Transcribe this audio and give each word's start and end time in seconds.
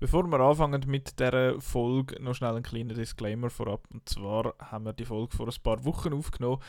Bevor 0.00 0.26
wir 0.28 0.40
anfangen 0.40 0.82
mit 0.86 1.20
dieser 1.20 1.60
Folge, 1.60 2.22
noch 2.22 2.34
schnell 2.34 2.56
ein 2.56 2.62
kleiner 2.62 2.94
Disclaimer 2.94 3.50
vorab. 3.50 3.86
Und 3.92 4.08
zwar 4.08 4.54
haben 4.58 4.86
wir 4.86 4.94
die 4.94 5.04
Folge 5.04 5.36
vor 5.36 5.46
ein 5.46 5.62
paar 5.62 5.84
Wochen 5.84 6.14
aufgenommen, 6.14 6.62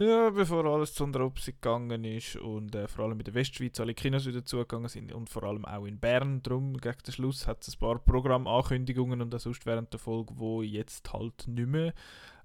ja, 0.00 0.30
bevor 0.30 0.64
alles 0.64 0.92
zu 0.92 1.04
einer 1.04 1.20
Opsi 1.20 1.52
gegangen 1.52 2.02
ist 2.02 2.34
und 2.34 2.74
äh, 2.74 2.88
vor 2.88 3.04
allem 3.04 3.20
in 3.20 3.24
der 3.24 3.34
Westschweiz 3.34 3.78
alle 3.78 3.94
Kinos 3.94 4.26
wieder 4.26 4.44
zugegangen 4.44 4.88
sind 4.88 5.12
und 5.12 5.30
vor 5.30 5.44
allem 5.44 5.64
auch 5.64 5.84
in 5.84 6.00
Bern. 6.00 6.42
Darum, 6.42 6.76
gegen 6.76 6.98
den 7.06 7.12
Schluss 7.12 7.46
hat 7.46 7.62
es 7.62 7.76
ein 7.76 7.78
paar 7.78 8.00
Programmankündigungen 8.00 9.22
und 9.22 9.32
auch 9.32 9.38
sonst 9.38 9.64
während 9.64 9.92
der 9.92 10.00
Folge, 10.00 10.34
die 10.34 10.72
jetzt 10.72 11.12
halt 11.12 11.46
nicht 11.46 11.68
mehr 11.68 11.94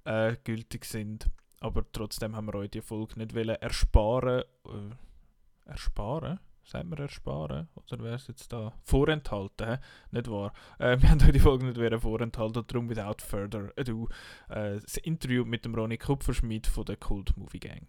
äh, 0.04 0.36
gültig 0.44 0.86
sind. 0.86 1.32
Aber 1.62 1.84
trotzdem 1.92 2.36
haben 2.36 2.46
wir 2.46 2.54
euch 2.54 2.70
die 2.70 2.82
Folge 2.82 3.18
nicht 3.18 3.34
wollen 3.34 3.56
ersparen. 3.56 4.44
Äh, 4.68 5.70
ersparen? 5.70 6.40
Sagen 6.68 6.90
wir 6.90 7.00
ersparen? 7.00 7.70
Oder 7.76 8.04
wäre 8.04 8.16
es 8.16 8.28
jetzt 8.28 8.52
da 8.52 8.74
vorenthalten? 8.84 9.78
Nicht 10.12 10.30
wahr? 10.30 10.52
Äh, 10.80 11.02
wir 11.02 11.10
haben 11.10 11.22
euch 11.22 11.32
die 11.32 11.40
Folge 11.40 11.66
nicht 11.66 11.80
wieder 11.80 12.02
vorenthalten 12.02 12.66
darum 12.68 12.90
without 12.90 13.24
further 13.26 13.72
ado 13.78 14.10
äh, 14.50 14.78
das 14.82 14.98
Interview 14.98 15.46
mit 15.46 15.64
dem 15.64 15.76
Ronny 15.76 15.98
Kupferschmidt 15.98 16.68
von 16.68 16.84
der 16.84 16.98
Cult 16.98 17.38
Movie 17.38 17.60
Gang. 17.60 17.88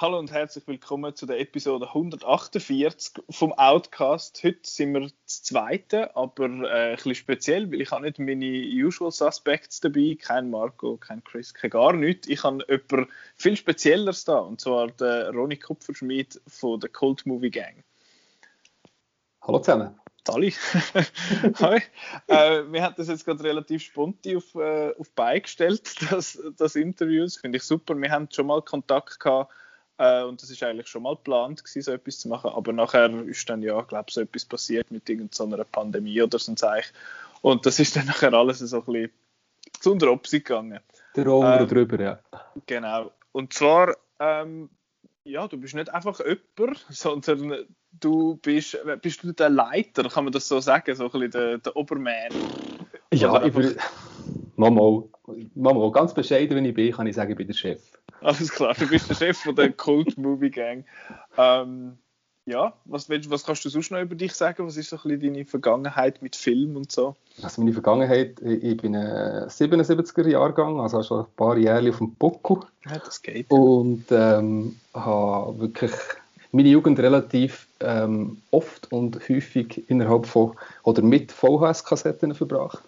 Hallo 0.00 0.16
und 0.16 0.30
herzlich 0.30 0.64
willkommen 0.68 1.16
zu 1.16 1.26
der 1.26 1.40
Episode 1.40 1.88
148 1.88 3.14
vom 3.30 3.52
Outcast. 3.54 4.44
Heute 4.44 4.60
sind 4.62 4.94
wir 4.94 5.00
das 5.00 5.42
zweite, 5.42 6.14
aber 6.14 6.44
äh, 6.44 6.90
ein 6.90 6.94
bisschen 6.94 7.16
speziell, 7.16 7.72
weil 7.72 7.80
ich 7.80 7.90
habe 7.90 8.02
nicht 8.02 8.20
meine 8.20 8.46
Usual 8.46 9.10
Suspects 9.10 9.80
dabei, 9.80 10.16
kein 10.16 10.50
Marco, 10.50 10.98
kein 10.98 11.24
Chris, 11.24 11.52
kein 11.52 11.70
gar 11.70 11.94
nichts. 11.94 12.28
Ich 12.28 12.44
habe 12.44 12.64
jemanden 12.68 13.12
viel 13.34 13.56
Spezielleres 13.56 14.24
da, 14.24 14.38
und 14.38 14.60
zwar 14.60 14.86
den 14.86 15.34
Ronny 15.34 15.56
Kupferschmidt 15.56 16.40
von 16.46 16.78
der 16.78 16.90
Cult 16.90 17.26
Movie 17.26 17.50
Gang. 17.50 17.82
Hallo 19.42 19.58
zusammen. 19.58 19.98
Sali. 20.24 20.52
Hi. 21.58 21.82
äh, 22.28 22.62
wir 22.70 22.84
haben 22.84 22.94
das 22.96 23.08
jetzt 23.08 23.24
gerade 23.24 23.42
relativ 23.42 23.82
spontan 23.82 24.36
auf, 24.36 24.54
äh, 24.54 24.94
auf 24.96 25.10
beigestellt, 25.16 25.90
das, 26.12 26.40
das 26.56 26.76
Interview. 26.76 27.24
Das 27.24 27.38
finde 27.38 27.56
ich 27.56 27.64
super. 27.64 27.96
Wir 27.96 28.12
haben 28.12 28.28
schon 28.30 28.46
mal 28.46 28.62
Kontakt 28.62 29.18
gehabt 29.18 29.52
äh, 29.98 30.22
und 30.22 30.40
das 30.40 30.50
ist 30.50 30.62
eigentlich 30.62 30.86
schon 30.88 31.02
mal 31.02 31.16
geplant, 31.16 31.62
gewesen, 31.62 31.82
so 31.82 31.92
etwas 31.92 32.20
zu 32.20 32.28
machen. 32.28 32.50
Aber 32.50 32.72
nachher 32.72 33.10
ist 33.26 33.48
dann 33.50 33.62
ja, 33.62 33.80
glaube 33.82 34.10
so 34.10 34.20
etwas 34.20 34.44
passiert 34.44 34.90
mit 34.90 35.08
irgendeiner 35.08 35.64
Pandemie 35.64 36.22
oder 36.22 36.38
so 36.38 36.52
ein 36.52 36.56
Zeichen. 36.56 36.94
Und 37.42 37.66
das 37.66 37.78
ist 37.78 37.96
dann 37.96 38.06
nachher 38.06 38.32
alles 38.32 38.60
so 38.60 38.78
ein 38.78 38.84
bisschen 38.84 39.10
zu 39.80 39.92
unter 39.92 40.10
Opsi 40.10 40.40
gegangen. 40.40 40.80
Der 41.14 41.26
Roller 41.26 41.60
ähm, 41.60 41.68
drüber, 41.68 42.00
ja. 42.00 42.18
Genau. 42.66 43.12
Und 43.32 43.52
zwar, 43.52 43.96
ähm, 44.18 44.70
ja, 45.24 45.46
du 45.48 45.58
bist 45.58 45.74
nicht 45.74 45.92
einfach 45.92 46.20
jemand, 46.20 46.86
sondern 46.88 47.66
du 47.92 48.36
bist, 48.36 48.78
bist 49.02 49.22
du 49.22 49.32
der 49.32 49.50
Leiter, 49.50 50.08
kann 50.08 50.24
man 50.24 50.32
das 50.32 50.48
so 50.48 50.60
sagen, 50.60 50.94
so 50.94 51.04
ein 51.04 51.10
bisschen 51.10 51.30
der, 51.30 51.58
der 51.58 51.76
Oberman. 51.76 52.30
Ja, 53.12 53.44
ich 53.44 53.54
will, 53.54 53.76
mal, 54.56 54.70
mal, 54.70 55.92
ganz 55.92 56.14
bescheiden, 56.14 56.56
wenn 56.56 56.64
ich 56.64 56.74
bin, 56.74 56.92
kann 56.92 57.06
ich 57.06 57.16
sagen, 57.16 57.30
ich 57.32 57.36
bin 57.36 57.46
der 57.46 57.54
Chef. 57.54 57.82
Alles 58.20 58.50
klar, 58.50 58.74
du 58.74 58.88
bist 58.88 59.08
der 59.08 59.14
Chef 59.14 59.38
von 59.38 59.54
der 59.54 59.72
Cult 59.72 60.18
Movie 60.18 60.50
Gang. 60.50 60.84
Ähm, 61.36 61.98
ja, 62.46 62.72
was, 62.86 63.10
was 63.10 63.44
kannst 63.44 63.64
du 63.64 63.68
sonst 63.68 63.90
noch 63.90 64.00
über 64.00 64.14
dich 64.14 64.32
sagen? 64.32 64.66
Was 64.66 64.78
ist 64.78 64.88
so 64.88 64.96
ein 64.96 65.02
bisschen 65.02 65.34
deine 65.34 65.44
Vergangenheit 65.44 66.22
mit 66.22 66.34
Film 66.34 66.76
und 66.76 66.90
so? 66.90 67.14
Also 67.42 67.60
meine 67.60 67.74
Vergangenheit, 67.74 68.40
ich 68.40 68.76
bin 68.78 68.96
ein 68.96 69.48
77er 69.48 70.26
Jahrgang, 70.26 70.80
also 70.80 71.02
schon 71.02 71.26
ein 71.26 71.32
paar 71.36 71.58
Jahre 71.58 71.90
auf 71.90 71.98
dem 71.98 72.14
Buckel. 72.14 72.60
Ja, 72.86 72.98
das 72.98 73.20
geht. 73.20 73.50
Und 73.50 74.06
ähm, 74.10 74.76
habe 74.94 75.60
wirklich 75.60 75.92
meine 76.50 76.70
Jugend 76.70 76.98
relativ 76.98 77.68
ähm, 77.80 78.40
oft 78.50 78.90
und 78.90 79.28
häufig 79.28 79.88
innerhalb 79.90 80.26
von 80.26 80.56
oder 80.84 81.02
mit 81.02 81.30
VHS-Kassetten 81.32 82.34
verbracht 82.34 82.82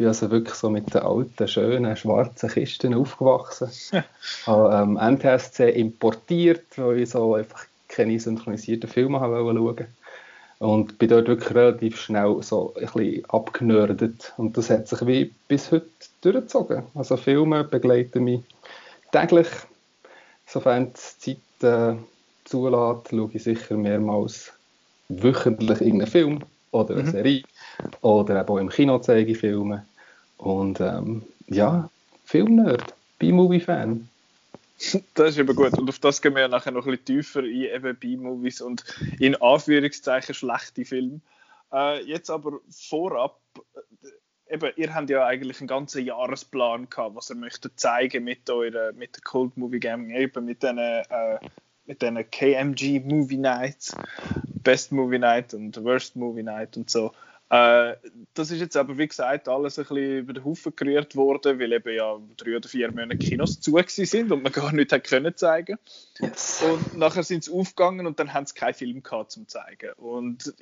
bin 0.00 0.08
also 0.08 0.30
wirklich 0.30 0.54
so 0.54 0.70
mit 0.70 0.94
den 0.94 1.02
alten, 1.02 1.46
schönen, 1.46 1.94
schwarzen 1.94 2.48
Kisten 2.48 2.94
aufgewachsen. 2.94 3.68
Habe 4.46 4.74
ähm, 4.74 4.98
NTSC 4.98 5.68
importiert, 5.78 6.64
weil 6.76 7.00
ich 7.00 7.10
so 7.10 7.34
einfach 7.34 7.66
keine 7.86 8.18
synchronisierten 8.18 8.88
Filme 8.88 9.20
haben 9.20 9.34
wollte 9.34 9.88
Und 10.58 10.98
bin 10.98 11.10
dort 11.10 11.28
wirklich 11.28 11.54
relativ 11.54 12.00
schnell 12.00 12.42
so 12.42 12.72
ein 12.76 12.86
bisschen 12.86 13.24
abgenördet. 13.26 14.32
Und 14.38 14.56
das 14.56 14.70
hat 14.70 14.88
sich 14.88 15.06
wie 15.06 15.34
bis 15.48 15.70
heute 15.70 15.90
durchgezogen. 16.22 16.84
Also 16.94 17.18
Filme 17.18 17.62
begleiten 17.62 18.24
mich 18.24 18.40
täglich. 19.12 19.48
Sofern 20.46 20.94
die 20.94 21.36
Zeit 21.60 21.94
äh, 21.94 21.98
zulässt, 22.46 23.10
schaue 23.10 23.30
ich 23.34 23.42
sicher 23.42 23.76
mehrmals 23.76 24.50
wöchentlich 25.10 25.82
irgendeinen 25.82 26.10
Film 26.10 26.38
oder 26.70 26.94
eine 26.94 27.02
mhm. 27.02 27.10
Serie. 27.10 27.42
Oder 28.00 28.40
eben 28.40 28.48
auch 28.48 28.56
im 28.56 28.70
Kino 28.70 28.98
zeige 28.98 29.32
ich 29.32 29.38
Filme. 29.38 29.84
Und 30.40 30.80
ähm, 30.80 31.22
ja, 31.48 31.90
Filmnerd, 32.24 32.94
B-Movie-Fan. 33.18 34.08
Das 35.12 35.32
ist 35.32 35.38
eben 35.38 35.54
gut. 35.54 35.78
Und 35.78 35.90
auf 35.90 35.98
das 35.98 36.22
gehen 36.22 36.34
wir 36.34 36.48
nachher 36.48 36.72
noch 36.72 36.86
ein 36.86 36.92
bisschen 36.92 37.04
tiefer 37.04 37.40
ein, 37.40 37.50
eben 37.50 37.96
B-Movies 37.96 38.62
und 38.62 38.82
in 39.18 39.36
Anführungszeichen 39.36 40.34
schlechte 40.34 40.86
Filme. 40.86 41.20
Äh, 41.70 42.02
jetzt 42.04 42.30
aber 42.30 42.60
vorab, 42.70 43.38
äh, 44.48 44.54
eben, 44.54 44.72
ihr 44.76 44.94
habt 44.94 45.10
ja 45.10 45.26
eigentlich 45.26 45.60
einen 45.60 45.68
ganzen 45.68 46.06
Jahresplan 46.06 46.88
gehabt, 46.88 47.14
was 47.14 47.28
ihr 47.28 47.36
möchtet 47.36 47.78
zeigen 47.78 48.24
mit 48.24 48.48
eurer, 48.48 48.92
mit 48.92 49.16
der 49.16 49.22
Cold 49.22 49.54
Movie 49.58 49.80
Gaming, 49.80 50.16
eben 50.16 50.46
mit 50.46 50.62
diesen, 50.62 50.78
äh, 50.78 51.38
mit 51.84 52.00
diesen 52.00 52.30
KMG 52.30 53.00
Movie 53.00 53.36
Nights, 53.36 53.94
Best 54.46 54.92
Movie 54.92 55.18
Night 55.18 55.52
und 55.52 55.76
Worst 55.84 56.16
Movie 56.16 56.42
Night 56.42 56.78
und 56.78 56.88
so. 56.88 57.12
Äh, 57.50 57.96
das 58.34 58.52
ist 58.52 58.60
jetzt 58.60 58.76
aber, 58.76 58.96
wie 58.96 59.08
gesagt, 59.08 59.48
alles 59.48 59.76
ein 59.78 59.84
bisschen 59.84 60.18
über 60.18 60.32
den 60.32 60.44
Haufen 60.44 60.72
gerührt 60.76 61.16
worden, 61.16 61.58
weil 61.58 61.72
eben 61.72 61.94
ja 61.94 62.16
drei 62.36 62.56
oder 62.56 62.68
vier 62.68 62.92
Monate 62.92 63.18
Kinos 63.18 63.60
zu 63.60 63.76
sind 63.86 64.30
und 64.30 64.44
man 64.44 64.52
gar 64.52 64.72
nichts 64.72 64.92
hat 64.92 65.04
können 65.04 65.36
zeigen. 65.36 65.76
Yes. 66.20 66.62
Und 66.62 66.96
nachher 66.96 67.24
sind 67.24 67.44
sie 67.44 67.52
aufgegangen 67.52 68.06
und 68.06 68.20
dann 68.20 68.32
haben 68.32 68.46
sie 68.46 68.54
keinen 68.54 68.74
Film 68.74 69.02
gehabt 69.02 69.32
zum 69.32 69.48
zeigen. 69.48 69.92
Und 69.96 70.54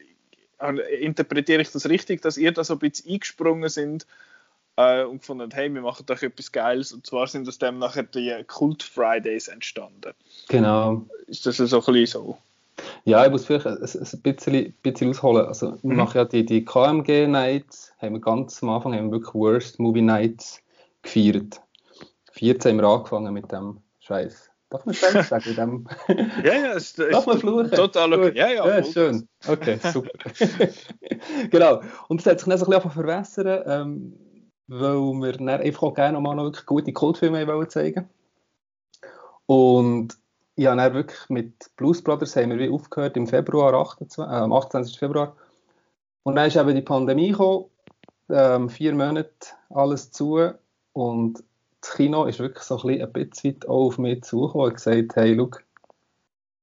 äh, 0.60 1.04
interpretiere 1.04 1.60
ich 1.60 1.70
das 1.70 1.86
richtig, 1.90 2.22
dass 2.22 2.38
ihr 2.38 2.52
da 2.52 2.64
so 2.64 2.74
ein 2.74 2.78
bisschen 2.78 3.12
eingesprungen 3.12 3.68
sind 3.68 4.06
äh, 4.76 5.04
und 5.04 5.18
gefunden 5.18 5.50
hey, 5.52 5.72
wir 5.72 5.82
machen 5.82 6.06
doch 6.06 6.22
etwas 6.22 6.52
Geiles. 6.52 6.94
Und 6.94 7.04
zwar 7.04 7.26
sind 7.26 7.46
aus 7.48 7.58
dem 7.58 7.78
nachher 7.78 8.04
die 8.04 8.34
Cult 8.46 8.82
Fridays 8.82 9.48
entstanden. 9.48 10.14
Genau. 10.48 11.04
Ist 11.26 11.44
das 11.44 11.58
so 11.58 11.80
ein 11.80 11.92
bisschen 11.92 12.06
so? 12.06 12.38
Ja, 13.08 13.24
ich 13.24 13.30
muss 13.30 13.46
vielleicht 13.46 13.66
ein, 13.66 13.78
ein 13.78 14.22
bisschen, 14.22 14.74
bisschen 14.82 15.10
ausholen. 15.10 15.46
Also, 15.46 15.82
wir 15.82 15.90
mhm. 15.90 15.96
machen 15.96 16.18
ja 16.18 16.24
die, 16.26 16.44
die 16.44 16.62
KMG 16.62 17.26
Nights, 17.26 17.94
haben 17.98 18.12
wir 18.12 18.20
ganz 18.20 18.62
am 18.62 18.68
Anfang 18.68 18.94
haben 18.94 19.06
wir 19.06 19.12
wirklich 19.12 19.34
Worst 19.34 19.78
Movie 19.80 20.02
Nights 20.02 20.62
gefeiert. 21.00 21.62
14 22.32 22.72
haben 22.72 22.82
wir 22.82 22.88
angefangen 22.88 23.32
mit 23.32 23.50
dem 23.50 23.80
Scheiß. 24.00 24.50
Darf 24.68 24.84
man 24.84 24.94
Scheiß 24.94 25.26
sagen? 25.30 25.56
Dem 25.56 25.88
ja, 26.44 26.52
ja, 26.52 26.72
ist, 26.72 26.98
Darf 26.98 27.26
man 27.26 27.38
fluchen? 27.38 27.70
Total 27.70 28.12
okay. 28.12 28.36
Ja, 28.36 28.48
ja, 28.48 28.68
ja 28.68 28.84
schön. 28.84 29.26
Okay, 29.46 29.78
super. 29.82 30.10
genau. 31.50 31.80
Und 32.08 32.20
es 32.20 32.26
hat 32.26 32.40
sich 32.40 32.48
dann 32.48 32.58
so 32.58 32.66
ein 32.66 32.70
bisschen 32.70 32.90
verwässern, 32.90 33.62
ähm, 33.64 34.18
weil 34.66 34.98
wir 35.14 35.32
dann 35.32 35.48
einfach 35.48 35.82
auch 35.82 35.94
gerne 35.94 36.20
mal 36.20 36.34
noch 36.34 36.44
wirklich 36.44 36.66
gute 36.66 36.92
Kultfilme 36.92 37.68
zeigen 37.68 38.06
Und 39.46 40.18
ja, 40.58 40.74
dann 40.74 40.92
wirklich 40.92 41.20
mit 41.28 41.70
Blues 41.76 42.02
Brothers 42.02 42.34
haben 42.34 42.50
wir 42.50 42.58
wie 42.58 42.68
aufgehört 42.68 43.16
im 43.16 43.28
Februar, 43.28 43.72
28, 43.74 44.18
äh, 44.18 44.22
am 44.22 44.52
28. 44.52 44.98
Februar. 44.98 45.36
Und 46.24 46.34
dann 46.34 46.48
ist 46.48 46.56
eben 46.56 46.74
die 46.74 46.82
Pandemie 46.82 47.30
gekommen, 47.30 47.66
ähm, 48.28 48.68
vier 48.68 48.92
Monate 48.92 49.30
alles 49.70 50.10
zu 50.10 50.50
und 50.92 51.44
das 51.80 51.94
Kino 51.94 52.24
ist 52.24 52.40
wirklich 52.40 52.64
so 52.64 52.76
ein, 52.82 53.12
bisschen 53.12 53.44
weit 53.44 53.68
auf 53.68 53.98
mich 53.98 54.24
zugekommen 54.24 54.66
und 54.66 54.74
gesagt, 54.74 55.14
hey, 55.14 55.32
look, 55.32 55.62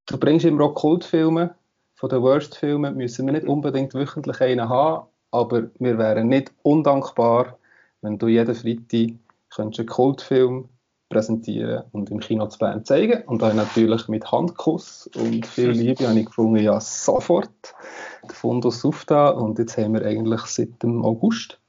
du 0.07 0.17
bringst 0.17 0.45
immer 0.45 0.65
auch 0.65 0.75
Kultfilme, 0.75 1.55
von 1.95 2.09
den 2.09 2.21
Worst-Filmen 2.21 2.97
müssen 2.97 3.25
wir 3.25 3.31
nicht 3.31 3.47
unbedingt 3.47 3.93
wöchentlich 3.93 4.41
einen 4.41 4.67
haben, 4.67 5.07
aber 5.31 5.69
wir 5.79 5.97
wären 5.97 6.27
nicht 6.27 6.51
undankbar, 6.63 7.57
wenn 8.01 8.17
du 8.17 8.27
jeden 8.27 8.53
Freitag 8.53 9.15
einen 9.57 9.87
Kultfilm 9.87 10.67
präsentieren 11.09 11.83
und 11.91 12.09
im 12.09 12.19
Kino 12.19 12.47
zu 12.47 12.59
Bern 12.59 12.85
zeigen. 12.85 13.23
Und 13.27 13.41
dann 13.41 13.55
natürlich 13.55 14.07
mit 14.07 14.31
Handkuss 14.31 15.09
und 15.15 15.45
viel 15.45 15.69
Liebe 15.71 16.07
habe 16.07 16.19
ich 16.19 16.25
gefunden, 16.25 16.63
ja, 16.63 16.79
sofort 16.79 17.49
der 18.23 18.35
Fundus 18.35 18.83
auf 18.83 19.05
da. 19.05 19.29
Und 19.29 19.59
jetzt 19.59 19.77
haben 19.77 19.93
wir 19.93 20.05
eigentlich 20.05 20.41
seit 20.41 20.81
dem 20.81 21.03
August 21.03 21.59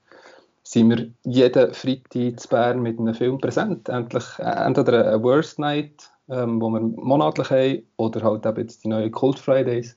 sind 0.66 0.90
wir 0.90 1.08
jeden 1.22 1.72
Freitag 1.74 2.40
zu 2.40 2.48
Bern 2.48 2.82
mit 2.82 2.98
einem 2.98 3.14
Film 3.14 3.38
präsent. 3.38 3.88
Endlich, 3.88 4.24
äh, 4.38 4.66
entweder 4.66 5.06
eine 5.06 5.22
Worst 5.22 5.60
Night, 5.60 6.10
ähm, 6.28 6.60
wo 6.60 6.68
wir 6.70 6.80
monatlich 6.80 7.50
haben, 7.50 7.82
oder 7.96 8.22
halt 8.22 8.44
eben 8.44 8.60
jetzt 8.60 8.82
die 8.82 8.88
neuen 8.88 9.12
Cult 9.12 9.38
Fridays, 9.38 9.96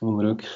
wo 0.00 0.10
wir 0.10 0.24
wirklich 0.24 0.50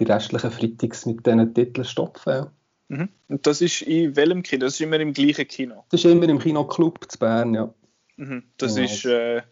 die 0.00 0.04
restlichen 0.04 0.50
Freitags 0.50 1.06
mit 1.06 1.24
diesen 1.24 1.54
Titeln 1.54 1.84
stopfen. 1.84 2.46
Mhm. 2.92 3.08
Und 3.28 3.46
das 3.46 3.62
ist 3.62 3.82
in 3.82 4.14
welchem 4.16 4.42
Kino? 4.42 4.66
Das 4.66 4.74
ist 4.74 4.80
immer 4.82 5.00
im 5.00 5.14
gleichen 5.14 5.48
Kino? 5.48 5.84
Das 5.88 6.04
ist 6.04 6.10
immer 6.10 6.28
im 6.28 6.38
Kino 6.38 6.64
Club 6.64 7.10
zu 7.10 7.18
Bern, 7.18 7.54
ja. 7.54 7.72
Mhm. 8.16 8.42
Das 8.58 8.76
ja. 8.76 8.84
ist 8.84 9.06
äh, 9.06 9.42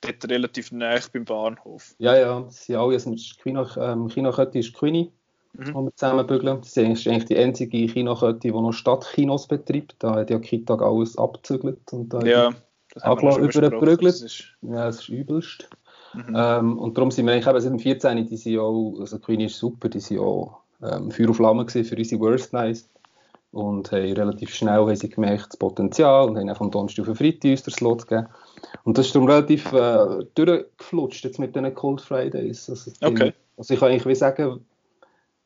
dort 0.00 0.28
relativ 0.28 0.72
nah 0.72 0.98
beim 1.12 1.24
Bahnhof. 1.24 1.94
Ja, 1.98 2.16
ja, 2.16 2.40
das 2.40 2.66
sind 2.66 2.74
alle, 2.74 2.94
also 2.94 3.14
Kino, 3.40 3.66
ähm, 3.76 4.08
Kinokette 4.08 4.58
ist 4.58 4.74
Queenie, 4.74 5.12
mhm. 5.52 5.64
die 5.64 5.74
wir 5.74 5.94
zusammenbügeln. 5.94 6.58
Das 6.58 6.76
ist 6.76 7.06
eigentlich 7.06 7.24
die 7.26 7.38
einzige 7.38 7.86
Kinokette, 7.86 8.40
die 8.40 8.50
noch 8.50 8.72
Stadtkinos 8.72 9.46
betreibt. 9.46 9.94
Da 10.00 10.16
hat 10.16 10.30
ja 10.30 10.40
Kitag 10.40 10.82
alles 10.82 11.16
abgezügelt 11.16 11.92
und 11.92 12.12
da 12.12 12.20
ja, 12.22 12.52
das 12.92 13.04
haben 13.04 13.22
wir 13.22 13.38
übergeprügelt. 13.38 14.56
Ja, 14.62 14.86
das 14.86 15.02
ist 15.02 15.08
übelst. 15.08 15.70
Mhm. 16.14 16.34
Ähm, 16.36 16.78
und 16.80 16.98
darum 16.98 17.12
sind 17.12 17.26
wir 17.26 17.32
eigentlich 17.32 17.46
eben 17.46 17.60
seit 17.60 17.72
dem 17.72 17.78
14. 17.78 18.26
Die 18.26 18.36
sind 18.36 18.58
auch, 18.58 18.96
also 18.98 19.20
Queenie 19.20 19.44
ist 19.44 19.58
super, 19.58 19.88
die 19.88 20.00
sind 20.00 20.18
auch 20.18 20.61
ähm, 20.82 21.10
Feuer 21.10 21.28
und 21.28 21.34
Flamme 21.34 21.68
für 21.68 21.96
unsere 21.96 22.20
Worst 22.20 22.52
Nights 22.52 22.88
und 23.52 23.92
haben 23.92 24.12
relativ 24.12 24.54
schnell 24.54 24.80
haben 24.80 24.96
sie 24.96 25.10
gemerkt, 25.10 25.48
das 25.50 25.56
Potenzial 25.56 26.28
und 26.28 26.38
haben 26.38 26.48
auch 26.48 26.56
vom 26.56 26.70
Donnerstag 26.70 27.08
auf 27.08 27.18
Freitag 27.18 27.50
uns 27.50 27.62
den 27.62 27.72
Slot 27.72 28.08
gegeben. 28.08 28.28
Und 28.84 28.96
das 28.96 29.06
ist 29.06 29.14
darum 29.14 29.28
relativ 29.28 29.72
äh, 29.72 30.24
durchgeflutscht 30.34 31.24
jetzt 31.24 31.38
mit 31.38 31.54
diesen 31.54 31.74
Cold 31.74 32.00
Fridays. 32.00 32.68
Also, 32.70 32.90
okay. 33.02 33.32
also 33.56 33.74
ich 33.74 33.80
kann 33.80 33.90
eigentlich 33.90 34.18
sagen, 34.18 34.64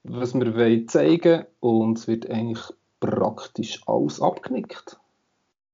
was 0.04 0.34
wir 0.34 0.54
wollen 0.54 0.88
zeigen 0.88 1.44
und 1.60 1.98
es 1.98 2.06
wird 2.06 2.30
eigentlich 2.30 2.62
praktisch 3.00 3.80
alles 3.86 4.22
abgenickt. 4.22 4.98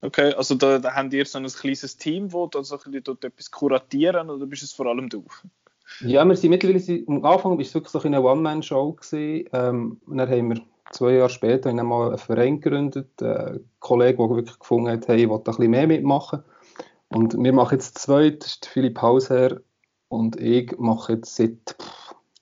Okay, 0.01 0.35
also 0.35 0.57
da, 0.57 0.79
da 0.79 0.95
habt 0.95 1.13
ihr 1.13 1.25
so 1.27 1.39
ein 1.39 1.47
kleines 1.47 1.97
Team, 1.97 2.29
das 2.51 2.69
so 2.69 2.79
dort 3.05 3.25
etwas 3.25 3.51
kuratieren 3.51 4.31
oder 4.31 4.47
bist 4.47 4.65
es 4.65 4.73
vor 4.73 4.87
allem 4.87 5.09
du? 5.09 5.25
Ja, 6.01 6.25
wir 6.25 6.37
sind 6.37 6.51
mittlerweile, 6.51 7.05
am 7.07 7.25
Anfang 7.25 7.53
war 7.53 7.61
es 7.61 7.75
wirklich 7.75 7.91
so 7.91 8.01
eine 8.01 8.23
One-Man-Show 8.23 8.97
ähm, 9.13 10.01
und 10.07 10.17
dann 10.17 10.31
haben 10.31 10.49
wir 10.51 10.63
zwei 10.91 11.13
Jahre 11.15 11.31
später 11.31 11.71
haben 11.71 11.87
mal 11.87 12.09
einen 12.09 12.19
Verein 12.19 12.61
gegründet, 12.61 13.11
ein 13.23 13.61
Kollege, 13.81 14.19
der 14.19 14.31
wirklich 14.31 14.59
gefunden 14.59 14.91
hat, 14.91 15.09
hey, 15.09 15.23
ich 15.23 15.29
will 15.29 15.37
ein 15.37 15.43
bisschen 15.43 15.71
mehr 15.71 15.87
mitmachen. 15.87 16.43
Und 17.09 17.37
wir 17.39 17.53
machen 17.53 17.75
jetzt 17.75 17.99
zwei, 17.99 18.31
das 18.31 18.53
ist 18.53 18.67
Philipp 18.67 19.01
Hausherr 19.01 19.61
und 20.09 20.41
ich 20.41 20.77
mache 20.79 21.15
jetzt 21.15 21.37
seit 21.37 21.77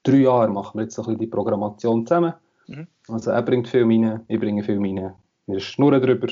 drei 0.02 0.18
Jahren 0.18 0.52
machen 0.52 0.78
wir 0.78 0.84
jetzt 0.84 0.98
ein 0.98 1.04
bisschen 1.04 1.18
die 1.18 1.26
Programmation 1.26 2.06
zusammen. 2.06 2.34
Mhm. 2.66 2.86
Also 3.08 3.30
er 3.30 3.42
bringt 3.42 3.68
Film 3.68 3.90
rein, 3.90 4.20
ich 4.28 4.38
bringe 4.38 4.62
Film 4.62 4.84
rein. 4.84 5.14
Wir 5.46 5.60
schnurren 5.60 6.00
drüber 6.00 6.28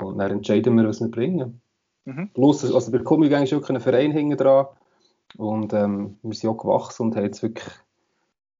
und 0.00 0.18
dann 0.18 0.32
entscheiden 0.32 0.76
wir, 0.76 0.88
was 0.88 1.00
wir 1.00 1.08
bringen. 1.08 1.60
Mhm. 2.04 2.30
Plus, 2.34 2.64
also 2.64 2.90
bei 2.90 2.98
Comic 2.98 3.30
ist 3.32 3.52
wirklich 3.52 3.70
ein 3.70 3.80
Verein 3.80 4.10
hinten 4.10 4.36
dran 4.36 4.66
und 5.36 5.72
ähm, 5.72 6.18
wir 6.22 6.34
sind 6.34 6.50
auch 6.50 6.56
gewachsen 6.56 7.02
und 7.02 7.16
haben 7.16 7.24
jetzt 7.24 7.42
wirklich 7.42 7.68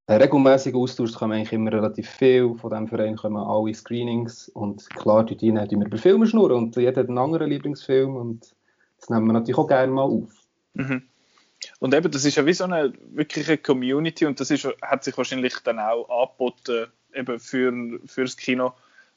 einen 0.06 0.22
regelmäßigen 0.22 0.80
Austausch, 0.80 1.12
kommen 1.12 1.32
eigentlich 1.32 1.52
immer 1.52 1.72
relativ 1.72 2.08
viel. 2.08 2.54
Von 2.56 2.70
diesem 2.70 2.88
Verein 2.88 3.16
kommen 3.16 3.36
alle 3.36 3.74
Screenings 3.74 4.48
und 4.48 4.88
klar, 4.90 5.24
die 5.24 5.36
dienen 5.36 5.68
wir 5.70 5.86
über 5.86 5.98
Filme 5.98 6.26
schnurren 6.26 6.56
und 6.56 6.76
jeder 6.76 7.02
hat 7.02 7.08
einen 7.08 7.18
anderen 7.18 7.50
Lieblingsfilm 7.50 8.16
und 8.16 8.54
das 8.98 9.10
nehmen 9.10 9.26
wir 9.26 9.32
natürlich 9.32 9.58
auch 9.58 9.68
gerne 9.68 9.92
mal 9.92 10.02
auf. 10.02 10.30
Mhm. 10.74 11.02
Und 11.78 11.94
eben, 11.94 12.10
das 12.10 12.24
ist 12.24 12.36
ja 12.36 12.44
wie 12.46 12.52
so 12.52 12.64
eine 12.64 12.92
wirkliche 13.12 13.56
Community 13.58 14.26
und 14.26 14.40
das 14.40 14.50
ist, 14.50 14.66
hat 14.82 15.04
sich 15.04 15.16
wahrscheinlich 15.16 15.54
dann 15.64 15.78
auch 15.78 16.08
angeboten 16.08 16.86
eben 17.14 17.38
für, 17.38 18.00
für 18.06 18.22
das 18.22 18.36
Kino, 18.36 18.72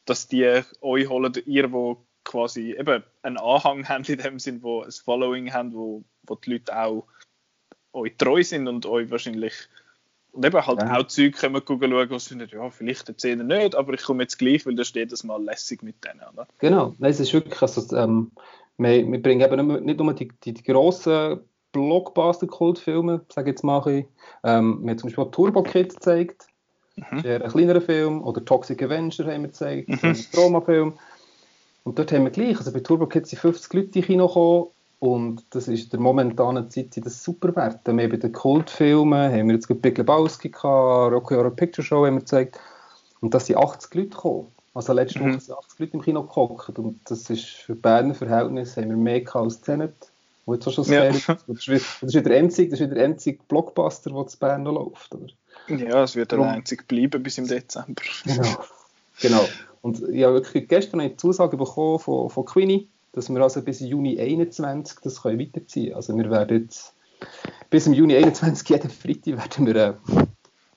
dass 0.06 0.28
die 0.28 0.62
euch 0.82 1.10
holen, 1.10 1.34
ihr, 1.46 1.72
wo 1.72 1.98
quasi 2.24 2.76
eben 2.78 3.04
einen 3.24 3.38
Anhang 3.38 3.88
haben 3.90 4.04
in 4.06 4.18
dem 4.18 4.40
Sinn, 4.40 4.62
wo 4.62 4.82
ein 4.82 4.92
Following 4.92 5.54
haben, 5.54 5.74
wo, 5.74 6.04
wo 6.24 6.36
die 6.36 6.54
Leute 6.54 6.78
auch 6.78 7.08
euch 7.96 8.16
treu 8.18 8.44
sind 8.44 8.68
und 8.68 8.86
euch 8.86 9.10
wahrscheinlich 9.10 9.54
und 10.36 10.46
eben 10.46 10.66
halt 10.68 10.82
ja. 10.82 10.98
auch 10.98 11.08
Zeug 11.08 11.34
können 11.34 11.62
schauen, 11.66 12.10
was 12.10 12.26
sind, 12.26 12.52
ja, 12.52 12.70
vielleicht 12.70 13.08
erzählen 13.08 13.40
Szene 13.40 13.58
nicht, 13.58 13.76
aber 13.76 13.94
ich 13.94 14.04
komme 14.04 14.24
jetzt 14.24 14.38
gleich, 14.38 14.66
weil 14.66 14.76
da 14.76 14.84
steht 14.84 15.12
das 15.12 15.24
mal 15.24 15.42
lässig 15.42 15.82
mit 15.82 15.96
denen, 16.04 16.22
oder? 16.34 16.46
Genau, 16.60 16.94
Nein, 16.98 17.12
es 17.12 17.22
ist 17.22 17.34
wirklich, 17.34 17.62
also, 17.62 17.96
ähm, 17.96 18.32
wir, 18.78 19.10
wir, 19.10 19.22
bringen 19.22 19.40
eben 19.40 19.86
nicht 19.86 20.00
nur 20.00 20.14
die, 20.14 20.30
die, 20.44 20.54
die 20.54 20.64
grossen 20.64 21.40
Blockbuster-Kultfilme, 21.72 23.22
sage 23.30 23.52
jetzt 23.52 23.64
mal 23.64 23.82
ich. 23.88 24.06
Ähm, 24.44 24.80
wir 24.84 24.92
haben 24.92 24.98
zum 24.98 25.10
Beispiel 25.10 25.32
Turbo 25.32 25.64
Kid 25.64 25.94
gezeigt, 25.94 26.48
mhm. 26.98 27.24
ein 27.24 27.50
kleinerer 27.50 27.82
Film, 27.82 28.22
oder 28.22 28.44
Toxic 28.44 28.84
Avenger 28.84 29.32
haben 29.32 29.44
wir 29.44 29.50
gezeigt, 29.50 29.88
mhm. 29.90 30.00
ein 30.02 30.26
Trauma-Film. 30.34 30.94
Und 31.84 32.00
dort 32.00 32.12
haben 32.12 32.24
wir 32.24 32.32
gleich, 32.32 32.58
also 32.58 32.74
bei 32.74 32.80
Turbo 32.80 33.06
Kids 33.08 33.30
sind 33.30 33.40
50 33.40 33.74
Leute 33.74 34.00
in 34.00 34.06
Kino 34.06 34.28
gekommen 34.28 34.68
und 35.06 35.44
das 35.52 35.68
ist 35.68 35.94
der 35.94 36.00
momentanen 36.00 36.70
Zeit 36.70 36.98
das 36.98 37.24
super 37.24 37.56
Wert. 37.56 37.82
Wir 37.86 37.92
haben 37.92 38.10
bei 38.10 38.18
den 38.18 38.32
Kultfilmen, 38.32 39.32
haben 39.32 39.48
wir 39.48 39.56
jetzt 39.56 39.68
Big 39.82 39.98
Lebowski 39.98 40.50
gehabt, 40.50 41.14
Rocky 41.14 41.36
Horror 41.36 41.56
Picture 41.56 41.86
Show 41.86 42.06
haben 42.06 42.16
wir 42.16 42.22
gezeigt 42.22 42.60
und 43.22 43.34
da 43.34 43.40
sind 43.40 43.58
80 43.58 43.94
Leute 43.94 44.10
gekommen. 44.10 44.48
Also 44.74 44.94
letzte 44.94 45.20
mhm. 45.20 45.34
Woche 45.34 45.42
sind 45.42 45.58
80 45.58 45.80
Leute 45.80 45.94
im 45.94 46.02
Kino 46.02 46.24
gehockt 46.24 46.80
und 46.80 47.00
das 47.06 47.30
ist 47.30 47.46
für 47.46 47.76
Berner 47.76 48.16
Verhältnisse 48.16 48.82
haben 48.82 48.90
wir 48.90 48.98
mehr 48.98 49.22
gehabt 49.22 49.44
als 49.44 49.62
Tenet, 49.62 49.94
wo 50.46 50.56
jetzt 50.56 50.74
schon 50.74 50.84
ja. 50.86 51.06
das, 51.06 51.18
ist, 51.18 51.30
das 51.30 51.68
ist 51.68 52.16
wieder 52.16 52.42
das 52.42 52.60
ist 52.60 52.80
wieder 52.80 53.04
einzig 53.04 53.48
Blockbuster, 53.48 54.10
der 54.10 54.28
zu 54.28 54.40
Bern 54.40 54.64
noch 54.64 54.74
läuft. 54.74 55.14
Oder? 55.14 55.28
Ja, 55.68 56.04
es 56.04 56.16
wird 56.16 56.32
der 56.32 56.40
einzig 56.40 56.88
bleiben 56.88 57.22
bis 57.22 57.38
im 57.38 57.48
Dezember. 57.48 58.02
Genau. 58.24 58.58
genau. 59.22 59.46
Und 59.82 60.02
ich 60.10 60.24
habe 60.24 60.34
wirklich 60.34 60.68
gestern 60.68 61.00
eine 61.00 61.16
Zusage 61.16 61.58
bekommen 61.58 62.00
von, 62.00 62.30
von 62.32 62.46
Queenie, 62.46 62.90
dass 63.16 63.30
wir 63.30 63.42
also 63.42 63.62
bis 63.62 63.80
Juni 63.80 64.20
21 64.20 65.00
das 65.02 65.22
können 65.22 65.40
weiterziehen 65.40 65.86
können. 65.86 65.96
Also 65.96 66.18
wir 66.18 66.30
werden 66.30 66.64
jetzt 66.64 66.94
bis 67.70 67.88
im 67.88 67.94
Juni 67.94 68.16
21 68.18 68.68
jeden 68.70 68.90
Freitag 68.90 69.38
werden 69.38 69.66
wir 69.66 69.76
äh, 69.76 69.94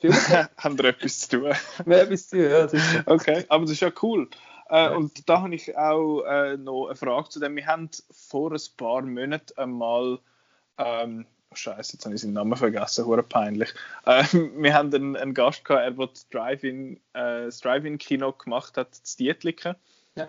haben 0.56 0.78
wir 0.78 0.84
etwas 0.84 1.20
zu 1.20 1.40
tun. 1.40 1.52
Wir 1.84 2.02
etwas 2.02 2.28
zu 2.28 2.36
tun, 2.36 2.80
ja. 2.80 3.02
Okay, 3.06 3.44
aber 3.48 3.64
das 3.64 3.72
ist 3.72 3.80
ja 3.80 3.90
cool. 4.02 4.28
Äh, 4.68 4.90
und 4.90 5.28
da 5.28 5.42
habe 5.42 5.54
ich 5.54 5.76
auch 5.76 6.22
äh, 6.22 6.56
noch 6.56 6.86
eine 6.86 6.96
Frage 6.96 7.28
zu 7.30 7.40
dem. 7.40 7.56
Wir 7.56 7.66
haben 7.66 7.90
vor 8.10 8.52
ein 8.52 8.60
paar 8.76 9.02
Monaten 9.02 9.58
einmal, 9.58 10.20
ähm, 10.76 11.26
oh 11.50 11.56
Scheiße, 11.56 11.94
jetzt 11.94 12.04
habe 12.04 12.14
ich 12.14 12.20
seinen 12.20 12.34
Namen 12.34 12.56
vergessen, 12.56 13.06
hure 13.06 13.24
peinlich. 13.24 13.74
Äh, 14.06 14.22
wir 14.32 14.74
haben 14.74 14.94
einen, 14.94 15.16
einen, 15.16 15.34
Gast 15.34 15.64
gehabt, 15.64 15.82
er, 15.82 15.90
der 15.90 16.06
das 16.06 16.28
Drive-In 16.28 17.00
äh, 17.14 17.48
Drive 17.48 17.98
Kino 17.98 18.32
gemacht 18.32 18.76
hat, 18.76 18.90
das 18.92 19.16
Dietliken. 19.16 19.74
Ja. 20.14 20.28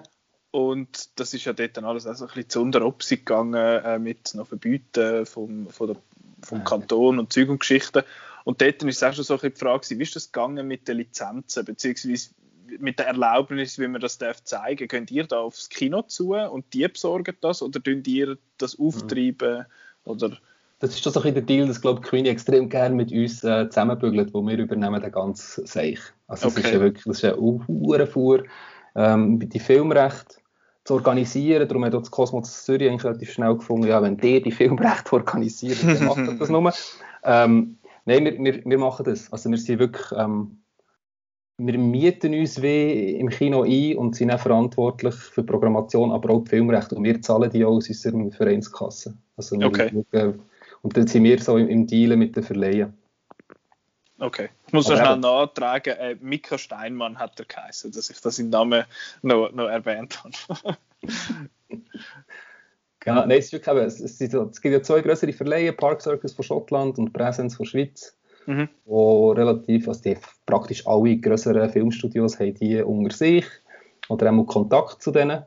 Und 0.51 1.19
das 1.19 1.33
ist 1.33 1.45
ja 1.45 1.53
dort 1.53 1.77
dann 1.77 1.85
alles 1.85 2.07
auch 2.07 2.15
so 2.15 2.25
ein 2.25 2.27
bisschen 2.27 2.49
zu 2.49 2.61
Unteropsi 2.61 3.17
gegangen 3.17 3.53
äh, 3.53 3.99
mit 3.99 4.33
noch 4.33 4.47
Verbieten 4.47 5.25
vom, 5.25 5.67
der, 5.79 5.95
vom 6.41 6.63
Kanton 6.63 7.19
und 7.19 7.31
Zeug 7.31 7.49
und 7.49 7.59
Geschichten. 7.59 8.03
Und 8.45 8.61
dort 8.61 8.81
ist 8.81 9.03
auch 9.03 9.13
schon 9.13 9.23
so 9.23 9.35
ein 9.35 9.41
die 9.41 9.51
Frage, 9.51 9.87
wie 9.89 10.01
ist 10.01 10.15
das 10.15 10.31
gegangen 10.31 10.67
mit 10.67 10.87
den 10.87 10.97
Lizenzen, 10.97 11.65
beziehungsweise 11.65 12.31
mit 12.79 12.99
der 12.99 13.07
Erlaubnis, 13.07 13.79
wie 13.79 13.87
man 13.87 14.01
das 14.01 14.17
darf 14.17 14.43
zeigen 14.43 14.87
Könnt 14.87 15.11
ihr 15.11 15.25
da 15.25 15.39
aufs 15.39 15.69
Kino 15.69 16.03
zu 16.03 16.35
und 16.35 16.73
die 16.73 16.87
besorgen 16.87 17.35
das 17.41 17.61
oder 17.61 17.79
könnt 17.79 18.07
ihr 18.07 18.37
das 18.57 18.77
mhm. 18.77 18.87
auftreiben? 18.87 19.65
Oder? 20.03 20.37
Das 20.79 20.95
ist 20.95 21.03
so 21.03 21.21
ein 21.21 21.33
der 21.33 21.43
Deal, 21.43 21.67
dass 21.67 21.81
glaube 21.81 22.01
Queenie 22.01 22.29
extrem 22.29 22.69
gerne 22.69 22.95
mit 22.95 23.11
uns 23.11 23.43
äh, 23.43 23.69
zusammenbügelt, 23.69 24.33
wo 24.33 24.41
wir 24.41 24.57
übernehmen 24.57 25.01
den 25.01 25.11
ganzen 25.11 25.65
Seich. 25.65 25.99
Also 26.27 26.47
okay. 26.47 26.61
das 26.61 26.65
ist 26.65 26.73
ja 26.73 26.79
wirklich 26.79 27.03
das 27.03 27.15
ist 27.17 27.21
ja 27.23 28.07
Fuhr, 28.07 28.43
ähm, 28.95 29.39
die 29.49 29.59
Filmrechte 29.59 30.38
zu 30.89 30.95
organisieren. 30.95 31.67
Darum 31.67 31.85
hat 31.85 31.93
das 31.93 32.09
Cosmos 32.09 32.65
Zürich 32.65 32.89
eigentlich 32.89 33.03
relativ 33.03 33.31
schnell 33.31 33.55
gefunden, 33.55 33.87
ja, 33.87 34.01
wenn 34.01 34.17
der 34.17 34.41
die 34.41 34.51
Filmrechte 34.51 35.13
organisiert, 35.13 35.83
dann 35.83 36.05
macht 36.05 36.17
er 36.17 36.33
das 36.33 36.49
nur. 36.49 36.73
Ähm, 37.23 37.77
nein, 38.05 38.25
wir, 38.25 38.39
wir, 38.39 38.65
wir, 38.65 38.77
machen 38.79 39.05
das. 39.05 39.31
Also 39.31 39.51
wir 39.51 39.57
sind 39.59 39.77
wirklich, 39.77 40.07
ähm, 40.17 40.63
wir 41.57 41.77
mieten 41.77 42.33
uns 42.33 42.59
wie 42.61 43.11
im 43.19 43.29
Kino 43.29 43.63
ein 43.63 43.97
und 43.97 44.15
sind 44.15 44.31
auch 44.31 44.39
verantwortlich 44.39 45.13
für 45.13 45.41
die 45.41 45.47
Programmation, 45.47 46.11
aber 46.11 46.33
auch 46.33 46.43
die 46.43 46.49
Filmrechte. 46.49 46.95
Und 46.95 47.03
wir 47.03 47.21
zahlen 47.21 47.51
die 47.51 47.63
auch 47.63 47.75
aus 47.75 47.87
unserer 47.87 48.31
Vereinskasse. 48.31 49.15
Also 49.37 49.57
okay. 49.57 49.91
Wir, 50.09 50.39
und 50.81 50.97
dann 50.97 51.05
sind 51.05 51.23
wir 51.23 51.39
so 51.39 51.57
im, 51.57 51.69
im 51.69 51.85
Deal 51.85 52.17
mit 52.17 52.35
den 52.35 52.43
Verleihen. 52.43 52.93
Okay. 54.19 54.49
Ich 54.67 54.73
muss 54.73 54.89
noch 54.89 54.97
schnell 54.97 55.17
nachtragen, 55.17 55.93
äh, 55.97 56.15
Mika 56.19 56.57
Steinmann 56.57 57.17
hat 57.17 57.39
er 57.39 57.45
geheißen, 57.45 57.91
dass 57.91 58.09
ich 58.09 58.19
das 58.19 58.37
im 58.37 58.49
Namen 58.49 58.83
noch, 59.21 59.51
noch 59.53 59.67
erwähnt 59.69 60.21
habe. 60.23 60.77
genau, 62.99 63.21
nein, 63.21 63.31
es, 63.31 63.45
ist 63.45 63.53
wirklich, 63.53 63.75
es, 63.75 63.99
es, 64.01 64.21
es 64.21 64.61
gibt 64.61 64.73
ja 64.73 64.83
zwei 64.83 65.01
größere 65.01 65.31
Verleihe, 65.31 65.71
Park 65.71 66.01
Circus 66.01 66.33
von 66.33 66.43
Schottland 66.43 66.99
und 66.99 67.13
Präsenz 67.13 67.55
von 67.55 67.65
Schweiz, 67.65 68.17
mhm. 68.45 68.67
wo 68.85 69.31
relativ, 69.31 69.87
also 69.87 70.01
die 70.01 70.17
praktisch 70.45 70.85
alle 70.85 71.15
größeren 71.17 71.69
Filmstudios 71.69 72.39
haben 72.39 72.55
die 72.55 72.81
unter 72.81 73.15
sich 73.15 73.45
oder 74.09 74.31
auch 74.31 74.45
Kontakt 74.45 75.01
zu 75.01 75.11
denen. 75.11 75.43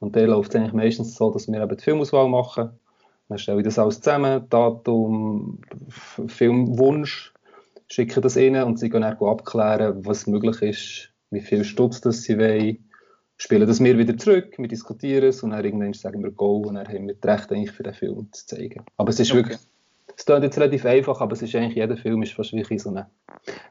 Und 0.00 0.16
der 0.16 0.26
läuft 0.26 0.54
eigentlich 0.54 0.72
meistens 0.72 1.14
so, 1.14 1.30
dass 1.30 1.48
wir 1.48 1.62
eben 1.62 1.76
die 1.76 1.82
Filmauswahl 1.82 2.28
machen. 2.28 2.70
Dann 3.28 3.38
stelle 3.38 3.58
ich 3.58 3.64
das 3.64 3.78
alles 3.78 4.00
zusammen, 4.00 4.48
Datum, 4.50 5.58
Filmwunsch, 6.28 7.32
schicken 7.88 8.22
das 8.22 8.36
ihnen 8.36 8.64
und 8.64 8.78
sie 8.78 8.88
können 8.88 9.02
dann 9.02 9.28
abklären, 9.28 10.04
was 10.04 10.26
möglich 10.26 10.62
ist, 10.62 11.10
wie 11.30 11.40
viel 11.40 11.64
Stutz 11.64 12.00
das 12.00 12.22
sie 12.22 12.38
wollen, 12.38 12.88
spielen 13.36 13.66
das 13.66 13.80
mir 13.80 13.98
wieder 13.98 14.16
zurück, 14.16 14.54
wir 14.58 14.68
diskutieren 14.68 15.28
es 15.28 15.42
und 15.42 15.50
dann 15.50 15.64
irgendwann 15.64 15.92
sagen 15.92 16.22
wir 16.22 16.30
Go 16.30 16.58
und 16.58 16.74
dann 16.74 16.88
haben 16.88 17.06
wir 17.06 17.14
das 17.14 17.40
Recht 17.40 17.52
eigentlich 17.52 17.72
für 17.72 17.82
den 17.82 17.94
Film 17.94 18.28
zu 18.32 18.46
zeigen. 18.46 18.84
Aber 18.96 19.10
es 19.10 19.20
ist 19.20 19.30
okay. 19.30 19.38
wirklich, 19.38 19.58
es 20.16 20.24
klingt 20.24 20.42
jetzt 20.44 20.58
relativ 20.58 20.86
einfach, 20.86 21.20
aber 21.20 21.34
es 21.34 21.42
ist 21.42 21.54
eigentlich, 21.54 21.76
jeder 21.76 21.96
Film 21.96 22.22
ist 22.22 22.32
fast 22.32 22.52
wie 22.52 22.78
so 22.78 22.88
eine 22.88 23.06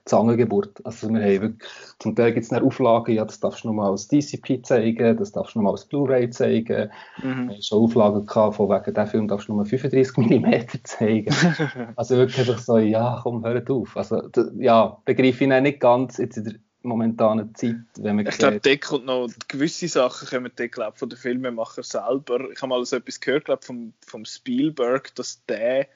Zangengeburt. 0.05 0.85
Also 0.85 1.09
wir 1.09 1.21
haben 1.21 1.41
wirklich, 1.41 1.71
zum 1.97 2.15
Teil 2.15 2.33
gibt 2.33 2.45
es 2.45 2.53
eine 2.53 2.63
Auflage, 2.63 3.13
ja, 3.13 3.25
das 3.25 3.39
darfst 3.39 3.63
du 3.63 3.69
nur 3.69 3.75
mal 3.75 3.89
als 3.89 4.07
DCP 4.07 4.63
zeigen, 4.63 5.17
das 5.17 5.31
darfst 5.31 5.55
du 5.55 5.59
nur 5.59 5.63
mal 5.63 5.71
als 5.71 5.85
Blu-ray 5.85 6.29
zeigen. 6.29 6.91
Mhm. 7.21 7.49
Wir 7.49 7.61
schon 7.63 7.79
Auflagen 7.79 8.27
gehabt, 8.27 8.55
von 8.57 8.69
wegen, 8.69 8.93
der 8.93 9.07
Film 9.07 9.27
darfst 9.27 9.47
du 9.47 9.53
nur 9.53 9.65
35 9.65 10.17
mm 10.17 10.83
zeigen. 10.83 11.35
also 11.95 12.15
wirklich 12.15 12.47
einfach 12.47 12.61
so, 12.61 12.77
ja, 12.77 13.19
komm, 13.23 13.43
hört 13.43 13.69
auf. 13.71 13.97
Also, 13.97 14.21
ja, 14.59 15.01
begreife 15.03 15.45
ich 15.45 15.61
nicht 15.61 15.79
ganz 15.79 16.19
jetzt 16.19 16.37
in 16.37 16.43
der 16.43 16.55
momentanen 16.83 17.55
Zeit, 17.55 17.77
wenn 17.97 18.17
man 18.17 18.27
Ich 18.27 18.37
glaube, 18.37 18.59
da 18.59 18.75
kommt 18.75 19.05
noch 19.05 19.29
gewisse 19.47 19.87
Sachen 19.87 20.27
kommen 20.27 20.51
da, 20.55 20.67
glaub, 20.67 20.99
von 20.99 21.09
den 21.09 21.17
Filmemacher 21.17 21.81
selber. 21.81 22.51
Ich 22.51 22.61
habe 22.61 22.69
mal 22.69 22.85
so 22.85 22.97
etwas 22.97 23.19
gehört, 23.19 23.45
glaub, 23.45 23.63
vom, 23.63 23.93
vom 24.05 24.25
Spielberg, 24.25 25.15
dass 25.15 25.43
der 25.47 25.87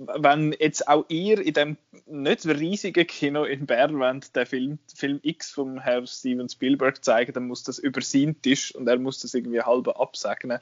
wenn 0.00 0.54
jetzt 0.58 0.88
auch 0.88 1.04
ihr 1.08 1.38
in 1.40 1.52
dem 1.52 1.76
nicht 2.06 2.46
riesigen 2.46 3.06
Kino 3.06 3.44
in 3.44 3.66
Bern 3.66 3.98
wollt, 3.98 4.34
den 4.34 4.46
Film, 4.46 4.78
Film 4.94 5.20
X 5.22 5.50
vom 5.50 5.78
Herrn 5.78 6.06
Steven 6.06 6.48
Spielberg 6.48 7.04
zeigen, 7.04 7.34
dann 7.34 7.46
muss 7.46 7.64
das 7.64 7.78
über 7.78 8.00
seinen 8.00 8.40
Tisch 8.40 8.74
und 8.74 8.88
er 8.88 8.98
muss 8.98 9.20
das 9.20 9.34
irgendwie 9.34 9.60
halb 9.60 9.88
absegnen. 9.88 10.58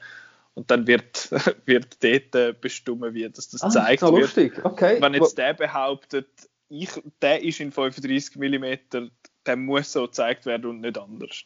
Und 0.55 0.69
dann 0.71 0.87
wird, 0.87 1.29
wird 1.65 2.03
dort 2.03 2.59
bestimmen, 2.59 3.13
wie 3.13 3.29
das, 3.29 3.49
das 3.49 3.63
ah, 3.63 3.69
zeigt 3.69 4.01
das 4.01 4.11
lustig. 4.11 4.65
Okay. 4.65 5.01
Wenn 5.01 5.13
jetzt 5.13 5.37
der 5.37 5.53
behauptet, 5.53 6.27
ich, 6.67 6.89
der 7.21 7.41
ist 7.41 7.61
in 7.61 7.71
35 7.71 8.35
mm, 8.35 9.09
der 9.45 9.55
muss 9.55 9.93
so 9.93 10.03
gezeigt 10.03 10.45
werden 10.45 10.69
und 10.69 10.81
nicht 10.81 10.97
anders. 10.97 11.45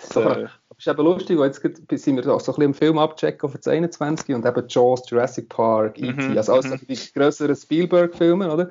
So, 0.00 0.20
äh, 0.20 0.42
das 0.42 0.78
ist 0.78 0.86
eben 0.86 1.02
lustig, 1.02 1.38
jetzt 1.38 2.04
sind 2.04 2.16
wir 2.16 2.22
so 2.22 2.32
ein 2.32 2.36
bisschen 2.38 2.62
im 2.62 2.74
Film 2.74 2.98
abchecken 2.98 3.48
für 3.48 3.70
21 3.70 4.34
und 4.34 4.44
eben 4.44 4.68
Jaws, 4.68 5.08
Jurassic 5.08 5.48
Park, 5.48 5.98
E.T., 5.98 6.28
mhm, 6.28 6.36
also 6.36 6.52
alles 6.52 6.80
die 6.80 7.12
größeren 7.14 7.56
Spielberg-Filme, 7.56 8.52
oder? 8.52 8.70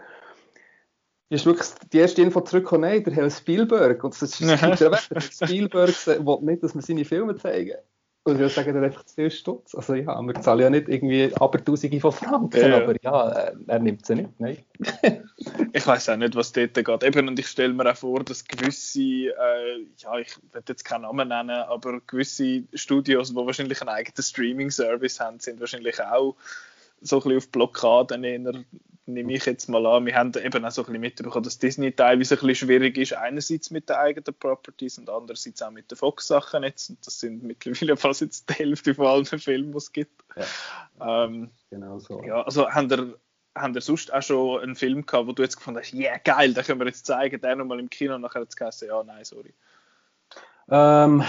ist 1.29 1.45
wirklich 1.45 1.67
die 1.91 1.97
erste 1.97 2.21
Info 2.21 2.41
zurückgekommen, 2.41 2.89
nein, 2.89 3.03
der 3.03 3.13
Herr 3.13 3.29
Spielberg, 3.29 4.03
und 4.03 4.13
das 4.13 4.21
ist 4.21 4.41
der 4.79 4.91
Weg, 4.91 5.21
Spielberg 5.21 6.07
will 6.07 6.37
nicht, 6.41 6.63
dass 6.63 6.73
wir 6.73 6.81
seine 6.81 7.05
Filme 7.05 7.35
zeigen. 7.35 7.77
Und 8.27 8.33
ich 8.33 8.39
würde 8.39 8.53
sagen, 8.53 8.75
er 8.75 8.83
einfach 8.83 9.05
zu 9.05 9.15
viel 9.15 9.31
Stutz. 9.31 9.73
Also 9.73 9.95
ja, 9.95 10.21
wir 10.21 10.41
zahlen 10.41 10.59
ja 10.59 10.69
nicht 10.69 10.89
irgendwie 10.89 11.31
aber 11.35 11.63
Tausende 11.63 12.01
von 12.01 12.11
Franken, 12.11 12.59
ja, 12.59 12.75
aber 12.75 12.95
ja, 13.01 13.29
äh, 13.31 13.55
er 13.67 13.79
nimmt 13.79 14.05
sie 14.05 14.15
nicht, 14.15 14.37
nein. 14.37 14.57
ich 15.71 15.87
weiß 15.87 16.09
auch 16.09 16.17
nicht, 16.17 16.35
was 16.35 16.51
dort 16.51 16.73
geht. 16.73 17.03
Eben, 17.03 17.29
und 17.29 17.39
ich 17.39 17.47
stelle 17.47 17.73
mir 17.73 17.89
auch 17.89 17.95
vor, 17.95 18.25
dass 18.25 18.43
gewisse, 18.43 18.99
äh, 18.99 19.85
ja, 19.97 20.17
ich 20.19 20.35
will 20.51 20.61
jetzt 20.67 20.83
keinen 20.83 21.03
Namen 21.03 21.29
nennen, 21.29 21.51
aber 21.51 22.01
gewisse 22.05 22.63
Studios, 22.73 23.29
die 23.29 23.35
wahrscheinlich 23.37 23.79
einen 23.79 23.91
eigenen 23.91 24.21
Streaming-Service 24.21 25.21
haben, 25.21 25.39
sind 25.39 25.61
wahrscheinlich 25.61 26.03
auch 26.03 26.35
so 26.99 27.17
ein 27.17 27.21
bisschen 27.21 27.37
auf 27.37 27.49
Blockaden 27.49 28.25
eher 28.25 28.65
nehme 29.07 29.33
ich 29.33 29.45
jetzt 29.45 29.69
mal 29.69 29.85
an. 29.85 30.05
Wir 30.05 30.15
haben 30.15 30.33
eben 30.33 30.65
auch 30.65 30.71
so 30.71 30.81
ein 30.81 30.85
bisschen 30.85 31.01
mitbekommen, 31.01 31.43
dass 31.43 31.57
Disney 31.57 31.93
teilweise 31.93 32.35
ein 32.35 32.45
bisschen 32.45 32.67
schwierig 32.67 32.97
ist, 32.97 33.13
einerseits 33.13 33.71
mit 33.71 33.89
den 33.89 33.95
eigenen 33.95 34.33
Properties 34.37 34.97
und 34.97 35.09
andererseits 35.09 35.61
auch 35.61 35.71
mit 35.71 35.89
den 35.89 35.97
Fox-Sachen 35.97 36.63
jetzt. 36.63 36.89
Und 36.89 37.05
das 37.05 37.19
sind 37.19 37.41
mittlerweile 37.41 37.95
fast 37.97 38.21
jetzt 38.21 38.49
die 38.49 38.53
Hälfte 38.53 38.93
von 38.93 39.07
allen 39.07 39.25
Filmen, 39.25 39.71
die 39.71 39.77
es 39.77 39.91
gibt. 39.91 40.23
Ja. 40.35 41.23
Ähm, 41.25 41.49
genau 41.69 41.99
so. 41.99 42.21
Ja, 42.23 42.43
also 42.43 42.69
haben 42.69 43.15
ihr 43.73 43.81
sonst 43.81 44.13
auch 44.13 44.21
schon 44.21 44.61
einen 44.61 44.75
Film 44.75 45.05
gehabt, 45.05 45.27
wo 45.27 45.31
du 45.31 45.41
jetzt 45.41 45.55
gefunden 45.55 45.79
hast, 45.79 45.93
yeah, 45.93 46.17
geil, 46.17 46.53
den 46.53 46.63
können 46.63 46.79
wir 46.79 46.87
jetzt 46.87 47.05
zeigen, 47.05 47.41
der 47.41 47.55
nochmal 47.55 47.79
im 47.79 47.89
Kino, 47.89 48.15
und 48.15 48.21
nachher 48.21 48.41
hat 48.41 48.49
es 48.49 48.55
geheißen, 48.55 48.87
ja, 48.87 49.01
nein, 49.03 49.23
sorry. 49.23 49.53
Ähm, 50.69 51.23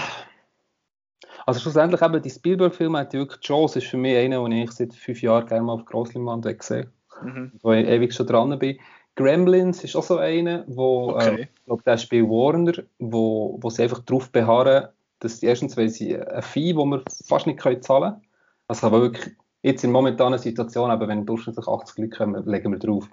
also 1.45 1.59
schlussendlich 1.59 2.01
eben 2.01 2.21
die 2.21 2.29
Spielberg-Filme, 2.29 3.07
wirklich 3.11 3.39
Jaws 3.41 3.77
ist 3.77 3.87
für 3.87 3.97
mich 3.97 4.15
einer, 4.15 4.43
den 4.43 4.51
ich 4.51 4.71
seit 4.71 4.93
fünf 4.93 5.21
Jahren 5.21 5.47
gerne 5.47 5.63
mal 5.63 5.73
auf 5.73 5.85
Grossleinwand 5.85 6.45
gesehen 6.59 6.91
mhm. 7.23 7.51
wo 7.61 7.71
ich 7.73 7.87
ewig 7.87 8.13
schon 8.13 8.27
dran 8.27 8.57
bin. 8.59 8.77
Gremlins 9.15 9.83
ist 9.83 9.95
auch 9.95 10.03
so 10.03 10.17
einer, 10.17 10.63
wo, 10.67 11.11
okay. 11.11 11.35
äh, 11.35 11.41
ich 11.41 11.65
glaube, 11.65 11.83
der 11.83 11.97
spielt 11.97 12.29
Warner, 12.29 12.73
wo, 12.99 13.57
wo 13.61 13.69
sie 13.69 13.83
einfach 13.83 13.99
darauf 13.99 14.31
beharren, 14.31 14.87
dass 15.19 15.39
die 15.39 15.47
erstens, 15.47 15.75
weil 15.75 15.89
sie 15.89 16.17
ein 16.17 16.41
Fee, 16.41 16.73
das 16.73 16.85
wir 16.85 17.03
fast 17.27 17.47
nicht 17.47 17.59
können 17.59 17.81
zahlen 17.81 18.13
können, 18.13 18.21
also 18.67 18.91
wirklich 18.91 19.35
jetzt 19.61 19.83
in 19.83 19.91
momentaner 19.91 20.37
Situation, 20.37 20.89
aber 20.91 21.07
wenn 21.07 21.25
durchschnittlich 21.25 21.67
80 21.67 21.97
Leute 21.97 22.17
kommen, 22.17 22.45
legen 22.45 22.71
wir 22.71 22.79
drauf. 22.79 23.09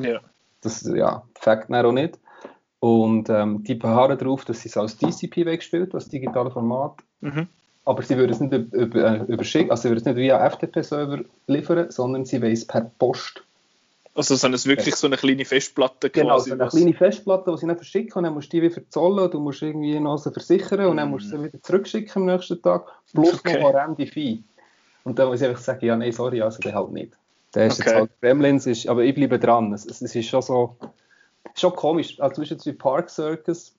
Ja. 0.00 0.20
Das 0.62 0.82
ja, 0.82 1.22
Fakt 1.34 1.70
auch 1.70 1.92
nicht. 1.92 2.18
Und 2.80 3.28
ähm, 3.28 3.62
die 3.64 3.74
beharren 3.74 4.16
darauf, 4.16 4.44
dass 4.46 4.60
sie 4.60 4.70
es 4.70 4.76
als 4.76 4.96
DCP 4.96 5.44
wegspielt, 5.44 5.92
das 5.92 6.08
digitale 6.08 6.50
Format. 6.50 7.00
Mhm. 7.20 7.48
Aber 7.84 8.02
sie 8.02 8.16
würden 8.16 8.30
es 8.30 8.40
nicht 8.40 8.52
über, 8.72 9.04
äh, 9.04 9.24
überschicken, 9.24 9.70
also 9.70 9.82
sie 9.82 9.88
würden 9.90 9.98
es 9.98 10.04
nicht 10.06 10.16
via 10.16 10.48
FTP-Server 10.48 11.24
liefern, 11.46 11.90
sondern 11.90 12.24
sie 12.24 12.40
wollen 12.40 12.52
es 12.52 12.66
per 12.66 12.90
Post 12.98 13.44
also 14.14 14.34
sind 14.34 14.54
es 14.54 14.66
wirklich 14.66 14.96
so 14.96 15.06
eine 15.06 15.16
kleine 15.16 15.44
Festplatte 15.44 16.10
genau, 16.10 16.36
quasi? 16.36 16.50
Genau, 16.50 16.68
so 16.68 16.76
eine 16.76 16.84
kleine 16.84 16.96
Festplatte, 16.96 17.50
die 17.52 17.58
sie 17.58 17.66
dann 17.66 17.76
verschicken 17.76 18.12
und 18.14 18.24
dann 18.24 18.34
musst 18.34 18.52
du 18.52 18.56
die 18.56 18.62
wieder 18.62 18.74
verzollen, 18.74 19.30
du 19.30 19.40
musst 19.40 19.62
irgendwie 19.62 19.98
noch 20.00 20.18
so 20.18 20.30
versichern 20.30 20.86
und 20.86 20.96
dann 20.96 21.10
musst 21.10 21.32
du 21.32 21.38
sie 21.38 21.44
wieder 21.44 21.62
zurückschicken 21.62 22.22
am 22.22 22.26
nächsten 22.26 22.60
Tag, 22.60 22.86
plus 23.12 23.34
okay. 23.34 23.62
noch 23.62 23.74
ein 23.74 23.96
Fee. 24.06 24.42
Und 25.04 25.18
dann 25.18 25.28
muss 25.28 25.40
ich 25.40 25.48
einfach 25.48 25.62
sagen, 25.62 25.84
ja, 25.86 25.96
nein, 25.96 26.12
sorry, 26.12 26.42
also 26.42 26.58
der 26.58 26.74
halt 26.74 26.90
nicht. 26.92 27.16
Der 27.54 27.66
ist 27.66 27.80
okay. 27.80 27.88
jetzt 27.88 27.98
halt 27.98 28.20
Gremlins, 28.20 28.66
ist, 28.66 28.86
aber 28.86 29.02
ich 29.02 29.14
bleibe 29.14 29.38
dran. 29.38 29.72
Es, 29.72 29.86
es, 29.86 30.02
ist 30.02 30.26
schon 30.26 30.42
so, 30.42 30.76
schon 31.54 31.74
komisch. 31.74 32.20
Also 32.20 32.34
zum 32.34 32.42
Beispiel 32.42 32.72
bei 32.74 32.78
Park 32.78 33.10
Circus 33.10 33.74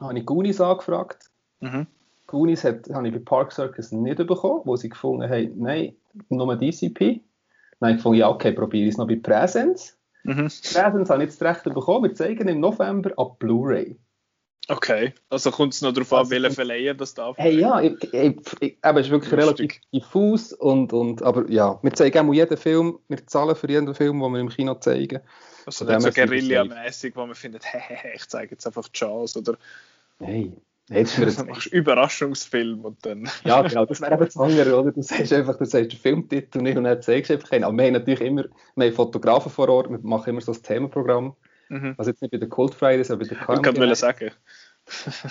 habe 0.00 0.18
ich 0.18 0.26
Goonies 0.26 0.60
angefragt. 0.60 1.30
Mhm. 1.60 1.86
Goonies 2.26 2.64
habe 2.64 2.80
ich 2.86 3.12
bei 3.12 3.18
Park 3.18 3.52
Circus 3.52 3.92
nicht 3.92 4.16
bekommen, 4.16 4.62
wo 4.64 4.76
sie 4.76 4.88
gefunden 4.88 5.28
haben, 5.28 5.52
nein, 5.56 5.96
nur 6.28 6.56
DCP. 6.56 7.20
Dann 7.80 7.88
habe 7.88 7.92
ich 7.92 7.98
gefunden, 7.98 8.20
ja, 8.20 8.28
okay, 8.28 8.52
probiere 8.52 8.86
ich 8.86 8.92
es 8.92 8.98
noch 8.98 9.08
bei 9.08 9.16
Präsenz. 9.16 9.98
Mhm. 10.24 10.48
Präsenz 10.48 11.10
habe 11.10 11.24
ich 11.24 11.30
jetzt 11.30 11.42
recht 11.42 11.64
bekommen. 11.64 12.10
Wir 12.10 12.14
zeigen 12.14 12.46
im 12.46 12.60
November 12.60 13.12
ab 13.16 13.38
Blu-ray. 13.38 13.98
Okay, 14.68 15.12
also 15.30 15.50
kommt 15.50 15.74
es 15.74 15.82
noch 15.82 15.92
darauf 15.92 16.12
also, 16.12 16.34
an, 16.34 16.42
welcher 16.42 16.54
Verleiher 16.54 16.94
das 16.94 17.14
darf. 17.14 17.36
Hey, 17.38 17.58
ja, 17.58 17.80
ich, 17.80 18.14
ich, 18.14 18.36
ich, 18.60 18.78
aber 18.82 19.00
es 19.00 19.06
ist 19.06 19.10
wirklich 19.10 19.32
Lustig. 19.32 19.82
relativ 19.90 19.90
diffus. 19.92 20.52
Und, 20.52 20.92
und, 20.92 21.22
aber 21.22 21.50
ja, 21.50 21.80
wir 21.82 21.92
zeigen 21.92 22.28
auch 22.28 22.32
jeden 22.32 22.56
Film, 22.56 22.98
wir 23.08 23.26
zahlen 23.26 23.56
für 23.56 23.68
jeden 23.68 23.92
Film, 23.94 24.20
den 24.20 24.32
wir 24.32 24.40
im 24.40 24.48
Kino 24.48 24.74
zeigen. 24.76 25.20
Also 25.66 25.84
nicht 25.84 26.00
so 26.02 26.10
Guerilla-mäßig, 26.10 27.16
wo 27.16 27.26
man 27.26 27.34
findet, 27.34 27.64
hey, 27.64 28.12
ich 28.14 28.28
zeige 28.28 28.52
jetzt 28.52 28.66
einfach 28.66 28.88
Charles 28.90 29.36
oder. 29.36 29.56
Hey, 30.20 30.52
Jetzt 30.90 31.18
du 31.18 31.44
machst 31.44 31.66
Überraschungsfilm 31.68 32.84
und 32.84 33.06
dann. 33.06 33.28
ja, 33.44 33.62
genau, 33.68 33.86
das 33.86 34.00
wäre 34.00 34.14
eben 34.14 34.24
das 34.24 34.36
andere, 34.36 34.80
oder? 34.80 34.90
Du 34.90 35.02
sagst 35.02 35.32
einfach, 35.32 35.56
du 35.56 35.64
sagst 35.64 35.92
den 35.92 35.98
Filmtitel 35.98 36.58
nicht 36.62 36.76
und 36.76 36.84
dann 36.84 37.00
zeigst 37.00 37.30
du 37.30 37.34
einfach 37.34 37.52
einen. 37.52 37.64
Aber 37.64 37.76
wir 37.76 37.84
haben 37.84 37.92
natürlich 37.92 38.20
immer, 38.20 38.44
wir 38.74 38.86
haben 38.86 38.94
Fotografen 38.94 39.52
vor 39.52 39.68
Ort, 39.68 39.88
wir 39.88 39.98
machen 40.02 40.30
immer 40.30 40.40
so 40.40 40.52
ein 40.52 40.62
Themenprogramm. 40.62 41.36
Mhm. 41.68 41.94
Also 41.96 42.10
jetzt 42.10 42.20
nicht 42.22 42.32
bei 42.32 42.38
der 42.38 42.48
Cold 42.48 42.74
Fridays, 42.74 43.10
aber 43.10 43.20
bei 43.20 43.28
der 43.28 43.38
Carmen. 43.38 43.64
Ich 43.64 43.74
kann 43.74 43.94
sagen. 43.94 44.30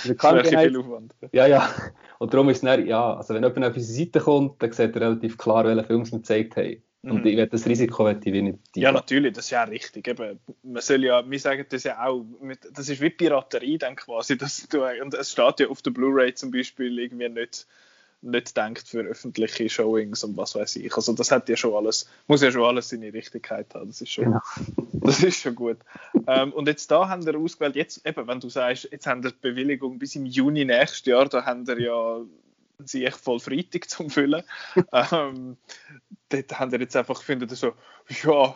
Der 0.05 0.15
Carmen 0.15 0.45
viel 0.45 0.77
Aufwand. 0.77 1.13
Ja, 1.33 1.45
ja. 1.45 1.69
Und 2.19 2.33
darum 2.33 2.47
ist 2.49 2.57
es 2.57 2.61
dann, 2.61 2.87
ja, 2.87 3.15
also 3.15 3.33
wenn 3.33 3.43
jemand 3.43 3.65
auf 3.65 3.75
unsere 3.75 4.05
Seite 4.05 4.19
kommt, 4.21 4.63
dann 4.63 4.71
sieht 4.71 4.95
er 4.95 5.01
relativ 5.01 5.37
klar, 5.37 5.65
welche 5.65 5.83
Filme 5.83 6.05
wir 6.05 6.19
gezeigt 6.19 6.55
haben. 6.55 6.81
Und 7.01 7.23
mhm. 7.23 7.27
ich 7.27 7.49
das 7.49 7.65
Risiko 7.65 8.03
möchte 8.03 8.29
ich 8.29 8.41
nicht. 8.41 8.59
Ja, 8.75 8.91
natürlich, 8.91 9.33
das 9.33 9.45
ist 9.45 9.51
ja 9.51 9.63
richtig. 9.63 10.07
Eben, 10.07 10.39
man 10.63 10.81
soll 10.81 11.05
ja, 11.05 11.29
wir 11.29 11.39
sagen 11.39 11.65
das 11.69 11.83
ja 11.85 12.05
auch, 12.05 12.25
das 12.73 12.89
ist 12.89 12.99
wie 12.99 13.09
Piraterie 13.09 13.77
dann 13.77 13.95
quasi. 13.95 14.37
Dass 14.37 14.67
du, 14.67 14.83
und 15.01 15.13
es 15.13 15.31
steht 15.31 15.61
ja 15.61 15.67
auf 15.67 15.81
der 15.81 15.91
Blu-ray 15.91 16.33
zum 16.33 16.51
Beispiel 16.51 16.99
irgendwie 16.99 17.29
nicht, 17.29 17.67
nicht 18.21 18.57
denkt 18.57 18.85
für 18.85 18.99
öffentliche 18.99 19.69
Showings 19.69 20.25
und 20.25 20.35
was 20.35 20.55
weiß 20.55 20.75
ich. 20.75 20.93
Also 20.93 21.13
das 21.13 21.31
hat 21.31 21.47
ja 21.47 21.55
schon 21.55 21.73
alles, 21.73 22.09
muss 22.27 22.41
ja 22.41 22.51
schon 22.51 22.63
alles 22.63 22.89
seine 22.89 23.13
Richtigkeit 23.13 23.73
haben. 23.73 23.87
Das 23.87 24.01
ist 24.01 24.11
schon, 24.11 24.25
genau. 24.25 24.39
das 24.91 25.23
ist 25.23 25.39
schon 25.39 25.55
gut. 25.55 25.77
ähm, 26.27 26.51
und 26.51 26.67
jetzt 26.67 26.91
da 26.91 27.07
haben 27.07 27.25
wir 27.25 27.39
ausgewählt, 27.39 27.77
jetzt 27.77 28.05
eben, 28.05 28.27
wenn 28.27 28.41
du 28.41 28.49
sagst, 28.49 28.89
jetzt 28.91 29.07
haben 29.07 29.23
wir 29.23 29.31
die 29.31 29.37
Bewilligung 29.39 29.99
bis 29.99 30.17
im 30.17 30.25
Juni 30.25 30.65
nächstes 30.65 31.05
Jahr, 31.05 31.29
da 31.29 31.45
haben 31.45 31.65
wir 31.65 31.79
ja 31.79 32.25
sie 32.85 33.05
echt 33.05 33.17
voll 33.17 33.39
Freitag 33.39 33.89
zum 33.89 34.09
Füllen. 34.09 34.43
ähm, 35.11 35.57
dort 36.29 36.59
haben 36.59 36.71
wir 36.71 36.79
jetzt 36.79 36.95
einfach 36.95 37.19
gefunden, 37.19 37.49
so, 37.49 37.73
ja, 38.23 38.55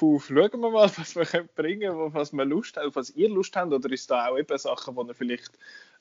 Huf, 0.00 0.26
schauen 0.26 0.60
wir 0.60 0.70
mal, 0.70 0.90
was 0.96 1.14
wir 1.14 1.24
können 1.24 1.48
bringen 1.54 1.92
können, 1.92 2.14
was 2.14 2.32
wir 2.32 2.44
Lust 2.44 2.76
haben, 2.76 2.94
was 2.94 3.10
ihr 3.10 3.28
Lust 3.28 3.54
habt, 3.54 3.72
oder 3.72 3.92
ist 3.92 4.10
da 4.10 4.26
auch 4.26 4.36
eben 4.36 4.58
Sachen, 4.58 4.96
die 4.96 5.02
ihr 5.02 5.14
vielleicht 5.14 5.52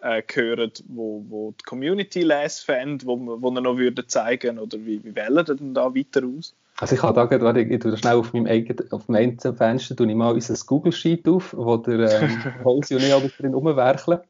äh, 0.01 0.23
gehört, 0.23 0.83
wo, 0.87 1.23
wo 1.29 1.51
die 1.51 1.63
Community 1.63 2.23
lesen 2.23 2.65
fände, 2.65 3.05
wo, 3.05 3.17
wo 3.19 3.51
ihr 3.51 3.61
noch 3.61 3.77
würde 3.77 4.07
zeigen 4.07 4.57
oder 4.57 4.79
wie, 4.79 5.03
wie 5.03 5.15
wählen 5.15 5.45
ihr 5.47 5.55
denn 5.55 5.73
da 5.75 5.93
weiter 5.93 6.23
aus? 6.25 6.55
Also 6.77 6.95
ich 6.95 7.03
habe 7.03 7.13
da 7.13 7.25
gerade, 7.25 7.61
ich 7.61 7.79
tue 7.79 7.95
schnell 7.95 8.15
auf 8.15 8.33
meinem 8.33 8.47
eigenen, 8.47 8.91
auf 8.91 9.07
meinem 9.07 9.37
Fenster 9.37 9.95
tue 9.95 10.09
ich 10.09 10.15
mal 10.15 10.33
unser 10.33 10.55
Google 10.65 10.91
Sheet 10.91 11.27
auf, 11.27 11.53
wo 11.55 11.77
der 11.77 12.21
ähm, 12.21 12.63
Holzi 12.63 12.95
und 12.95 13.03
ich 13.03 13.37
drin 13.37 13.53
rumwerkeln. 13.53 14.21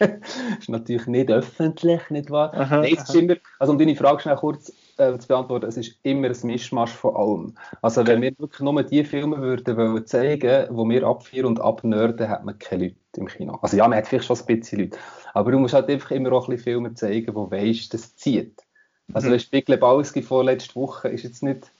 ist 0.58 0.68
natürlich 0.68 1.06
nicht 1.06 1.30
öffentlich, 1.30 2.08
nicht 2.10 2.30
wahr? 2.30 2.52
Aha, 2.54 2.78
Nein, 2.78 2.94
es 2.96 3.08
ist 3.08 3.14
immer, 3.14 3.36
also 3.58 3.72
um 3.72 3.78
deine 3.78 3.96
Frage 3.96 4.20
schnell 4.20 4.36
kurz 4.36 4.72
äh, 4.98 5.18
zu 5.18 5.28
beantworten, 5.28 5.66
es 5.66 5.76
ist 5.76 5.98
immer 6.02 6.28
ein 6.28 6.36
Mischmasch 6.42 6.90
von 6.90 7.16
allem. 7.16 7.54
Also 7.80 8.00
okay. 8.00 8.12
wenn 8.12 8.22
wir 8.22 8.38
wirklich 8.38 8.60
nur 8.60 8.82
die 8.82 9.04
Filme 9.04 9.38
würden 9.38 9.76
wollen 9.76 10.06
zeigen, 10.06 10.66
wo 10.70 10.88
wir 10.88 11.04
abfeiern 11.04 11.46
und 11.46 11.60
abnörden, 11.60 12.28
hat 12.28 12.44
man 12.44 12.58
keine 12.58 12.84
Leute 12.84 12.96
im 13.16 13.26
Kino. 13.26 13.58
Also 13.62 13.76
ja, 13.76 13.86
man 13.88 13.98
hat 13.98 14.06
vielleicht 14.06 14.26
schon 14.26 14.38
ein 14.38 14.46
bisschen 14.46 14.80
Leute, 14.80 14.98
aber 15.34 15.52
du 15.52 15.58
musst 15.58 15.74
halt 15.74 15.88
einfach 15.88 16.10
immer 16.10 16.32
auch 16.32 16.48
ein 16.48 16.56
bisschen 16.56 16.72
Filme 16.72 16.94
zeigen, 16.94 17.34
wo 17.34 17.50
weißt, 17.50 17.92
das 17.92 18.16
zieht. 18.16 18.62
Also 19.12 19.28
mhm. 19.28 19.40
Big 19.50 19.68
Lebowski 19.68 20.22
vorletzte 20.22 20.74
Woche 20.74 21.08
ist 21.08 21.24
jetzt 21.24 21.42
nicht 21.42 21.70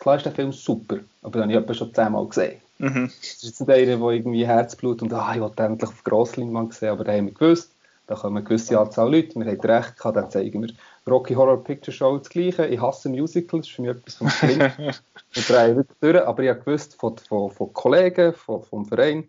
klar 0.00 0.16
ist 0.16 0.26
der 0.26 0.32
Film 0.32 0.50
super, 0.50 0.98
aber 1.22 1.38
dann 1.38 1.54
habe 1.54 1.72
ich 1.72 1.78
schon 1.78 1.94
zehnmal 1.94 2.26
gesehen. 2.26 2.60
Mhm. 2.78 3.12
Das 3.20 3.28
ist 3.28 3.42
jetzt 3.44 3.60
nicht 3.60 3.70
einer, 3.70 3.96
der 3.98 4.08
irgendwie 4.08 4.46
Herzblut 4.46 5.02
und 5.02 5.12
ah, 5.12 5.32
ich 5.34 5.40
wollte 5.40 5.62
endlich 5.62 5.90
auf 5.90 6.02
Grossleinwand 6.02 6.74
sehen, 6.74 6.88
aber 6.88 7.04
da 7.04 7.12
haben 7.12 7.26
wir 7.26 7.34
gewusst, 7.34 7.72
da 8.06 8.16
kommen 8.16 8.38
eine 8.38 8.44
gewisse 8.44 8.76
Anzahl 8.76 9.14
Leute, 9.14 9.36
wir 9.36 9.46
haben 9.46 9.60
recht 9.60 9.96
gehabt, 9.96 10.16
dann 10.16 10.30
zeigen 10.30 10.62
wir 10.62 10.72
Rocky 11.08 11.34
Horror 11.34 11.62
Picture 11.62 11.94
Show 11.94 12.18
das 12.18 12.28
Gleiche. 12.28 12.66
Ich 12.66 12.80
hasse 12.80 13.08
Musicals, 13.08 13.66
das 13.66 13.68
ist 13.68 13.76
für 13.76 13.82
mich 13.82 13.90
etwas 13.92 14.14
vom 14.16 14.28
Schlimmsten. 14.28 14.82
wir 15.32 15.42
drehen 15.42 15.76
wirklich 15.76 15.98
durch, 16.00 16.26
aber 16.26 16.42
ich 16.42 16.48
habe 16.48 16.58
gewusst 16.58 16.96
von, 16.96 17.16
von, 17.18 17.50
von 17.52 17.72
Kollegen, 17.72 18.32
von, 18.32 18.62
vom 18.64 18.84
Verein, 18.84 19.28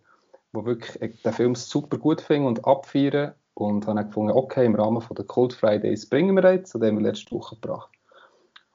die 0.54 0.66
wirklich 0.66 1.22
den 1.22 1.34
Film 1.34 1.54
super 1.54 1.98
gut 1.98 2.22
finden 2.22 2.48
und 2.48 2.66
abfeiern 2.66 3.34
und 3.54 3.86
habe 3.86 3.98
dann 3.98 4.08
gefunden, 4.08 4.32
okay, 4.32 4.66
im 4.66 4.74
Rahmen 4.74 5.01
von 5.01 5.16
der 5.16 5.25
Cold 5.25 5.54
Fridays 5.54 6.08
bringen 6.08 6.36
wir 6.36 6.51
jetzt, 6.51 6.74
und 6.74 6.82
den 6.82 6.96
haben 6.96 7.04
wir 7.04 7.12
letzte 7.12 7.36
Woche 7.36 7.56
gebracht. 7.56 7.90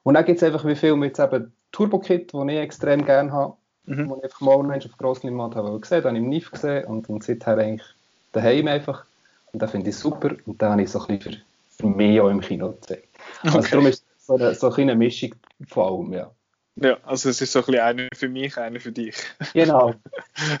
Und 0.03 0.13
dann 0.13 0.23
gibt 0.23 0.37
es 0.37 0.43
einfach 0.43 0.63
wie 0.63 0.75
Filme 0.75 1.07
jetzt 1.07 1.19
eben 1.19 1.51
Turbo 1.71 1.99
Kid, 1.99 2.33
den 2.33 2.49
ich 2.49 2.57
extrem 2.57 3.05
gerne 3.05 3.31
habe, 3.31 3.53
mhm. 3.85 4.09
wo 4.09 4.17
ich 4.17 4.23
einfach 4.23 4.41
mal 4.41 4.77
auf 4.77 4.97
Grossleinwand 4.97 5.55
habe 5.55 5.79
gesehen, 5.79 6.03
habe 6.03 6.17
ich 6.17 6.23
im 6.23 6.29
NIF 6.29 6.51
gesehen 6.51 6.85
und, 6.85 7.09
und 7.09 7.23
seither 7.23 7.57
eigentlich 7.57 7.87
daheim 8.31 8.67
einfach. 8.67 9.05
Und 9.51 9.61
den 9.61 9.69
finde 9.69 9.89
ich 9.89 9.95
super 9.95 10.35
und 10.45 10.61
den 10.61 10.69
habe 10.69 10.81
ich 10.81 10.89
so 10.89 10.99
ein 10.99 11.17
bisschen 11.17 11.41
für, 11.69 11.83
für 11.83 11.87
mich 11.87 12.19
auch 12.19 12.29
im 12.29 12.41
Kino 12.41 12.71
gezeigt. 12.71 13.07
Also 13.43 13.59
okay. 13.59 13.67
darum 13.71 13.87
ist 13.87 14.03
es 14.17 14.25
so 14.25 14.35
eine, 14.35 14.55
so 14.55 14.71
eine 14.71 14.95
Mischung 14.95 15.35
von 15.67 15.83
allem, 15.85 16.13
ja. 16.13 16.31
Ja, 16.79 16.97
also 17.03 17.29
es 17.29 17.41
ist 17.41 17.51
so 17.51 17.59
ein 17.59 17.65
bisschen 17.65 17.81
einer 17.81 18.07
für 18.13 18.29
mich, 18.29 18.55
einer 18.57 18.79
für 18.79 18.91
dich. 18.91 19.15
Genau. 19.53 19.95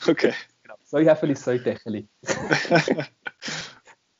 okay. 0.07 0.33
Genau. 0.63 0.75
So 0.83 0.97
Häfeli, 0.97 1.35
so 1.35 1.55
Dächeli. 1.57 2.07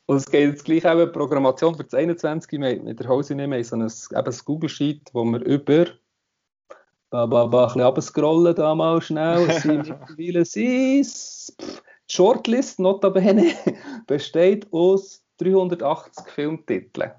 Und 0.06 0.18
es 0.18 0.30
geht 0.32 0.50
jetzt 0.50 0.64
gleich 0.64 0.86
auch 0.86 0.92
eine 0.92 1.08
Programmation 1.08 1.76
für 1.76 1.84
das 1.84 1.94
21. 1.94 2.62
Wir 2.62 2.82
mit 2.82 3.00
der 3.00 3.08
Hause 3.08 3.36
nehmen, 3.36 3.62
so 3.64 3.76
ein, 3.76 3.82
eben 3.82 3.92
ein 4.12 4.40
Google 4.46 4.70
Sheet, 4.70 5.10
wo 5.12 5.26
wir 5.26 5.42
über 5.42 5.88
ein 7.12 7.30
bisschen 7.30 7.82
abscrollen 7.82 8.56
da 8.56 8.76
mal 8.76 9.02
schnell. 9.02 9.50
Es 9.50 9.64
sind 9.64 9.88
mittlerweile 10.18 10.44
die 10.44 11.06
Shortlist, 12.10 12.80
notabene, 12.80 13.54
besteht 14.08 14.72
aus 14.72 15.24
380 15.38 16.28
Filmtiteln. 16.28 17.12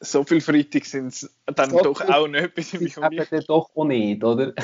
So 0.00 0.24
viele 0.24 0.40
Freitag 0.40 0.84
sind 0.84 1.08
es 1.08 1.34
dann 1.46 1.70
so 1.70 1.80
doch 1.80 2.00
auch 2.08 2.28
nicht 2.28 2.54
bei 2.54 2.62
dem 2.62 3.40
doch 3.46 3.70
auch 3.74 3.84
nicht, 3.84 4.22
oder? 4.22 4.52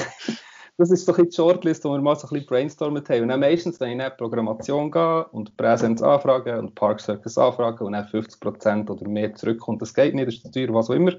das 0.78 0.90
ist 0.90 1.08
doch 1.08 1.16
die 1.16 1.32
Shortlist, 1.32 1.84
wo 1.84 1.92
wir 1.92 2.00
mal 2.00 2.16
so 2.16 2.26
ein 2.26 2.30
bisschen 2.30 2.46
brainstormen 2.46 3.02
haben. 3.08 3.22
Und 3.22 3.28
dann 3.28 3.40
meistens, 3.40 3.80
wenn 3.80 3.88
ich 3.88 3.94
in 3.94 4.00
eine 4.00 4.10
Programmation 4.10 4.90
gehe 4.90 5.24
und 5.28 5.56
Präsenz 5.56 6.02
anfrage 6.02 6.58
und 6.58 6.74
Park 6.74 7.00
Circus 7.00 7.38
anfrage 7.38 7.84
und 7.84 7.92
dann 7.92 8.06
50% 8.06 8.90
oder 8.90 9.08
mehr 9.08 9.34
zurückkommt, 9.34 9.80
das 9.80 9.94
geht 9.94 10.14
nicht, 10.14 10.26
das 10.26 10.34
ist 10.34 10.42
zu 10.42 10.50
teuer, 10.50 10.74
was 10.74 10.90
auch 10.90 10.94
immer, 10.94 11.12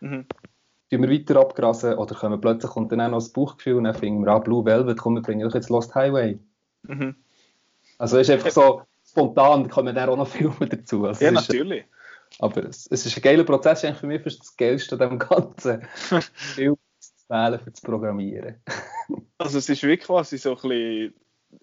mhm. 0.00 0.26
Tun 0.90 1.02
wir 1.02 1.10
weiter 1.10 1.40
abgrasen 1.40 1.94
oder 1.94 2.14
kommen 2.14 2.40
plötzlich 2.40 2.70
kommt 2.70 2.92
dann 2.92 3.00
auch 3.00 3.08
noch 3.08 3.18
das 3.18 3.32
Buchgefühl 3.32 3.76
und 3.76 3.84
dann 3.84 3.94
finden 3.94 4.24
wir, 4.24 4.32
ah, 4.32 4.38
Blue 4.38 4.64
Velvet, 4.64 4.98
komm, 4.98 5.14
wir 5.14 5.22
bringen 5.22 5.46
doch 5.46 5.54
jetzt 5.54 5.70
Lost 5.70 5.94
Highway. 5.94 6.38
Mhm. 6.82 7.14
Also 7.98 8.18
es 8.18 8.28
ist 8.28 8.34
einfach 8.34 8.50
so 8.50 8.82
spontan, 9.06 9.68
kommen 9.68 9.94
dann 9.94 10.08
auch 10.08 10.16
noch 10.16 10.28
Filme 10.28 10.66
dazu. 10.68 11.06
Also 11.06 11.24
ja, 11.24 11.30
natürlich. 11.30 11.84
Ist, 11.84 12.42
aber 12.42 12.64
es, 12.64 12.86
es, 12.90 13.06
ist 13.06 13.16
ein 13.16 13.22
geiler 13.22 13.44
Prozess, 13.44 13.84
eigentlich 13.84 13.98
für 13.98 14.06
mich 14.06 14.26
ist 14.26 14.40
das 14.40 14.56
Geilste 14.56 14.94
an 14.94 15.10
dem 15.10 15.18
Ganzen. 15.18 15.82
Film 16.34 16.76
wählen 17.28 17.60
für 17.60 17.70
das 17.70 17.80
Programmieren. 17.80 18.56
also 19.38 19.58
es 19.58 19.68
ist 19.68 19.82
wirklich 19.82 20.06
quasi 20.06 20.38
so 20.38 20.56
ein 20.56 20.68
bisschen 20.68 21.14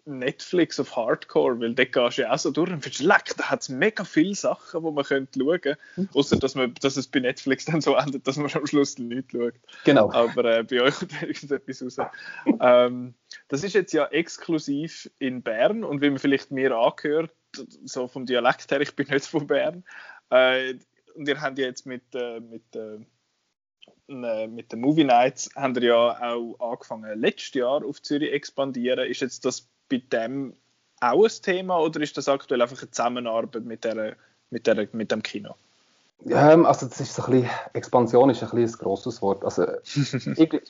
Netflix 0.06 0.80
auf 0.80 0.96
Hardcore, 0.96 1.60
weil 1.60 1.74
dort 1.74 1.92
gehst 1.92 2.18
du 2.18 2.22
ja 2.24 2.34
auch 2.34 2.38
so 2.38 2.52
durch 2.52 2.72
und 2.72 2.82
findest, 2.82 3.04
leck, 3.04 3.36
da 3.38 3.50
hat 3.50 3.62
es 3.62 3.70
mega 3.70 4.04
viele 4.04 4.36
Sachen, 4.36 4.84
die 4.84 4.92
man 4.92 5.04
könnte 5.04 5.40
schauen 5.40 5.62
könnte. 5.62 5.80
Mhm. 5.96 6.10
Außer, 6.14 6.38
dass, 6.38 6.56
dass 6.82 6.98
es 6.98 7.08
bei 7.08 7.20
Netflix 7.20 7.66
dann 7.66 7.82
so 7.82 7.96
endet, 7.96 8.28
dass 8.28 8.38
man 8.38 8.52
am 8.54 8.66
Schluss 8.66 8.98
nicht 8.98 9.32
schaut. 9.32 9.54
Genau. 9.86 10.12
Aber 10.12 10.46
äh, 10.46 10.64
bei 10.64 10.82
euch 10.82 10.96
kommt 11.00 11.22
irgendetwas 11.22 11.84
raus. 11.84 12.10
ähm, 12.60 13.14
das 13.48 13.64
ist 13.64 13.74
jetzt 13.74 13.94
ja 13.94 14.06
exklusiv 14.08 15.10
in 15.20 15.42
Bern 15.42 15.84
und 15.84 16.02
wie 16.02 16.10
man 16.10 16.20
vielleicht 16.20 16.52
mir 16.52 16.76
angehört, 16.76 17.32
so 17.86 18.08
vom 18.08 18.26
Dialekt 18.26 18.72
her, 18.72 18.82
ich 18.82 18.96
bin 18.96 19.08
nicht 19.08 19.26
von 19.26 19.48
Bern. 19.48 19.84
Äh, 20.30 20.76
und 21.16 21.28
ihr 21.28 21.42
habt 21.42 21.58
ja 21.58 21.66
jetzt 21.66 21.86
mit, 21.86 22.04
äh, 22.14 22.40
mit 22.40 22.76
äh, 22.76 23.00
äh, 24.10 24.48
mit 24.48 24.72
den 24.72 24.80
Movie 24.80 25.04
Nights 25.04 25.50
haben 25.56 25.76
wir 25.76 25.84
ja 25.84 26.34
auch 26.34 26.60
angefangen, 26.60 27.20
letztes 27.20 27.54
Jahr 27.56 27.84
auf 27.84 28.02
Zürich 28.02 28.32
expandieren. 28.32 29.10
Ist 29.10 29.22
jetzt 29.22 29.44
das 29.44 29.68
bei 29.90 30.02
dem 30.12 30.54
auch 31.00 31.24
ein 31.24 31.32
Thema 31.42 31.80
oder 31.80 32.02
ist 32.02 32.18
das 32.18 32.28
aktuell 32.28 32.62
einfach 32.62 32.82
eine 32.82 32.92
Zusammenarbeit 32.92 33.66
mit, 33.66 33.84
der, 33.84 34.16
mit, 34.50 34.66
der, 34.68 34.88
mit 34.92 35.12
dem 35.12 35.22
Kino? 35.22 35.56
Ja, 36.26 36.52
ähm, 36.52 36.66
also 36.66 36.88
das 36.88 37.00
ist 37.00 37.14
so 37.14 37.24
ein 37.24 37.32
bisschen, 37.32 37.50
Expansion 37.74 38.30
ist 38.30 38.42
ein, 38.42 38.50
bisschen 38.50 38.80
ein 38.80 38.84
grosses 38.84 39.22
Wort. 39.22 39.44
Also, 39.44 39.66
ich, 40.36 40.62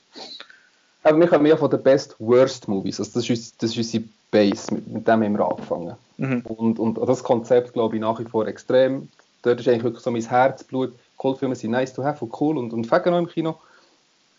aber 1.04 1.20
wir 1.20 1.28
kommen 1.28 1.46
ja 1.46 1.56
von 1.56 1.70
den 1.70 1.82
Best 1.82 2.16
Worst 2.20 2.68
Movies. 2.68 3.00
Also 3.00 3.20
das, 3.20 3.30
ist, 3.30 3.64
das 3.64 3.72
ist 3.72 3.78
unsere 3.78 4.04
Base, 4.30 4.74
mit, 4.74 4.88
mit 4.88 5.08
dem 5.08 5.24
haben 5.24 5.38
wir 5.38 5.50
angefangen. 5.50 5.96
Mhm. 6.18 6.42
Und, 6.42 6.80
und 6.80 6.98
das 7.08 7.24
Konzept 7.24 7.74
glaube 7.74 7.96
ich 7.96 8.02
nach 8.02 8.20
wie 8.20 8.26
vor 8.26 8.46
extrem. 8.48 9.10
Dort 9.44 9.62
ist 9.62 9.68
eigentlich 9.70 9.84
wirklich 9.84 10.04
so 10.04 10.12
mein 10.12 10.28
Herzblut 10.28 10.94
Kultfilme 11.18 11.56
sind 11.56 11.72
nice 11.72 11.94
to 11.94 12.04
have 12.04 12.24
und 12.24 12.40
cool 12.40 12.58
und, 12.58 12.72
und 12.74 12.86
fegen 12.86 13.12
noch 13.12 13.20
im 13.20 13.28
Kino. 13.28 13.60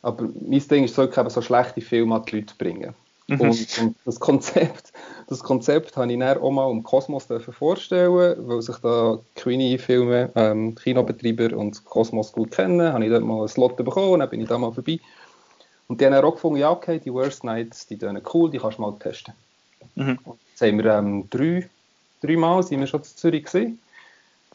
Aber 0.03 0.29
mein 0.41 0.67
Ding 0.69 0.85
ist, 0.85 0.95
sollte 0.95 1.21
eben 1.21 1.31
so 1.31 1.43
schlechte 1.43 1.81
Filme 1.81 2.14
an 2.14 2.25
die 2.25 2.37
Leute 2.37 2.55
bringen. 2.57 2.95
Mhm. 3.29 3.41
Und, 3.41 3.79
und, 3.79 3.97
das 4.07 4.19
Konzept, 4.21 4.93
das 5.29 5.41
Konzept 5.41 5.97
habe 5.97 6.11
ich 6.11 6.19
dann 6.19 6.38
auch 6.38 6.51
mal 6.51 6.71
im 6.71 6.83
Kosmos 6.83 7.29
vorstellen, 7.51 8.12
weil 8.49 8.62
sich 8.62 8.77
da 8.79 9.19
Queenie-Filme, 9.37 10.33
ähm, 10.35 10.75
Kinobetreiber 10.75 11.57
und 11.57 11.85
Kosmos 11.85 12.33
gut 12.33 12.51
kennen, 12.51 12.93
habe 12.93 13.05
ich 13.05 13.11
dort 13.11 13.25
mal 13.25 13.38
einen 13.38 13.49
Slot 13.49 13.77
bekommen 13.77 14.12
und 14.12 14.21
dann 14.21 14.31
bin 14.31 14.41
ich 14.41 14.49
da 14.49 14.57
mal 14.57 14.73
vorbei. 14.73 14.99
Und 15.88 16.01
die 16.01 16.07
haben 16.07 16.14
auch 16.14 16.35
gefunden, 16.35 16.59
ja 16.59 16.71
okay, 16.71 16.99
die 16.99 17.12
Worst 17.12 17.45
Nights, 17.45 17.87
die 17.87 17.99
tun 17.99 18.21
cool, 18.33 18.51
die 18.51 18.59
kannst 18.59 18.79
du 18.79 18.83
mal 18.83 18.93
testen. 18.99 19.35
Mhm. 19.95 20.19
Jetzt 20.51 20.62
haben 20.62 20.83
wir 20.83 20.87
ähm, 20.87 21.29
drei, 21.29 21.69
drei 22.23 22.37
Mal 22.37 22.62
sind 22.62 22.81
wir 22.81 22.87
schon 22.87 23.01
in 23.01 23.05
Zürich 23.05 23.45
gesehen. 23.45 23.79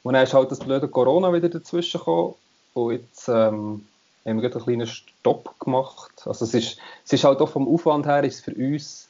Und 0.02 0.14
dann 0.14 0.24
ist 0.24 0.34
halt 0.34 0.52
das 0.52 0.60
blöde 0.60 0.88
Corona 0.88 1.32
wieder 1.32 1.50
dazwischen 1.50 2.00
gekommen. 2.00 2.36
Und 2.74 2.92
jetzt 2.94 3.30
ähm, 3.30 3.86
haben 4.26 4.42
wir 4.42 4.52
einen 4.52 4.64
kleinen 4.64 4.88
Stopp 4.88 5.60
gemacht. 5.60 6.12
Also 6.26 6.46
es 6.46 6.54
ist, 6.54 6.78
es 7.06 7.14
ist 7.14 7.24
halt 7.24 7.40
auch 7.42 7.50
vom 7.50 7.68
Aufwand 7.68 8.06
her 8.06 8.24
ist 8.24 8.44
für 8.44 8.54
uns 8.54 9.08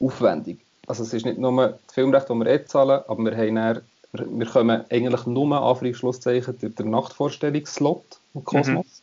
aufwendig. 0.00 0.58
Also 0.86 1.02
es 1.02 1.12
ist 1.12 1.26
nicht 1.26 1.38
nur 1.38 1.68
das 1.68 1.94
Filmrecht, 1.94 2.30
das 2.30 2.36
wir 2.36 2.46
eh 2.46 2.64
zahlen, 2.64 3.02
aber 3.06 3.24
wir 3.24 3.36
haben 3.36 3.54
dann, 3.54 3.82
wir, 4.12 4.46
kommen 4.46 4.84
eigentlich 4.90 5.26
nur 5.26 5.60
Anführungsschlusszeichen 5.60 6.58
durch 6.58 6.74
den 6.74 6.90
Nachtvorstellungsslot 6.90 8.04
im 8.34 8.44
Kosmos. 8.44 9.02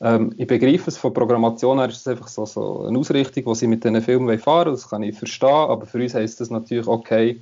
Mhm. 0.00 0.06
Ähm, 0.06 0.34
ich 0.36 0.46
begreife 0.46 0.90
es, 0.90 0.98
von 0.98 1.14
Programmation 1.14 1.78
her 1.78 1.88
ist 1.88 1.98
es 1.98 2.08
einfach 2.08 2.28
so, 2.28 2.44
so 2.44 2.86
eine 2.86 2.98
Ausrichtung, 2.98 3.44
die 3.44 3.54
sie 3.54 3.66
mit 3.66 3.84
diesen 3.84 4.02
Filmen 4.02 4.38
fahren 4.38 4.66
wollen, 4.66 4.74
das 4.74 4.88
kann 4.88 5.02
ich 5.02 5.16
verstehen, 5.16 5.48
aber 5.48 5.86
für 5.86 6.02
uns 6.02 6.14
heisst 6.14 6.40
das 6.40 6.50
natürlich, 6.50 6.86
okay, 6.86 7.40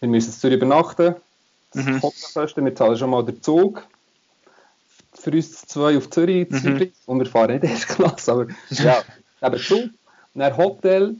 wir 0.00 0.08
müssen 0.08 0.30
es 0.30 0.44
übernachten, 0.44 1.14
mhm. 1.74 2.02
Hotelkosten. 2.02 2.64
Wir 2.64 2.74
zahlen 2.74 2.96
schon 2.96 3.10
mal 3.10 3.24
den 3.24 3.40
Zug 3.42 3.86
für 5.26 5.32
uns 5.32 5.62
zwei 5.62 5.96
auf 5.96 6.08
Zürich, 6.08 6.48
mhm. 6.50 6.92
und 7.06 7.18
wir 7.18 7.26
fahren 7.26 7.50
nicht 7.50 7.64
erst 7.64 7.88
Klasse, 7.88 8.30
aber 8.30 8.46
ja, 8.70 9.02
eben 9.42 9.58
Zug, 9.58 9.90
dann 10.34 10.56
Hotel 10.56 11.16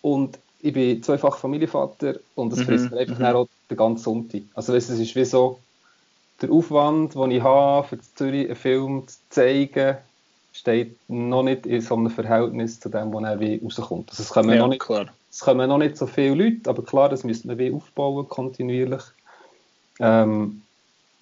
und 0.00 0.38
ich 0.60 0.72
bin 0.72 1.02
zweifach 1.02 1.38
Familienvater 1.38 2.20
und 2.36 2.52
das 2.52 2.60
mhm. 2.60 2.64
frisst 2.66 2.90
mir 2.92 2.98
einfach 2.98 3.18
mhm. 3.18 3.24
auch 3.24 3.48
den 3.68 3.76
ganzen 3.76 4.04
Sonntag. 4.04 4.42
Also 4.54 4.76
es 4.76 4.88
ist 4.88 5.16
wie 5.16 5.24
so 5.24 5.58
der 6.40 6.52
Aufwand, 6.52 7.16
den 7.16 7.32
ich 7.32 7.42
habe, 7.42 7.88
für 7.88 7.98
Zürich 8.14 8.46
einen 8.46 8.54
Film 8.54 9.08
zu 9.08 9.16
zeigen, 9.28 9.96
steht 10.52 10.96
noch 11.08 11.42
nicht 11.42 11.66
in 11.66 11.80
so 11.80 11.96
einem 11.96 12.10
Verhältnis 12.10 12.78
zu 12.78 12.88
dem, 12.88 13.12
was 13.12 13.24
er 13.24 13.40
wie 13.40 13.60
rauskommt. 13.60 14.10
Also 14.10 14.22
es 14.22 14.28
kommen, 14.28 14.50
ja, 14.50 14.58
noch 14.58 14.68
nicht, 14.68 14.82
klar. 14.82 15.06
es 15.32 15.40
kommen 15.40 15.68
noch 15.68 15.78
nicht 15.78 15.96
so 15.96 16.06
viele 16.06 16.34
Leute, 16.34 16.70
aber 16.70 16.84
klar, 16.84 17.08
das 17.08 17.24
müssen 17.24 17.48
wir 17.48 17.58
wie 17.58 17.72
aufbauen, 17.72 18.28
kontinuierlich. 18.28 19.02
Ähm, 19.98 20.62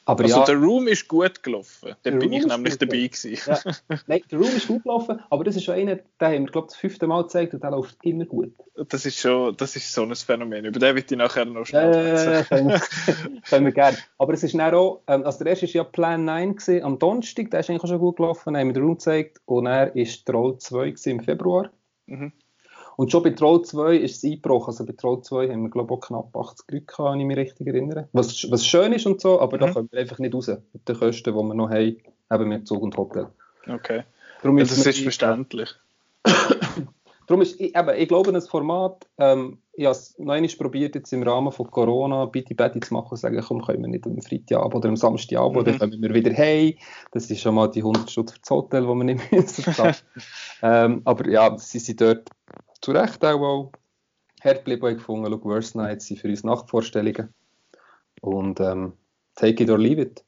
aber 0.08 0.22
also 0.22 0.38
ja, 0.38 0.44
der 0.44 0.54
Room 0.54 0.86
ist 0.86 1.08
gut 1.08 1.42
gelaufen. 1.42 1.94
Da 2.04 2.10
bin 2.12 2.32
ich 2.32 2.46
nämlich 2.46 2.78
dabei 2.78 3.08
gewesen. 3.08 3.36
Ja. 3.44 3.58
Nein, 4.06 4.22
der 4.30 4.38
Room 4.38 4.56
ist 4.56 4.68
gut 4.68 4.84
gelaufen, 4.84 5.20
aber 5.30 5.42
das 5.42 5.56
ist 5.56 5.64
schon 5.64 5.74
einer, 5.74 5.96
den 5.96 6.04
haben 6.20 6.44
wir, 6.44 6.52
glaube 6.52 6.68
das 6.68 6.76
fünfte 6.76 7.08
Mal 7.08 7.22
gezeigt 7.24 7.54
und 7.54 7.64
der 7.64 7.72
läuft 7.72 7.96
immer 8.02 8.24
gut. 8.24 8.54
Das 8.88 9.04
ist 9.04 9.18
schon, 9.18 9.56
das 9.56 9.74
ist 9.74 9.92
so 9.92 10.04
ein 10.04 10.14
Phänomen. 10.14 10.64
Über 10.64 10.78
den 10.78 10.94
würde 10.94 11.06
ich 11.10 11.18
nachher 11.18 11.44
noch 11.44 11.66
schnell 11.66 11.92
äh, 11.92 12.44
können, 12.44 12.80
können 13.50 13.64
wir 13.66 13.72
gerne. 13.72 13.98
Aber 14.18 14.32
es 14.32 14.44
ist 14.44 14.54
dann 14.54 14.74
auch, 14.74 15.02
ähm, 15.08 15.24
also 15.24 15.38
der 15.38 15.48
erste 15.48 15.66
war 15.66 15.72
ja 15.72 15.84
Plan 15.84 16.24
9 16.24 16.54
gewesen, 16.54 16.84
am 16.84 17.00
Donnerstag, 17.00 17.50
der 17.50 17.60
ist 17.60 17.70
eigentlich 17.70 17.90
schon 17.90 17.98
gut 17.98 18.16
gelaufen, 18.16 18.54
dann 18.54 18.58
haben 18.58 18.68
wir 18.68 18.74
den 18.74 18.84
Room 18.84 18.94
gezeigt 18.94 19.40
und 19.46 19.66
er 19.66 19.96
ist 19.96 20.24
Troll 20.24 20.56
2 20.56 20.94
im 21.06 21.20
Februar. 21.20 21.70
Mhm. 22.06 22.32
Und 22.96 23.12
schon 23.12 23.22
bei 23.22 23.30
Troll 23.30 23.62
2 23.62 23.96
ist 23.96 24.16
es 24.16 24.24
eingebrochen. 24.24 24.68
Also 24.68 24.86
bei 24.86 24.94
Troll 24.94 25.20
2 25.20 25.50
haben 25.50 25.62
wir, 25.62 25.70
glaube 25.70 25.92
ich, 25.92 25.98
auch 25.98 26.06
knapp 26.06 26.36
80 26.36 26.66
Leute 26.70 26.84
gehabt, 26.86 27.12
wenn 27.12 27.20
ich 27.20 27.26
mich 27.26 27.36
richtig 27.36 27.66
erinnere. 27.66 28.08
Was, 28.12 28.50
was 28.50 28.66
schön 28.66 28.92
ist 28.92 29.06
und 29.06 29.20
so, 29.20 29.40
aber 29.40 29.56
mhm. 29.56 29.60
da 29.60 29.72
kommen 29.72 29.88
wir 29.92 30.00
einfach 30.00 30.18
nicht 30.18 30.34
raus 30.34 30.48
mit 30.48 30.88
den 30.88 30.98
Kosten, 30.98 31.32
die 31.32 31.38
wir 31.38 31.54
noch 31.54 31.70
haben, 31.70 31.96
eben 32.32 32.48
mit 32.48 32.66
Zug 32.66 32.82
und 32.82 32.96
Hotel. 32.96 33.28
Okay. 33.68 34.04
Darum 34.42 34.58
das 34.58 34.86
ist 34.86 34.98
verständlich. 35.00 35.74
darum 37.26 37.42
ist, 37.42 37.60
ich, 37.60 37.76
eben, 37.76 37.96
ich 37.96 38.08
glaube, 38.08 38.32
das 38.32 38.48
Format, 38.48 39.06
ähm, 39.18 39.58
ich 39.74 39.84
habe 39.84 39.92
es 39.92 40.18
noch 40.18 40.32
einmal 40.32 40.50
probiert, 40.56 40.94
jetzt 40.94 41.12
im 41.12 41.22
Rahmen 41.22 41.52
von 41.52 41.70
Corona 41.70 42.24
Bitte 42.26 42.54
Betty 42.54 42.80
zu 42.80 42.94
machen 42.94 43.08
und 43.10 43.16
sagen, 43.18 43.42
komm, 43.46 43.62
können 43.62 43.82
wir 43.82 43.88
nicht 43.88 44.06
am 44.06 44.20
Freitagabend 44.22 44.74
oder 44.74 44.88
am 44.88 44.96
Samstagabend, 44.96 45.58
mhm. 45.58 45.64
dann 45.64 45.78
kommen 45.78 46.02
wir 46.02 46.14
wieder 46.14 46.34
heim. 46.34 46.74
Das 47.12 47.30
ist 47.30 47.40
schon 47.40 47.56
mal 47.56 47.68
die 47.70 47.80
100 47.80 48.10
Stunden 48.10 48.32
für 48.32 48.40
das 48.40 48.50
Hotel, 48.50 48.82
die 48.82 48.88
wir 48.88 49.04
nicht 49.04 49.32
müssen 49.32 49.74
ähm, 50.62 51.02
Aber 51.04 51.28
ja, 51.28 51.58
sie 51.58 51.78
sind 51.78 52.00
dort 52.00 52.30
zu 52.86 52.92
Recht 52.92 53.24
auch, 53.24 53.40
auch 53.40 53.72
hart 54.40 54.64
geblieben 54.64 54.96
gefunden. 54.96 55.28
Look, 55.28 55.44
Worst 55.44 55.74
Nights 55.74 56.06
sind 56.06 56.20
für 56.20 56.28
uns 56.28 56.44
Nachtvorstellungen. 56.44 57.34
Und 58.20 58.60
ähm, 58.60 58.92
take 59.34 59.64
it 59.64 59.70
or 59.70 59.78
leave 59.78 60.00
it. 60.00 60.24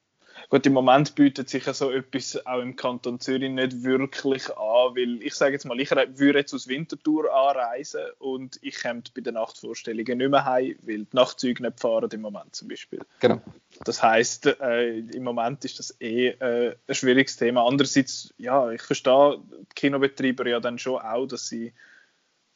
Gut, 0.51 0.67
im 0.67 0.73
Moment 0.73 1.15
bietet 1.15 1.49
sich 1.49 1.67
ja 1.67 1.75
so 1.75 1.91
etwas 1.93 2.45
auch 2.47 2.61
im 2.61 2.75
Kanton 2.75 3.21
Zürich 3.21 3.51
nicht 3.51 3.85
wirklich 3.85 4.49
an, 4.51 4.97
weil 4.97 5.23
ich 5.23 5.35
sage 5.35 5.53
jetzt 5.53 5.67
mal, 5.67 5.79
ich 5.79 5.91
würde 5.91 6.39
jetzt 6.39 6.55
aus 6.55 6.67
Winterthur 6.67 7.33
anreisen 7.33 8.01
und 8.19 8.59
ich 8.63 8.81
komme 8.81 9.03
bei 9.15 9.21
den 9.21 9.35
Nachtvorstellungen 9.35 10.19
nicht 10.19 10.31
mehr 10.31 10.45
heim, 10.45 10.75
weil 10.83 11.05
die 11.05 11.09
Nachtzüge 11.13 11.63
nicht 11.63 11.79
fahren 11.79 12.11
im 12.13 12.23
Moment 12.23 12.57
zum 12.57 12.67
Beispiel. 12.67 13.01
Genau. 13.21 13.41
Das 13.85 14.03
heißt, 14.03 14.47
äh, 14.47 14.99
im 14.99 15.23
Moment 15.23 15.65
ist 15.65 15.79
das 15.79 15.95
eh 16.01 16.29
äh, 16.29 16.75
ein 16.89 16.95
schwieriges 16.95 17.37
Thema. 17.37 17.67
Andererseits, 17.67 18.35
ja, 18.39 18.71
ich 18.71 18.83
verstehe 18.83 19.39
die 19.49 19.75
Kinobetreiber 19.75 20.47
ja 20.49 20.61
dann 20.61 20.79
schon 20.79 21.01
auch, 21.01 21.27
dass 21.27 21.47
sie 21.47 21.73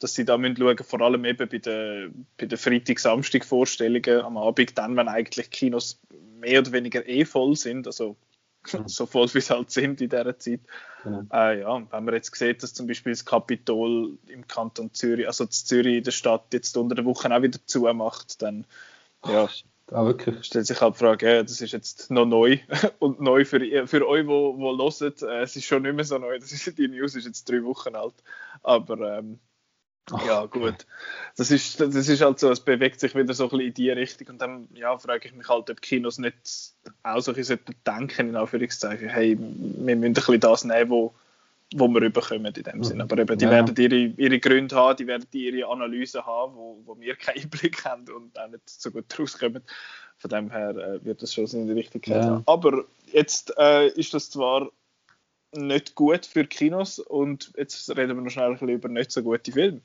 dass 0.03 0.13
sie 0.13 0.25
da 0.25 0.37
müssen 0.37 0.57
schauen, 0.57 0.77
vor 0.77 1.01
allem 1.01 1.25
eben 1.25 1.47
bei 1.47 1.57
den, 1.57 2.27
bei 2.37 2.45
den 2.45 2.57
Freitag-Samstag-Vorstellungen 2.57 4.21
am 4.21 4.37
Abend, 4.37 4.77
dann, 4.77 4.95
wenn 4.95 5.07
eigentlich 5.07 5.49
Kinos 5.49 5.99
mehr 6.39 6.59
oder 6.59 6.71
weniger 6.73 7.07
eh 7.07 7.25
voll 7.25 7.55
sind, 7.55 7.87
also 7.87 8.17
so 8.85 9.05
voll 9.05 9.33
wie 9.33 9.41
sie 9.41 9.53
halt 9.53 9.71
sind 9.71 10.01
in 10.01 10.09
dieser 10.09 10.37
Zeit. 10.39 10.61
Mhm. 11.03 11.29
Äh, 11.31 11.61
ja, 11.61 11.81
wenn 11.91 12.05
man 12.05 12.13
jetzt 12.13 12.35
sieht, 12.35 12.63
dass 12.63 12.73
zum 12.73 12.87
Beispiel 12.87 13.13
das 13.13 13.25
Kapitol 13.25 14.17
im 14.27 14.47
Kanton 14.47 14.93
Zürich, 14.93 15.27
also 15.27 15.45
das 15.45 15.65
Zürich 15.65 15.97
in 15.97 16.03
der 16.03 16.11
Stadt 16.11 16.53
jetzt 16.53 16.77
unter 16.77 16.95
der 16.95 17.05
Woche 17.05 17.33
auch 17.33 17.41
wieder 17.41 17.59
zumacht, 17.65 18.41
dann 18.41 18.65
ja, 19.25 19.49
Ah, 19.91 20.05
wirklich? 20.05 20.45
Stellt 20.45 20.65
sich 20.65 20.79
halt 20.79 20.95
die 20.95 20.99
Frage, 20.99 21.27
ja, 21.27 21.43
das 21.43 21.59
ist 21.59 21.73
jetzt 21.73 22.09
noch 22.09 22.25
neu 22.25 22.57
und 22.99 23.19
neu 23.19 23.43
für, 23.43 23.59
für 23.85 24.07
euch, 24.07 24.21
die 24.21 24.27
wo, 24.27 24.57
wo 24.57 24.77
hören, 24.77 25.13
äh, 25.29 25.41
es 25.43 25.55
ist 25.55 25.65
schon 25.65 25.83
nicht 25.83 25.95
mehr 25.95 26.05
so 26.05 26.17
neu, 26.17 26.39
das 26.39 26.51
ist, 26.51 26.77
die 26.77 26.87
News 26.87 27.15
ist 27.15 27.25
jetzt 27.25 27.49
drei 27.49 27.63
Wochen 27.63 27.95
alt, 27.95 28.15
aber 28.63 29.19
ähm, 29.19 29.39
ja, 30.25 30.45
gut. 30.45 30.85
Das 31.37 31.49
ist, 31.49 31.79
das 31.79 32.07
ist 32.07 32.21
halt 32.21 32.39
so, 32.39 32.51
es 32.51 32.59
bewegt 32.59 32.99
sich 32.99 33.15
wieder 33.15 33.33
so 33.33 33.45
ein 33.45 33.49
bisschen 33.49 33.67
in 33.67 33.73
die 33.73 33.89
Richtung 33.89 34.27
und 34.29 34.41
dann 34.41 34.67
ja, 34.73 34.97
frage 34.97 35.27
ich 35.27 35.33
mich 35.33 35.47
halt, 35.47 35.69
ob 35.69 35.81
Kinos 35.81 36.17
nicht 36.17 36.73
auch 37.03 37.21
so 37.21 37.31
ein 37.31 37.35
bisschen 37.35 37.59
denken, 37.87 38.29
in 38.29 38.35
Anführungszeichen, 38.35 39.07
hey, 39.07 39.37
wir 39.39 39.95
müssen 39.95 40.03
ein 40.03 40.13
bisschen 40.13 40.39
das 40.41 40.65
nehmen, 40.65 40.89
wo, 40.89 41.13
wo 41.75 41.87
wir 41.87 42.01
rüberkommen 42.01 42.53
in 42.53 42.63
dem 42.63 42.77
mhm. 42.77 42.83
Sinn. 42.83 43.01
Aber 43.01 43.17
eben, 43.17 43.37
die 43.37 43.45
ja. 43.45 43.51
werden 43.51 43.75
ihre, 43.77 43.95
ihre 43.95 44.39
Gründe 44.39 44.75
haben, 44.75 44.97
die 44.97 45.07
werden 45.07 45.27
ihre 45.31 45.67
Analysen 45.67 46.25
haben, 46.25 46.55
wo, 46.55 46.81
wo 46.85 46.99
wir 46.99 47.15
keinen 47.15 47.37
Einblick 47.43 47.85
haben 47.85 48.05
und 48.09 48.37
auch 48.37 48.49
nicht 48.49 48.69
so 48.69 48.91
gut 48.91 49.05
rauskommen. 49.17 49.63
Von 50.17 50.29
dem 50.29 50.51
her 50.51 50.69
äh, 50.75 51.05
wird 51.05 51.21
das 51.21 51.33
schon 51.33 51.45
in 51.45 51.67
die 51.67 51.73
Richtung 51.73 52.01
gehen. 52.01 52.21
Ja. 52.21 52.43
Aber 52.45 52.83
jetzt 53.11 53.53
äh, 53.57 53.87
ist 53.87 54.13
das 54.13 54.29
zwar 54.29 54.69
nicht 55.55 55.95
gut 55.95 56.25
für 56.25 56.45
Kinos 56.45 56.99
und 56.99 57.53
jetzt 57.57 57.89
reden 57.95 58.17
wir 58.17 58.23
noch 58.23 58.29
schnell 58.29 58.47
ein 58.47 58.53
bisschen 58.53 58.69
über 58.69 58.89
nicht 58.89 59.11
so 59.11 59.23
gute 59.23 59.51
Filme. 59.51 59.81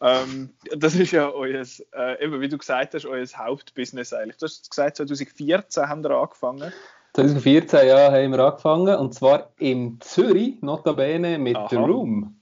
Ähm, 0.00 0.50
das 0.76 0.94
ist 0.94 1.12
ja 1.12 1.30
euer, 1.30 1.64
äh, 1.94 2.24
eben 2.24 2.40
wie 2.40 2.48
du 2.48 2.58
gesagt 2.58 2.94
hast, 2.94 3.06
euer 3.06 3.24
Hauptbusiness 3.26 4.12
eigentlich. 4.12 4.36
Du 4.36 4.46
hast 4.46 4.68
gesagt, 4.68 4.96
2014 4.96 5.88
haben 5.88 6.02
wir 6.02 6.10
angefangen. 6.10 6.72
2014, 7.14 7.86
ja, 7.86 8.12
haben 8.12 8.32
wir 8.32 8.40
angefangen 8.40 8.96
und 8.96 9.14
zwar 9.14 9.52
in 9.58 9.98
Zürich, 10.00 10.60
notabene 10.62 11.38
mit 11.38 11.56
Aha. 11.56 11.68
The 11.70 11.76
Room. 11.76 12.40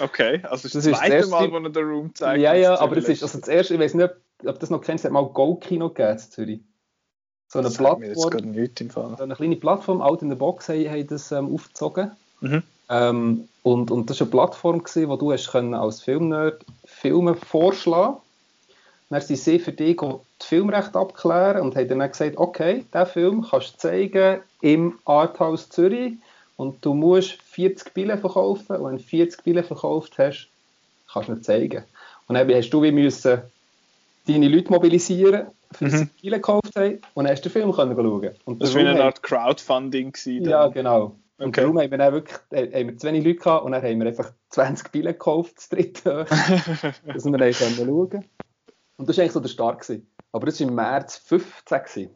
Okay, 0.00 0.40
also 0.44 0.62
das, 0.64 0.72
das 0.72 0.86
ist 0.86 0.92
das 0.92 0.98
zweite 0.98 1.26
Mal, 1.28 1.52
wo 1.52 1.58
er 1.58 1.72
The 1.72 1.80
Room 1.80 2.14
zeigt. 2.14 2.42
Ja, 2.42 2.54
ja, 2.54 2.80
aber 2.80 2.96
das 2.96 3.08
ist 3.08 3.22
also 3.22 3.38
das 3.38 3.48
erste, 3.48 3.74
ich 3.74 3.80
weiß 3.80 3.94
nicht, 3.94 4.10
ob 4.44 4.58
das 4.58 4.70
noch 4.70 4.80
kennst, 4.80 5.04
es 5.04 5.08
hat 5.08 5.12
mal 5.12 5.28
Go-Kino 5.28 5.90
gegeben 5.90 6.12
in 6.12 6.18
Zürich. 6.18 6.60
So 7.54 7.60
eine 7.60 7.70
Plattform. 7.70 8.50
Nicht. 8.50 8.92
So 8.92 9.22
eine 9.22 9.36
kleine 9.36 9.54
Plattform, 9.54 10.02
Out 10.02 10.22
in 10.22 10.28
the 10.28 10.34
Box, 10.34 10.68
haben, 10.68 10.90
haben 10.90 11.06
das 11.06 11.30
ähm, 11.30 11.54
aufgezogen. 11.54 12.10
Mhm. 12.40 12.64
Ähm, 12.88 13.48
und, 13.62 13.92
und 13.92 14.10
das 14.10 14.18
war 14.18 14.26
eine 14.26 14.30
Plattform, 14.32 14.82
gewesen, 14.82 15.08
wo 15.08 15.14
du 15.14 15.30
hast 15.30 15.52
können 15.52 15.72
als 15.72 16.02
Filmnerd 16.02 16.64
Filme 16.84 17.36
vorschlagen 17.36 18.16
Dann 19.08 19.20
sind 19.20 19.36
sie 19.36 19.60
für 19.60 19.70
dich 19.70 19.98
das 19.98 20.18
Filmrecht 20.48 20.96
abklären 20.96 21.62
und 21.62 21.76
haben 21.76 21.86
dann 21.86 22.10
gesagt, 22.10 22.38
okay, 22.38 22.84
diesen 22.92 23.06
Film 23.06 23.46
kannst 23.48 23.74
du 23.74 23.78
zeigen 23.78 24.40
im 24.60 24.98
Arthouse 25.04 25.68
Zürich 25.68 26.14
und 26.56 26.84
du 26.84 26.92
musst 26.92 27.40
40 27.40 27.94
Billen 27.94 28.18
verkaufen 28.18 28.76
und 28.76 28.84
wenn 28.84 28.96
du 28.96 29.02
40 29.04 29.44
Billen 29.44 29.62
verkauft 29.62 30.18
hast, 30.18 30.48
kannst 31.12 31.28
du 31.28 31.34
ihn 31.34 31.42
zeigen. 31.44 31.84
Und 32.26 32.34
dann 32.34 32.52
hast 32.52 32.70
du 32.70 32.82
wie 32.82 32.90
müssen 32.90 33.42
deine 34.26 34.48
Leute 34.48 34.72
mobilisieren 34.72 35.46
für 35.74 35.84
mhm. 35.86 36.10
Spiele 36.18 36.36
gekauft 36.36 36.76
haben 36.76 37.00
und 37.14 37.28
du 37.28 37.34
den 37.34 37.52
Film 37.52 37.72
können 37.72 37.96
schauen. 37.96 38.30
Und 38.44 38.62
das 38.62 38.74
war 38.74 38.80
eine 38.80 39.02
Art 39.02 39.22
Crowdfunding. 39.22 40.12
Gewesen, 40.12 40.48
ja, 40.48 40.68
genau. 40.68 41.16
Und 41.38 41.48
okay. 41.48 41.62
darum 41.62 41.78
haben 41.78 41.90
wir 41.90 41.98
dann 41.98 42.12
wirklich 42.12 42.38
äh, 42.50 42.80
haben 42.80 42.88
wir 42.88 42.96
zu 42.96 43.06
wenig 43.08 43.24
Leute 43.24 43.38
gehabt 43.38 43.64
und 43.64 43.72
dann 43.72 43.82
haben 43.82 43.98
wir 43.98 44.06
einfach 44.06 44.32
20 44.50 44.92
Billen 44.92 45.12
gekauft, 45.12 45.56
das 45.56 45.68
dritte, 45.68 46.26
dass 47.06 47.24
wir 47.24 47.38
dann 47.38 47.52
schauen 47.52 48.08
können. 48.08 48.24
Und 48.96 49.08
das 49.08 49.16
war 49.16 49.22
eigentlich 49.22 49.32
so 49.32 49.40
der 49.40 49.48
Start. 49.48 49.80
Gewesen. 49.80 50.06
Aber 50.30 50.46
das 50.46 50.60
war 50.60 50.68
im 50.68 50.74
März 50.74 51.16
15. 51.16 51.78
Gewesen. 51.78 52.10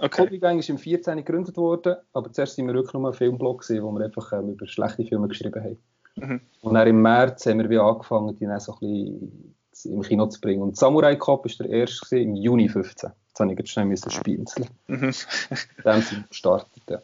Okay. 0.00 0.38
Gang 0.38 0.58
ist 0.58 0.68
im 0.68 0.78
14. 0.78 1.16
gegründet 1.18 1.56
worden, 1.56 1.96
aber 2.12 2.32
zuerst 2.32 2.58
waren 2.58 2.66
wir 2.66 2.74
wirklich 2.74 2.94
nur 2.94 3.08
ein 3.08 3.14
Filmblog, 3.14 3.62
gewesen, 3.62 3.82
wo 3.84 3.92
wir 3.92 4.04
einfach 4.04 4.32
ähm, 4.32 4.50
über 4.50 4.66
schlechte 4.66 5.04
Filme 5.04 5.28
geschrieben 5.28 5.62
haben. 5.62 5.78
Mhm. 6.16 6.40
Und 6.62 6.74
dann 6.74 6.88
im 6.88 7.02
März 7.02 7.46
haben 7.46 7.58
wir 7.58 7.70
wieder 7.70 7.84
angefangen, 7.84 8.36
die 8.36 8.46
dann 8.46 8.60
so 8.60 8.72
ein 8.72 8.78
bisschen 8.80 9.54
im 9.84 10.02
Kino 10.02 10.26
zu 10.26 10.40
bringen. 10.40 10.62
Und 10.62 10.76
Samurai 10.76 11.16
Cop 11.16 11.44
war 11.44 11.66
der 11.66 11.70
erste 11.70 12.18
im 12.18 12.34
Juni 12.34 12.68
15. 12.68 13.10
Jetzt 13.28 13.40
habe 13.40 13.52
ich 13.52 13.58
jetzt 13.58 13.70
schnell 13.70 13.96
spielen. 13.96 14.46
Mhm. 14.86 15.12
dann 15.82 16.02
sind 16.02 16.18
wir 16.18 16.28
gestartet, 16.28 16.82
ja. 16.88 16.98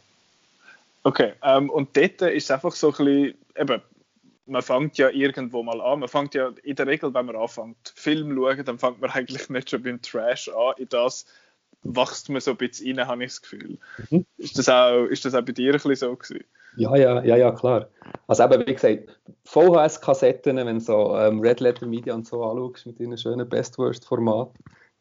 Okay, 1.03 1.33
ähm, 1.43 1.71
und 1.71 1.97
dort 1.97 2.23
ist 2.23 2.45
es 2.45 2.51
einfach 2.51 2.73
so 2.73 2.89
ein 2.89 3.05
bisschen, 3.05 3.35
eben, 3.57 3.83
man 4.47 4.63
fängt 4.63 4.99
ja 4.99 5.09
irgendwo 5.09 5.63
mal 5.63 5.81
an. 5.81 6.01
Man 6.01 6.09
fängt 6.09 6.35
ja 6.35 6.51
in 6.63 6.77
der 6.77 6.87
Regel, 6.87 7.15
wenn 7.15 7.27
man 7.27 7.37
anfängt, 7.37 7.93
Film 7.95 8.31
zu 8.31 8.37
schauen, 8.37 8.65
dann 8.65 8.79
fängt 8.79 9.01
man 9.01 9.11
eigentlich 9.15 9.49
nicht 9.49 9.71
schon 9.71 9.83
beim 9.83 10.03
Trash 10.03 10.49
an. 10.49 10.75
In 10.79 10.89
das 10.89 11.25
wächst 11.83 12.29
man 12.29 12.41
so 12.41 12.51
ein 12.51 12.57
bisschen 12.59 12.99
rein, 12.99 13.09
habe 13.09 13.25
ich 13.25 13.31
das 13.31 13.43
Gefühl. 13.43 13.79
Mhm. 14.11 14.27
Ist, 14.37 14.59
das 14.59 14.69
auch, 14.69 15.05
ist 15.07 15.25
das 15.25 15.35
auch 15.35 15.43
bei 15.43 15.53
dir 15.53 15.73
ein 15.73 15.81
bisschen 15.81 15.97
so 15.97 16.17
gewesen? 16.17 16.45
Ja, 16.77 16.97
ja, 16.97 17.23
ja, 17.23 17.37
ja, 17.37 17.53
klar. 17.53 17.89
Also 18.27 18.45
eben, 18.45 18.67
wie 18.67 18.75
gesagt, 18.75 19.19
VHS-Kassetten, 19.45 20.57
wenn 20.57 20.79
du 20.79 20.81
so 20.81 21.17
ähm, 21.17 21.41
Red 21.41 21.61
Letter 21.61 21.87
Media 21.87 22.15
und 22.15 22.27
so 22.27 22.45
anschaust, 22.45 22.87
mit 22.87 23.01
ihren 23.01 23.17
schönen 23.17 23.49
Best-Worst-Format, 23.49 24.51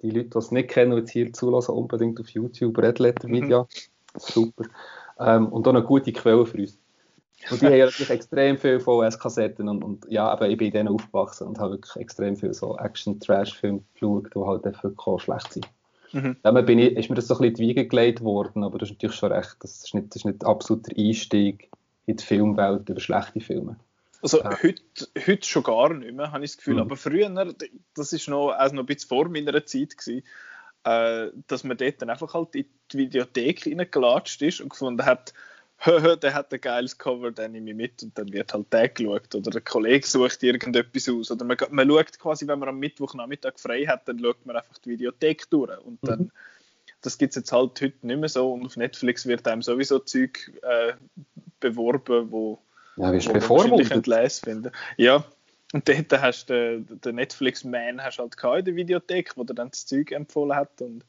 die 0.02 0.12
Leute, 0.12 0.30
die 0.30 0.38
es 0.38 0.52
nicht 0.52 0.70
kennen 0.70 0.94
und 0.94 1.00
jetzt 1.00 1.12
hier 1.12 1.32
zulassen, 1.34 1.76
unbedingt 1.76 2.20
auf 2.20 2.30
YouTube 2.30 2.78
Red 2.78 3.00
Letter 3.00 3.28
mhm. 3.28 3.34
Media. 3.40 3.62
Mhm. 3.62 3.68
Super. 4.20 4.64
Ähm, 5.20 5.48
und 5.48 5.68
auch 5.68 5.74
eine 5.74 5.84
gute 5.84 6.12
Quelle 6.12 6.46
für 6.46 6.58
uns. 6.58 6.80
Und 7.50 7.62
die 7.62 7.68
haben 7.68 7.78
natürlich 7.78 8.10
extrem 8.10 8.58
viele 8.58 8.80
VS-Kassetten 8.80 9.70
und, 9.70 9.84
und, 9.84 10.06
ja, 10.10 10.28
aber 10.28 10.50
ich 10.50 10.58
bin 10.58 10.68
in 10.68 10.74
denen 10.74 10.90
aufgewachsen 10.90 11.48
und 11.48 11.60
habe 11.60 11.74
wirklich 11.74 11.96
extrem 11.96 12.36
viel 12.36 12.54
so 12.54 12.78
Action-Trash-Filme 12.78 13.82
geschaut, 13.94 14.34
die 14.36 14.40
halt 14.40 14.66
einfach 14.66 15.20
schlecht 15.20 15.54
sind. 15.54 15.70
Mhm. 16.12 16.38
Dann 16.42 16.66
bin 16.66 16.80
ich, 16.80 16.96
ist 16.96 17.10
mir 17.10 17.16
das 17.16 17.28
so 17.28 17.36
ein 17.36 17.40
bisschen 17.40 17.50
in 17.50 17.56
die 17.56 17.68
Wiege 17.70 17.88
gelegt 17.88 18.22
worden, 18.22 18.64
aber 18.64 18.78
das 18.78 18.90
ist 18.90 18.96
natürlich 18.96 19.16
schon 19.16 19.32
recht, 19.32 19.58
das 19.62 19.84
ist 19.84 19.94
nicht, 19.94 20.10
das 20.10 20.18
ist 20.18 20.26
nicht 20.26 20.46
absoluter 20.46 20.92
Einstieg 20.98 21.70
in 22.06 22.18
die 22.18 22.24
Filmwelt 22.24 22.90
über 22.90 23.00
schlechte 23.00 23.40
Filme. 23.40 23.78
Also 24.22 24.40
ja. 24.40 24.52
heute, 24.62 24.82
heute 25.28 25.48
schon 25.48 25.64
gar 25.64 25.94
nicht 25.94 26.14
mehr, 26.14 26.32
habe 26.32 26.44
ich 26.44 26.52
das 26.52 26.58
Gefühl. 26.58 26.76
Mhm. 26.76 26.82
Aber 26.82 26.96
früher, 26.98 27.54
das 27.96 28.14
ist 28.14 28.28
noch, 28.28 28.50
also 28.50 28.76
noch 28.76 28.84
ein 28.84 28.88
bisschen 28.88 29.08
vor 29.08 29.30
meiner 29.30 29.66
Zeit 29.66 29.98
gewesen, 29.98 30.24
äh, 30.84 31.28
dass 31.48 31.64
man 31.64 31.78
dort 31.78 32.02
dann 32.02 32.10
einfach 32.10 32.34
halt 32.34 32.56
in 32.56 32.66
die 32.92 32.98
Videothek 32.98 33.66
reingelatscht 33.66 34.42
ist 34.42 34.62
und 34.62 34.70
gefunden 34.70 35.06
hat, 35.06 35.34
der 36.22 36.34
hat 36.34 36.54
ein 36.54 36.62
geiles 36.62 36.98
Cover, 36.98 37.32
den 37.32 37.54
nehme 37.54 37.70
ich 37.70 37.76
mit 37.76 38.04
und 38.04 38.18
dann 38.18 38.32
wird 38.34 38.54
halt 38.54 38.72
der 38.74 38.90
geschaut 38.90 39.34
oder 39.34 39.52
der 39.52 39.62
Kollege 39.62 40.06
sucht 40.06 40.44
irgendetwas 40.44 41.08
aus 41.10 41.32
oder 41.32 41.46
man, 41.46 41.58
man 41.72 41.90
schaut 41.90 42.20
quasi, 42.20 42.48
wenn 42.48 42.60
man 42.60 42.70
am 42.70 42.80
Mittwochnachmittag 42.80 43.58
frei 43.58 43.86
hat, 43.86 44.08
dann 44.08 44.20
schaut 44.20 44.46
man 44.46 44.58
einfach 44.58 44.78
die 44.80 44.90
Videothek 44.90 45.50
durch 45.50 45.78
und 45.80 46.00
dann 46.02 46.20
mhm. 46.20 46.32
das 47.02 47.18
gibt 47.18 47.32
es 47.32 47.38
jetzt 47.38 47.52
halt 47.52 47.80
heute 47.82 48.06
nicht 48.06 48.20
mehr 48.20 48.30
so 48.30 48.52
und 48.52 48.66
auf 48.66 48.76
Netflix 48.76 49.26
wird 49.26 49.48
einem 49.48 49.62
sowieso 49.62 50.00
Zeug 50.00 50.52
äh, 50.64 50.94
beworben, 51.60 52.32
wo, 52.32 52.60
ja, 52.98 53.14
wie 53.14 53.26
wo 53.26 53.58
man 53.58 53.72
wahrscheinlich 53.72 54.34
finden. 54.34 54.72
Ja, 54.98 55.24
und 55.72 55.88
dort 55.88 56.22
hast 56.22 56.50
du 56.50 56.82
den, 56.82 57.16
Netflix-Man 57.16 58.04
halt 58.04 58.20
in 58.20 58.66
der 58.66 58.76
Videothek, 58.76 59.38
wo 59.38 59.44
der 59.44 59.56
dann 59.56 59.70
das 59.70 59.86
Zeug 59.86 60.12
empfohlen 60.12 60.56
hat. 60.56 60.82
Und 60.82 61.06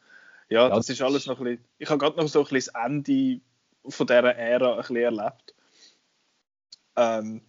ja, 0.49 0.69
ja 0.69 0.77
das 0.77 0.89
ist 0.91 1.01
alles 1.01 1.27
noch 1.27 1.39
ein 1.39 1.45
bisschen. 1.45 1.65
Ich 1.79 1.89
habe 1.89 1.99
gerade 1.99 2.19
noch 2.19 2.29
so 2.29 2.41
ein 2.41 2.49
bisschen 2.49 2.73
das 2.75 2.85
Ende 2.85 3.41
von 3.89 4.07
dieser 4.07 4.37
Ära 4.37 4.73
ein 4.73 4.79
bisschen 4.79 4.97
erlebt. 4.97 5.55
Ähm, 6.97 7.43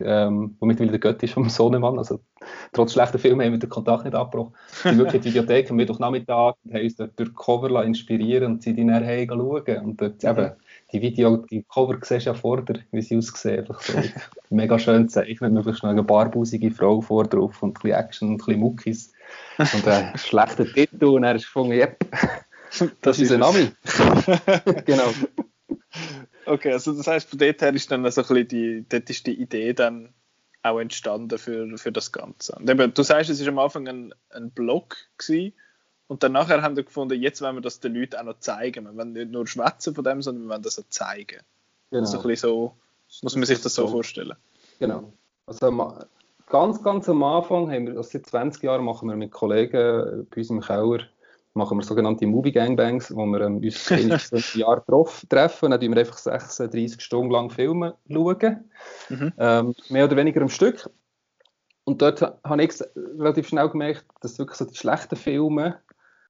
ähm, 0.00 0.56
wo 0.60 0.66
mittlerweile 0.66 0.98
der 0.98 1.00
Götti 1.00 1.26
ist 1.26 1.34
vom 1.34 1.48
Sohnemann, 1.48 1.98
also 1.98 2.20
trotz 2.72 2.92
schlechter 2.92 3.18
Filme 3.18 3.44
haben 3.44 3.52
wir 3.52 3.58
den 3.58 3.68
Kontakt 3.68 4.04
nicht 4.04 4.14
abgebrochen. 4.14 4.54
Sind 4.68 4.98
wirklich 4.98 5.14
in 5.16 5.22
die 5.22 5.28
Videothek 5.30 5.70
am 5.70 5.76
Mittwochnachmittag 5.76 6.54
und 6.64 6.74
haben 6.74 6.82
uns 6.82 6.96
dort 6.96 7.18
durch 7.18 7.34
Cover 7.34 7.84
inspirieren 7.84 8.52
und 8.52 8.62
sind 8.62 8.78
dann 8.78 9.02
hey 9.02 9.26
schauen. 9.28 9.78
Und 9.84 10.00
dort, 10.00 10.22
eben, 10.22 10.52
die 10.92 11.00
Video, 11.00 11.36
die 11.36 11.64
Cover 11.64 11.98
siehst 12.02 12.26
du 12.26 12.30
ja 12.30 12.34
vor 12.34 12.62
dir, 12.62 12.80
wie 12.90 13.02
sie 13.02 13.16
aussehen. 13.16 13.60
Einfach 13.60 13.80
so 13.80 13.98
mega 14.50 14.78
schön 14.78 15.08
zeichnet, 15.08 15.52
möglichst 15.52 15.82
noch 15.82 15.90
eine 15.90 16.02
barbusige 16.02 16.70
Frau 16.70 17.00
vor 17.00 17.24
drauf 17.24 17.62
und 17.62 17.70
ein 17.70 17.82
bisschen 17.82 17.98
Action 17.98 18.28
und 18.28 18.34
ein 18.34 18.38
bisschen 18.38 18.60
Muckis. 18.60 19.12
Und 19.58 19.88
ein 19.88 20.12
schlechter 20.16 20.66
Titel 20.66 21.06
und 21.06 21.24
er 21.24 21.34
ist 21.34 21.44
gefunden, 21.44 21.72
yep, 21.72 21.98
das, 22.78 22.90
das 23.00 23.18
ist 23.18 23.30
unser 23.30 23.38
Name. 23.38 23.72
genau. 24.84 25.12
Okay, 26.46 26.72
also 26.72 26.92
das 26.92 27.06
heißt, 27.06 27.28
von 27.28 27.38
dort 27.38 27.60
her 27.60 27.74
ist 27.74 27.90
dann 27.90 28.10
so 28.10 28.20
ein 28.20 28.26
bisschen 28.26 28.48
die, 28.48 28.84
dort 28.88 29.10
ist 29.10 29.26
die 29.26 29.40
Idee 29.40 29.72
dann 29.74 30.12
auch 30.62 30.78
entstanden 30.78 31.38
für, 31.38 31.76
für 31.76 31.92
das 31.92 32.12
Ganze. 32.12 32.54
Und 32.54 32.68
eben, 32.70 32.94
du 32.94 33.02
sagst, 33.02 33.30
es 33.30 33.40
war 33.40 33.48
am 33.48 33.58
Anfang 33.58 33.88
ein, 33.88 34.14
ein 34.30 34.50
Blog 34.50 34.96
gewesen, 35.18 35.54
und 36.12 36.22
dann 36.22 36.32
nachher 36.32 36.60
haben 36.60 36.76
wir 36.76 36.82
gefunden, 36.82 37.18
jetzt 37.18 37.40
wollen 37.40 37.56
wir 37.56 37.62
das 37.62 37.80
den 37.80 37.94
Leuten 37.94 38.16
auch 38.16 38.24
noch 38.24 38.38
zeigen. 38.38 38.84
Wir 38.84 38.94
wollen 38.94 39.14
nicht 39.14 39.30
nur 39.30 39.46
schwätzen 39.46 39.94
von 39.94 40.04
dem, 40.04 40.20
sondern 40.20 40.44
wir 40.44 40.50
wollen 40.50 40.62
das 40.62 40.78
auch 40.78 40.88
zeigen. 40.90 41.40
Genau. 41.90 42.02
Also 42.02 42.18
ein 42.18 42.22
bisschen 42.24 42.50
so, 42.50 42.76
muss 43.22 43.34
man 43.34 43.46
sich 43.46 43.62
das 43.62 43.74
so 43.74 43.88
vorstellen. 43.88 44.36
Genau. 44.78 45.10
Also 45.46 45.96
ganz, 46.50 46.82
ganz 46.82 47.08
am 47.08 47.22
Anfang 47.22 47.70
haben 47.70 47.86
wir, 47.86 47.96
also 47.96 48.10
seit 48.10 48.26
20 48.26 48.62
Jahren 48.62 48.84
machen 48.84 49.08
wir 49.08 49.16
mit 49.16 49.30
Kollegen 49.30 50.26
bei 50.30 50.36
uns 50.36 50.50
im 50.50 50.60
Keller 50.60 50.98
machen 51.54 51.78
wir 51.78 51.84
sogenannte 51.84 52.26
Movie 52.26 52.52
Gangbangs, 52.52 53.14
wo 53.14 53.26
wir 53.26 53.40
ähm, 53.42 53.56
uns 53.58 53.90
wenigstens 53.90 54.54
ein 54.54 54.60
Jahr 54.60 54.84
treffen 55.28 55.66
und 55.66 55.70
dann 55.70 55.80
schauen 55.80 55.94
wir 55.94 56.00
einfach 56.00 56.18
36 56.18 57.00
Stunden 57.00 57.30
lang 57.30 57.50
Filme 57.50 57.94
schauen. 58.10 58.70
Mhm. 59.08 59.32
Ähm, 59.38 59.74
mehr 59.88 60.04
oder 60.04 60.16
weniger 60.16 60.40
am 60.40 60.48
Stück. 60.48 60.88
Und 61.84 62.00
dort 62.00 62.22
habe 62.22 62.62
ich 62.62 62.72
relativ 63.18 63.48
schnell 63.48 63.68
gemerkt, 63.68 64.04
dass 64.20 64.38
wirklich 64.38 64.56
so 64.56 64.64
die 64.64 64.76
schlechten 64.76 65.16
Filme, 65.16 65.78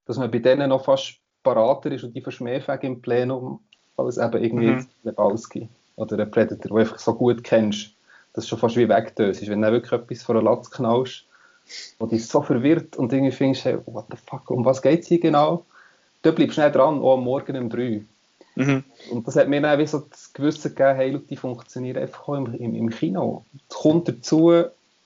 dass 0.06 0.16
man 0.16 0.30
bei 0.30 0.38
denen 0.38 0.70
noch 0.70 0.84
fast 0.84 1.18
parater 1.42 1.92
ist 1.92 2.04
und 2.04 2.14
die 2.14 2.22
verschmähfähig 2.22 2.82
im 2.82 3.02
Plenum, 3.02 3.60
als 3.96 4.16
eben 4.16 4.42
irgendwie 4.42 4.70
mhm. 4.70 4.86
Lebowski 5.02 5.68
oder 5.96 6.18
ein 6.18 6.30
Predator, 6.30 6.58
den 6.58 6.68
du 6.68 6.76
einfach 6.78 6.98
so 6.98 7.14
gut 7.14 7.44
kennst, 7.44 7.94
dass 8.32 8.44
du 8.44 8.50
schon 8.50 8.58
fast 8.58 8.76
wie 8.76 8.88
wegdöst. 8.88 9.46
Wenn 9.46 9.62
du 9.62 9.70
wirklich 9.70 9.92
etwas 9.92 10.22
vor 10.22 10.34
der 10.34 10.44
Latz 10.44 10.70
knallst, 10.70 11.26
wo 11.98 12.06
dich 12.06 12.26
so 12.26 12.42
verwirrt 12.42 12.96
und 12.96 13.12
irgendwie 13.12 13.32
findest, 13.32 13.64
hey, 13.64 13.78
what 13.86 14.06
the 14.10 14.16
fuck, 14.16 14.50
um 14.50 14.64
was 14.64 14.82
geht 14.82 15.02
es 15.02 15.08
hier 15.08 15.20
genau? 15.20 15.64
Da 16.22 16.30
bleibst 16.30 16.56
du 16.56 16.60
schnell 16.60 16.72
dran, 16.72 17.00
auch 17.00 17.14
am 17.14 17.24
Morgen 17.24 17.56
um 17.56 17.68
drei. 17.68 18.02
Mhm. 18.54 18.84
Und 19.10 19.26
das 19.26 19.36
hat 19.36 19.48
mir 19.48 19.60
dann 19.60 19.78
wie 19.78 19.86
so 19.86 20.00
das 20.00 20.32
Gewissen 20.32 20.74
gegeben, 20.74 20.96
hey, 20.96 21.18
die 21.18 21.36
funktionieren 21.36 22.02
einfach 22.02 22.28
auch 22.28 22.34
im, 22.34 22.54
im, 22.54 22.74
im 22.74 22.90
Kino. 22.90 23.44
Es 23.68 23.76
kommt 23.76 24.08
dazu, 24.08 24.52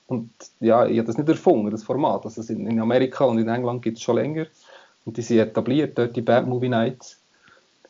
und 0.07 0.29
ja, 0.61 0.85
ich 0.85 0.97
habe 0.97 1.07
das 1.07 1.17
nicht 1.17 1.29
erfunden, 1.29 1.69
das 1.69 1.83
Format. 1.83 2.25
Also 2.25 2.41
in 2.53 2.79
Amerika 2.79 3.25
und 3.25 3.37
in 3.39 3.49
England 3.49 3.81
gibt 3.81 3.97
es 3.97 4.03
schon 4.03 4.15
länger. 4.15 4.47
Und 5.05 5.17
die 5.17 5.21
sind 5.21 5.39
etabliert, 5.39 5.97
dort 5.97 6.15
die 6.15 6.21
Bad 6.21 6.47
Movie 6.47 6.69
Nights. 6.69 7.17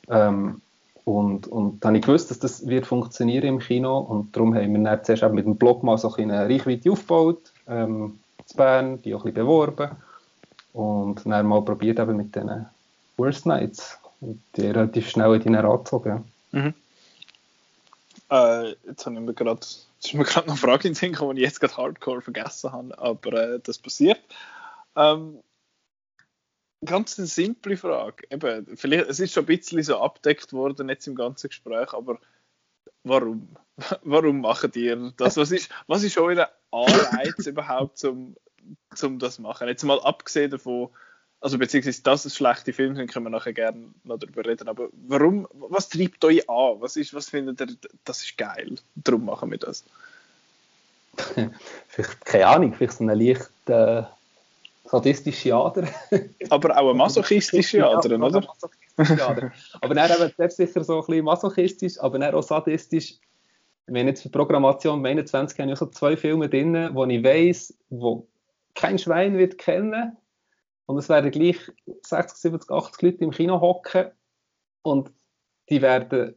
Ähm, 0.10 0.62
und, 1.06 1.48
und 1.48 1.84
dann 1.84 1.90
habe 1.90 2.00
ich 2.00 2.06
gewusst, 2.06 2.32
dass 2.32 2.40
das 2.40 2.68
wird 2.68 2.86
funktionieren 2.86 3.48
im 3.48 3.60
Kino. 3.60 4.00
Und 4.00 4.36
darum 4.36 4.56
haben 4.56 4.74
wir 4.74 4.84
dann 4.84 5.04
zuerst 5.04 5.32
mit 5.32 5.46
dem 5.46 5.56
Blog 5.56 5.84
mal 5.84 5.98
so 5.98 6.14
eine 6.16 6.50
Reichweite 6.50 6.92
aufgebaut. 6.92 7.54
Ähm, 7.68 8.20
in 8.52 8.58
Bern, 8.58 9.02
die 9.02 9.14
auch 9.14 9.20
ein 9.20 9.34
bisschen 9.34 9.46
beworben. 9.46 9.92
Und 10.74 11.26
dann 11.26 11.46
mal 11.48 11.62
probiert 11.64 12.00
eben 12.00 12.18
mit 12.18 12.36
den 12.36 12.66
Worst 13.18 13.46
Nights. 13.46 14.00
Und 14.20 14.42
die 14.56 14.68
relativ 14.68 15.10
schnell 15.10 15.36
in 15.36 15.54
die 15.54 15.58
angezogen. 15.58 16.32
Mhm. 16.52 16.74
Äh, 18.30 18.70
jetzt 18.86 19.06
habe 19.06 19.16
ich 19.16 19.22
mir 19.22 19.34
gerade 19.34 19.60
ist 20.04 20.14
mir 20.14 20.24
gerade 20.24 20.48
noch 20.48 20.54
eine 20.54 20.62
Frage 20.62 20.88
in 20.88 20.94
den 20.94 20.96
Sinn 20.96 21.14
gekommen, 21.14 21.36
die 21.36 21.42
ich 21.42 21.48
jetzt 21.48 21.60
gerade 21.60 21.76
hardcore 21.78 22.22
vergessen 22.22 22.72
habe, 22.72 22.98
aber 23.00 23.34
äh, 23.34 23.60
das 23.62 23.80
passiert. 23.80 24.20
Ähm, 24.96 25.40
ganz 26.86 27.18
eine 27.18 27.28
simple 27.28 27.78
Frage. 27.78 28.24
Eben, 28.30 28.78
vielleicht, 28.78 29.10
es 29.10 29.20
ist 29.20 29.34
schon 29.34 29.44
ein 29.44 29.48
bisschen 29.48 29.82
so 29.84 30.00
abdeckt 30.00 30.54
worden 30.54 30.90
jetzt 30.90 31.08
im 31.08 31.16
ganzen 31.16 31.50
Gespräch, 31.50 31.94
aber 31.94 32.20
warum? 33.04 33.48
warum 34.04 34.42
macht 34.42 34.76
ihr 34.76 35.14
das? 35.18 35.38
Was 35.38 35.52
ist, 35.52 35.70
was 35.88 36.04
ist 36.04 36.18
euer 36.18 36.50
Anreiz 36.72 37.46
überhaupt, 37.46 37.98
zum, 37.98 38.36
zum 38.96 39.20
das 39.20 39.40
machen? 39.40 39.68
Jetzt 39.68 39.84
mal 39.84 40.00
abgesehen 40.02 40.52
davon, 40.52 40.90
also 41.40 41.58
beziehungsweise, 41.58 42.02
dass 42.02 42.26
es 42.26 42.36
schlechte 42.36 42.74
Filme 42.74 42.96
sind, 42.96 43.12
können 43.12 43.26
wir 43.26 43.30
nachher 43.30 43.54
gerne 43.54 43.94
noch 44.04 44.18
darüber 44.18 44.46
reden. 44.46 44.68
Aber 44.68 44.90
warum, 45.08 45.48
was 45.54 45.90
treibt 45.90 46.24
euch 46.26 46.50
an? 46.50 46.82
Was, 46.82 46.96
ist, 46.96 47.14
was 47.14 47.30
findet 47.30 47.62
ihr, 47.62 47.76
das 48.06 48.24
ist 48.24 48.38
geil? 48.38 48.76
Darum 48.96 49.26
machen 49.26 49.52
wir 49.52 49.58
das. 49.58 49.84
vielleicht, 51.88 52.26
keine 52.26 52.48
Ahnung, 52.48 52.74
vielleicht 52.74 52.94
so 52.94 53.04
eine 53.04 53.16
leicht 53.16 53.50
äh, 53.68 54.04
sadistische 54.86 55.56
Ader. 55.56 55.88
aber 56.50 56.78
auch 56.78 56.90
eine 56.90 56.94
masochistische 56.94 57.86
Ader, 57.86 58.10
ja, 58.10 58.18
oder? 58.18 58.42
Masochistische 58.42 59.28
Ader. 59.28 59.52
aber 59.82 59.96
dann 59.96 60.12
eben 60.12 60.34
selbst 60.38 60.58
sicher 60.58 60.84
so 60.84 61.00
ein 61.00 61.06
bisschen 61.06 61.26
masochistisch, 61.26 62.00
aber 62.00 62.20
dann 62.20 62.34
auch 62.34 62.44
sadistisch. 62.44 63.16
Wenn 63.88 64.08
jetzt 64.08 64.22
für 64.22 64.30
Programmation 64.30 65.06
21 65.06 65.60
habe 65.60 65.72
ich 65.72 65.80
so 65.80 65.86
zwei 65.88 66.18
Filme 66.18 66.50
drin, 66.50 66.90
wo 66.94 67.06
ich 67.06 67.24
weiss, 67.24 67.78
wo 67.90 68.28
kein 68.76 69.00
Schwein 69.00 69.38
wird 69.38 69.58
kennen 69.58 70.18
und 70.86 70.98
es 70.98 71.10
werden 71.10 71.32
gleich 71.32 71.58
60, 72.04 72.38
70, 72.38 72.70
80 72.70 73.02
Leute 73.02 73.24
im 73.24 73.32
Kino 73.32 73.62
hocken 73.62 74.12
und 74.82 75.12
die 75.70 75.82
werden, 75.82 76.36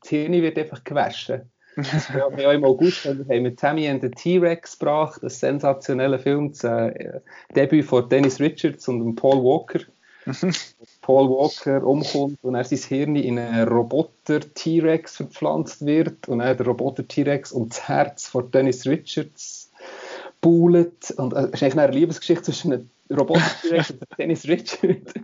das 0.00 0.10
Hirn 0.10 0.32
wird 0.32 0.58
einfach 0.58 0.82
gewaschen. 0.84 1.50
ja, 1.76 2.36
wir 2.36 2.48
haben 2.48 2.56
im 2.56 2.64
August 2.64 3.06
haben 3.06 3.26
wir 3.28 3.56
Tammy 3.56 3.88
and 3.88 4.02
the 4.02 4.10
T-Rex 4.10 4.78
gebracht, 4.78 5.22
ein 5.22 5.30
sensationeller 5.30 6.18
Film, 6.18 6.50
das 6.50 6.64
äh, 6.64 7.20
Debüt 7.56 7.86
von 7.86 8.08
Dennis 8.08 8.40
Richards 8.40 8.88
und 8.88 9.14
Paul 9.14 9.42
Walker. 9.42 9.80
Paul 11.00 11.28
Walker 11.28 11.84
umkommt 11.84 12.38
und 12.42 12.54
er 12.54 12.64
sein 12.64 12.78
Hirn 12.78 13.16
in 13.16 13.38
einen 13.38 13.68
Roboter 13.68 14.40
T-Rex 14.40 15.16
verpflanzt 15.16 15.84
wird 15.84 16.28
und 16.28 16.40
er 16.40 16.54
der 16.54 16.66
Roboter 16.66 17.06
T-Rex 17.06 17.52
und 17.52 17.70
das 17.70 17.88
Herz 17.88 18.28
von 18.28 18.50
Dennis 18.50 18.86
Richards 18.86 19.72
buhlt 20.40 21.10
und 21.12 21.32
äh, 21.32 21.46
es 21.46 21.54
ist 21.54 21.62
eigentlich 21.62 21.78
eine 21.78 21.92
Liebesgeschichte 21.92 22.42
zwischen 22.42 22.72
einem 22.72 22.90
Roboter 23.10 23.42
Dennis 24.18 24.46
Richard. 24.46 25.14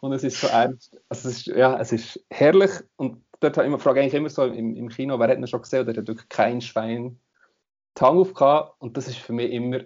Und 0.00 0.12
es 0.12 0.24
ist 0.24 0.40
so 0.40 0.48
ernst. 0.48 0.96
Also 1.08 1.28
es 1.28 1.38
ist, 1.38 1.46
ja, 1.46 1.78
es 1.78 1.92
ist 1.92 2.24
herrlich. 2.30 2.70
Und 2.96 3.22
dort 3.40 3.56
habe 3.56 3.66
ich 3.66 3.72
immer, 3.72 3.78
frage 3.78 4.00
eigentlich 4.00 4.14
immer 4.14 4.30
so 4.30 4.44
im, 4.44 4.76
im 4.76 4.88
Kino, 4.88 5.18
wer 5.18 5.28
hat 5.28 5.38
ihn 5.38 5.46
schon 5.46 5.62
gesehen 5.62 5.88
oder 5.88 5.98
hat 5.98 6.08
wirklich 6.08 6.28
kein 6.28 6.60
Schwein 6.60 7.18
die 7.98 8.04
Hand 8.04 8.18
aufgehabt. 8.18 8.80
Und 8.80 8.96
das 8.96 9.08
ist 9.08 9.18
für 9.18 9.32
mich 9.32 9.50
immer 9.50 9.80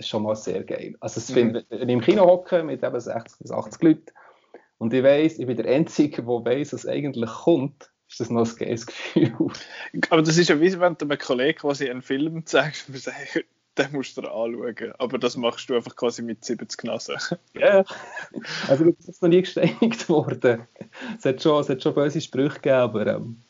schon 0.00 0.22
mal 0.22 0.36
sehr 0.36 0.64
geil. 0.64 0.96
Also 1.00 1.18
es 1.18 1.30
mhm. 1.30 1.34
find, 1.34 1.66
wenn 1.68 1.88
ich 1.88 1.94
im 1.94 2.00
Kino 2.00 2.26
hocke 2.26 2.62
mit 2.62 2.82
eben 2.82 3.00
60 3.00 3.38
bis 3.38 3.50
80 3.50 3.82
Leuten 3.82 4.12
und 4.78 4.92
ich 4.92 5.02
weiß, 5.02 5.38
ich 5.38 5.46
bin 5.46 5.56
der 5.56 5.66
Einzige, 5.66 6.22
der 6.22 6.26
weiß, 6.26 6.72
was 6.72 6.86
eigentlich 6.86 7.30
kommt, 7.30 7.90
ist 8.08 8.20
das 8.20 8.30
noch 8.30 8.48
ein 8.48 8.56
geiles 8.56 8.86
Gefühl. 8.86 9.34
Aber 10.10 10.22
das 10.22 10.36
ist 10.36 10.48
ja 10.48 10.60
wie 10.60 10.78
wenn 10.80 10.96
du 10.96 11.04
einem 11.04 11.18
Kollegen 11.18 11.58
quasi 11.58 11.88
einen 11.88 12.02
Film 12.02 12.44
zeigst 12.46 12.88
und 12.88 12.98
sagst, 12.98 13.44
den 13.78 13.92
musst 13.92 14.16
du 14.16 14.22
dir 14.22 14.30
anschauen. 14.30 14.92
Aber 14.98 15.18
das 15.18 15.36
machst 15.36 15.68
du 15.68 15.74
einfach 15.74 15.96
quasi 15.96 16.22
mit 16.22 16.44
70 16.44 16.84
Nasen. 16.84 17.16
Ja, 17.54 17.84
also 18.68 18.84
das 18.90 19.08
ist 19.08 19.22
noch 19.22 19.28
nie 19.28 19.42
gesteinigt 19.42 20.08
worden. 20.08 20.66
Es 21.18 21.24
hat 21.24 21.42
schon, 21.42 21.60
es 21.60 21.68
hat 21.68 21.82
schon 21.82 21.94
böse 21.94 22.20
Sprüche 22.20 22.56
gegeben, 22.56 22.74
aber 22.74 23.06
ähm, 23.06 23.42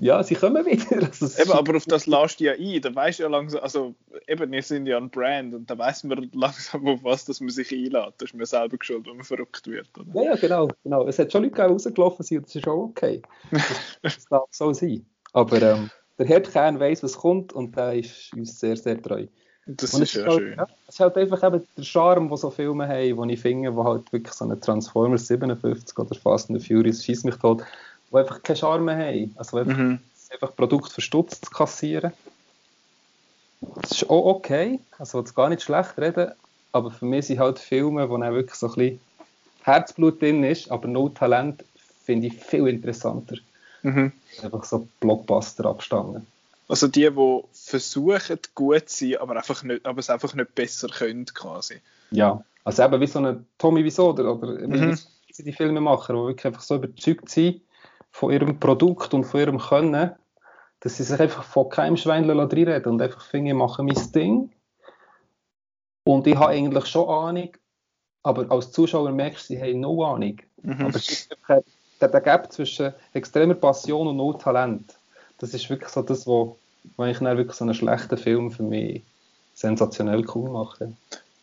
ja, 0.00 0.22
sie 0.22 0.34
kommen 0.34 0.64
wieder. 0.64 1.08
Also, 1.20 1.42
eben, 1.42 1.52
aber 1.52 1.76
auf 1.76 1.84
das 1.84 2.06
lasst 2.06 2.40
du 2.40 2.44
ja 2.44 2.52
ein. 2.52 2.80
Da 2.80 2.94
weißt 2.94 3.18
ja 3.18 3.28
langsam, 3.28 3.62
also 3.62 3.94
eben, 4.26 4.50
wir 4.50 4.62
sind 4.62 4.86
ja 4.86 4.96
ein 4.96 5.10
Brand 5.10 5.54
und 5.54 5.68
da 5.68 5.76
weiß 5.76 6.04
man 6.04 6.30
langsam, 6.32 6.86
auf 6.88 7.04
was 7.04 7.26
dass 7.26 7.40
man 7.40 7.50
sich 7.50 7.70
einlädt. 7.70 8.14
Das 8.18 8.30
ist 8.30 8.34
mir 8.34 8.46
selber 8.46 8.78
geschuld, 8.78 9.06
wenn 9.06 9.16
man 9.16 9.24
verrückt 9.24 9.66
wird. 9.66 9.88
Oder? 9.98 10.08
Ja, 10.14 10.30
ja, 10.30 10.36
genau, 10.36 10.68
genau. 10.82 11.06
Es 11.06 11.18
hat 11.18 11.30
schon 11.30 11.44
Leute 11.44 11.62
rausgelaufen 11.62 12.24
sind 12.24 12.38
und 12.38 12.46
das 12.46 12.56
ist 12.56 12.66
auch 12.66 12.84
okay. 12.84 13.22
Das, 14.02 14.24
darf 14.26 14.48
so 14.50 14.72
sein. 14.72 15.04
Aber 15.32 15.60
ähm, 15.60 15.90
der 16.18 16.26
Herdkern 16.26 16.80
weiß, 16.80 17.02
was 17.02 17.18
kommt 17.18 17.52
und 17.52 17.76
der 17.76 17.94
ist 17.94 18.32
uns 18.34 18.58
sehr, 18.58 18.76
sehr 18.76 19.00
treu. 19.00 19.26
Das 19.66 19.94
und 19.94 20.02
ist 20.02 20.14
ja 20.14 20.24
halt, 20.24 20.40
schön. 20.40 20.54
Ja, 20.56 20.66
es 20.88 20.94
ist 20.94 21.00
halt 21.00 21.16
einfach 21.16 21.42
eben 21.44 21.62
der 21.76 21.82
Charme, 21.82 22.28
den 22.28 22.36
so 22.36 22.50
Filme 22.50 22.88
haben, 22.88 23.28
die 23.28 23.34
ich 23.34 23.40
finde, 23.40 23.74
wo 23.76 23.84
halt 23.84 24.12
wirklich 24.12 24.34
so 24.34 24.44
eine 24.44 24.58
Transformers 24.58 25.26
57 25.26 25.96
oder 25.98 26.14
Fast 26.14 26.50
and 26.50 26.60
the 26.60 26.66
Furious, 26.66 27.04
schießt 27.04 27.24
mich 27.24 27.36
tot, 27.36 27.62
die 28.10 28.16
einfach 28.16 28.42
keine 28.42 28.56
Charme 28.56 28.90
haben. 28.90 29.34
Also 29.36 29.58
einfach, 29.58 29.76
mhm. 29.76 29.98
einfach 30.30 30.54
Produkt 30.56 30.92
verstutzt 30.92 31.44
zu 31.44 31.50
kassieren. 31.50 32.12
Das 33.60 33.92
ist 33.92 34.10
auch 34.10 34.24
okay, 34.24 34.80
also 34.98 35.20
das 35.20 35.34
gar 35.34 35.48
nicht 35.48 35.62
schlecht 35.62 35.98
reden, 35.98 36.32
aber 36.72 36.90
für 36.90 37.04
mich 37.04 37.26
sind 37.26 37.40
halt 37.40 37.58
Filme, 37.58 38.08
wo 38.08 38.16
dann 38.16 38.34
wirklich 38.34 38.54
so 38.54 38.68
ein 38.68 38.74
bisschen 38.74 39.00
Herzblut 39.62 40.22
drin 40.22 40.42
ist, 40.44 40.70
aber 40.70 40.88
no 40.88 41.10
Talent, 41.10 41.64
finde 42.04 42.28
ich 42.28 42.34
viel 42.34 42.66
interessanter. 42.68 43.36
Mhm. 43.82 44.12
Einfach 44.42 44.64
so 44.64 44.88
Blockbuster 45.00 45.66
abstangen. 45.66 46.26
Also 46.68 46.86
die, 46.86 47.10
die 47.10 47.40
versuchen 47.52 48.38
gut 48.54 48.88
zu 48.88 49.10
sein, 49.10 49.20
aber, 49.20 49.36
einfach 49.36 49.62
nicht, 49.62 49.84
aber 49.84 49.98
es 49.98 50.08
einfach 50.08 50.34
nicht 50.34 50.54
besser 50.54 50.88
können 50.88 51.26
quasi. 51.26 51.80
Ja, 52.10 52.42
also 52.64 52.82
eben 52.82 53.00
wie 53.00 53.06
so 53.06 53.18
ein 53.18 53.46
Tommy 53.58 53.84
Wiseau 53.84 54.10
oder, 54.10 54.34
oder 54.34 54.66
mhm. 54.66 54.98
die 55.38 55.52
Filmemacher, 55.52 56.14
die 56.14 56.18
wirklich 56.20 56.46
einfach 56.46 56.62
so 56.62 56.76
überzeugt 56.76 57.28
sind 57.28 57.60
von 58.10 58.32
ihrem 58.32 58.58
Produkt 58.58 59.14
und 59.14 59.24
von 59.24 59.40
ihrem 59.40 59.58
Können, 59.58 60.12
dass 60.80 60.96
sie 60.96 61.04
sich 61.04 61.20
einfach 61.20 61.44
von 61.44 61.68
keinem 61.68 61.96
Schwein 61.96 62.28
reinreden 62.28 62.92
und 62.92 63.02
einfach 63.02 63.22
finden, 63.22 63.48
ich 63.48 63.54
mache 63.54 63.82
mein 63.82 64.12
Ding. 64.12 64.50
Und 66.04 66.26
ich 66.26 66.36
habe 66.36 66.48
eigentlich 66.48 66.86
schon 66.86 67.08
Ahnung, 67.08 67.50
aber 68.22 68.50
als 68.50 68.72
Zuschauer 68.72 69.12
merkst 69.12 69.50
du, 69.50 69.54
sie 69.54 69.60
haben 69.60 69.80
no 69.80 70.02
Ahnung. 70.04 70.38
Mhm. 70.62 70.86
Aber 70.86 71.00
der, 72.00 72.08
der 72.08 72.20
Gap 72.20 72.50
zwischen 72.52 72.92
extremer 73.12 73.54
Passion 73.54 74.08
und 74.08 74.16
Null 74.16 74.38
Talent, 74.38 74.98
das 75.38 75.54
ist 75.54 75.68
wirklich 75.68 75.90
so 75.90 76.02
das, 76.02 76.26
was 76.26 77.10
ich 77.10 77.20
wirklich 77.20 77.56
so 77.56 77.64
einen 77.64 77.74
schlechten 77.74 78.16
Film 78.16 78.50
für 78.50 78.62
mich 78.62 79.02
sensationell 79.54 80.24
cool 80.34 80.50
macht. 80.50 80.82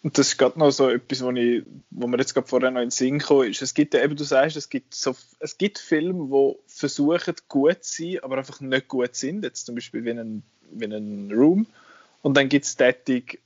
Und 0.03 0.17
das 0.17 0.29
ist 0.29 0.37
gerade 0.37 0.59
noch 0.59 0.71
so 0.71 0.89
etwas, 0.89 1.23
wo, 1.23 1.31
ich, 1.31 1.63
wo 1.89 2.07
mir 2.07 2.17
jetzt 2.17 2.33
gerade 2.33 2.47
vorher 2.47 2.71
noch 2.71 2.81
in 2.81 2.87
den 2.87 2.91
Sinn 2.91 3.19
gekommen 3.19 3.49
ist. 3.49 3.61
Es 3.61 3.73
gibt 3.73 3.93
ja 3.93 4.03
eben, 4.03 4.15
du 4.15 4.23
sagst, 4.23 4.55
es 4.55 4.69
gibt, 4.69 4.93
so, 4.93 5.15
es 5.39 5.57
gibt 5.57 5.79
Filme, 5.79 6.27
die 6.27 6.55
versuchen 6.67 7.35
gut 7.47 7.83
zu 7.83 8.03
sein, 8.03 8.19
aber 8.21 8.37
einfach 8.37 8.61
nicht 8.61 8.87
gut 8.87 9.15
sind. 9.15 9.43
Jetzt 9.43 9.65
zum 9.65 9.75
Beispiel 9.75 10.05
wie 10.05 10.11
ein, 10.11 10.43
wie 10.71 10.85
ein 10.85 11.31
Room. 11.31 11.65
Und 12.21 12.37
dann 12.37 12.47
gibt 12.47 12.65
es 12.65 12.75
Tätig, 12.75 13.41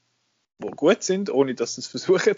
die 0.60 0.72
gut 0.72 1.04
sind, 1.04 1.30
ohne 1.30 1.56
dass 1.56 1.76
sie 1.76 1.82
es 1.82 1.88
versuchen. 1.88 2.36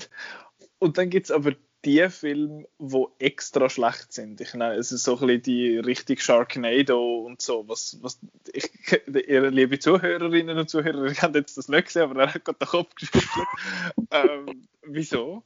Und 0.79 0.97
dann 0.97 1.09
gibt 1.09 1.25
es 1.25 1.31
aber 1.31 1.53
die 1.85 2.07
Filme, 2.09 2.65
die 2.79 3.05
extra 3.19 3.69
schlecht 3.69 4.13
sind. 4.13 4.39
Ich 4.41 4.53
nenne 4.53 4.75
es 4.75 4.91
ist 4.91 5.03
so 5.03 5.13
ein 5.19 5.27
bisschen 5.27 5.41
die 5.43 5.77
richtig 5.79 6.21
Sharknado 6.21 7.19
und 7.19 7.41
so. 7.41 7.67
Was, 7.67 7.97
was 8.01 8.19
ich, 8.53 8.69
ihre 9.27 9.49
liebe 9.49 9.79
Zuhörerinnen 9.79 10.57
und 10.57 10.69
Zuhörer, 10.69 11.05
ich 11.05 11.21
habe 11.21 11.39
jetzt 11.39 11.57
das 11.57 11.67
nicht 11.67 11.85
gesehen, 11.85 12.03
aber 12.03 12.21
er 12.21 12.33
hat 12.33 12.45
gerade 12.45 12.59
den 12.59 12.67
Kopf 12.67 12.95
geschüttelt. 12.95 13.47
ähm, 14.11 14.67
wieso? 14.83 15.43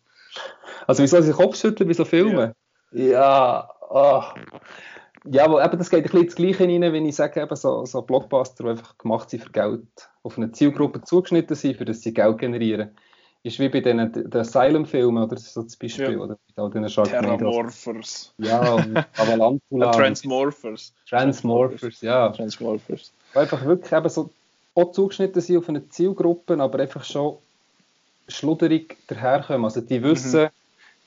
Also 0.86 1.04
wieso 1.04 1.22
sie 1.22 1.32
den 1.32 1.36
Kopf 1.36 1.58
schütteln 1.58 1.88
bei 1.88 1.94
so 1.94 2.06
Filmen? 2.06 2.54
Ja, 2.92 3.02
ja, 3.02 3.70
oh. 3.90 4.24
ja 5.26 5.46
aber 5.46 5.66
eben, 5.66 5.78
das 5.78 5.90
geht 5.90 6.00
ein 6.00 6.04
bisschen 6.04 6.24
ins 6.24 6.36
Gleiche 6.36 6.64
rein, 6.64 6.82
wenn 6.82 7.06
ich 7.06 7.16
sage, 7.16 7.42
eben 7.42 7.56
so, 7.56 7.86
so 7.86 8.02
Blockbuster, 8.04 8.64
die 8.64 8.70
einfach 8.70 8.98
gemacht 8.98 9.30
sind 9.30 9.44
für 9.44 9.52
Geld, 9.52 9.88
auf 10.22 10.38
eine 10.38 10.52
Zielgruppe 10.52 11.02
zugeschnitten 11.02 11.56
sind, 11.56 11.78
für 11.78 11.86
das 11.86 12.02
sie 12.02 12.14
Geld 12.14 12.38
generieren 12.38 12.96
ist 13.44 13.60
wie 13.60 13.70
bei 13.70 13.80
den, 13.80 14.12
den 14.12 14.34
Asylum-Filmen, 14.34 15.24
oder 15.24 15.38
so 15.38 15.64
zum 15.64 15.80
Beispiel, 15.80 16.14
ja. 16.14 16.18
oder 16.18 16.38
bei 16.56 16.64
all 16.64 16.70
den 16.70 16.88
Terramorphers. 16.88 18.34
Ja, 18.38 18.74
und 18.74 18.98
Avalantula. 19.18 19.92
Transmorphers. 19.92 20.94
Transmorphers, 21.08 22.02
ja. 22.02 22.30
Transmorphers. 22.30 23.14
Weil 23.34 23.44
einfach 23.44 23.64
wirklich 23.64 23.92
eben 23.92 24.10
so 24.10 24.30
auch 24.76 24.92
zugeschnitten 24.92 25.42
sind 25.42 25.58
auf 25.58 25.70
eine 25.70 25.88
Zielgruppe, 25.90 26.60
aber 26.60 26.80
einfach 26.80 27.04
schon 27.04 27.38
schluderig 28.28 28.98
daherkommen. 29.08 29.66
Also 29.66 29.82
die 29.82 30.04
wissen, 30.04 30.44
mhm. 30.44 30.50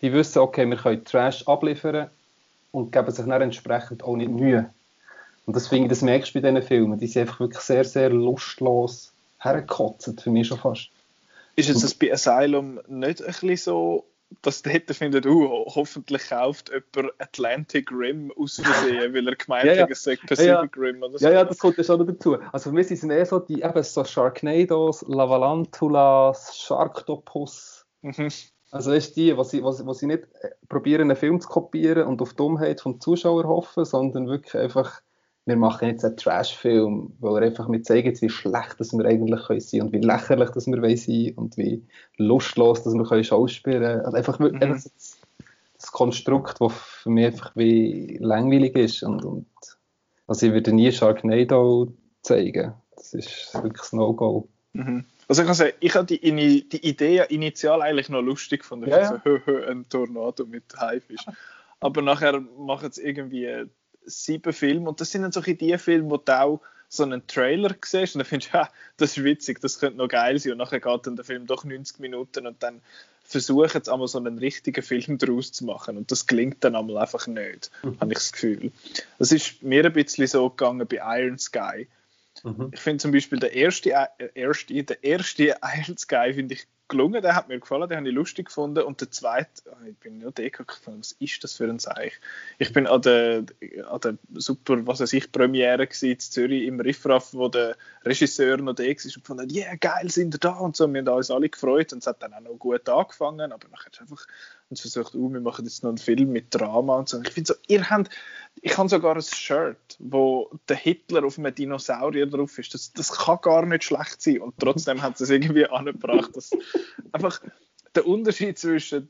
die 0.03 0.13
wissen, 0.13 0.41
okay, 0.41 0.67
wir 0.67 0.77
können 0.77 1.05
Trash 1.05 1.47
abliefern 1.47 2.11
und 2.73 2.93
geben 2.93 3.11
sich 3.11 3.25
dann 3.25 3.43
entsprechend 3.43 4.03
auch 4.03 4.17
nicht 4.17 4.31
Mühe. 4.31 4.71
Und 5.47 5.57
das 5.57 5.69
finde 5.69 5.85
ich, 5.85 5.91
das 5.91 6.03
merkst 6.03 6.35
du 6.35 6.41
bei 6.41 6.49
diesen 6.49 6.67
Filmen. 6.67 6.99
Die 6.99 7.07
sind 7.07 7.23
einfach 7.23 7.41
wirklich 7.41 7.61
sehr, 7.61 7.85
sehr 7.85 8.11
lustlos 8.11 9.13
hergekotzt, 9.39 10.21
für 10.21 10.31
mich 10.31 10.49
schon 10.49 10.59
fast. 10.59 10.91
Ist 11.61 11.69
jetzt 11.69 11.85
das 11.85 11.95
bei 11.95 12.13
Asylum 12.13 12.81
nicht 12.89 13.21
ein 13.23 13.27
bisschen 13.27 13.57
so, 13.57 14.11
dass 14.43 14.63
die 14.63 14.71
hätte 14.71 14.95
findet, 14.95 15.27
uh, 15.27 15.65
hoffentlich 15.67 16.29
kauft 16.29 16.71
jemand 16.71 17.15
Atlantic 17.19 17.91
Rim 17.91 18.33
aus 18.37 18.61
Versehen, 18.63 19.13
weil 19.13 19.27
er 19.27 19.37
gemeint 19.37 19.65
ja, 19.67 19.73
ja. 19.75 19.83
hat, 19.83 19.91
es 19.91 20.03
sei 20.03 20.17
Pacific 20.17 20.47
ja, 20.47 20.63
ja. 20.63 20.71
Rim 20.77 21.03
oder 21.03 21.19
so. 21.19 21.27
Ja, 21.27 21.33
ja, 21.33 21.45
das 21.45 21.59
kommt 21.59 21.77
ja 21.79 21.85
schon 21.85 22.07
dazu. 22.07 22.39
Also 22.53 22.71
für 22.71 22.75
mich 22.75 22.87
sind 22.87 22.99
es 22.99 23.03
mehr 23.03 23.27
so 23.27 23.41
die 23.41 23.63
eben 23.63 23.83
so 23.83 24.05
Sharknados, 24.05 25.05
Lavalantulas, 25.09 26.57
Sharktopus. 26.59 27.87
Mhm. 28.03 28.29
Also 28.71 28.93
ist 28.93 29.17
die, 29.17 29.37
was 29.37 29.51
sie, 29.51 29.65
was, 29.65 29.85
was 29.85 29.99
sie 29.99 30.07
nicht 30.07 30.25
äh, 30.43 30.51
probieren, 30.69 31.11
einen 31.11 31.17
Film 31.17 31.41
zu 31.41 31.49
kopieren 31.49 32.07
und 32.07 32.23
auf 32.23 32.35
Dummheit 32.35 32.81
vom 32.81 33.01
Zuschauer 33.01 33.45
hoffen, 33.45 33.85
sondern 33.85 34.29
wirklich 34.29 34.55
einfach 34.55 35.01
wir 35.51 35.57
machen 35.57 35.89
jetzt 35.89 36.05
einen 36.05 36.17
Trash-Film, 36.17 37.13
weil 37.19 37.35
wir 37.35 37.47
einfach 37.49 37.69
mit 37.69 37.85
zeigen, 37.85 38.19
wie 38.21 38.31
schlecht 38.31 38.79
dass 38.79 38.93
wir 38.93 39.05
eigentlich 39.05 39.43
können 39.45 39.61
sein 39.61 39.83
und 39.83 39.93
wie 39.93 39.99
lächerlich 39.99 40.51
dass 40.51 40.67
wir 40.69 40.97
sein 40.97 41.33
und 41.35 41.57
wie 41.57 41.85
lustlos 42.17 42.85
dass 42.85 42.95
wir 42.95 43.05
können 43.05 43.25
schauspielen 43.25 43.83
können. 43.83 44.01
Also 44.01 44.17
einfach, 44.17 44.39
mhm. 44.39 44.55
einfach 44.63 44.83
das, 44.83 45.21
das, 45.77 45.93
Konstrukt, 45.93 46.61
das 46.61 46.73
für 46.73 47.11
mich 47.11 47.27
einfach 47.27 47.53
wie 47.57 48.17
langweilig 48.21 48.77
ist. 48.77 49.03
Und, 49.03 49.25
und 49.25 49.47
also 50.29 50.47
ich 50.47 50.53
würde 50.53 50.73
nie 50.73 50.93
Sharknado 50.93 51.93
zeigen. 52.23 52.73
Das 52.97 53.13
ist 53.13 53.53
wirklich 53.55 53.93
ein 53.93 53.97
No-Go. 53.97 54.49
Mhm. 54.73 55.05
Also 55.27 55.43
ich 55.43 55.47
kann 55.47 55.55
sagen, 55.55 55.73
ich 55.81 55.95
habe 55.95 56.07
die, 56.07 56.69
die 56.69 56.89
Idee 56.89 57.25
initial 57.29 57.83
eigentlich 57.83 58.09
noch 58.09 58.23
lustig 58.23 58.65
von 58.65 58.81
der 58.81 58.91
ja, 58.91 59.21
so, 59.25 59.31
ja. 59.31 59.67
ein 59.69 59.89
Tornado 59.89 60.47
mit 60.47 60.65
Haifisch. 60.79 61.25
Aber 61.81 62.03
nachher 62.03 62.41
machen 62.41 62.89
es 62.89 62.99
irgendwie 62.99 63.67
sieben 64.05 64.53
Filme 64.53 64.89
und 64.89 65.01
das 65.01 65.11
sind 65.11 65.23
dann 65.23 65.33
so 65.33 65.41
die 65.41 65.79
Filme, 65.79 66.11
wo 66.11 66.17
du 66.17 66.41
auch 66.41 66.61
so 66.89 67.05
einen 67.05 67.27
Trailer 67.27 67.75
siehst 67.85 68.15
und 68.15 68.21
dann 68.21 68.27
findest 68.27 68.53
du, 68.53 68.59
ja, 68.59 68.69
das 68.97 69.17
ist 69.17 69.25
witzig, 69.25 69.61
das 69.61 69.79
könnte 69.79 69.99
noch 69.99 70.09
geil 70.09 70.39
sein 70.39 70.53
und 70.53 70.59
nachher 70.59 70.81
geht 70.81 71.07
dann 71.07 71.17
der 71.17 71.25
Film 71.25 71.47
doch 71.47 71.65
90 71.65 72.01
Minuten 72.01 72.47
und 72.47 72.63
dann 72.63 72.83
versuchen 73.23 73.83
sie 73.85 73.93
einmal 73.93 74.09
so 74.09 74.19
einen 74.19 74.39
richtigen 74.39 74.83
Film 74.83 75.17
daraus 75.19 75.53
zu 75.53 75.65
machen 75.65 75.97
und 75.97 76.11
das 76.11 76.27
gelingt 76.27 76.65
dann 76.65 76.75
einmal 76.75 76.99
einfach 76.99 77.29
nicht, 77.29 77.71
mhm. 77.83 78.01
habe 78.01 78.13
ich 78.13 78.19
das 78.19 78.33
Gefühl. 78.33 78.73
Das 79.19 79.31
ist 79.31 79.63
mir 79.63 79.85
ein 79.85 79.93
bisschen 79.93 80.27
so 80.27 80.51
gegangen 80.51 80.87
bei 80.89 81.01
Iron 81.21 81.39
Sky. 81.39 81.87
Mhm. 82.43 82.71
Ich 82.73 82.81
finde 82.81 83.03
zum 83.03 83.13
Beispiel 83.13 83.39
der 83.39 83.53
erste, 83.53 83.91
äh, 83.93 84.29
erste, 84.35 84.83
der 84.83 85.05
erste 85.05 85.57
Iron 85.63 85.97
Sky 85.97 86.33
finde 86.35 86.55
ich 86.55 86.67
gelungen, 86.91 87.23
der 87.23 87.35
hat 87.35 87.49
mir 87.49 87.59
gefallen, 87.59 87.89
den 87.89 87.97
habe 87.99 88.09
ich 88.09 88.15
lustig 88.15 88.47
gefunden. 88.47 88.85
Und 88.85 89.01
der 89.01 89.11
zweite, 89.11 89.63
oh, 89.71 89.87
ich 89.89 89.97
bin 89.97 90.19
nur 90.19 90.33
gefunden, 90.33 91.01
was 91.01 91.13
ist 91.13 91.43
das 91.43 91.55
für 91.55 91.65
ein 91.65 91.79
Zeichen? 91.79 92.21
Ich 92.59 92.73
bin 92.73 92.87
an 92.87 93.01
der, 93.01 93.45
an 93.91 94.01
der 94.01 94.19
super, 94.35 94.87
was 94.87 95.01
weiß 95.01 95.15
ich, 95.15 95.33
Premiere 95.33 95.89
in 96.03 96.19
Zürich 96.19 96.65
im 96.65 96.81
Riffraff, 96.81 97.33
wo 97.33 97.49
der 97.49 97.77
Regisseur 98.05 98.59
noch 98.59 98.75
da 98.75 98.83
war 98.83 98.89
und 98.91 99.15
gefunden, 99.15 99.49
ja, 99.49 99.67
yeah, 99.67 99.77
geil, 99.77 100.11
sind 100.11 100.35
ihr 100.35 100.39
da 100.39 100.53
und 100.53 100.77
so. 100.77 100.93
Wir 100.93 101.01
haben 101.01 101.09
uns 101.09 101.31
alle 101.31 101.49
gefreut 101.49 101.93
und 101.93 102.01
es 102.01 102.07
hat 102.07 102.23
dann 102.23 102.35
auch 102.35 102.41
noch 102.41 102.59
gut 102.59 102.89
angefangen, 102.89 103.53
aber 103.53 103.69
nachher 103.69 103.93
ist 103.93 104.01
einfach 104.01 104.27
und 104.71 104.79
versucht, 104.79 105.15
oh, 105.17 105.33
wir 105.33 105.41
machen 105.41 105.65
jetzt 105.65 105.83
noch 105.83 105.91
einen 105.91 105.99
Film 105.99 106.31
mit 106.31 106.47
Drama 106.55 106.97
und 106.97 107.09
so. 107.09 107.21
Ich 107.21 107.31
finde 107.31 107.49
so, 107.49 107.55
ihr 107.67 107.91
habt, 107.91 108.09
ich 108.63 108.79
habe 108.79 108.89
sogar 108.89 109.17
ein 109.17 109.23
Shirt, 109.23 109.97
wo 109.99 110.51
der 110.69 110.77
Hitler 110.77 111.25
auf 111.25 111.39
einem 111.39 111.55
Dinosaurier 111.55 112.27
drauf 112.27 112.57
ist. 112.59 112.73
Das, 112.73 112.93
das 112.93 113.11
kann 113.11 113.39
gar 113.43 113.67
nicht 113.67 113.85
schlecht 113.85 114.23
sein 114.23 114.41
und 114.41 114.55
trotzdem 114.59 115.03
hat 115.03 115.21
es 115.21 115.29
irgendwie 115.29 115.67
angebracht, 115.67 116.31
dass 116.35 116.51
einfach 117.13 117.43
der 117.97 118.07
Unterschied 118.07 118.59
zwischen 118.59 119.09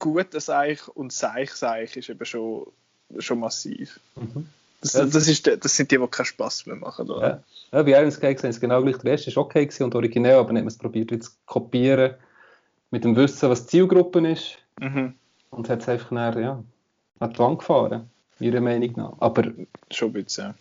guten 0.00 0.40
Seich 0.40 0.86
und 0.88 1.12
Seich-Seich 1.12 1.96
ist 1.96 2.08
eben 2.08 2.24
schon, 2.24 2.66
schon 3.18 3.38
massiv. 3.38 4.00
Mhm. 4.16 4.48
Das, 4.80 4.92
das, 4.92 5.28
ist, 5.28 5.46
das 5.46 5.76
sind 5.76 5.90
die, 5.90 5.98
die 5.98 6.06
keinen 6.06 6.26
Spaß 6.26 6.66
mehr 6.66 6.76
machen. 6.76 7.10
Oder? 7.10 7.44
Ja. 7.72 7.78
ja, 7.78 7.82
bei 7.82 7.90
Iron 8.00 8.12
Sky 8.12 8.34
gesehen, 8.34 8.58
genau 8.60 8.82
gleich. 8.82 8.98
Der 8.98 9.12
erste 9.12 9.34
war 9.34 9.44
okay 9.44 9.68
und 9.80 9.94
originell, 9.94 10.36
aber 10.36 10.52
nicht 10.52 10.62
mehr 10.62 10.68
es 10.68 10.78
probiert, 10.78 11.10
zu 11.22 11.30
kopieren 11.46 12.14
mit 12.90 13.04
dem 13.04 13.16
Wissen, 13.16 13.48
was 13.50 13.66
die 13.66 13.70
Zielgruppe 13.70 14.26
ist. 14.30 14.58
Mhm. 14.80 15.14
Und 15.50 15.68
hat 15.68 15.80
es 15.80 15.88
einfach 15.88 16.10
nachher, 16.10 16.40
ja, 16.40 16.62
an 17.20 17.32
die 17.32 17.38
Wand 17.38 17.58
gefahren, 17.60 18.10
ihrer 18.38 18.60
Meinung 18.60 18.92
nach. 18.96 19.12
Aber, 19.20 19.44
Schon 19.90 20.10
ein 20.10 20.24
bisschen, 20.24 20.44
ja. 20.44 20.54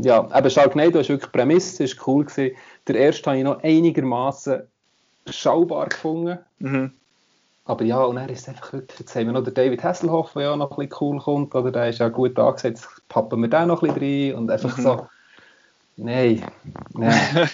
Ja, 0.00 0.30
aber 0.30 0.48
Sharknado 0.48 0.98
ist 0.98 1.10
wirklich 1.10 1.30
Prämisse, 1.30 1.84
ist 1.84 2.06
cool 2.06 2.24
gewesen. 2.24 2.56
Der 2.88 2.96
erste 2.96 3.30
habe 3.30 3.38
ich 3.38 3.44
noch 3.44 3.62
einigermaßen 3.62 4.62
schaubar 5.28 5.88
gefunden. 5.88 6.38
Mhm. 6.58 6.92
Aber 7.66 7.84
ja, 7.84 8.02
und 8.02 8.16
er 8.16 8.28
ist 8.28 8.48
einfach 8.48 8.72
wirklich, 8.74 9.00
jetzt 9.00 9.14
haben 9.14 9.26
wir 9.26 9.32
noch 9.32 9.44
den 9.44 9.54
David 9.54 9.82
Hasselhoff, 9.82 10.32
der 10.34 10.42
ja 10.42 10.56
noch 10.56 10.70
ein 10.72 10.76
bisschen 10.76 10.98
cool 11.00 11.18
kommt, 11.18 11.54
oder 11.54 11.70
der 11.70 11.88
ist 11.88 11.98
ja 11.98 12.08
gut 12.08 12.38
angesetzt, 12.38 12.86
pappen 13.08 13.40
wir 13.40 13.48
den 13.48 13.68
noch 13.68 13.82
ein 13.82 13.94
bisschen 13.94 14.32
rein 14.32 14.38
und 14.38 14.50
einfach 14.50 14.76
mhm. 14.76 14.82
so, 14.82 15.06
nein, 15.96 16.44
nein. 16.92 17.14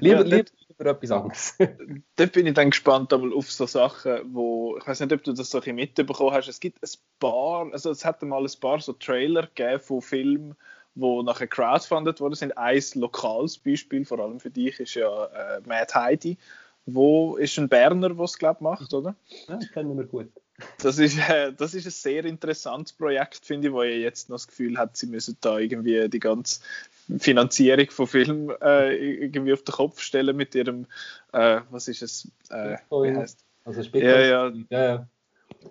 lieber, 0.00 0.26
ja, 0.26 0.36
lieber 0.36 0.50
über 0.84 0.90
etwas 0.90 1.10
anderes. 1.10 1.54
Dort 2.16 2.32
bin 2.32 2.46
ich 2.46 2.54
dann 2.54 2.70
gespannt 2.70 3.12
auf 3.12 3.50
so 3.50 3.66
Sachen, 3.66 4.20
wo, 4.34 4.76
ich 4.78 4.86
weiß 4.86 5.00
nicht, 5.00 5.12
ob 5.12 5.24
du 5.24 5.32
das 5.32 5.50
so 5.50 5.60
ein 5.60 5.74
mitbekommen 5.74 6.32
hast, 6.32 6.48
es 6.48 6.60
gibt 6.60 6.82
ein 6.82 6.90
paar, 7.18 7.72
also 7.72 7.90
es 7.90 8.04
hat 8.04 8.22
mal 8.22 8.44
ein 8.44 8.60
paar 8.60 8.80
so 8.80 8.92
Trailer 8.92 9.46
gegeben 9.46 9.80
von 9.80 10.02
Filmen, 10.02 10.54
wo 10.94 11.22
nachher 11.22 11.46
crowdfunded 11.46 12.20
worden 12.20 12.34
sind. 12.34 12.56
Ein 12.56 12.82
lokales 12.94 13.58
Beispiel, 13.58 14.04
vor 14.04 14.20
allem 14.20 14.40
für 14.40 14.50
dich, 14.50 14.78
ist 14.78 14.94
ja 14.94 15.26
äh, 15.26 15.60
Mad 15.66 15.92
Heidi, 15.94 16.36
wo 16.86 17.36
ist 17.36 17.58
ein 17.58 17.68
Berner, 17.68 18.10
der 18.10 18.24
es 18.24 18.38
glaube 18.38 18.62
macht, 18.62 18.92
oder? 18.92 19.16
Ja, 19.48 19.56
das 19.56 19.72
kennen 19.72 19.96
wir 19.96 20.04
gut. 20.04 20.28
Das 20.78 20.98
ist, 20.98 21.18
äh, 21.28 21.52
das 21.52 21.74
ist 21.74 21.86
ein 21.86 21.90
sehr 21.90 22.24
interessantes 22.24 22.92
Projekt, 22.92 23.44
finde 23.44 23.68
ich, 23.68 23.74
wo 23.74 23.82
ihr 23.82 23.98
jetzt 23.98 24.28
noch 24.28 24.36
das 24.36 24.46
Gefühl 24.46 24.78
hat, 24.78 24.96
sie 24.96 25.06
müssen 25.06 25.36
da 25.40 25.58
irgendwie 25.58 26.08
die 26.08 26.20
ganze 26.20 26.60
Finanzierung 27.18 27.90
von 27.90 28.06
Filmen 28.06 28.50
äh, 28.62 28.94
irgendwie 28.94 29.52
auf 29.52 29.62
den 29.62 29.72
Kopf 29.72 30.00
stellen 30.00 30.36
mit 30.36 30.54
ihrem, 30.54 30.86
äh, 31.32 31.60
was 31.70 31.88
ist 31.88 32.02
es, 32.02 32.30
äh, 32.50 32.76
wie 32.90 33.16
heißt 33.16 33.44
Also 33.64 33.82
ja, 33.82 34.20
ja, 34.20 34.52
ja, 34.70 34.70
ja. 34.70 35.08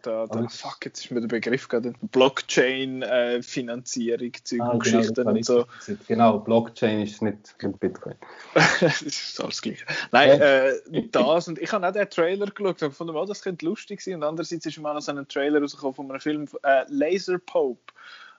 Da, 0.01 0.25
da, 0.25 0.47
fuck, 0.47 0.85
jetzt 0.85 1.05
ist 1.05 1.11
mir 1.11 1.19
der 1.21 1.27
Begriff 1.27 1.67
gerade 1.67 1.93
Blockchain-Finanzierung, 2.01 4.33
äh, 4.33 4.43
Zeug 4.43 4.61
ah, 4.61 4.69
und 4.69 4.83
genau, 4.83 4.97
Geschichten 4.97 5.27
und 5.27 5.45
so. 5.45 5.67
Genau, 6.07 6.39
Blockchain 6.39 7.01
ist 7.01 7.21
nicht, 7.21 7.55
nicht 7.61 7.79
Bitcoin. 7.79 8.15
das 8.81 9.03
ist 9.03 9.39
alles 9.39 9.61
gleich. 9.61 9.85
Nein, 10.11 10.41
äh, 10.41 10.73
das 11.11 11.47
und 11.47 11.59
ich 11.59 11.71
habe 11.71 11.87
auch 11.87 11.93
den 11.93 12.09
Trailer 12.09 12.47
geschaut 12.47 12.81
und 12.81 12.89
gefunden, 12.89 13.15
oh, 13.15 13.25
das 13.25 13.43
könnte 13.43 13.63
lustig 13.65 14.01
sein. 14.01 14.15
Und 14.15 14.23
andererseits 14.23 14.65
ist 14.65 14.79
mal 14.79 14.95
noch 14.95 15.01
so 15.01 15.11
ein 15.11 15.27
Trailer 15.27 15.61
rausgekommen 15.61 15.93
von 15.93 16.09
einem 16.09 16.19
Film, 16.19 16.47
äh, 16.63 16.85
Laser 16.87 17.37
Pope. 17.37 17.93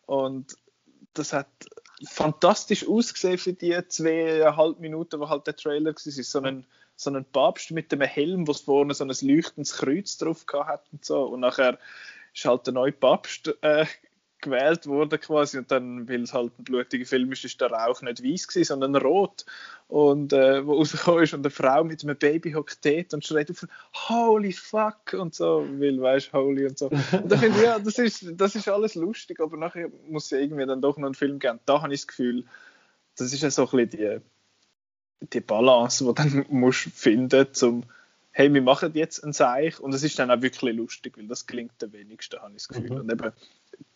Und 0.07 0.57
das 1.14 1.33
hat 1.33 1.47
fantastisch 2.07 2.88
ausgesehen 2.88 3.38
für 3.38 3.53
die 3.53 3.76
zweieinhalb 3.88 4.80
Minuten, 4.80 5.20
wo 5.20 5.28
halt 5.28 5.47
der 5.47 5.57
Trailer 5.57 5.95
war. 5.95 6.24
So 6.24 6.40
ein, 6.40 6.66
so 6.97 7.11
ein 7.11 7.24
Papst 7.24 7.70
mit 7.70 7.92
einem 7.92 8.09
Helm, 8.09 8.47
wo 8.47 8.53
es 8.53 8.61
vorne 8.61 8.95
so 8.95 9.05
ein 9.05 9.12
leuchtendes 9.22 9.74
Kreuz 9.74 10.16
drauf 10.16 10.45
hat 10.53 10.84
und 10.92 11.05
so. 11.05 11.24
Und 11.24 11.40
nachher 11.40 11.78
ist 12.34 12.45
halt 12.45 12.66
der 12.66 12.74
neue 12.74 12.92
Papst 12.92 13.55
äh, 13.62 13.86
gewählt 14.45 14.86
worden 14.86 15.20
quasi 15.20 15.59
und 15.59 15.70
dann, 15.70 16.09
weil 16.09 16.22
es 16.22 16.32
halt 16.32 16.59
ein 16.59 16.64
blutiger 16.64 17.07
Film 17.07 17.32
ist, 17.32 17.45
ist 17.45 17.61
der 17.61 17.70
Rauch 17.70 18.03
nicht 18.03 18.22
weiß 18.22 18.47
gewesen, 18.47 18.68
sondern 18.68 18.97
rot 18.97 19.45
und 19.88 20.32
äh, 20.32 20.64
wo 20.66 20.74
rausgekommen 20.74 21.24
ist 21.24 21.34
und 21.34 21.40
eine 21.40 21.51
Frau 21.51 21.82
mit 21.82 22.03
einem 22.03 22.16
Baby 22.16 22.53
hockt 22.53 22.86
und 23.12 23.24
schreit 23.24 23.51
auf 23.51 23.66
Holy 24.09 24.53
fuck 24.53 25.14
und 25.14 25.34
so, 25.34 25.66
weil 25.78 26.01
weißt 26.01 26.32
Holy 26.32 26.66
und 26.66 26.78
so. 26.78 26.88
Und 26.88 27.30
da 27.30 27.36
finde 27.36 27.59
ich, 27.59 27.64
ja, 27.64 27.78
das 27.78 27.99
ist, 27.99 28.26
das 28.36 28.55
ist 28.55 28.68
alles 28.68 28.95
lustig, 28.95 29.40
aber 29.40 29.57
nachher 29.57 29.90
muss 30.09 30.26
es 30.26 30.32
irgendwie 30.32 30.66
dann 30.66 30.80
doch 30.80 30.97
noch 30.97 31.07
einen 31.07 31.14
Film 31.14 31.38
geben. 31.38 31.61
Da 31.66 31.82
habe 31.82 31.92
ich 31.92 32.01
das 32.01 32.07
Gefühl, 32.09 32.45
das 33.16 33.32
ist 33.32 33.42
ja 33.42 33.51
so 33.51 33.68
ein 33.68 33.86
bisschen 33.86 34.20
die, 35.20 35.28
die 35.32 35.40
Balance, 35.40 36.05
die 36.05 36.14
dann 36.14 36.47
musst 36.49 36.90
finden 36.95 37.53
zum 37.53 37.84
hey, 38.35 38.53
wir 38.53 38.62
machen 38.62 38.91
jetzt 38.95 39.24
ein 39.24 39.32
Seich 39.32 39.80
und 39.80 39.95
es 39.95 40.03
ist 40.03 40.18
dann 40.18 40.30
auch 40.30 40.43
wirklich 40.43 40.74
lustig, 40.74 41.16
weil 41.16 41.28
das 41.28 41.47
klingt 41.47 41.82
am 41.82 41.93
wenigsten, 41.93 42.39
habe 42.41 42.51
ich 42.51 42.57
das 42.57 42.68
Gefühl. 42.68 42.91
Mhm. 42.91 42.97
Und 42.97 43.12
eben 43.12 43.32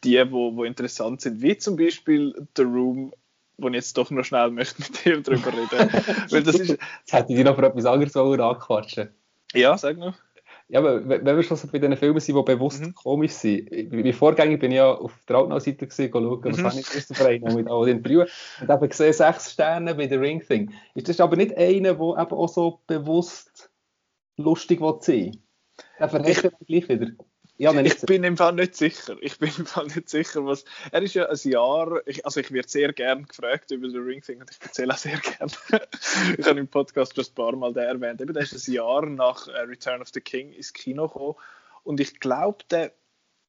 die, 0.04 0.32
wo, 0.32 0.56
wo 0.56 0.64
interessant 0.64 1.20
sind, 1.20 1.42
wie 1.42 1.58
zum 1.58 1.76
Beispiel 1.76 2.34
The 2.56 2.62
Room, 2.62 3.12
wo 3.58 3.68
ich 3.68 3.74
jetzt 3.74 3.98
doch 3.98 4.10
noch 4.10 4.24
schnell 4.24 4.50
möchte 4.52 4.80
mit 4.80 5.04
dir 5.04 5.20
darüber 5.20 5.52
reden. 5.52 5.90
weil 6.30 6.42
das 6.44 6.54
ist... 6.54 6.70
Jetzt 6.70 7.12
hätte 7.12 7.32
ich 7.32 7.36
dich 7.36 7.44
noch 7.44 7.56
für 7.56 7.66
etwas 7.66 7.84
anderes 7.84 8.16
anquatschen 8.16 9.08
Ja, 9.54 9.76
sag 9.76 9.98
noch. 9.98 10.14
Ja, 10.70 10.80
aber 10.80 11.08
wenn 11.08 11.24
wir 11.24 11.42
schon 11.42 11.56
so 11.56 11.66
bei 11.66 11.78
diesen 11.78 11.96
Filmen 11.96 12.20
sind, 12.20 12.36
die 12.36 12.42
bewusst 12.42 12.82
mhm. 12.82 12.94
komisch 12.94 13.32
sind. 13.32 13.70
Wie 13.70 14.12
Vorgänger 14.12 14.58
bin 14.58 14.70
ich 14.70 14.76
ja 14.76 14.92
auf 14.92 15.12
der 15.26 15.36
Altnau-Seite 15.36 15.86
gesehen, 15.86 16.10
schauen, 16.12 16.44
was 16.44 16.58
mhm. 16.58 16.64
habe 16.64 16.78
ich 16.78 16.86
für 16.86 17.14
Verein 17.14 17.40
mit 17.54 17.68
all 17.68 17.86
den 17.86 17.96
Interviewen. 17.96 18.28
Und 18.60 18.70
eben 18.70 18.88
gesehen, 18.88 19.14
sechs 19.14 19.50
Sterne 19.50 19.94
bei 19.94 20.06
The 20.06 20.16
Ring 20.16 20.42
Thing. 20.46 20.70
Ist 20.94 21.08
das 21.08 21.20
aber 21.20 21.36
nicht 21.36 21.56
einer, 21.56 21.94
der 21.94 22.22
eben 22.22 22.32
auch 22.36 22.48
so 22.48 22.80
bewusst 22.86 23.67
lustig 24.38 24.80
sein 25.02 25.42
Der 25.98 26.08
verhält 26.08 26.44
ich, 26.44 26.66
gleich 26.66 26.88
wieder. 26.88 27.12
Ja, 27.60 27.72
ich 27.80 28.00
bin 28.02 28.22
im 28.22 28.36
Fall 28.36 28.52
nicht 28.52 28.76
sicher. 28.76 29.16
Ich 29.20 29.38
bin 29.38 29.50
im 29.58 29.66
Fall 29.66 29.86
nicht 29.86 30.08
sicher, 30.08 30.46
was. 30.46 30.64
Er 30.92 31.02
ist 31.02 31.14
ja 31.14 31.28
ein 31.28 31.36
Jahr. 31.42 32.00
Ich, 32.06 32.24
also, 32.24 32.38
ich 32.38 32.52
werde 32.52 32.68
sehr 32.68 32.92
gern 32.92 33.26
gefragt 33.26 33.72
über 33.72 33.88
den 33.88 34.00
Ring 34.04 34.22
Thing 34.22 34.40
und 34.40 34.48
ich 34.48 34.58
erzähle 34.62 34.94
auch 34.94 34.98
sehr 34.98 35.18
gern. 35.18 35.50
ich 36.38 36.46
habe 36.46 36.60
im 36.60 36.68
Podcast 36.68 37.16
schon 37.16 37.24
ein 37.24 37.34
paar 37.34 37.56
Mal 37.56 37.72
den 37.72 37.82
erwähnt. 37.82 38.20
Eben, 38.20 38.32
der 38.32 38.44
ist 38.44 38.68
ein 38.68 38.72
Jahr 38.72 39.04
nach 39.06 39.48
äh, 39.48 39.58
Return 39.62 40.00
of 40.00 40.08
the 40.14 40.20
King 40.20 40.52
ins 40.52 40.72
Kino 40.72 41.08
gekommen. 41.08 41.34
Und 41.82 41.98
ich 41.98 42.20
glaube, 42.20 42.58
der 42.70 42.92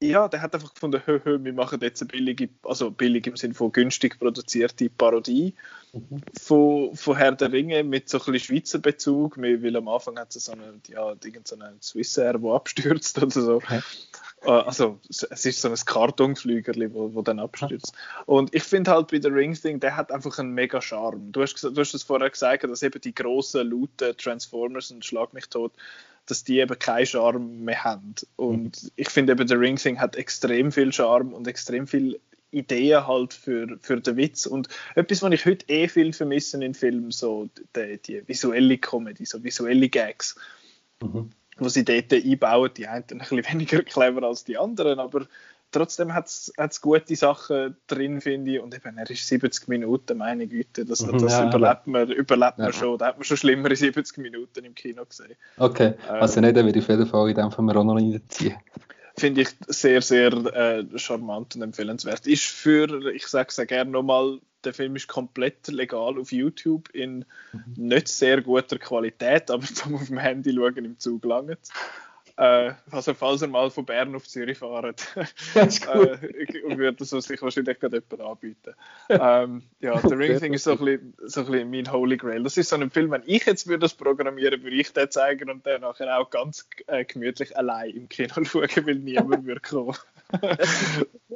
ja, 0.02 0.28
der 0.30 0.42
hat 0.42 0.54
einfach 0.54 0.74
gefunden, 0.74 1.02
hö, 1.06 1.20
hö, 1.24 1.44
wir 1.44 1.54
machen 1.54 1.80
jetzt 1.82 2.02
eine 2.02 2.08
billige, 2.08 2.50
also 2.64 2.90
billig 2.90 3.28
im 3.28 3.36
Sinne 3.36 3.54
von 3.54 3.72
günstig 3.72 4.18
produzierte 4.18 4.90
Parodie 4.90 5.54
mhm. 5.92 6.22
von, 6.40 6.96
von 6.96 7.18
Herr 7.18 7.34
der 7.34 7.52
Ringe 7.52 7.84
mit 7.84 8.08
so 8.08 8.18
ein 8.18 8.32
bisschen 8.32 8.40
Schweizer 8.40 8.80
Bezug, 8.80 9.38
weil 9.38 9.76
am 9.76 9.90
Anfang 9.90 10.18
hat 10.18 10.34
es 10.34 10.46
so 10.46 10.54
einen, 10.54 10.82
ja, 10.88 11.14
so 11.44 11.56
einen 11.56 11.82
Swissair, 11.82 12.38
der 12.38 12.52
abstürzt 12.52 13.18
oder 13.18 13.30
so. 13.30 13.56
Okay. 13.56 13.82
Äh, 14.44 14.52
also 14.52 15.00
es 15.10 15.46
ist 15.46 15.62
so 15.62 15.68
ein 15.68 15.76
Kartonflügerli, 15.76 16.94
wo, 16.94 17.14
wo 17.14 17.22
dann 17.22 17.40
abstürzt. 17.40 17.94
Und 18.26 18.54
ich 18.56 18.64
finde 18.64 18.92
halt 18.92 19.10
bei 19.12 19.20
der 19.20 19.34
Ring 19.34 19.54
Thing, 19.54 19.82
der 19.82 19.98
hat 19.98 20.14
einfach 20.14 20.40
einen 20.40 20.54
mega 20.54 20.82
Charme. 20.82 21.32
Du 21.34 21.42
hast, 21.42 21.62
du 21.62 21.76
hast 21.76 21.94
das 21.94 22.04
vorher 22.04 22.30
gesagt, 22.30 22.64
dass 22.64 22.84
eben 22.84 23.02
die 23.02 23.14
großen, 23.14 23.70
lauten 23.70 24.16
Transformers 24.18 24.92
und 24.92 25.04
Schlag 25.04 25.34
mich 25.34 25.48
tot 25.50 25.74
dass 26.30 26.44
die 26.44 26.60
eben 26.60 26.78
keinen 26.78 27.06
Charme 27.06 27.64
mehr 27.64 27.84
haben. 27.84 28.16
Und 28.36 28.84
mhm. 28.84 28.90
ich 28.96 29.10
finde 29.10 29.34
eben, 29.34 29.48
der 29.48 29.60
Ring 29.60 29.78
Thing 29.78 30.00
hat 30.00 30.16
extrem 30.16 30.72
viel 30.72 30.94
Charme 30.94 31.34
und 31.34 31.48
extrem 31.48 31.88
viel 31.88 32.20
Ideen 32.52 33.06
halt 33.08 33.34
für, 33.34 33.78
für 33.82 34.00
den 34.00 34.18
Witz. 34.18 34.46
Und 34.46 34.70
etwas, 34.96 35.22
was 35.22 35.32
ich 35.34 35.46
heute 35.46 35.66
eh 35.70 35.88
viel 35.88 36.14
vermisse 36.14 36.64
in 36.64 36.74
Filmen, 36.74 37.12
so 37.12 37.50
die, 37.76 38.00
die 38.02 38.28
visuelle 38.28 38.78
Comedy, 38.78 39.26
so 39.26 39.44
visuelle 39.44 39.90
Gags, 39.90 40.36
mhm. 41.02 41.32
wo 41.58 41.70
sie 41.70 41.86
dort 41.86 42.12
einbauen, 42.12 42.72
die 42.76 42.88
einen 42.88 43.06
ein 43.10 43.18
bisschen 43.20 43.44
weniger 43.52 43.84
clever 43.84 44.24
als 44.24 44.44
die 44.44 44.58
anderen, 44.58 45.00
aber 45.00 45.28
trotzdem 45.72 46.14
hat 46.14 46.28
es 46.28 46.82
gute 46.82 47.16
Sachen 47.16 47.78
drin, 47.88 48.22
finde 48.22 48.52
ich. 48.52 48.60
Und 48.62 48.76
eben, 48.76 48.98
er 48.98 49.10
ist 49.10 49.28
70 49.28 49.68
Minuten, 49.68 50.18
meine 50.18 50.48
Güte, 50.48 50.86
das, 50.86 51.02
mhm, 51.02 51.20
das 51.20 51.34
ja, 51.34 51.48
überlebt 51.48 51.88
man, 51.88 52.10
überlebt 52.12 52.58
ja. 52.58 52.66
man 52.66 52.74
schon. 52.74 52.98
Da 52.98 53.08
hat 53.08 53.18
man 53.18 53.24
schon 53.24 53.38
schlimmere 53.38 53.76
70 53.76 54.18
Minuten 54.18 54.66
im 54.66 54.76
Kino 54.76 55.06
gesehen. 55.06 55.36
Okay, 55.58 55.94
also 56.08 56.42
nicht, 56.42 56.56
würde 56.56 56.78
ich 56.78 56.84
auf 56.84 56.90
jeden 56.90 57.06
Fall 57.06 57.30
in 57.30 57.36
dem 57.36 57.52
Fall 57.52 57.78
auch 57.78 57.84
noch 57.84 57.96
reinziehen. 57.96 58.58
Finde 59.18 59.42
ich 59.42 59.50
sehr, 59.68 60.02
sehr 60.02 60.32
äh, 60.32 60.86
charmant 60.98 61.56
und 61.56 61.62
empfehlenswert. 61.62 62.26
Ist 62.26 62.46
für, 62.46 63.12
ich 63.14 63.28
sage 63.28 63.50
es 63.50 63.58
ja 63.58 63.66
gerne 63.66 63.92
nochmal, 63.92 64.40
der 64.64 64.74
Film 64.74 64.96
ist 64.96 65.08
komplett 65.08 65.68
legal 65.68 66.18
auf 66.20 66.32
YouTube 66.32 66.90
in 66.90 67.26
mhm. 67.52 67.64
nicht 67.76 68.08
sehr 68.08 68.42
guter 68.42 68.78
Qualität, 68.78 69.52
aber 69.52 69.64
zum 69.74 69.96
auf 69.96 70.08
dem 70.08 70.18
Handy 70.18 70.54
schauen 70.54 70.86
im 70.86 71.00
Zug 71.00 71.26
langt. 71.26 71.60
Äh, 72.40 72.72
also 72.90 73.14
falls 73.14 73.42
er 73.42 73.50
mal 73.50 73.70
von 73.70 73.86
Bern 73.86 74.16
auf 74.16 74.26
Zürich 74.26 74.58
fahrt, 74.60 75.06
äh, 75.56 76.78
würde 76.78 77.04
es 77.04 77.10
sich 77.10 77.42
wahrscheinlich 77.42 77.78
gerade 77.82 77.98
jemand 77.98 78.32
anbieten. 78.32 78.76
Ähm, 79.10 79.64
ja, 79.82 80.00
The 80.00 80.16
Ring 80.16 80.40
Thing 80.40 80.54
ist 80.54 80.64
so 80.64 80.72
ein, 80.72 80.78
bisschen, 80.78 81.14
so 81.26 81.42
ein 81.42 81.48
bisschen 81.48 81.70
mein 81.70 81.92
Holy 81.92 82.16
Grail. 82.16 82.42
Das 82.44 82.56
ist 82.56 82.70
so 82.70 82.78
ein 82.78 82.90
Film, 82.92 83.12
wenn 83.12 83.24
ich 83.26 83.46
jetzt 83.46 83.68
würde 83.68 83.80
das 83.80 83.94
programmieren, 83.94 84.64
würde 84.64 84.74
ich 84.78 84.94
den 84.94 85.12
zeigen 85.12 85.50
und 85.50 85.68
dann 85.68 85.82
nachher 85.82 86.18
auch 86.18 86.30
ganz 86.30 86.66
äh, 86.88 87.04
gemütlich 87.04 87.58
allein 87.58 87.90
im 87.90 88.08
Kino 88.08 88.34
schauen, 88.46 88.70
weil 88.86 88.96
niemand 88.96 89.46
würde 89.46 89.60
kommen. 89.60 89.98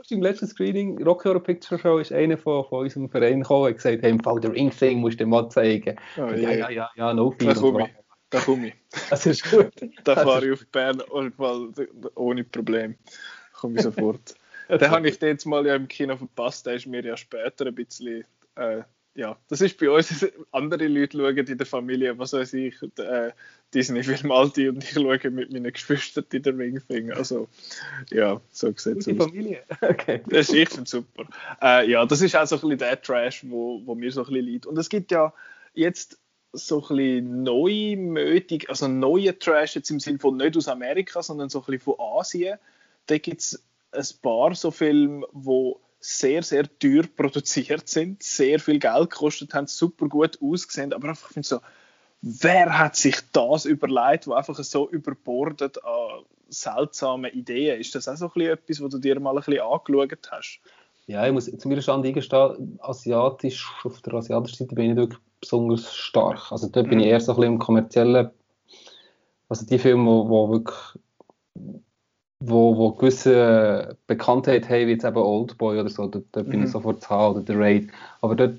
Im 0.10 0.22
letzten 0.22 0.48
Screening, 0.48 1.04
Rocky 1.04 1.28
Horror 1.28 1.44
Picture 1.44 1.80
Show, 1.82 1.98
ist 1.98 2.14
einer 2.14 2.38
von, 2.38 2.64
von 2.64 2.84
unserem 2.84 3.10
Verein 3.10 3.42
gekommen 3.42 3.66
und 3.66 3.76
gesagt, 3.76 4.04
hey, 4.04 4.12
im 4.12 4.22
Fall 4.22 4.40
The 4.42 4.48
Ring 4.48 4.70
Thing 4.70 5.00
musst 5.02 5.20
du 5.20 5.26
dir 5.26 5.30
mal 5.30 5.50
zeigen. 5.50 5.98
Oh, 6.16 6.28
ja, 6.28 6.34
yeah. 6.34 6.54
ja, 6.54 6.70
ja, 6.70 6.90
ja, 6.96 7.14
no 7.14 7.32
fear. 7.32 7.90
Da 8.34 8.40
komme 8.40 8.70
ich. 8.70 8.74
Das 9.12 9.28
ist 9.28 9.50
gut. 9.50 9.72
Da 10.04 10.16
fahre 10.16 10.46
ich 10.48 10.54
auf 10.54 10.66
Bern 10.72 11.02
ohne 12.16 12.44
Problem. 12.44 12.96
Komme 13.54 13.76
ich 13.76 13.84
sofort. 13.84 14.34
Den 14.70 14.90
habe 14.90 15.08
ich 15.08 15.22
jetzt 15.22 15.46
mal 15.46 15.66
ja 15.68 15.76
im 15.76 15.88
Kino 15.88 16.18
verpasst. 16.18 16.66
Der 16.66 16.74
ist 16.74 16.88
mir 16.88 17.06
ja 17.06 17.16
später 17.16 17.68
ein 17.68 17.76
bisschen. 17.76 18.26
Äh, 18.56 18.82
ja, 19.14 19.38
das 19.50 19.62
ist 19.62 19.78
bei 19.78 19.88
uns. 19.88 20.26
Andere 20.52 20.88
Leute 20.88 21.20
schauen 21.20 21.38
in 21.38 21.58
der 21.58 21.68
Familie, 21.68 22.18
was 22.18 22.34
weiß 22.34 22.54
ich, 22.54 22.76
äh, 22.98 23.30
Disney-Film 23.72 24.32
Alti 24.32 24.70
und 24.70 24.84
ich 24.84 24.90
schaue 24.90 25.20
mit 25.30 25.52
meinen 25.52 25.72
Geschwistern 25.72 26.26
in 26.34 26.42
der 26.42 26.58
Ringfinger. 26.58 27.16
Also, 27.16 27.48
ja, 28.10 28.42
so 28.50 28.74
sieht 28.76 28.78
es 28.78 28.88
aus. 28.98 29.04
Die 29.06 29.16
Familie? 29.16 29.64
Okay. 29.82 30.22
Das 30.28 30.50
ist, 30.50 30.56
ich 30.56 30.70
finde 30.70 30.90
super. 30.90 31.26
Äh, 31.62 31.88
ja, 31.92 32.04
das 32.04 32.22
ist 32.22 32.36
auch 32.36 32.48
so 32.48 32.56
ein 32.56 32.62
bisschen 32.62 32.78
der 32.80 33.00
Trash, 33.00 33.44
wo, 33.48 33.80
wo 33.86 33.94
mir 33.94 34.12
so 34.12 34.22
ein 34.22 34.28
bisschen 34.28 34.46
liegt. 34.46 34.66
Und 34.66 34.80
es 34.80 34.90
gibt 34.90 35.12
ja 35.12 35.32
jetzt 35.76 36.18
so 36.54 36.82
ein 36.82 36.96
bisschen 36.96 37.44
neumütig, 37.44 38.70
also 38.70 38.88
neue 38.88 39.38
Trash 39.38 39.76
jetzt 39.76 39.90
im 39.90 40.00
Sinne 40.00 40.20
von 40.20 40.38
nicht 40.38 40.56
aus 40.56 40.68
Amerika, 40.68 41.22
sondern 41.24 41.50
so 41.50 41.60
ein 41.60 41.66
bisschen 41.66 41.82
von 41.82 41.96
Asien. 42.00 42.60
Da 43.08 43.18
gibt 43.18 43.42
es 43.42 43.64
ein 43.92 44.06
paar 44.22 44.54
so 44.54 44.72
Filme, 44.72 45.26
die 45.34 45.74
sehr, 46.00 46.44
sehr 46.44 46.68
teuer 46.80 47.04
produziert 47.16 47.90
sind, 47.90 48.22
sehr 48.22 48.60
viel 48.60 48.80
Geld 48.80 49.10
gekostet 49.10 49.54
haben, 49.54 49.68
super 49.68 50.08
gut 50.08 50.40
ausgesehen, 50.42 50.94
aber 50.94 51.10
einfach 51.10 51.30
finde 51.30 51.48
so, 51.48 51.60
wer 52.22 52.78
hat 52.78 52.96
sich 52.96 53.18
das 53.32 53.66
überlegt, 53.66 54.28
wo 54.28 54.34
einfach 54.34 54.58
so 54.64 54.90
überbordet 54.90 55.84
an 55.84 56.24
seltsamen 56.50 57.32
Ideen? 57.32 57.80
Ist 57.80 57.96
das 57.96 58.08
auch 58.08 58.16
so 58.16 58.26
ein 58.26 58.32
bisschen 58.34 58.54
etwas, 58.54 58.82
wo 58.82 58.88
du 58.88 59.00
dir 59.00 59.20
mal 59.20 59.32
ein 59.32 59.44
bisschen 59.44 59.62
angeschaut 59.62 60.32
hast? 60.32 60.60
Ja, 61.08 61.26
ich 61.26 61.34
muss 61.34 61.46
zu 61.46 61.68
mir 61.68 61.82
Stand 61.82 62.06
eingestehen, 62.06 62.80
asiatisch, 62.82 63.70
auf 63.84 64.02
der 64.02 64.14
asiatischen 64.14 64.58
Seite 64.58 64.76
bin 64.76 64.86
ich 64.86 64.90
nicht 64.92 64.98
wirklich 64.98 65.20
besonders 65.42 65.94
stark. 65.94 66.52
Also 66.52 66.68
dort 66.68 66.90
bin 66.90 67.00
ich 67.00 67.06
mhm. 67.06 67.12
eher 67.12 67.20
so 67.20 67.34
ein 67.34 67.36
bisschen 67.36 67.54
im 67.54 67.60
kommerziellen, 67.60 68.30
also 69.50 69.66
die 69.66 69.80
Filme, 69.80 70.06
wo, 70.06 70.30
wo 70.30 70.50
wirklich 70.52 70.78
wo, 72.46 72.76
wo 72.76 72.92
gewisse 72.92 73.96
Bekanntheit 74.08 74.68
haben, 74.68 74.88
wie 74.88 74.92
jetzt 74.92 75.06
eben 75.06 75.16
Oldboy 75.16 75.80
oder 75.80 75.90
so, 75.90 76.08
dort, 76.08 76.26
dort 76.34 76.48
mhm. 76.48 76.52
bin 76.52 76.60
ich 76.62 76.68
mhm. 76.68 76.72
sofort 76.72 77.02
zu 77.02 77.10
haben, 77.10 77.36
oder 77.38 77.46
The 77.48 77.54
Raid. 77.58 77.90
Aber 78.22 78.36
dort 78.36 78.56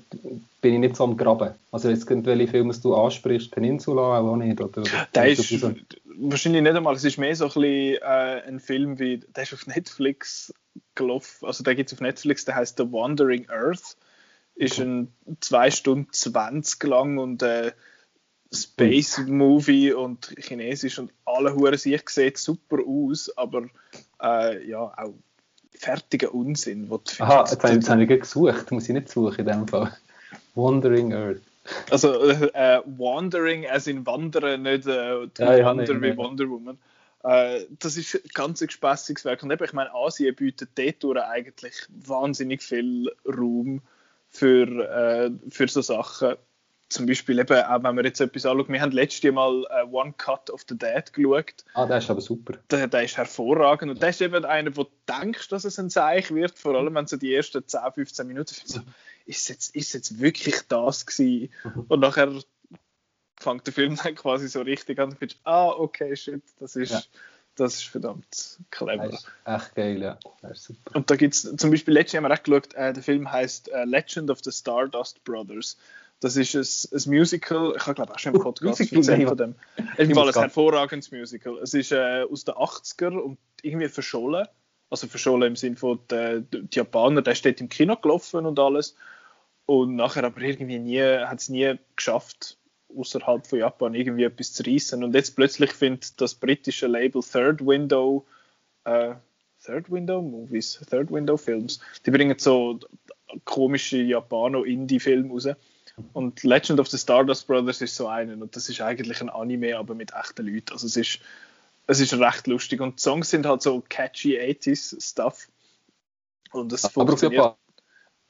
bin 0.61 0.73
ich 0.73 0.79
nicht 0.79 0.95
so 0.95 1.03
am 1.03 1.17
Graben. 1.17 1.51
Also 1.71 1.89
jetzt 1.89 2.09
welche 2.09 2.47
Filme 2.47 2.73
du 2.73 2.95
ansprichst, 2.95 3.51
Peninsula 3.51 4.19
auch 4.19 4.35
nicht, 4.37 4.59
oder? 4.59 4.83
Der 5.13 5.27
ist 5.27 5.63
wahrscheinlich 6.17 6.63
nicht 6.63 6.75
einmal, 6.75 6.95
es 6.95 7.03
ist 7.03 7.17
mehr 7.17 7.35
so 7.35 7.45
ein 7.45 7.47
bisschen 7.49 7.97
äh, 8.01 8.41
ein 8.47 8.59
Film 8.59 8.97
wie, 8.97 9.17
der 9.17 9.43
ist 9.43 9.53
auf 9.53 9.67
Netflix 9.67 10.51
gelaufen, 10.95 11.45
also 11.45 11.63
der 11.63 11.75
gibt 11.75 11.89
es 11.89 11.93
auf 11.93 12.01
Netflix, 12.01 12.45
der 12.45 12.55
heißt 12.55 12.77
The 12.77 12.91
Wandering 12.91 13.49
Earth 13.49 13.97
ist 14.55 14.79
ein 14.79 15.13
2 15.41 15.71
Stunden 15.71 16.07
20 16.11 16.83
lang 16.83 17.17
und 17.17 17.43
äh, 17.43 17.73
Space 18.53 19.19
Movie 19.27 19.91
und 19.91 20.33
Chinesisch 20.37 20.97
und 20.97 21.11
alle 21.25 21.53
Huren 21.53 21.77
sich 21.77 22.07
sieht 22.09 22.37
super 22.37 22.77
aus, 22.87 23.35
aber 23.37 23.65
äh, 24.21 24.65
ja, 24.67 24.93
auch 24.95 25.13
fertiger 25.77 26.33
Unsinn. 26.33 26.89
Wo 26.89 27.01
Aha, 27.19 27.45
jetzt, 27.49 27.63
jetzt 27.63 27.89
habe 27.89 28.03
ich 28.03 28.09
gesucht, 28.09 28.71
muss 28.71 28.87
ich 28.87 28.93
nicht 28.93 29.09
suchen 29.09 29.39
in 29.39 29.45
dem 29.45 29.67
Fall. 29.67 29.95
Wandering 30.55 31.13
Earth. 31.13 31.41
Also 31.89 32.21
äh, 32.21 32.81
Wandering, 32.85 33.65
als 33.65 33.87
in 33.87 34.05
Wandern, 34.05 34.61
nicht 34.61 34.87
äh, 34.87 35.23
ja, 35.37 35.65
Wander 35.65 36.01
wie 36.01 36.15
Wonder 36.15 36.47
Woman. 36.47 36.77
Äh, 37.25 37.65
das 37.79 37.97
ist 37.97 38.15
ein 38.15 38.21
ganz 38.33 38.59
gespässiges 38.59 39.25
Werk. 39.25 39.43
Und 39.43 39.51
eben, 39.51 39.63
ich 39.63 39.73
meine, 39.73 39.93
Asien 39.93 40.35
bietet 40.35 40.69
dort 40.75 41.17
eigentlich 41.17 41.73
wahnsinnig 41.89 42.61
viel 42.61 43.11
Raum 43.25 43.81
für, 44.29 44.67
äh, 44.67 45.31
für 45.49 45.67
so 45.67 45.81
Sachen 45.81 46.35
zum 46.87 47.07
Beispiel 47.07 47.39
eben, 47.39 47.63
auch 47.63 47.83
wenn 47.83 47.95
wir 47.95 48.05
jetzt 48.05 48.21
etwas 48.21 48.45
anschauen, 48.45 48.71
wir 48.71 48.81
haben 48.81 48.91
letztes 48.91 49.31
Mal 49.31 49.63
uh, 49.63 49.91
One 49.91 50.13
Cut 50.17 50.49
of 50.51 50.65
the 50.69 50.77
Dead 50.77 51.11
geschaut. 51.11 51.65
Ah, 51.73 51.85
der 51.85 51.97
ist 51.97 52.09
aber 52.09 52.21
super. 52.21 52.59
Der, 52.69 52.87
der 52.87 53.03
ist 53.03 53.17
hervorragend 53.17 53.91
und 53.91 54.01
der 54.01 54.09
ist 54.09 54.21
eben 54.21 54.45
einer, 54.45 54.75
wo 54.77 54.83
du 54.83 54.91
denkst, 55.07 55.49
dass 55.49 55.65
es 55.65 55.79
ein 55.79 55.89
Zeichen 55.89 56.35
wird, 56.35 56.57
vor 56.57 56.75
allem 56.75 56.93
wenn 56.93 57.07
so 57.07 57.17
die 57.17 57.33
ersten 57.33 57.67
10, 57.67 57.79
15 57.95 58.27
Minuten 58.27 58.55
so, 58.65 58.81
ist 59.25 59.49
jetzt, 59.49 59.75
ist 59.75 59.93
jetzt 59.93 60.19
wirklich 60.19 60.61
das 60.67 61.05
gewesen? 61.05 61.49
Mhm. 61.63 61.85
Und 61.87 61.99
nachher 62.01 62.31
fängt 63.37 63.67
der 63.67 63.73
Film 63.73 63.95
dann 64.03 64.15
quasi 64.15 64.47
so 64.47 64.61
richtig 64.61 64.99
an 64.99 65.09
und 65.09 65.19
findest, 65.19 65.39
ah, 65.43 65.69
okay, 65.69 66.15
shit, 66.15 66.43
das 66.59 66.75
ist... 66.75 66.91
Ja 66.91 67.01
das 67.55 67.75
ist 67.75 67.83
verdammt 67.87 68.59
clever. 68.69 69.09
Das 69.09 69.21
ist 69.21 69.27
echt 69.45 69.75
geil, 69.75 70.01
ja. 70.01 70.19
Und 70.93 71.09
da 71.09 71.15
gibt 71.15 71.33
es 71.33 71.55
zum 71.55 71.71
Beispiel, 71.71 71.93
letztes 71.93 72.13
Jahr 72.13 72.23
haben 72.23 72.29
wir 72.29 72.37
auch 72.37 72.43
geschaut, 72.43 72.73
äh, 72.73 72.93
der 72.93 73.03
Film 73.03 73.31
heißt 73.31 73.69
äh, 73.69 73.85
Legend 73.85 74.29
of 74.29 74.39
the 74.43 74.51
Stardust 74.51 75.23
Brothers. 75.23 75.77
Das 76.19 76.37
ist 76.37 76.55
ein, 76.55 76.97
ein 76.97 77.09
Musical, 77.09 77.73
ich 77.75 77.85
habe 77.85 77.95
glaube 77.95 78.13
auch 78.13 78.19
schon 78.19 78.35
im 78.35 78.41
Podcast 78.41 78.79
uh, 78.79 78.95
erzählt 78.95 79.27
von 79.27 79.37
dem. 79.37 79.55
Es 79.97 80.09
ist 80.09 80.17
ein 80.17 80.33
hervorragendes 80.33 81.11
Musical. 81.11 81.57
Es 81.59 81.73
ist 81.73 81.91
äh, 81.91 82.25
aus 82.29 82.45
den 82.45 82.55
80er 82.55 83.17
und 83.17 83.37
irgendwie 83.61 83.89
verschollen. 83.89 84.47
Also 84.89 85.07
verschollen 85.07 85.49
im 85.49 85.55
Sinne 85.55 85.77
von, 85.77 85.99
die, 86.09 86.45
die 86.51 86.67
Japaner, 86.71 87.21
der 87.21 87.35
steht 87.35 87.59
im 87.59 87.69
Kino 87.69 87.95
gelaufen 87.97 88.45
und 88.45 88.59
alles. 88.59 88.95
Und 89.65 89.95
nachher 89.95 90.23
aber 90.23 90.41
irgendwie 90.41 90.79
nie, 90.79 91.01
hat 91.01 91.39
es 91.39 91.49
nie 91.49 91.75
geschafft, 91.95 92.57
außerhalb 92.95 93.45
von 93.45 93.59
Japan 93.59 93.93
irgendwie 93.93 94.23
etwas 94.23 94.53
zu 94.53 94.63
reissen. 94.63 95.03
Und 95.03 95.13
jetzt 95.15 95.35
plötzlich 95.35 95.71
findet 95.71 96.19
das 96.21 96.35
britische 96.35 96.87
Label 96.87 97.21
Third 97.21 97.65
Window, 97.65 98.25
äh, 98.83 99.15
Third 99.63 99.91
Window 99.91 100.21
Movies, 100.21 100.79
Third 100.89 101.11
Window 101.11 101.37
Films, 101.37 101.79
die 102.05 102.11
bringen 102.11 102.37
so 102.37 102.79
komische 103.43 103.97
Japano-Indie-Filme 103.97 105.29
raus. 105.29 105.47
Und 106.13 106.43
Legend 106.43 106.79
of 106.79 106.89
the 106.89 106.97
Stardust 106.97 107.47
Brothers 107.47 107.81
ist 107.81 107.95
so 107.95 108.07
einen. 108.07 108.41
Und 108.41 108.55
das 108.55 108.69
ist 108.69 108.81
eigentlich 108.81 109.21
ein 109.21 109.29
Anime, 109.29 109.77
aber 109.77 109.95
mit 109.95 110.13
echten 110.13 110.45
Leuten. 110.45 110.73
Also 110.73 110.87
es 110.87 110.97
ist, 110.97 111.19
es 111.87 111.99
ist 111.99 112.13
recht 112.13 112.47
lustig. 112.47 112.81
Und 112.81 112.99
die 112.99 113.01
Songs 113.01 113.29
sind 113.29 113.45
halt 113.45 113.61
so 113.61 113.81
catchy 113.87 114.37
80s 114.37 115.01
Stuff. 115.01 115.47
Und 116.51 116.71
das 116.71 116.85
aber 116.85 116.93
funktioniert. 116.93 117.55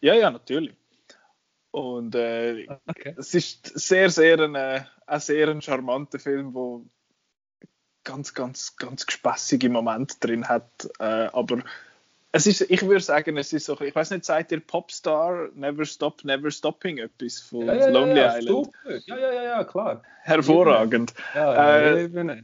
Ja, 0.02 0.14
ja, 0.14 0.30
natürlich. 0.30 0.76
Und 1.76 2.16
äh, 2.16 2.68
okay. 2.88 3.16
es 3.18 3.34
ist 3.34 3.78
sehr, 3.78 4.10
sehr 4.10 4.40
ein, 4.40 4.56
äh, 4.56 4.86
ein 5.08 5.20
sehr 5.20 5.50
ein 5.50 5.62
charmanter 5.62 6.20
Film, 6.20 6.54
wo 6.54 6.86
ganz, 8.06 8.34
ganz, 8.34 8.78
ganz 8.78 9.06
gespässige 9.06 9.68
Momente 9.68 10.16
drin 10.22 10.48
hat. 10.48 10.90
Äh, 11.00 11.04
aber 11.04 11.64
es 12.32 12.48
ist, 12.48 12.62
ich 12.62 12.82
würde 12.84 13.02
sagen, 13.02 13.36
es 13.36 13.52
ist 13.52 13.66
so, 13.66 13.78
ich 13.82 13.94
weiß 13.94 14.12
nicht, 14.12 14.24
seid 14.24 14.54
ihr 14.54 14.62
Popstar, 14.62 15.50
Never 15.54 15.84
Stop, 15.84 16.24
Never 16.24 16.50
Stopping 16.50 16.98
etwas 17.00 17.42
von 17.42 17.66
ja, 17.66 17.76
ja, 17.76 17.90
Lonely 17.90 18.20
ja, 18.22 18.38
Island? 18.38 18.70
Ja, 19.08 19.18
ja, 19.18 19.34
ja, 19.34 19.44
ja, 19.44 19.64
klar. 19.66 20.02
Hervorragend. 20.22 21.14
Ja, 21.34 21.78
äh, 21.78 22.42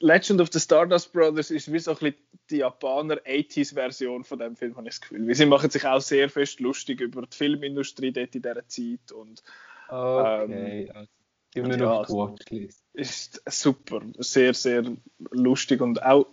Legend 0.00 0.40
of 0.40 0.50
the 0.52 0.60
Stardust 0.60 1.12
Brothers 1.12 1.50
ist 1.50 1.72
wie 1.72 1.78
so 1.78 1.92
ein 1.92 1.98
bisschen 1.98 2.14
die 2.50 2.56
Japaner 2.58 3.16
80s-Version 3.16 4.24
von 4.24 4.38
dem 4.38 4.56
Film, 4.56 4.76
habe 4.76 4.88
ich 4.88 4.94
das 4.94 5.00
Gefühl. 5.00 5.34
Sie 5.34 5.46
machen 5.46 5.70
sich 5.70 5.86
auch 5.86 6.00
sehr 6.00 6.28
fest 6.28 6.60
lustig 6.60 7.00
über 7.00 7.22
die 7.22 7.36
Filmindustrie 7.36 8.12
dort 8.12 8.34
in 8.34 8.42
dieser 8.42 8.66
Zeit. 8.68 9.12
Und, 9.12 9.42
okay, 9.88 10.84
ähm, 10.84 10.90
also, 10.94 11.68
mir 11.68 11.76
noch 11.76 12.08
ja, 12.08 12.14
Watchlist. 12.14 12.82
Ist 12.92 13.42
super, 13.46 14.02
sehr, 14.18 14.54
sehr 14.54 14.84
lustig 15.30 15.80
und 15.80 16.02
auch 16.02 16.26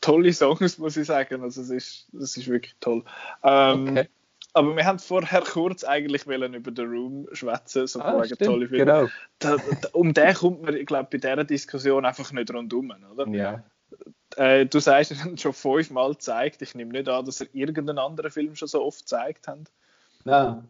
tolle 0.00 0.32
Songs, 0.32 0.78
muss 0.78 0.96
ich 0.96 1.06
sagen. 1.06 1.42
Also 1.42 1.62
es 1.62 1.70
ist, 1.70 2.08
es 2.14 2.36
ist 2.36 2.48
wirklich 2.48 2.74
toll. 2.80 3.04
Ähm, 3.42 3.88
okay. 3.88 4.08
Aber 4.56 4.74
wir 4.74 4.86
haben 4.86 4.98
vorher 4.98 5.42
kurz 5.42 5.84
eigentlich 5.84 6.24
über 6.24 6.72
The 6.74 6.82
Room 6.82 7.28
schwätzen, 7.32 7.86
so 7.86 8.00
ah, 8.00 8.24
stimmt, 8.24 8.40
tolle 8.40 8.68
Film. 8.68 8.86
Genau. 8.86 9.06
Da, 9.38 9.56
da, 9.56 9.88
um 9.92 10.14
den 10.14 10.32
kommt 10.32 10.62
man, 10.62 10.74
ich 10.74 10.86
glaube, 10.86 11.10
bei 11.12 11.18
dieser 11.18 11.44
Diskussion 11.44 12.06
einfach 12.06 12.32
nicht 12.32 12.50
rundum, 12.50 12.90
oder? 13.12 13.28
Ja. 13.28 13.62
Äh, 14.36 14.64
du 14.64 14.78
sagst, 14.80 15.10
er 15.10 15.22
hat 15.22 15.38
schon 15.38 15.52
fünfmal 15.52 16.12
gezeigt. 16.12 16.62
Ich 16.62 16.74
nehme 16.74 16.92
nicht 16.92 17.06
an, 17.06 17.26
dass 17.26 17.42
er 17.42 17.48
irgendeinen 17.52 17.98
anderen 17.98 18.30
Film 18.30 18.56
schon 18.56 18.68
so 18.68 18.82
oft 18.82 19.00
gezeigt 19.00 19.46
hat. 19.46 19.70
Nein, 20.24 20.66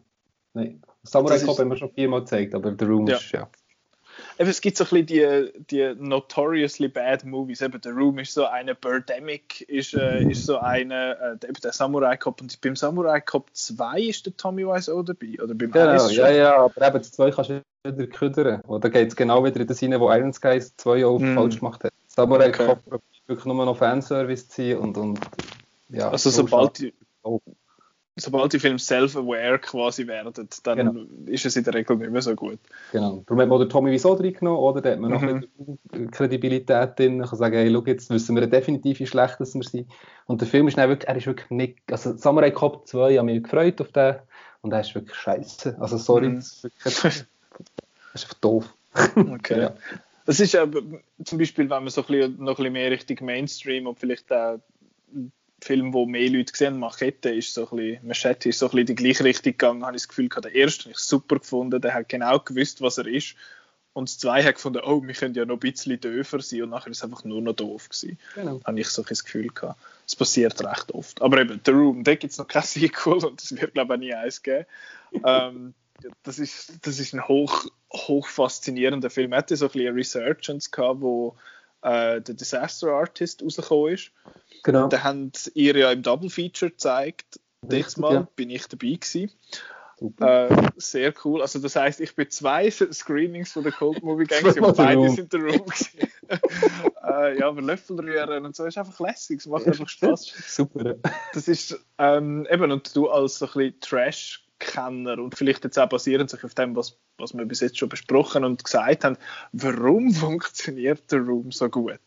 nein. 0.53 0.81
Samurai 1.03 1.39
Cop 1.39 1.57
haben 1.57 1.69
wir 1.69 1.77
schon 1.77 1.93
viermal 1.93 2.19
gezeigt, 2.19 2.55
aber 2.55 2.75
The 2.77 2.83
Room 2.83 3.07
ja. 3.07 3.15
ist 3.15 3.31
ja 3.31 3.49
eben, 4.39 4.49
es 4.49 4.61
gibt 4.61 4.77
so 4.77 4.83
ein 4.83 5.05
bisschen 5.05 5.05
die, 5.05 5.63
die 5.69 5.95
notoriously 5.97 6.87
bad 6.87 7.23
Movies. 7.25 7.61
Eben, 7.61 7.79
The 7.81 7.89
Room 7.89 8.19
ist 8.19 8.33
so 8.33 8.45
eine, 8.45 8.75
Birdemic 8.75 9.61
ist, 9.61 9.93
äh, 9.93 10.23
ist 10.23 10.45
so 10.45 10.57
eine, 10.57 11.39
äh, 11.41 11.47
eben 11.47 11.61
der 11.61 11.71
Samurai 11.71 12.17
Cop. 12.17 12.41
Und 12.41 12.59
beim 12.61 12.75
Samurai 12.75 13.21
Cop 13.21 13.49
2 13.53 14.01
ist 14.01 14.25
der 14.25 14.35
Tommy 14.37 14.65
Wise 14.65 14.93
auch 14.93 15.03
dabei. 15.03 15.41
Oder 15.41 15.55
beim 15.55 15.71
genau, 15.71 16.07
ja, 16.09 16.29
ja, 16.29 16.57
aber 16.57 16.87
eben 16.87 16.97
das 16.97 17.11
2 17.11 17.31
kannst 17.31 17.49
du 17.49 17.61
wieder 17.83 18.07
ködern. 18.07 18.61
Oder 18.61 18.89
geht 18.89 19.09
es 19.09 19.15
genau 19.15 19.43
wieder 19.43 19.59
in 19.59 19.67
das 19.67 19.79
hinein, 19.79 19.99
wo 19.99 20.11
Iron 20.11 20.33
Skies 20.33 20.75
2 20.77 21.05
auch 21.05 21.19
mm. 21.19 21.35
falsch 21.35 21.59
gemacht 21.59 21.83
hat. 21.83 21.93
Samurai 22.07 22.49
okay. 22.49 22.65
Cop 22.65 22.79
wirklich 23.27 23.45
nur 23.45 23.65
noch 23.65 23.77
Fanservice 23.77 24.47
zu 24.47 24.55
ziehen 24.55 24.77
und, 24.77 24.97
und 24.97 25.19
ja. 25.89 26.09
Also 26.09 26.29
sobald 26.29 26.79
die, 26.79 26.93
oh 27.23 27.39
sobald 28.17 28.53
die 28.53 28.59
Filme 28.59 28.79
self-aware 28.79 29.59
quasi 29.59 30.07
werden, 30.07 30.33
dann 30.63 30.77
genau. 30.77 31.01
ist 31.25 31.45
es 31.45 31.55
in 31.55 31.63
der 31.63 31.73
Regel 31.73 31.97
nicht 31.97 32.11
mehr 32.11 32.21
so 32.21 32.35
gut. 32.35 32.59
Genau. 32.91 33.23
Darum 33.25 33.41
hat 33.41 33.49
man 33.49 33.59
den 33.59 33.69
Tommy 33.69 33.91
Wieso 33.91 34.13
reingenommen, 34.13 34.59
oder? 34.59 34.81
Da 34.81 34.91
hat 34.91 34.99
man 34.99 35.11
mhm. 35.11 35.47
noch 35.57 36.11
Kredibilität 36.11 36.97
drin. 36.97 37.17
Man 37.17 37.27
kann 37.27 37.37
sagen, 37.37 37.55
hey, 37.55 37.71
schau, 37.71 37.83
jetzt 37.85 38.09
wissen 38.09 38.35
wir 38.35 38.47
definitiv, 38.47 38.99
wie 38.99 39.07
schlecht 39.07 39.39
dass 39.39 39.55
wir 39.55 39.63
sind. 39.63 39.87
Und 40.25 40.41
der 40.41 40.47
Film 40.47 40.67
ist 40.67 40.77
dann 40.77 40.89
wirklich, 40.89 41.07
er 41.07 41.15
ist 41.15 41.27
wirklich 41.27 41.49
nicht, 41.49 41.77
also 41.91 42.17
Samurai 42.17 42.51
Cop 42.51 42.87
2, 42.87 43.11
ich 43.11 43.17
habe 43.17 43.25
mich 43.25 43.43
gefreut 43.43 43.79
auf 43.81 43.91
den 43.91 44.15
und 44.61 44.73
er 44.73 44.81
ist 44.81 44.95
wirklich 44.95 45.15
scheiße. 45.15 45.77
Also 45.79 45.97
sorry, 45.97 46.29
mhm. 46.29 46.35
das, 46.35 46.47
ist 46.47 46.63
wirklich, 46.63 46.95
das 46.95 47.05
ist 47.15 47.27
einfach 48.13 48.33
doof. 48.35 48.73
Okay. 49.15 49.61
ja. 49.61 49.75
Das 50.25 50.39
ist 50.39 50.55
aber 50.55 50.81
zum 51.23 51.37
Beispiel, 51.37 51.69
wenn 51.69 51.83
man 51.83 51.89
so 51.89 52.01
ein 52.01 52.07
bisschen, 52.07 52.43
noch 52.43 52.53
ein 52.53 52.55
bisschen 52.55 52.73
mehr 52.73 52.91
Richtung 52.91 53.25
Mainstream 53.25 53.87
und 53.87 53.99
vielleicht 53.99 54.31
auch 54.33 54.59
Film, 55.61 55.93
wo 55.93 56.05
mehr 56.05 56.29
Leute 56.29 56.51
gesehen 56.51 56.79
Machete 56.79 57.29
ist 57.29 57.53
so 57.53 57.69
ein 57.69 57.77
bisschen, 57.77 58.07
Machete 58.07 58.49
ist 58.49 58.59
so 58.59 58.67
ein 58.67 58.69
bisschen 58.69 58.79
in 58.79 58.85
die 58.87 58.95
gleiche 58.95 59.23
Richtung 59.23 59.53
gegangen, 59.53 59.85
habe 59.85 59.95
ich 59.95 60.03
das 60.03 60.09
Gefühl, 60.09 60.29
der 60.29 60.53
erste 60.53 60.85
habe 60.85 60.91
ich 60.91 60.97
super 60.97 61.39
gefunden, 61.39 61.81
der 61.81 61.93
hat 61.93 62.09
genau 62.09 62.39
gewusst, 62.39 62.81
was 62.81 62.97
er 62.97 63.07
ist. 63.07 63.35
Und 63.93 64.07
das 64.07 64.19
zweite 64.19 64.47
hat 64.47 64.55
gefunden, 64.55 64.81
oh, 64.85 65.01
wir 65.01 65.13
können 65.15 65.33
ja 65.33 65.43
noch 65.43 65.55
ein 65.55 65.59
bisschen 65.59 65.99
döfer 65.99 66.39
sein 66.39 66.61
und 66.61 66.69
nachher 66.69 66.91
ist 66.91 66.97
es 66.97 67.03
einfach 67.03 67.23
nur 67.23 67.41
noch 67.41 67.53
doof 67.53 67.89
gewesen. 67.89 68.19
Genau. 68.35 68.61
Habe 68.63 68.79
ich 68.79 68.89
so 68.89 69.01
ein 69.01 69.07
Gefühl 69.07 69.47
gehabt. 69.47 69.79
Das 70.05 70.15
passiert 70.15 70.63
recht 70.63 70.91
oft. 70.91 71.19
Aber 71.19 71.41
eben, 71.41 71.59
The 71.65 71.71
Room, 71.71 72.03
da 72.03 72.13
gibt 72.13 72.31
es 72.31 72.37
noch 72.37 72.47
kein 72.47 72.61
Sequel 72.63 73.25
und 73.25 73.41
das 73.41 73.59
wird, 73.59 73.73
glaube 73.73 73.95
ich, 73.95 73.99
nie 74.01 74.13
eins 74.13 74.43
geben. 74.43 74.67
ähm, 75.25 75.73
das, 76.21 76.37
ist, 76.37 76.85
das 76.85 76.99
ist 76.99 77.15
ein 77.15 77.27
hoch, 77.27 77.65
hoch 77.91 78.27
faszinierender 78.27 79.09
Film. 79.09 79.31
Er 79.31 79.39
hatte 79.39 79.55
so 79.55 79.65
ein 79.65 79.71
bisschen 79.71 79.95
Resurgence 79.95 80.69
gehabt, 80.69 81.01
wo 81.01 81.35
äh, 81.87 82.21
der 82.21 82.35
Disaster 82.35 82.91
Artist 82.91 83.41
rausgekommen 83.41 83.93
ist. 83.93 84.11
Genau. 84.63 84.87
Da 84.87 85.03
haben 85.03 85.31
ihr 85.53 85.77
ja 85.77 85.91
im 85.91 86.03
Double 86.03 86.29
Feature 86.29 86.71
gezeigt. 86.71 87.39
Dieses 87.61 87.97
Mal 87.97 88.13
ja. 88.13 88.27
bin 88.35 88.49
ich 88.49 88.67
dabei 88.67 88.97
gewesen. 88.99 89.31
Äh, 90.19 90.69
sehr 90.75 91.13
cool. 91.23 91.41
Also 91.41 91.59
das 91.59 91.75
heißt, 91.75 92.01
ich 92.01 92.15
bin 92.15 92.29
zwei 92.29 92.69
Screenings 92.91 93.53
von 93.53 93.63
der 93.63 93.71
Cold 93.71 94.03
Movie 94.03 94.25
Gang 94.25 94.45
und 94.61 94.77
beide 94.77 95.09
sind 95.09 95.33
in 95.33 95.41
der 95.41 95.55
Room. 95.55 95.65
äh, 97.03 97.39
ja, 97.39 97.47
aber 97.47 97.61
Löffel 97.61 97.99
rühren 97.99 98.45
und 98.45 98.55
so 98.55 98.65
ist 98.65 98.77
einfach 98.77 98.99
lässig. 98.99 99.39
Es 99.39 99.47
macht 99.47 99.65
einfach 99.67 99.87
Spaß. 99.87 100.27
Super. 100.47 100.95
Das 101.33 101.47
ist 101.47 101.79
ähm, 101.97 102.47
eben 102.51 102.71
und 102.71 102.95
du 102.95 103.09
als 103.09 103.39
so 103.39 103.45
ein 103.45 103.51
bisschen 103.53 103.79
Trash 103.79 104.46
Kenner 104.59 105.19
und 105.19 105.35
vielleicht 105.35 105.63
jetzt 105.63 105.77
auch 105.77 105.89
basierend 105.89 106.29
sich 106.29 106.43
auf 106.43 106.55
dem, 106.55 106.75
was, 106.75 106.97
was 107.17 107.33
wir 107.33 107.45
bis 107.45 107.59
jetzt 107.59 107.77
schon 107.77 107.89
besprochen 107.89 108.43
und 108.43 108.63
gesagt 108.63 109.03
haben, 109.03 109.17
warum 109.51 110.11
funktioniert 110.13 111.11
der 111.11 111.19
Room 111.19 111.51
so 111.51 111.69
gut? 111.69 111.99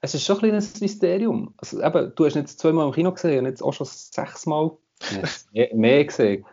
Es 0.00 0.14
ist 0.14 0.24
schon 0.24 0.36
ein 0.36 0.40
kleines 0.40 0.80
Mysterium. 0.80 1.52
Also, 1.58 1.82
eben, 1.82 2.12
du 2.14 2.24
hast 2.24 2.34
ihn 2.34 2.42
jetzt 2.42 2.58
zweimal 2.58 2.86
im 2.86 2.92
Kino 2.92 3.12
gesehen 3.12 3.40
und 3.40 3.46
jetzt 3.46 3.62
auch 3.62 3.72
schon 3.72 3.86
sechsmal 3.86 4.70
mehr, 5.52 5.74
mehr 5.74 6.04
gesehen. 6.04 6.46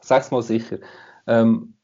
Sechsmal 0.00 0.42
sicher. 0.42 0.78
Ähm, 1.26 1.74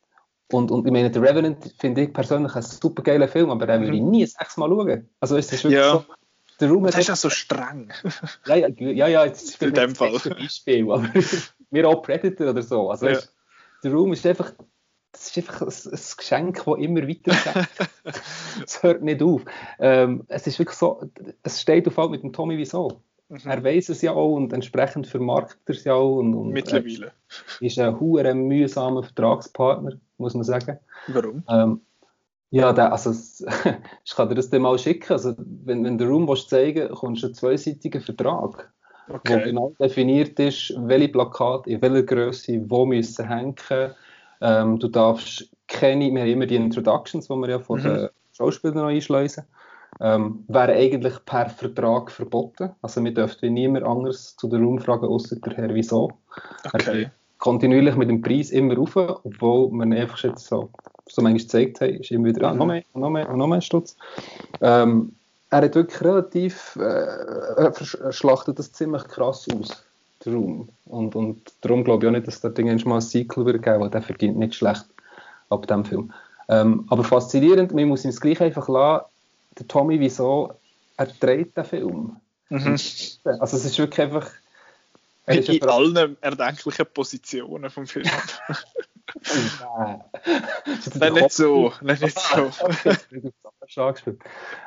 und, 0.53 0.70
und 0.70 0.87
ich 0.87 0.93
meine, 0.93 1.12
The 1.12 1.20
Revenant 1.20 1.75
finde 1.79 2.03
ich 2.03 2.12
persönlich 2.12 2.55
ein 2.55 2.62
super 2.62 3.03
geiler 3.03 3.29
Film, 3.29 3.51
aber 3.51 3.66
den 3.66 3.83
würde 3.83 3.97
ich 3.97 4.03
mhm. 4.03 4.11
nie 4.11 4.27
sechsmal 4.27 4.68
schauen. 4.68 5.09
Also 5.20 5.37
ist 5.37 5.53
das 5.53 5.64
wirklich 5.64 5.81
ja. 5.81 5.93
so. 5.93 6.05
Der 6.61 6.71
Room 6.71 6.85
das 6.85 6.97
ist 6.97 7.09
ja 7.09 7.17
so 7.17 7.31
streng. 7.31 7.93
ja, 8.47 8.57
ja, 8.57 8.69
ja, 8.79 9.09
ja 9.09 9.25
jetzt 9.25 9.43
ist 9.43 9.63
in 9.63 9.75
dem 9.75 9.95
Fall. 9.95 10.13
Beispiel, 10.13 10.91
aber 10.91 11.09
wir 11.71 11.89
auch 11.89 12.03
Predator 12.03 12.51
oder 12.51 12.63
so. 12.63 12.91
Also 12.91 13.09
ja. 13.09 13.19
der 13.83 13.93
Room 13.93 14.13
ist 14.13 14.27
einfach, 14.27 14.53
das 15.13 15.29
ist 15.29 15.39
einfach 15.39 15.63
ein, 15.63 15.69
ein 15.69 16.01
Geschenk, 16.17 16.65
das 16.65 16.79
immer 16.79 17.09
weiter 17.09 17.67
Es 18.65 18.83
hört 18.83 19.03
nicht 19.03 19.23
auf. 19.23 19.43
Ähm, 19.79 20.25
es 20.29 20.47
ist 20.47 20.59
wirklich 20.59 20.79
so, 20.79 21.03
es 21.43 21.61
steht 21.61 21.89
auf 21.89 21.97
halt 21.97 22.11
mit 22.11 22.23
dem 22.23 22.33
Tommy 22.33 22.57
wieso. 22.57 23.03
Mhm. 23.29 23.41
Er 23.45 23.65
weiß 23.65 23.89
es 23.89 24.03
ja 24.03 24.13
auch 24.13 24.35
und 24.35 24.53
entsprechend 24.53 25.07
vermarktet 25.07 25.61
er 25.67 25.75
es 25.75 25.85
ja 25.85 25.95
auch. 25.95 26.19
Und, 26.19 26.35
und 26.35 26.51
Mittlerweile. 26.51 27.13
Ist 27.61 27.79
ein 27.79 27.99
hoher 27.99 28.33
mühsamer 28.35 29.03
Vertragspartner, 29.03 29.99
muss 30.19 30.35
man 30.35 30.45
sagen. 30.45 30.79
Warum? 31.09 31.43
Ähm, 31.49 31.81
ja, 32.51 32.73
der, 32.73 32.93
also, 32.93 33.11
ich 34.05 34.15
kann 34.15 34.29
dir 34.29 34.35
das 34.35 34.51
dann 34.51 34.63
mal 34.63 34.79
schicken. 34.79 35.13
Also, 35.13 35.35
wenn, 35.39 35.85
wenn 35.85 35.99
du 35.99 36.07
Raum 36.07 36.33
zeigen 36.37 36.89
willst, 36.89 36.95
kommst 36.95 37.23
du 37.23 37.27
einen 37.27 37.35
zweiseitigen 37.35 38.01
Vertrag 38.01 38.73
okay. 39.09 39.41
wo 39.41 39.45
genau 39.45 39.75
definiert 39.81 40.39
ist, 40.39 40.75
welche 40.77 41.09
Plakate 41.09 41.71
in 41.71 41.83
welcher 41.83 42.03
Größe 42.03 42.63
wo 42.69 42.87
müssen 42.87 43.29
hängen 43.29 43.57
Ähm, 44.41 44.79
du 44.79 44.89
darfst 44.89 45.49
keine, 45.69 46.13
wir 46.13 46.23
haben 46.23 46.29
immer 46.29 46.47
die 46.47 46.57
Introductions, 46.57 47.29
die 47.29 47.35
wir 47.35 47.49
ja 47.49 47.59
von 47.59 47.81
mhm. 47.81 47.85
den 47.85 48.09
Schauspielern 48.33 48.79
noch 48.79 48.87
einschleusen. 48.87 49.45
Ähm, 50.01 50.45
wäre 50.49 50.73
eigentlich 50.73 51.25
per 51.25 51.49
Vertrag 51.49 52.11
verboten. 52.11 52.71
Also 52.83 53.03
wir 53.05 53.15
dürften 53.15 53.55
niemand 53.55 53.85
anderes 53.85 54.37
zu 54.37 54.49
der 54.49 54.61
Raumfrage 54.61 55.07
außer 55.07 55.37
der 55.37 55.57
Herr 55.57 55.75
Wieso. 55.75 56.13
Okay. 56.73 57.11
Kontinuierlich 57.45 57.95
mit 57.97 58.09
dem 58.09 58.23
Preis 58.23 58.51
immer 58.51 58.75
rauf, 58.75 58.97
obwohl 58.97 59.71
man 59.71 59.93
einfach 59.93 60.25
jetzt 60.25 60.47
so, 60.47 60.71
so 61.07 61.21
manchmal 61.21 61.43
gezeigt 61.43 61.83
hat, 61.83 61.91
ist 61.91 62.11
immer 62.11 62.29
wieder, 62.29 62.49
ah, 62.49 62.55
noch 62.55 62.65
mehr, 62.65 62.83
noch 62.95 63.11
mehr, 63.11 63.31
noch 63.37 63.47
mehr 63.47 63.61
Stutz. 63.61 63.99
Ähm, 64.63 65.13
er 65.51 65.61
hat 65.61 65.75
wirklich 65.75 66.01
relativ, 66.01 66.75
äh, 66.77 66.81
er 66.81 68.13
schlachtet 68.13 68.59
das 68.59 68.73
ziemlich 68.73 69.07
krass 69.09 69.47
aus, 69.55 69.85
der 70.25 70.33
Raum. 70.33 70.71
Und, 70.87 71.15
und 71.15 71.53
darum 71.61 71.85
glaube 71.85 72.07
ich 72.07 72.09
auch 72.09 72.15
nicht, 72.15 72.27
dass 72.27 72.41
der 72.41 72.53
Ding 72.53 72.67
mal 72.87 72.95
ein 72.95 73.03
Cycle 73.03 73.45
wird 73.45 73.63
geben, 73.63 73.81
weil 73.81 73.91
der 73.91 74.01
verdient 74.01 74.39
nicht 74.39 74.55
schlecht 74.55 74.87
ab 75.51 75.67
dem 75.67 75.85
Film. 75.85 76.15
Ähm, 76.49 76.87
aber 76.89 77.05
faszinierend, 77.05 77.75
man 77.75 77.89
muss 77.89 78.07
ihm 78.07 78.11
das 78.11 78.23
gleich 78.23 78.41
einfach 78.41 78.71
lassen, 78.71 79.05
der 79.59 79.69
Tommy, 79.69 80.01
wieso 80.01 80.51
er 80.97 81.09
dreht 81.21 81.55
den 81.59 81.65
Film. 81.67 82.17
Mhm. 82.49 82.71
Also 82.71 83.57
es 83.59 83.67
ist 83.67 83.79
wirklich 83.79 84.01
einfach... 84.01 84.31
Er 85.27 85.39
ist 85.39 85.49
in 85.49 85.62
allen 85.62 86.16
erdenklichen 86.20 86.87
Positionen 86.93 87.70
vom 87.70 87.87
Film. 87.87 88.07
Nein. 89.79 90.05
Nein, 90.99 91.12
nicht 91.12 91.33
so. 91.33 91.72
Nein, 91.81 91.99
nicht 92.01 92.18
so. 92.18 92.51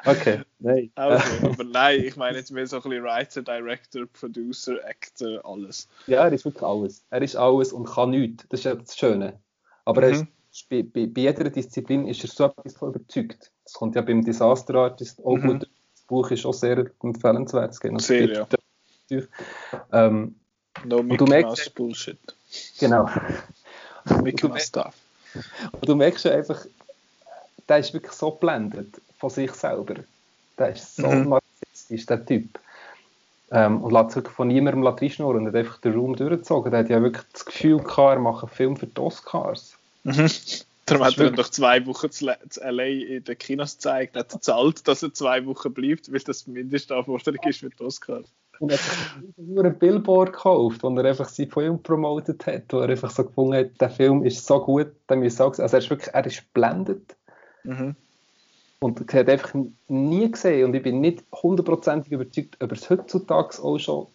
okay, 0.05 0.41
nein. 0.60 0.91
Also, 0.95 1.47
aber 1.47 1.64
nein, 1.64 2.03
ich 2.03 2.16
meine 2.16 2.38
jetzt 2.38 2.51
mehr 2.51 2.66
so 2.66 2.78
ein 2.78 2.84
bisschen 2.84 3.03
Writer, 3.03 3.41
Director, 3.41 4.05
Producer, 4.05 4.78
Actor, 4.86 5.45
alles. 5.45 5.88
Ja, 6.08 6.26
er 6.26 6.34
ist 6.34 6.45
wirklich 6.45 6.64
alles. 6.64 7.03
Er 7.10 7.22
ist 7.22 7.36
alles 7.36 7.74
und 7.74 7.86
kann 7.86 8.12
nichts. 8.12 8.45
Das 8.49 8.62
ist 8.62 8.64
ja 8.64 8.76
das 8.76 8.97
Schöne. 8.97 9.39
Aber 9.86 10.01
mhm. 10.01 10.08
er 10.08 10.14
ist, 10.14 10.70
bei, 10.70 10.84
bei, 10.84 11.08
bei, 11.08 11.22
jeder 11.22 11.49
Disziplin 11.49 12.08
ist 12.08 12.24
er 12.24 12.30
so 12.30 12.45
etwas 12.45 12.76
von 12.76 12.89
überzeugt. 12.89 13.51
Das 13.64 13.74
kommt 13.74 13.95
ja 13.95 14.01
beim 14.01 14.24
Disaster 14.24 14.76
Artist 14.76 15.20
auch 15.24 15.38
mhm. 15.38 15.47
gut. 15.47 15.70
Das 15.93 16.03
Buch 16.03 16.32
ist 16.32 16.45
auch 16.45 16.53
sehr 16.53 16.89
empfehlenswert. 17.01 17.76
Sehr, 18.01 18.47
ja. 19.10 19.22
Ähm, 19.91 20.36
no 20.86 21.04
Mickey 21.04 21.24
Mouse 21.24 21.70
Bullshit. 21.70 22.20
Genau. 22.80 23.10
Mickey 24.24 24.48
Mouse 24.48 24.68
Stuff. 24.68 24.96
Und 25.72 25.88
du 25.88 25.96
merkst 25.96 26.26
ja 26.26 26.32
einfach, 26.32 26.66
der 27.68 27.80
ist 27.80 27.94
wirklich 27.94 28.14
so 28.14 28.32
blendet 28.32 29.02
von 29.20 29.30
sich 29.30 29.52
selber. 29.54 29.96
Der 30.58 30.70
ist 30.70 30.96
so 30.96 31.08
mhm. 31.08 31.30
narzisstisch, 31.30 32.06
der 32.06 32.26
Typ. 32.26 32.60
Ähm, 33.50 33.82
und 33.82 33.94
lässt 33.94 34.12
sich 34.12 34.28
von 34.28 34.50
niemandem 34.50 34.86
reinschnurren 34.86 35.42
und 35.42 35.48
hat 35.48 35.56
einfach 35.56 35.80
den 35.80 35.94
Raum 35.94 36.16
durchgezogen. 36.16 36.72
Der 36.72 36.82
hat 36.82 36.90
ja 36.90 37.02
wirklich 37.02 37.26
das 37.32 37.46
Gefühl 37.46 37.78
gehabt, 37.78 38.18
er 38.18 38.20
macht 38.20 38.44
einen 38.44 38.54
Film 38.54 38.76
für 38.76 38.88
die 38.88 39.00
Oscars. 39.00 39.78
Mhm. 40.04 40.30
Darum 40.86 41.06
hat 41.06 41.18
er 41.18 41.32
doch 41.32 41.50
zwei 41.50 41.86
Wochen 41.86 42.12
zu 42.12 42.26
LA 42.26 42.84
in 42.84 43.24
den 43.24 43.38
Kinos 43.38 43.74
gezeigt, 43.76 44.16
hat 44.16 44.32
gezahlt, 44.32 44.88
dass 44.88 45.04
er 45.04 45.14
zwei 45.14 45.46
Wochen 45.46 45.74
bleibt, 45.74 46.12
weil 46.12 46.20
das 46.22 46.48
Mindestanforderung 46.48 47.40
ist 47.46 47.60
für 47.60 47.70
die 47.70 47.84
Oscars. 47.84 48.26
Und 48.60 48.72
er 48.72 48.78
hat 48.78 48.88
nur 49.38 49.66
ein 49.66 49.78
Billboard 49.78 50.34
gekauft, 50.34 50.84
wo 50.84 50.89
er 50.89 51.05
einfach 51.05 51.30
seinen 51.30 51.51
Film 51.51 51.82
promotet 51.82 52.45
hat, 52.45 52.64
wo 52.70 52.80
er 52.80 52.89
einfach 52.89 53.12
so 53.12 53.24
gefunden 53.24 53.55
hat, 53.55 53.82
der 53.82 53.89
Film 53.89 54.24
ist 54.24 54.45
so 54.45 54.60
gut, 54.60 54.91
dann 55.08 55.20
muss 55.20 55.34
ich 55.34 55.36
sagen, 55.36 55.62
also 55.62 55.76
er 55.76 55.84
ist 55.84 55.89
wirklich, 55.89 56.14
er 56.14 56.26
ist 56.26 56.53
blendet. 56.53 57.16
Mhm. 57.64 57.95
Und 58.80 59.14
er 59.14 59.20
hat 59.20 59.30
einfach 59.30 59.53
nie 59.88 60.32
gesehen 60.32 60.66
und 60.66 60.76
ich 60.76 60.84
bin 60.84 61.01
nicht 61.01 61.24
hundertprozentig 61.34 62.12
überzeugt, 62.12 62.58
ob 62.62 62.72
er 62.72 62.78
es 62.78 62.89
heutzutage 62.89 63.64
auch 63.64 63.80
schon 63.80 64.08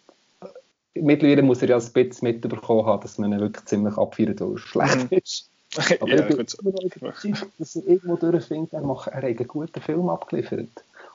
mittlerweile 0.95 1.41
muss 1.41 1.61
er 1.61 1.69
ja 1.69 1.77
ein 1.77 1.91
bisschen 1.93 2.27
mitbekommen 2.27 2.85
haben, 2.85 3.01
dass 3.01 3.17
man 3.17 3.31
ihn 3.31 3.39
wirklich 3.39 3.65
ziemlich 3.65 3.97
abfeiert, 3.97 4.41
weil 4.41 4.51
er 4.51 4.57
schlecht 4.57 5.11
mhm. 5.11 5.17
ist. 5.17 5.49
Aber 6.01 6.09
ja, 6.09 6.19
ich 6.19 6.27
bin 6.27 6.33
überzeugt, 6.35 7.47
dass 7.57 7.75
er 7.75 7.87
irgendwo 7.87 8.15
durchfindet, 8.15 8.73
er, 8.73 8.81
macht, 8.81 9.07
er 9.07 9.17
hat 9.17 9.23
einen 9.23 9.47
guten 9.47 9.81
Film 9.81 10.09
abgeliefert. 10.09 10.69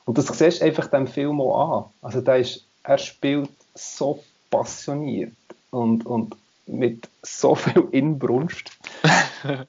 Und 0.05 0.17
das 0.17 0.27
siehst 0.27 0.61
du 0.61 0.65
einfach 0.65 0.87
dem 0.87 1.07
Film 1.07 1.39
auch 1.39 1.77
an. 1.77 1.85
Also 2.01 2.19
der 2.21 2.39
ist 2.39 2.65
er 2.83 2.97
spielt 2.97 3.51
so 3.75 4.23
passioniert 4.49 5.33
und, 5.71 6.05
und 6.05 6.35
mit 6.65 7.09
so 7.23 7.55
viel 7.55 7.87
Inbrunst. 7.91 8.71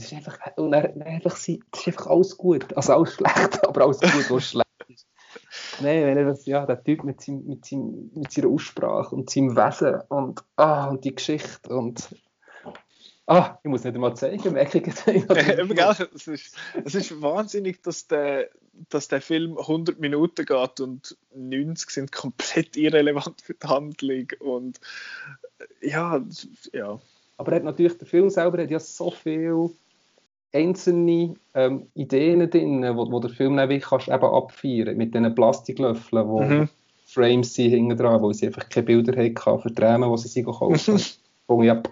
Es 0.00 0.06
ist 0.06 0.14
einfach, 0.14 0.38
und 0.56 0.72
er, 0.72 0.96
er 0.96 1.06
einfach, 1.06 1.32
das 1.32 1.46
ist 1.46 1.86
einfach 1.86 2.06
alles 2.06 2.38
gut. 2.38 2.74
Also 2.74 2.94
alles 2.94 3.12
schlecht, 3.12 3.62
aber 3.68 3.82
alles 3.82 4.00
gut, 4.00 4.30
was 4.30 4.44
schlecht 4.44 4.66
ist. 4.88 5.06
Nein, 5.82 6.06
wenn 6.06 6.16
er 6.16 6.24
das, 6.24 6.46
ja, 6.46 6.64
der 6.64 6.82
Typ 6.82 7.04
mit, 7.04 7.20
seinem, 7.20 7.46
mit, 7.46 7.66
seinem, 7.66 8.10
mit 8.14 8.32
seiner 8.32 8.48
Aussprache 8.48 9.14
und 9.14 9.28
seinem 9.28 9.56
Wesen 9.56 10.00
und, 10.08 10.42
ah, 10.56 10.86
und 10.88 11.04
die 11.04 11.14
Geschichte 11.14 11.68
und 11.68 12.16
Ah, 13.30 13.60
ich 13.62 13.70
muss 13.70 13.84
nicht 13.84 13.94
einmal 13.94 14.16
zeigen, 14.16 14.54
merke 14.54 14.78
ich 14.78 14.86
jetzt. 14.88 15.06
es, 16.16 16.26
ist, 16.26 16.56
es 16.84 16.94
ist 16.96 17.22
wahnsinnig, 17.22 17.80
dass 17.80 18.08
der, 18.08 18.48
dass 18.88 19.06
der 19.06 19.20
Film 19.20 19.56
100 19.56 20.00
Minuten 20.00 20.44
geht 20.44 20.80
und 20.80 21.16
90 21.36 21.90
sind 21.90 22.10
komplett 22.10 22.76
irrelevant 22.76 23.40
für 23.40 23.54
die 23.54 23.68
Handlung. 23.68 24.26
Und 24.40 24.80
ja, 25.80 26.20
ja. 26.72 26.98
Aber 27.36 27.54
hat 27.54 27.62
natürlich, 27.62 27.98
der 27.98 28.08
Film 28.08 28.30
selber 28.30 28.60
hat 28.60 28.70
ja 28.72 28.80
so 28.80 29.12
viele 29.12 29.70
einzelne 30.52 31.36
ähm, 31.54 31.86
Ideen 31.94 32.50
drin, 32.50 32.82
wo, 32.96 33.12
wo 33.12 33.20
der 33.20 33.30
Film 33.30 33.56
dann 33.56 33.80
kannst 33.80 34.08
eben 34.08 34.24
abfeiern 34.24 34.96
mit 34.96 35.14
diesen 35.14 35.36
Plastiklöffeln, 35.36 36.28
wo 36.28 36.42
mhm. 36.42 36.68
Frames 37.06 37.54
sind 37.54 37.70
hinten 37.70 37.96
dran, 37.96 38.22
wo 38.22 38.32
sie 38.32 38.48
einfach 38.48 38.68
keine 38.68 38.86
Bilder 38.86 39.12
hatten 39.12 39.60
für 39.62 39.70
die 39.70 39.80
Rahmen, 39.82 40.10
die 40.10 40.18
sie 40.18 40.28
sich 40.28 40.44
gekauft 40.44 40.88
haben. 40.88 41.00
wo 41.50 41.62
ja, 41.62 41.82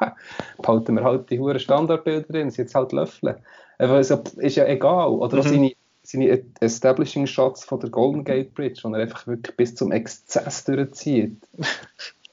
behalten 0.57 0.95
wir 0.95 1.05
halt 1.05 1.31
die 1.31 1.39
hohen 1.39 1.59
Standardbilder 1.59 2.27
drin, 2.27 2.51
sind 2.51 2.65
jetzt 2.65 2.75
halt 2.75 2.93
Löffel. 2.93 3.39
Also, 3.79 4.23
ist 4.37 4.57
ja 4.57 4.67
egal. 4.67 5.11
Oder 5.11 5.39
mhm. 5.39 5.43
seine, 5.43 5.73
seine 6.03 6.43
Establishing 6.61 7.27
Shots 7.27 7.65
von 7.65 7.81
der 7.81 7.91
Golden 7.91 8.25
Gate 8.25 8.55
Bridge, 8.55 8.81
wo 8.83 8.93
er 8.95 9.03
einfach 9.03 9.27
wirklich 9.27 9.57
bis 9.57 9.75
zum 9.75 9.93
Exzess 9.93 10.65
durchzieht. 10.65 11.37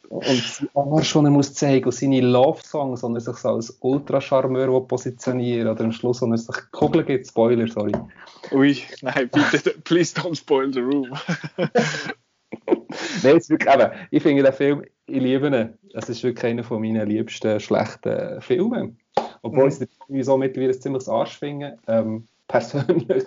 und 0.09 0.25
sein 0.25 0.69
Arsch, 0.75 1.13
den 1.13 1.25
er 1.25 1.31
muss 1.31 1.53
zeigen, 1.53 1.85
und 1.85 1.91
seine 1.91 2.21
Love-Songs, 2.21 3.03
wo 3.03 3.13
er 3.13 3.19
sich 3.19 3.35
so 3.37 3.49
als 3.49 3.77
Ultracharmeur 3.81 4.87
positioniert, 4.87 5.67
oder 5.67 5.83
am 5.83 5.91
Schluss, 5.91 6.21
wo 6.21 6.27
er 6.27 6.37
sich 6.37 6.55
Kugeln 6.71 7.05
gibt, 7.05 7.27
Spoiler, 7.27 7.67
sorry. 7.67 7.91
Ui, 8.51 8.77
nein, 9.01 9.29
bitte, 9.31 9.71
please 9.83 10.15
don't 10.15 10.35
spoil 10.35 10.71
the 10.71 10.81
room. 10.81 11.09
Nein, 13.23 13.37
es 13.37 13.49
wirklich, 13.49 13.73
eben, 13.73 13.91
ich 14.11 14.23
finde 14.23 14.43
den 14.43 14.53
Film, 14.53 14.83
ich 15.07 15.21
liebe 15.21 15.47
ihn. 15.47 15.77
Es 15.93 16.09
ist 16.09 16.23
wirklich 16.23 16.45
einer 16.45 16.63
von 16.63 16.81
meinen 16.81 17.07
liebsten 17.07 17.59
schlechten 17.59 18.41
Filmen. 18.41 18.99
Obwohl 19.41 19.69
mhm. 19.69 19.87
ich 20.15 20.25
so 20.25 20.37
mittlerweile 20.37 20.73
ein 20.73 20.81
ziemliches 20.81 21.09
Arsch 21.09 21.37
finde, 21.37 21.77
ähm, 21.87 22.27
persönlich. 22.47 23.25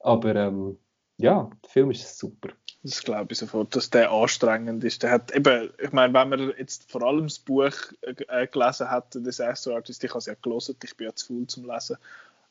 Aber 0.00 0.34
ähm, 0.34 0.78
ja, 1.16 1.50
der 1.62 1.70
Film 1.70 1.90
ist 1.90 2.18
super. 2.18 2.50
Das 2.82 3.02
glaube 3.02 3.32
ich 3.32 3.38
sofort, 3.38 3.74
dass 3.74 3.88
der 3.88 4.10
anstrengend 4.10 4.84
ist. 4.84 5.02
Der 5.02 5.10
hat 5.10 5.34
eben, 5.34 5.70
ich 5.78 5.92
meine, 5.92 6.12
wenn 6.12 6.28
man 6.28 6.52
jetzt 6.58 6.90
vor 6.90 7.02
allem 7.02 7.24
das 7.24 7.38
Buch 7.38 7.72
äh, 8.02 8.46
gelesen 8.46 8.90
hat, 8.90 9.14
Disaster 9.14 9.74
Artist, 9.74 10.04
ich 10.04 10.10
habe 10.10 10.18
es 10.18 10.26
ja 10.26 10.34
gelesen, 10.40 10.76
ich 10.82 10.96
bin 10.96 11.06
ja 11.06 11.14
zu 11.14 11.26
faul 11.26 11.46
zum 11.46 11.70
Lesen. 11.70 11.96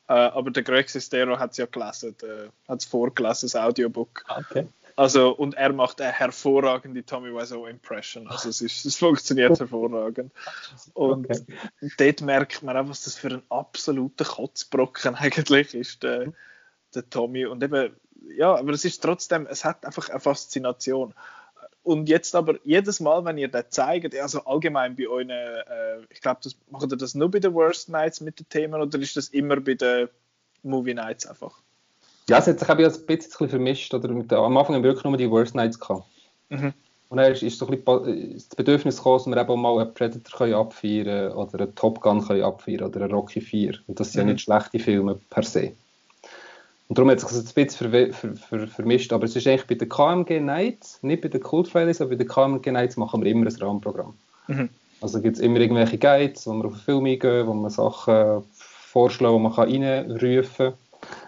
Äh, 0.08 0.12
aber 0.12 0.50
der 0.50 0.64
Greg 0.64 0.90
Sestero 0.90 1.38
hat 1.38 1.52
es 1.52 1.58
ja 1.58 1.66
gelesen, 1.66 2.16
hat 2.68 2.80
es 2.80 2.84
vorgelesen, 2.84 3.46
das 3.46 3.56
Audiobook. 3.56 4.24
Okay. 4.28 4.66
Also, 4.96 5.30
und 5.30 5.54
er 5.54 5.72
macht 5.72 6.00
eine 6.00 6.12
hervorragende 6.12 7.04
Tommy 7.04 7.34
Wiseau 7.34 7.66
Impression. 7.66 8.28
Also, 8.28 8.48
es, 8.48 8.60
ist, 8.60 8.84
es 8.84 8.96
funktioniert 8.96 9.58
hervorragend. 9.58 10.32
Und 10.92 11.30
okay. 11.30 11.44
dort 11.98 12.20
merkt 12.20 12.62
man 12.62 12.76
auch, 12.76 12.88
was 12.88 13.02
das 13.02 13.16
für 13.16 13.28
ein 13.28 13.42
absoluter 13.48 14.24
Kotzbrocken 14.24 15.14
eigentlich 15.16 15.74
ist, 15.74 16.02
der, 16.02 16.32
der 16.94 17.10
Tommy. 17.10 17.46
Und 17.46 17.62
eben, 17.62 17.96
ja, 18.36 18.54
aber 18.54 18.72
es 18.72 18.84
ist 18.84 19.02
trotzdem, 19.02 19.46
es 19.46 19.64
hat 19.64 19.84
einfach 19.84 20.08
eine 20.08 20.20
Faszination. 20.20 21.14
Und 21.82 22.08
jetzt 22.08 22.34
aber 22.34 22.58
jedes 22.64 23.00
Mal, 23.00 23.24
wenn 23.24 23.36
ihr 23.36 23.48
das 23.48 23.70
zeigt, 23.70 24.16
also 24.16 24.44
allgemein 24.44 24.96
bei 24.96 25.06
euren, 25.06 25.28
äh, 25.30 26.00
ich 26.08 26.20
glaube, 26.20 26.40
das, 26.42 26.56
macht 26.70 26.90
ihr 26.90 26.96
das 26.96 27.14
nur 27.14 27.30
bei 27.30 27.40
den 27.40 27.52
Worst 27.52 27.90
Nights 27.90 28.20
mit 28.20 28.38
den 28.38 28.48
Themen 28.48 28.80
oder 28.80 28.98
ist 28.98 29.16
das 29.16 29.28
immer 29.28 29.60
bei 29.60 29.74
den 29.74 30.08
Movie 30.62 30.94
Nights 30.94 31.26
einfach? 31.26 31.63
Ja, 32.28 32.38
es 32.38 32.46
hat 32.46 32.58
sich 32.58 32.68
ein 32.68 32.76
bisschen 33.06 33.48
vermischt. 33.48 33.92
Oder 33.94 34.08
mit, 34.08 34.32
am 34.32 34.56
Anfang 34.56 34.76
haben 34.76 34.82
wir 34.82 34.90
wirklich 34.90 35.04
nur 35.04 35.16
die 35.16 35.30
Worst 35.30 35.54
Nights 35.54 35.78
gehabt. 35.78 36.04
Mhm. 36.48 36.72
Und 37.10 37.18
dann 37.18 37.32
ist, 37.32 37.42
ist 37.42 37.58
so 37.58 37.66
ein 37.66 37.82
bisschen 37.82 38.34
das 38.34 38.56
Bedürfnis 38.56 38.96
gekommen, 38.96 39.18
dass 39.18 39.26
wir 39.26 39.40
eben 39.40 39.60
mal 39.60 39.78
einen 39.78 39.94
Predator 39.94 40.38
können 40.38 40.54
abfeiern 40.54 41.32
oder 41.32 41.60
einen 41.60 41.74
Top 41.74 42.00
Gun 42.00 42.26
können 42.26 42.42
abfeiern 42.42 42.82
oder 42.82 43.02
einen 43.02 43.12
Rocky 43.12 43.40
4. 43.40 43.74
Und 43.86 44.00
das 44.00 44.12
sind 44.12 44.22
mhm. 44.22 44.28
ja 44.28 44.32
nicht 44.34 44.44
schlechte 44.44 44.78
Filme 44.78 45.20
per 45.30 45.42
se. 45.42 45.72
Und 46.88 46.98
darum 46.98 47.10
hat 47.10 47.20
sich 47.20 47.28
das 47.28 47.38
ein 47.38 47.64
bisschen 47.64 47.90
ver 47.90 48.12
ver 48.12 48.36
ver 48.36 48.68
vermischt. 48.68 49.12
Aber 49.12 49.24
es 49.24 49.36
ist 49.36 49.46
eigentlich 49.46 49.66
bei 49.66 49.74
den 49.74 49.88
KMG 49.88 50.40
Nights, 50.40 50.98
nicht 51.02 51.22
bei 51.22 51.28
den 51.28 51.42
Cult 51.42 51.68
Fridays, 51.68 52.00
aber 52.00 52.10
bei 52.10 52.16
den 52.16 52.28
KMG 52.28 52.72
Nights 52.72 52.96
machen 52.96 53.22
wir 53.22 53.30
immer 53.30 53.46
ein 53.46 53.56
Rahmenprogramm. 53.56 54.14
Mhm. 54.48 54.68
Also 55.00 55.20
gibt 55.20 55.36
es 55.36 55.42
immer 55.42 55.60
irgendwelche 55.60 55.98
Guides, 55.98 56.46
wo 56.46 56.52
wir 56.54 56.64
auf 56.64 56.72
einen 56.72 56.80
Film 56.80 57.04
eingehen, 57.04 57.46
wo 57.46 57.52
man 57.52 57.70
Sachen 57.70 58.44
vorschlagen, 58.52 59.36
die 59.36 59.42
man 59.42 59.52
reinrufen 59.52 60.66
kann. 60.66 60.74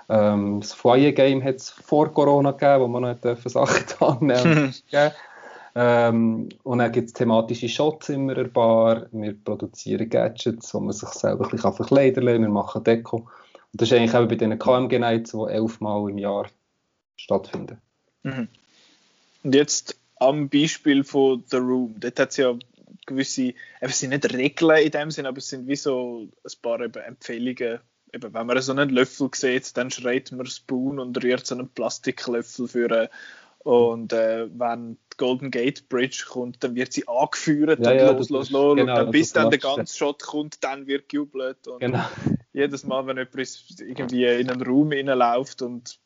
Ähm, 0.08 0.60
das 0.60 0.72
Foyer 0.72 1.12
Game 1.12 1.42
hat 1.42 1.56
es 1.56 1.70
vor 1.70 2.12
Corona 2.12 2.52
gegeben, 2.52 2.82
wo 2.82 2.88
man 2.88 3.02
noch 3.02 3.36
Sachen 3.46 3.84
annehmen 4.00 4.74
Ähm, 5.78 6.48
und 6.62 6.78
dann 6.78 6.92
gibt 6.92 7.08
es 7.08 7.12
thematische 7.12 7.68
Shots 7.68 8.08
immer 8.08 8.36
ein 8.38 8.52
paar. 8.52 9.06
Wir 9.12 9.34
produzieren 9.34 10.08
Gadgets, 10.08 10.72
wo 10.72 10.80
man 10.80 10.92
sich 10.92 11.08
selber 11.10 11.44
ein 11.44 11.50
bisschen 11.50 11.72
verkleiden 11.74 12.24
kann. 12.24 12.42
Wir 12.42 12.48
machen 12.48 12.82
Deko. 12.82 13.16
Und 13.16 13.28
das 13.82 13.90
ist 13.90 13.96
eigentlich 13.96 14.14
auch 14.14 14.26
bei 14.26 14.36
diesen 14.36 14.58
KMG-Nights, 14.58 15.32
die 15.32 15.52
elfmal 15.52 16.08
im 16.08 16.18
Jahr 16.18 16.46
stattfinden. 17.16 17.78
Mhm. 18.22 18.48
Und 19.42 19.54
jetzt 19.54 20.00
am 20.18 20.48
Beispiel 20.48 21.04
von 21.04 21.44
The 21.46 21.58
Room. 21.58 21.94
Dort 21.98 22.18
hat 22.18 22.30
es 22.30 22.38
ja 22.38 22.54
gewisse, 23.06 23.54
es 23.80 23.98
sind 23.98 24.10
nicht 24.10 24.32
Regeln 24.32 24.82
in 24.82 24.90
dem 24.90 25.10
Sinn, 25.10 25.26
aber 25.26 25.38
es 25.38 25.48
sind 25.48 25.68
wie 25.68 25.76
so 25.76 26.26
ein 26.42 26.62
paar 26.62 26.80
eben 26.80 27.02
Empfehlungen. 27.02 27.80
Eben, 28.16 28.32
wenn 28.34 28.46
man 28.46 28.60
so 28.62 28.72
einen 28.72 28.88
Löffel 28.88 29.28
sieht, 29.34 29.76
dann 29.76 29.90
schreit 29.90 30.32
man 30.32 30.46
Spoon 30.46 30.98
und 30.98 31.22
rührt 31.22 31.46
so 31.46 31.54
einen 31.54 31.68
Plastiklöffel 31.68 32.66
für 32.66 33.10
und 33.66 34.12
äh, 34.12 34.48
wenn 34.56 34.96
die 35.12 35.16
Golden 35.16 35.50
Gate 35.50 35.88
Bridge 35.88 36.24
kommt, 36.28 36.62
dann 36.62 36.76
wird 36.76 36.92
sie 36.92 37.08
angeführt 37.08 37.80
Ja, 37.80 37.90
und 37.90 37.98
ja, 37.98 38.10
los, 38.12 38.30
los, 38.30 38.50
los. 38.50 38.76
genau, 38.76 38.80
und 38.80 38.86
dann, 38.86 39.10
bis 39.10 39.32
dann 39.32 39.50
der 39.50 39.58
ganze 39.58 39.96
Shot 39.96 40.22
kommt, 40.22 40.62
dann 40.62 40.86
wird 40.86 41.08
gejubelt. 41.08 41.66
Und 41.66 41.80
Genau. 41.80 42.04
jedes 42.52 42.84
Mal, 42.84 43.04
wenn 43.08 43.16
jemand 43.16 43.80
irgendwie 43.80 44.24
in 44.24 44.50
einen 44.50 44.62
Raum 44.62 44.92
reinläuft 44.92 45.62
und 45.62 45.98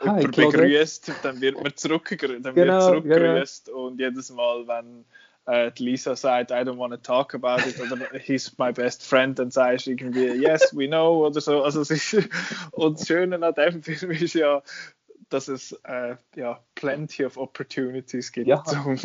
Hi, 0.00 0.18
jemand 0.18 0.34
begrüßt, 0.36 1.12
dann 1.22 1.40
wird 1.40 1.62
man 1.62 1.76
zurückgegrüßt. 1.76 2.42
Genau, 2.42 2.56
wird 2.56 2.82
zurückgegrüßt 2.82 3.68
und 3.68 4.00
jedes 4.00 4.30
Mal, 4.30 4.66
wenn 4.66 5.04
äh, 5.50 5.72
Lisa 5.78 6.14
sagt, 6.14 6.50
I 6.50 6.54
don't 6.54 6.78
want 6.78 6.92
to 6.92 6.98
talk 6.98 7.34
about 7.34 7.68
it 7.68 7.80
oder 7.80 7.96
he's 8.18 8.56
my 8.58 8.72
best 8.72 9.04
friend, 9.04 9.38
dann 9.38 9.50
sagst 9.50 9.86
du 9.86 9.90
irgendwie, 9.90 10.26
yes, 10.26 10.74
we 10.76 10.86
know 10.86 11.26
oder 11.26 11.40
so. 11.40 11.62
Also 11.62 11.80
es 11.80 11.90
ist, 11.90 12.28
und 12.72 13.00
das 13.00 13.06
Schöne 13.06 13.44
an 13.44 13.54
dem 13.54 13.82
Film 13.82 14.12
ist 14.12 14.34
ja, 14.34 14.62
dass 15.28 15.48
es 15.48 15.72
äh, 15.84 16.16
ja, 16.36 16.62
plenty 16.74 17.24
of 17.24 17.36
opportunities 17.36 18.32
gibt, 18.32 18.48
Ja. 18.48 18.62
um, 18.84 18.98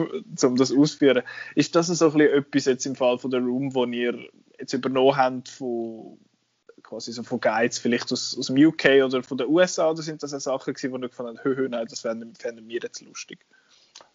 um 0.44 0.56
das 0.56 0.72
auszuführen. 0.72 1.24
Ist 1.56 1.76
das 1.76 1.88
so 1.88 2.06
ein 2.06 2.14
bisschen 2.14 2.34
etwas 2.34 2.66
jetzt 2.66 2.86
im 2.86 2.96
Fall 2.96 3.18
von 3.18 3.32
der 3.32 3.42
Room, 3.42 3.74
wo 3.74 3.86
ihr 3.86 4.28
jetzt 4.60 4.74
übernommen 4.74 5.16
habt 5.16 5.50
von 5.50 6.18
quasi 6.84 7.12
so 7.12 7.24
von 7.24 7.40
Guides, 7.40 7.80
vielleicht 7.80 8.12
aus, 8.12 8.38
aus 8.38 8.48
dem 8.48 8.58
UK 8.64 9.04
oder 9.04 9.24
von 9.24 9.38
den 9.40 9.48
USA, 9.48 9.90
oder 9.90 10.04
sind 10.04 10.22
das 10.22 10.34
auch 10.34 10.40
Sachen 10.40 10.74
gewesen, 10.74 10.92
wo 10.92 10.98
ihr 10.98 11.10
gefunden 11.10 11.40
habt, 11.44 11.70
nein, 11.72 11.88
das 11.90 12.02
fänden 12.02 12.68
wir 12.68 12.80
jetzt 12.82 13.02
lustig? 13.02 13.40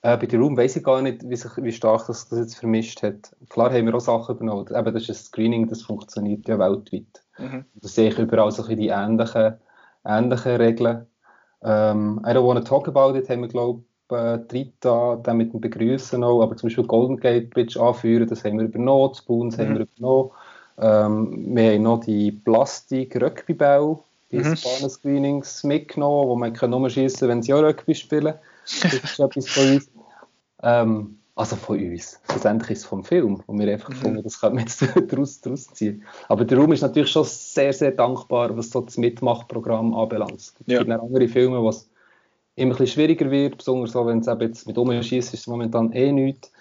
Äh, 0.03 0.17
bei 0.17 0.27
der 0.27 0.41
Room 0.41 0.57
weiß 0.57 0.77
ich 0.77 0.85
gar 0.85 1.03
nicht, 1.03 1.29
wie, 1.29 1.37
sich, 1.37 1.51
wie 1.59 1.73
stark 1.73 2.07
das, 2.07 2.29
das 2.29 2.39
jetzt 2.39 2.55
vermischt 2.57 3.03
hat. 3.03 3.37
Klar 3.51 3.71
haben 3.73 3.87
wir 3.87 3.95
auch 3.95 4.01
Sachen 4.01 4.37
übernommen. 4.37 4.67
Eben, 4.75 4.95
das 4.95 5.09
ist 5.09 5.11
ein 5.11 5.15
Screening, 5.15 5.69
das 5.69 5.83
funktioniert 5.83 6.49
ja 6.49 6.59
weltweit. 6.59 7.23
Mhm. 7.39 7.65
Das 7.75 7.95
sehe 7.95 8.09
ich 8.09 8.19
überall 8.19 8.51
so 8.51 8.65
ein 8.65 8.77
die 8.79 8.89
ähnlichen, 8.89 9.55
ähnlichen 10.05 10.57
Regeln. 10.57 11.07
Ähm, 11.63 12.21
I 12.25 12.31
don't 12.31 12.47
want 12.47 12.59
to 12.59 12.65
talk 12.65 12.89
about 12.89 13.17
it, 13.19 13.29
haben 13.29 13.43
wir, 13.43 13.49
glaube 13.49 13.81
ich, 14.11 14.17
äh, 14.17 14.39
Trita, 14.49 15.17
dann 15.23 15.37
mit 15.37 15.53
dem 15.53 15.61
Begrüßen 15.61 16.25
auch, 16.25 16.43
aber 16.43 16.57
zum 16.57 16.69
Beispiel 16.69 16.87
Golden 16.87 17.19
Gate 17.19 17.51
Bridge 17.51 17.81
anführen, 17.81 18.27
das 18.27 18.43
haben 18.45 18.59
wir 18.59 18.65
übernommen, 18.67 19.15
Spoons 19.15 19.59
haben 19.59 19.71
Mhm. 19.71 19.75
wir 19.79 19.87
übernommen. 19.99 20.31
Ähm, 20.79 21.55
wir 21.55 21.73
haben 21.75 21.83
noch 21.83 22.01
die 22.01 22.33
Plastik-Rugby-Bälle, 22.33 23.99
die 24.33 24.39
Mhm. 24.39 24.57
Spanen-Screenings 24.57 25.63
mitgenommen, 25.65 26.29
wo 26.29 26.37
man 26.37 26.53
kann 26.55 26.71
nur 26.71 26.89
schießen 26.89 27.29
wenn 27.29 27.43
sie 27.43 27.53
auch 27.53 27.63
Rugby 27.63 27.95
spielen. 27.95 28.35
Das 28.83 28.95
ist 28.95 29.19
etwas 29.21 29.49
von 29.49 29.73
uns. 29.73 29.91
Ähm, 30.63 31.19
also 31.35 31.57
von 31.57 31.79
uns. 31.79 32.21
Schlussendlich 32.31 32.71
ist 32.73 32.79
es 32.81 32.85
vom 32.85 33.03
Film, 33.03 33.43
wo 33.47 33.59
wir 33.59 33.73
einfach 33.73 33.89
Mhm. 33.89 33.95
gefunden 33.95 34.23
das 34.23 34.41
können 34.41 34.57
wir 34.57 34.63
jetzt 34.63 34.83
daraus, 35.13 35.41
daraus 35.41 35.67
ziehen. 35.73 36.05
Aber 36.29 36.45
der 36.45 36.59
Raum 36.59 36.73
ist 36.73 36.83
natürlich 36.83 37.11
schon 37.11 37.25
sehr, 37.25 37.73
sehr 37.73 37.93
dankbar, 37.93 38.57
was 38.57 38.71
so 38.71 38.81
das 38.83 38.99
Mitmachprogramm 38.99 39.95
anbelangt. 39.95 40.35
Es 40.39 40.55
gibt 40.55 40.71
Ja. 40.71 40.81
andere 40.81 41.29
Filme, 41.29 41.63
wo 41.63 41.71
es 41.71 41.89
immer 42.57 42.75
ein 42.75 42.79
bisschen 42.79 42.87
schwieriger 42.89 43.31
wird, 43.31 43.57
besonders 43.57 43.93
so, 43.93 44.07
wenn 44.07 44.19
es 44.19 44.29
eben 44.29 44.41
jetzt 44.43 44.67
mit 44.67 44.77
Umschießen 44.77 45.35
ist 45.35 45.41
es 45.41 45.47
momentan 45.47 45.93
eh 45.93 46.13
nichts. 46.13 46.53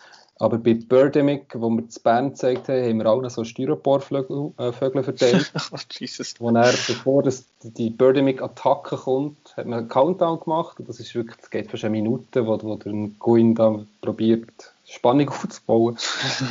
Aber 0.41 0.57
bei 0.57 0.73
Birdemic, 0.73 1.53
wo 1.53 1.69
wir 1.69 1.81
das 1.81 1.99
Band 1.99 2.31
gezeigt 2.31 2.69
haben, 2.69 2.81
haben 2.81 2.97
wir 2.99 3.07
auch 3.07 3.21
noch 3.21 3.29
so 3.29 3.43
Styroporvögel 3.43 4.53
äh, 4.57 4.71
Vögel 4.71 5.03
verteilt. 5.03 5.51
Oh, 5.71 5.77
Jesus. 5.91 6.35
wo 6.39 6.49
er, 6.49 6.71
bevor 6.71 7.23
das, 7.23 7.45
die 7.61 7.89
Birdemic-Attacke 7.89 8.95
kommt, 8.95 9.57
hat 9.57 9.65
man 9.65 9.79
einen 9.79 9.89
Countdown 9.89 10.39
gemacht. 10.39 10.79
Und 10.79 10.87
das 10.87 11.01
ist 11.01 11.13
wirklich, 11.13 11.35
das 11.35 11.49
geht 11.49 11.69
fast 11.69 11.83
eine 11.83 11.91
Minute, 11.91 12.47
wo, 12.47 12.57
wo 12.63 12.75
der 12.77 12.93
Guin 13.19 13.53
da 13.53 13.79
probiert, 13.99 14.73
Spannung 14.85 15.27
aufzubauen. 15.29 15.97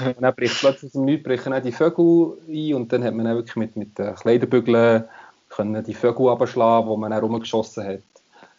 und 0.05 0.23
dann 0.23 0.35
bricht 0.35 0.61
plötzlich 0.61 0.91
aus 0.91 0.93
dem 0.93 1.07
Nichts 1.07 1.25
brechen 1.25 1.55
auch 1.55 1.63
die 1.63 1.73
Vögel 1.73 2.37
ein 2.47 2.75
und 2.75 2.93
dann 2.93 3.03
hat 3.03 3.15
man 3.15 3.25
dann 3.25 3.37
wirklich 3.37 3.57
mit, 3.57 3.75
mit 3.75 3.99
den 3.99 4.15
Kleiderbügeln 4.15 5.05
können 5.49 5.83
die 5.83 5.95
Vögel 5.95 6.29
abschlagen, 6.29 6.89
wo 6.89 6.97
man 6.99 7.11
dann 7.11 7.21
rumgeschossen 7.21 7.85
hat. 7.85 8.03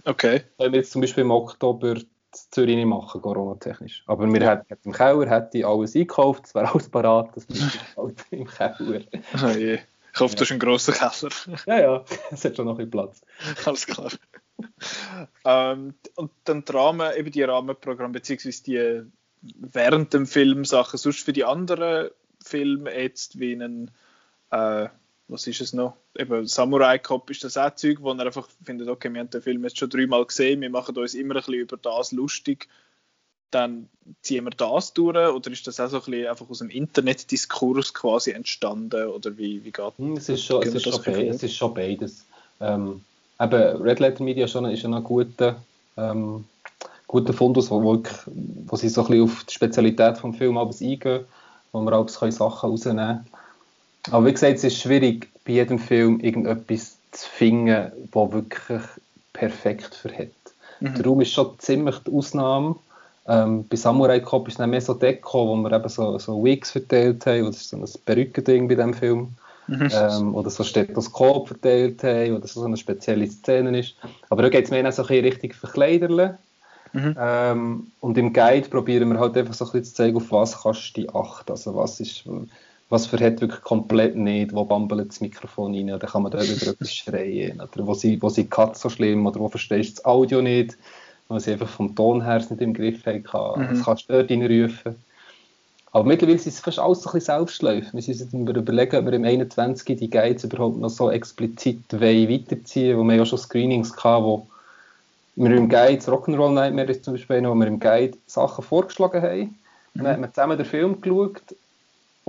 Okay. 0.06 0.42
Können 0.58 0.74
wir 0.74 0.80
jetzt 0.80 0.92
zum 0.92 1.02
Beispiel 1.02 1.22
im 1.22 1.32
Oktober 1.32 1.96
Zürich 2.32 2.76
nicht 2.76 2.86
machen, 2.86 3.22
Corona-technisch. 3.22 4.04
Aber 4.08 4.32
wir 4.32 4.42
Ja. 4.42 4.64
hätten 4.68 4.90
im 4.90 4.92
Keller 4.92 5.30
hätte 5.30 5.66
alles 5.66 5.96
eingekauft, 5.96 6.46
es 6.46 6.56
wäre 6.56 6.70
alles 6.74 6.90
parat, 6.90 7.36
das 7.36 7.46
bleibt 7.48 7.98
halt 7.98 8.26
im 8.32 8.46
Keller. 8.46 9.02
Oh 9.44 9.48
je. 9.50 9.80
Ich 10.12 10.20
hoffe, 10.20 10.36
das 10.36 10.48
ist 10.50 10.52
ein 10.52 10.60
grosser 10.60 10.92
Keller. 10.94 11.32
Ja, 11.68 11.80
ja, 11.80 12.06
es 12.32 12.44
hat 12.44 12.56
schon 12.56 12.66
noch 12.66 12.80
ein 12.80 12.90
Platz. 12.90 13.22
Alles 13.66 13.86
klar. 13.86 14.12
ähm, 15.46 15.94
und 16.16 16.32
dann 16.46 16.66
die 16.66 16.72
Rahmen, 16.72 17.12
eben 17.16 17.32
die 17.32 17.44
Rahmenprogramme, 17.44 18.14
beziehungsweise 18.14 18.64
die 18.64 19.04
während 19.42 20.14
dem 20.14 20.26
Film 20.26 20.66
Sachen, 20.66 20.98
sonst 20.98 21.24
für 21.24 21.32
die 21.34 21.46
anderen 21.46 22.10
Filme 22.44 22.94
jetzt 22.98 23.40
wie 23.40 23.54
einen, 23.54 23.92
äh, 24.52 24.90
was 25.30 25.46
ist 25.48 25.62
es 25.62 25.74
noch? 25.74 25.94
Eben 26.18 26.46
Samurai 26.48 26.98
Cop 26.98 27.30
ist 27.30 27.44
das 27.44 27.56
auch 27.56 27.74
Zeug, 27.76 28.00
wo 28.02 28.12
er 28.12 28.26
einfach 28.26 28.50
findet, 28.64 28.88
okay, 28.90 29.14
wir 29.14 29.22
haben 29.22 29.30
den 29.30 29.42
Film 29.42 29.64
jetzt 29.64 29.78
schon 29.78 29.90
dreimal 29.90 30.26
gesehen, 30.26 30.62
wir 30.62 30.70
machen 30.70 30.98
uns 30.98 31.14
immer 31.14 31.36
ein 31.36 31.42
bisschen 31.42 31.54
über 31.54 31.78
das 31.78 32.12
lustig, 32.12 32.68
dann 33.52 33.88
ziehen 34.22 34.44
wir 34.46 34.52
das 34.52 34.94
durch, 34.94 35.16
oder 35.16 35.52
ist 35.52 35.66
das 35.68 35.80
auch 35.80 35.88
so 35.88 35.98
ein 35.98 36.04
bisschen 36.04 36.28
einfach 36.28 36.50
aus 36.50 36.60
dem 36.60 36.70
Internetdiskurs 36.72 37.94
quasi 37.94 38.32
entstanden, 38.32 39.08
oder 39.08 39.38
wie, 39.38 39.64
wie 39.64 39.72
geht 39.72 39.98
Hm, 39.98 40.18
Es 40.18 40.30
ist 40.30 40.44
schon, 40.44 40.64
es 40.64 40.74
ist 40.74 40.88
das 40.88 41.04
schon, 41.04 41.14
es 41.14 41.44
ist 41.44 41.56
schon 41.56 41.74
beides. 41.74 42.26
Ähm, 42.60 43.02
eben, 43.40 43.82
Red 43.82 44.00
Letter 44.00 44.24
Media 44.24 44.46
ist 44.46 44.52
schon, 44.52 44.66
ist 44.66 44.82
schon 44.82 44.94
ein 44.94 45.04
guter, 45.04 45.62
ähm, 45.96 46.44
guter 47.08 47.34
Fundus, 47.34 47.70
wo, 47.70 47.84
wirklich, 47.84 48.18
wo 48.66 48.76
sie 48.76 48.90
so 48.90 49.02
ein 49.02 49.08
bisschen 49.08 49.24
auf 49.24 49.44
die 49.44 49.54
Spezialität 49.54 50.24
des 50.24 50.38
Films 50.38 50.82
eingehen, 50.82 51.26
wo 51.72 51.82
wir 51.82 52.06
können 52.06 52.32
Sachen 52.32 52.70
rausnehmen 52.72 53.06
können. 53.06 53.28
Aber 54.12 54.26
wie 54.26 54.34
gesagt, 54.34 54.58
es 54.58 54.64
ist 54.64 54.82
schwierig, 54.82 55.30
bei 55.46 55.54
jedem 55.54 55.80
Film 55.80 56.20
irgendetwas 56.20 56.98
zu 57.12 57.30
finden, 57.30 57.92
das 58.12 58.32
wirklich 58.32 58.82
perfekt 59.34 59.96
für 59.96 60.12
hat. 60.12 60.28
Mhm. 60.80 60.96
Der 60.96 61.06
Raum 61.06 61.22
ist 61.22 61.34
schon 61.34 61.58
ziemlich 61.60 61.98
die 62.00 62.12
Ausnahme. 62.12 62.76
Ähm, 63.28 63.68
bei 63.68 63.76
Samurai 63.76 64.20
Cop 64.20 64.48
ist 64.48 64.60
es 64.60 64.68
mehr 64.68 64.82
so 64.82 64.94
Deko, 64.94 65.48
wo 65.48 65.56
wir 65.58 65.72
eben 65.72 65.90
so, 65.90 66.18
so 66.18 66.44
Wigs 66.44 66.72
verteilt 66.72 67.26
haben, 67.26 67.46
das 67.46 67.58
ist 67.58 67.70
so 67.70 67.78
ein 67.78 67.86
Perückending 68.06 68.68
bei 68.68 68.76
diesem 68.76 68.94
Film 68.94 69.36
Mhm. 69.70 69.90
ähm, 69.94 70.36
oder 70.36 70.50
so 70.50 70.64
Stethoskop 70.64 71.48
verteilt 71.48 72.04
haben 72.04 72.36
oder 72.36 72.48
so 72.48 72.64
eine 72.64 72.76
spezielle 72.76 73.30
Szene 73.30 73.80
ist. 73.80 73.96
Aber 74.30 74.42
da 74.42 74.50
geht 74.50 74.66
es 74.66 74.72
mehr 74.72 74.92
so 74.92 75.04
ein 75.04 75.08
bisschen 75.08 75.26
Richtung 75.26 75.54
Verkleiderle. 75.54 76.40
Mhm. 76.92 77.16
Ähm, 77.20 77.92
und 78.00 78.18
im 78.18 78.34
Guide 78.34 78.68
probieren 78.68 79.12
wir 79.12 79.20
halt 79.20 79.38
einfach 79.38 79.54
so 79.54 79.66
ein 79.66 79.72
bisschen 79.72 79.86
zu 79.86 79.94
zeigen, 79.94 80.18
auf 80.18 80.32
was 80.32 80.64
kannst 80.64 80.98
du 80.98 81.02
die 81.02 81.10
achten. 81.10 81.52
Also 81.52 81.76
was 81.76 82.00
ist, 82.00 82.24
was 82.90 83.06
verhält 83.06 83.42
wirklich 83.42 83.62
komplett 83.62 84.16
nicht, 84.16 84.54
wo 84.54 84.66
bambelt 84.66 85.10
das 85.10 85.22
Mikrofon 85.22 85.76
rein, 85.76 85.92
oder 85.92 86.08
kann 86.08 86.24
man 86.24 86.32
da 86.32 86.44
über 86.44 86.68
etwas 86.68 86.94
schreien, 86.94 87.62
oder 87.62 87.88
wo 87.88 87.94
sie, 87.94 88.22
wo 88.22 88.30
sie 88.30 88.48
Cut 88.48 88.78
so 88.78 88.90
schlimm, 88.90 89.26
oder 89.26 89.40
wo 89.40 89.48
verstehst 89.48 89.90
du 89.92 89.96
das 89.96 90.06
Audio 90.06 90.42
nicht, 90.42 90.78
weil 91.28 91.40
sie 91.40 91.52
einfach 91.54 91.70
vom 91.70 91.96
Ton 91.96 92.24
her 92.24 92.40
nicht 92.40 92.62
im 92.62 92.74
Griff 92.74 93.06
haben. 93.06 93.62
Mhm. 93.62 93.68
Das 93.70 93.86
kannst 93.86 94.10
du 94.10 94.14
dort 94.14 94.32
reinrufen. 94.32 94.96
Aber 95.92 96.04
mittlerweile 96.04 96.38
sind 96.38 96.54
es 96.54 96.60
fast 96.60 96.78
alles 96.80 97.02
so 97.02 97.10
ein 97.10 97.14
bisschen 97.14 97.36
Selbstläufe. 97.38 97.94
Wir 97.94 98.02
sind 98.02 98.22
uns 98.22 98.34
über- 98.34 98.56
überlegen, 98.56 98.96
ob 98.98 99.06
wir 99.06 99.14
im 99.14 99.24
21. 99.26 99.98
die 99.98 100.10
Guides 100.10 100.44
überhaupt 100.44 100.78
noch 100.78 100.90
so 100.90 101.10
explizit 101.10 101.82
weiterziehen 101.92 102.98
wollen, 102.98 103.08
wo 103.08 103.10
wir 103.10 103.18
ja 103.18 103.26
schon 103.26 103.40
Screenings 103.40 103.96
hatten, 104.04 104.24
wo 104.24 104.48
wir 105.36 105.52
im 105.56 105.70
Guide, 105.70 106.04
Rock'n'Roll 106.04 106.52
Nightmare 106.54 106.92
ist 106.92 107.06
zum 107.06 107.14
Beispiel 107.14 107.38
einer, 107.38 107.50
wo 107.50 107.56
wir 107.56 107.68
im 107.68 107.80
Guide 107.80 108.18
Sachen 108.28 108.64
vorgeschlagen 108.64 109.22
haben. 109.22 109.60
Dann 109.96 110.08
hat 110.08 110.20
man 110.20 110.34
zusammen 110.34 110.58
den 110.58 110.66
Film 110.66 111.02
geschaut 111.02 111.42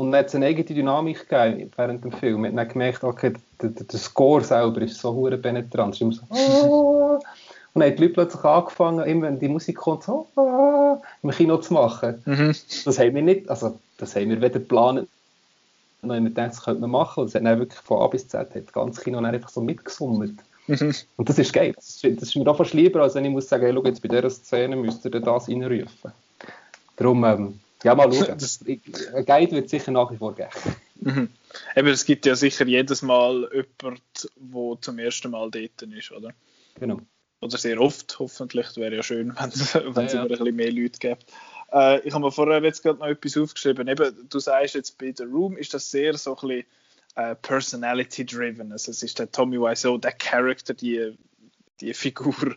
und 0.00 0.12
dann 0.12 0.20
hat 0.20 0.28
es 0.28 0.34
eine 0.34 0.46
eigene 0.46 0.64
Dynamik 0.64 1.28
gegeben 1.28 1.70
während 1.76 2.02
dem 2.02 2.12
Film. 2.12 2.40
Man 2.40 2.52
hat 2.52 2.58
dann 2.58 2.68
gemerkt, 2.68 3.04
okay, 3.04 3.34
der, 3.60 3.68
der, 3.68 3.84
der 3.84 3.98
Score 4.00 4.42
selber 4.42 4.80
ist 4.80 4.98
so 4.98 5.12
hure 5.12 5.36
penetrant. 5.36 5.94
Es 5.94 6.00
ist 6.00 6.02
immer 6.02 6.12
so, 6.14 6.22
«Ah». 6.30 7.20
Und 7.72 7.82
dann 7.82 7.90
haben 7.90 7.96
die 7.96 8.02
Leute 8.04 8.14
plötzlich 8.14 8.42
angefangen, 8.42 9.06
immer 9.06 9.26
wenn 9.26 9.38
die 9.38 9.48
Musik 9.48 9.76
kommt, 9.76 10.04
so 10.04 10.26
«Ah», 10.36 10.96
im 11.22 11.30
Kino 11.30 11.58
zu 11.58 11.74
machen. 11.74 12.22
Mhm. 12.24 12.54
Das 12.86 12.98
haben 12.98 13.14
wir 13.14 13.20
nicht, 13.20 13.50
also 13.50 13.78
das 13.98 14.16
haben 14.16 14.30
wir 14.30 14.40
weder 14.40 14.58
geplant, 14.58 15.06
noch 16.00 16.14
haben 16.14 16.24
wir 16.24 16.30
gedacht, 16.30 16.52
das 16.52 16.64
könnte 16.64 16.80
man 16.80 16.92
machen. 16.92 17.20
Und 17.20 17.26
es 17.26 17.34
hat 17.34 17.44
dann 17.44 17.58
wirklich 17.58 17.80
von 17.80 18.00
A 18.00 18.06
bis 18.06 18.26
Z 18.26 18.40
hat 18.40 18.56
das 18.56 18.72
ganze 18.72 19.02
Kino 19.02 19.20
dann 19.20 19.34
einfach 19.34 19.50
so 19.50 19.60
mitgesummert. 19.60 20.32
Mhm. 20.66 20.94
Und 21.18 21.28
das 21.28 21.38
ist 21.38 21.52
geil. 21.52 21.74
Das 21.76 22.02
ist, 22.02 22.22
das 22.22 22.28
ist 22.30 22.36
mir 22.36 22.50
auch 22.50 22.56
fast 22.56 22.72
lieber, 22.72 23.02
als 23.02 23.16
wenn 23.16 23.26
ich 23.26 23.32
muss 23.32 23.50
sagen, 23.50 23.64
hey, 23.64 23.74
schau, 23.74 23.84
jetzt 23.84 24.00
bei 24.00 24.08
dieser 24.08 24.30
Szene 24.30 24.76
müsst 24.76 25.04
ihr 25.04 25.10
das 25.10 25.46
reinrufen. 25.46 26.12
Darum, 26.96 27.22
ähm, 27.24 27.60
ja, 27.82 27.94
mal 27.94 28.12
schauen. 28.12 28.38
Das- 28.38 28.60
Ein 28.66 29.24
Guide 29.26 29.52
wird 29.52 29.70
sicher 29.70 29.92
nach 29.92 30.10
wie 30.10 30.16
vor 30.16 30.34
geben. 30.34 30.50
Mhm. 31.00 31.28
Eben, 31.76 31.88
es 31.88 32.04
gibt 32.04 32.26
ja 32.26 32.36
sicher 32.36 32.66
jedes 32.66 33.02
Mal 33.02 33.48
jemand, 33.52 34.02
der 34.36 34.80
zum 34.80 34.98
ersten 34.98 35.30
Mal 35.30 35.50
dort 35.50 35.82
ist, 35.82 36.12
oder? 36.12 36.32
Genau. 36.78 37.00
Oder 37.40 37.56
sehr 37.56 37.80
oft, 37.80 38.18
hoffentlich. 38.18 38.66
Das 38.66 38.76
wäre 38.76 38.94
ja 38.96 39.02
schön, 39.02 39.34
wenn 39.38 39.48
es 39.48 39.72
ja. 39.72 39.80
immer 39.80 40.22
ein 40.22 40.28
bisschen 40.28 40.56
mehr 40.56 40.70
Leute 40.72 40.98
gibt. 40.98 41.24
Äh, 41.72 42.00
ich 42.06 42.12
habe 42.12 42.24
mir 42.24 42.32
vorher 42.32 42.62
jetzt 42.62 42.82
gerade 42.82 42.98
noch 42.98 43.06
etwas 43.06 43.36
aufgeschrieben. 43.38 43.88
Eben, 43.88 44.28
du 44.28 44.38
sagst 44.38 44.74
jetzt 44.74 44.98
bei 44.98 45.12
The 45.16 45.24
Room 45.24 45.56
ist 45.56 45.72
das 45.72 45.90
sehr 45.90 46.16
so 46.18 46.36
ein 46.36 46.48
bisschen 46.48 46.66
äh, 47.16 47.34
personality-driven. 47.36 48.72
Also 48.72 48.90
es 48.90 49.02
ist 49.02 49.18
der 49.18 49.30
Tommy 49.30 49.58
Wiseau, 49.58 49.96
der 49.98 50.12
Charakter, 50.12 50.74
die, 50.74 51.16
die 51.80 51.94
Figur, 51.94 52.54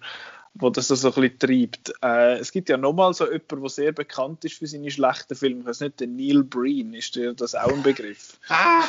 wo 0.56 0.70
das 0.70 0.88
so, 0.88 1.08
ein 1.08 1.14
bisschen 1.14 1.40
treibt. 1.40 1.94
Äh, 2.04 2.38
es 2.38 2.52
gibt 2.52 2.70
ja 2.70 2.78
nochmal 2.78 3.14
so 3.14 3.26
jemanden, 3.26 3.62
der 3.62 3.70
sehr 3.70 3.92
bekannt 3.92 4.46
ist 4.46 4.56
für 4.56 4.68
seine 4.68 4.92
schlechten 4.92 5.36
Filme. 5.36 5.62
Ich 5.62 5.68
weiß 5.68 5.82
nicht, 5.82 6.00
der 6.00 6.08
Neil 6.08 6.44
Breen, 6.44 6.94
ist 6.94 7.16
dir 7.16 7.34
das 7.34 7.56
auch 7.56 7.72
ein 7.72 7.82
Begriff? 7.82 8.40
ah, 8.50 8.84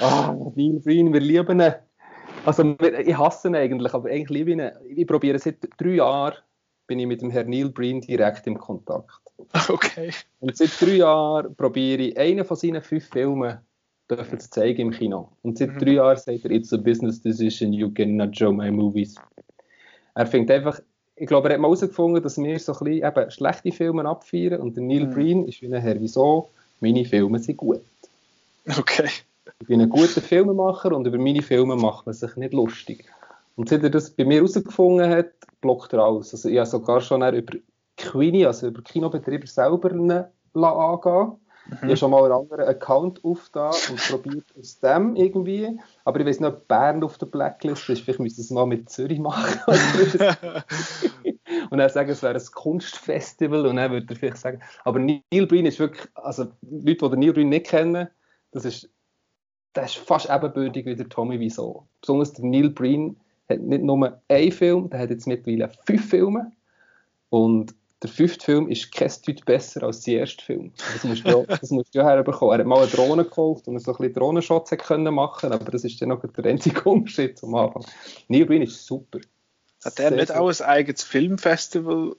oh, 0.00 0.52
Neil 0.56 0.80
Breen, 0.80 1.12
wir 1.12 1.20
lieben 1.20 1.60
ihn. 1.60 1.74
Also 2.46 2.76
ich 2.80 3.18
hasse 3.18 3.48
ihn 3.48 3.56
eigentlich, 3.56 3.92
aber 3.92 4.08
eigentlich 4.08 4.30
liebe 4.30 4.50
ich 4.50 4.58
ihn. 4.58 4.70
Ich 4.96 5.06
probiere 5.06 5.38
seit 5.38 5.58
drei 5.78 5.96
Jahren, 5.96 6.36
bin 6.86 6.98
ich 6.98 7.06
mit 7.06 7.20
dem 7.20 7.30
Herrn 7.30 7.50
Neil 7.50 7.68
Breen 7.68 8.00
direkt 8.00 8.46
im 8.46 8.58
Kontakt. 8.58 9.20
Okay. 9.68 10.12
Und 10.40 10.56
seit 10.56 10.80
drei 10.80 10.96
Jahren 10.96 11.54
probiere 11.56 12.02
ich 12.02 12.18
einen 12.18 12.44
von 12.44 12.56
seinen 12.56 12.82
fünf 12.82 13.08
Filmen 13.08 13.58
dürfen 14.10 14.40
zu 14.40 14.50
zeigen 14.50 14.80
im 14.80 14.90
Kino. 14.90 15.32
Und 15.42 15.58
seit 15.58 15.74
mhm. 15.74 15.78
drei 15.78 15.92
Jahren 15.92 16.16
sagt 16.16 16.44
er, 16.44 16.50
it's 16.50 16.72
a 16.72 16.76
business 16.76 17.20
decision, 17.20 17.72
you 17.72 17.90
cannot 17.90 18.36
show 18.36 18.52
my 18.52 18.70
movies. 18.70 19.16
Er 20.20 20.26
findet 20.26 20.50
einfach, 20.50 20.78
ich 21.16 21.26
glaube, 21.26 21.48
er 21.48 21.54
hat 21.54 21.62
mal 21.62 21.68
herausgefunden, 21.68 22.22
dass 22.22 22.36
wir 22.36 22.58
so 22.58 22.72
ein 22.72 22.78
bisschen 22.78 23.04
eben 23.08 23.30
schlechte 23.30 23.72
Filme 23.72 24.04
abfeiern 24.04 24.60
und 24.60 24.76
der 24.76 24.82
Neil 24.82 25.06
mhm. 25.06 25.14
Breen 25.14 25.48
ist 25.48 25.62
wie 25.62 25.68
nachher, 25.68 25.98
wieso? 25.98 26.50
Meine 26.80 27.06
Filme 27.06 27.38
sind 27.38 27.56
gut. 27.56 27.80
Okay. 28.66 29.08
Ich 29.60 29.66
bin 29.66 29.80
ein 29.80 29.88
guter 29.88 30.20
Filmemacher 30.20 30.94
und 30.94 31.06
über 31.06 31.16
meine 31.16 31.40
Filme 31.40 31.74
macht 31.74 32.04
man 32.04 32.14
sich 32.14 32.36
nicht 32.36 32.52
lustig. 32.52 33.06
Und 33.56 33.70
seit 33.70 33.82
er 33.82 33.88
das 33.88 34.10
bei 34.10 34.26
mir 34.26 34.36
herausgefunden 34.36 35.08
hat, 35.08 35.30
blockt 35.62 35.94
er 35.94 36.00
alles. 36.00 36.34
Also 36.34 36.50
ich 36.50 36.58
habe 36.58 36.66
sogar 36.66 37.00
schon 37.00 37.22
über 37.34 37.56
Queenie, 37.96 38.44
also 38.44 38.66
über 38.66 38.82
Kinobetreiber 38.82 39.46
selber 39.46 39.90
angehen 39.90 40.26
Mhm. 41.82 41.90
Ich 41.90 41.98
schon 41.98 42.10
mal 42.10 42.24
einen 42.24 42.32
anderen 42.32 42.66
Account 42.66 43.24
aufgetan 43.24 43.74
und 43.90 43.98
probiert 44.08 44.46
aus 44.58 44.78
dem 44.80 45.16
irgendwie. 45.16 45.78
Aber 46.04 46.20
ich 46.20 46.26
weiß 46.26 46.40
nicht, 46.40 46.48
ob 46.48 46.68
Bern 46.68 47.02
auf 47.02 47.18
der 47.18 47.26
Blacklist 47.26 47.88
ist. 47.88 48.02
Vielleicht 48.02 48.20
müsste 48.20 48.40
ich 48.40 48.46
es 48.46 48.50
mal 48.50 48.66
mit 48.66 48.90
Zürich 48.90 49.18
machen. 49.18 49.60
und 51.70 51.78
dann 51.78 51.90
sagen, 51.90 52.10
es 52.10 52.22
wäre 52.22 52.34
ein 52.34 52.46
Kunstfestival. 52.52 53.66
Und 53.66 53.76
dann 53.76 53.90
würde 53.90 54.06
er 54.08 54.16
vielleicht 54.16 54.38
sagen, 54.38 54.60
aber 54.84 54.98
Neil 54.98 55.46
Breen 55.46 55.66
ist 55.66 55.78
wirklich, 55.78 56.08
also 56.14 56.48
Leute, 56.62 57.10
die 57.10 57.16
Neil 57.16 57.32
Breen 57.32 57.48
nicht 57.48 57.66
kennen, 57.66 58.08
das 58.52 58.64
ist, 58.64 58.90
das 59.72 59.96
ist 59.96 60.06
fast 60.06 60.28
ebenbürtig 60.28 60.86
wie 60.86 60.96
der 60.96 61.08
Tommy 61.08 61.38
Wiseau. 61.38 61.86
Besonders 62.00 62.32
der 62.32 62.44
Neil 62.44 62.70
Breen 62.70 63.16
hat 63.48 63.60
nicht 63.60 63.82
nur 63.82 64.20
einen 64.28 64.52
Film, 64.52 64.90
der 64.90 65.00
hat 65.00 65.10
jetzt 65.10 65.26
mittlerweile 65.26 65.70
fünf 65.86 66.08
Filme. 66.08 66.52
Und 67.28 67.74
der 68.02 68.10
fünfte 68.10 68.44
Film 68.44 68.68
ist 68.68 68.92
kein 68.92 69.12
Deut 69.26 69.44
besser 69.44 69.82
als 69.82 70.00
der 70.02 70.20
erste 70.20 70.44
Film. 70.44 70.72
Das 70.94 71.04
musst 71.04 71.26
du, 71.26 71.44
das 71.48 71.70
musst 71.70 71.94
du 71.94 71.98
ja 71.98 72.06
herbekommen. 72.06 72.54
Er 72.54 72.58
hat 72.60 72.66
mal 72.66 72.78
eine 72.78 72.86
Drohne 72.90 73.24
gekauft 73.24 73.68
und 73.68 73.78
so 73.78 73.92
ein 73.92 73.98
bisschen 73.98 74.14
Drohnenshots 74.14 74.70
können 74.70 75.14
machen, 75.14 75.52
aber 75.52 75.70
das 75.70 75.84
ist 75.84 76.00
dann 76.00 76.08
noch 76.08 76.22
der 76.22 76.44
einzige 76.44 76.82
Unterschied 76.88 77.38
zum 77.38 77.54
Anfang. 77.54 77.84
Neil 78.28 78.46
Breen 78.46 78.62
ist 78.62 78.86
super. 78.86 79.20
Hat 79.84 79.98
er 79.98 80.10
nicht 80.10 80.32
auch 80.32 80.48
ein 80.48 80.66
eigenes 80.66 81.02
Filmfestival 81.02 82.16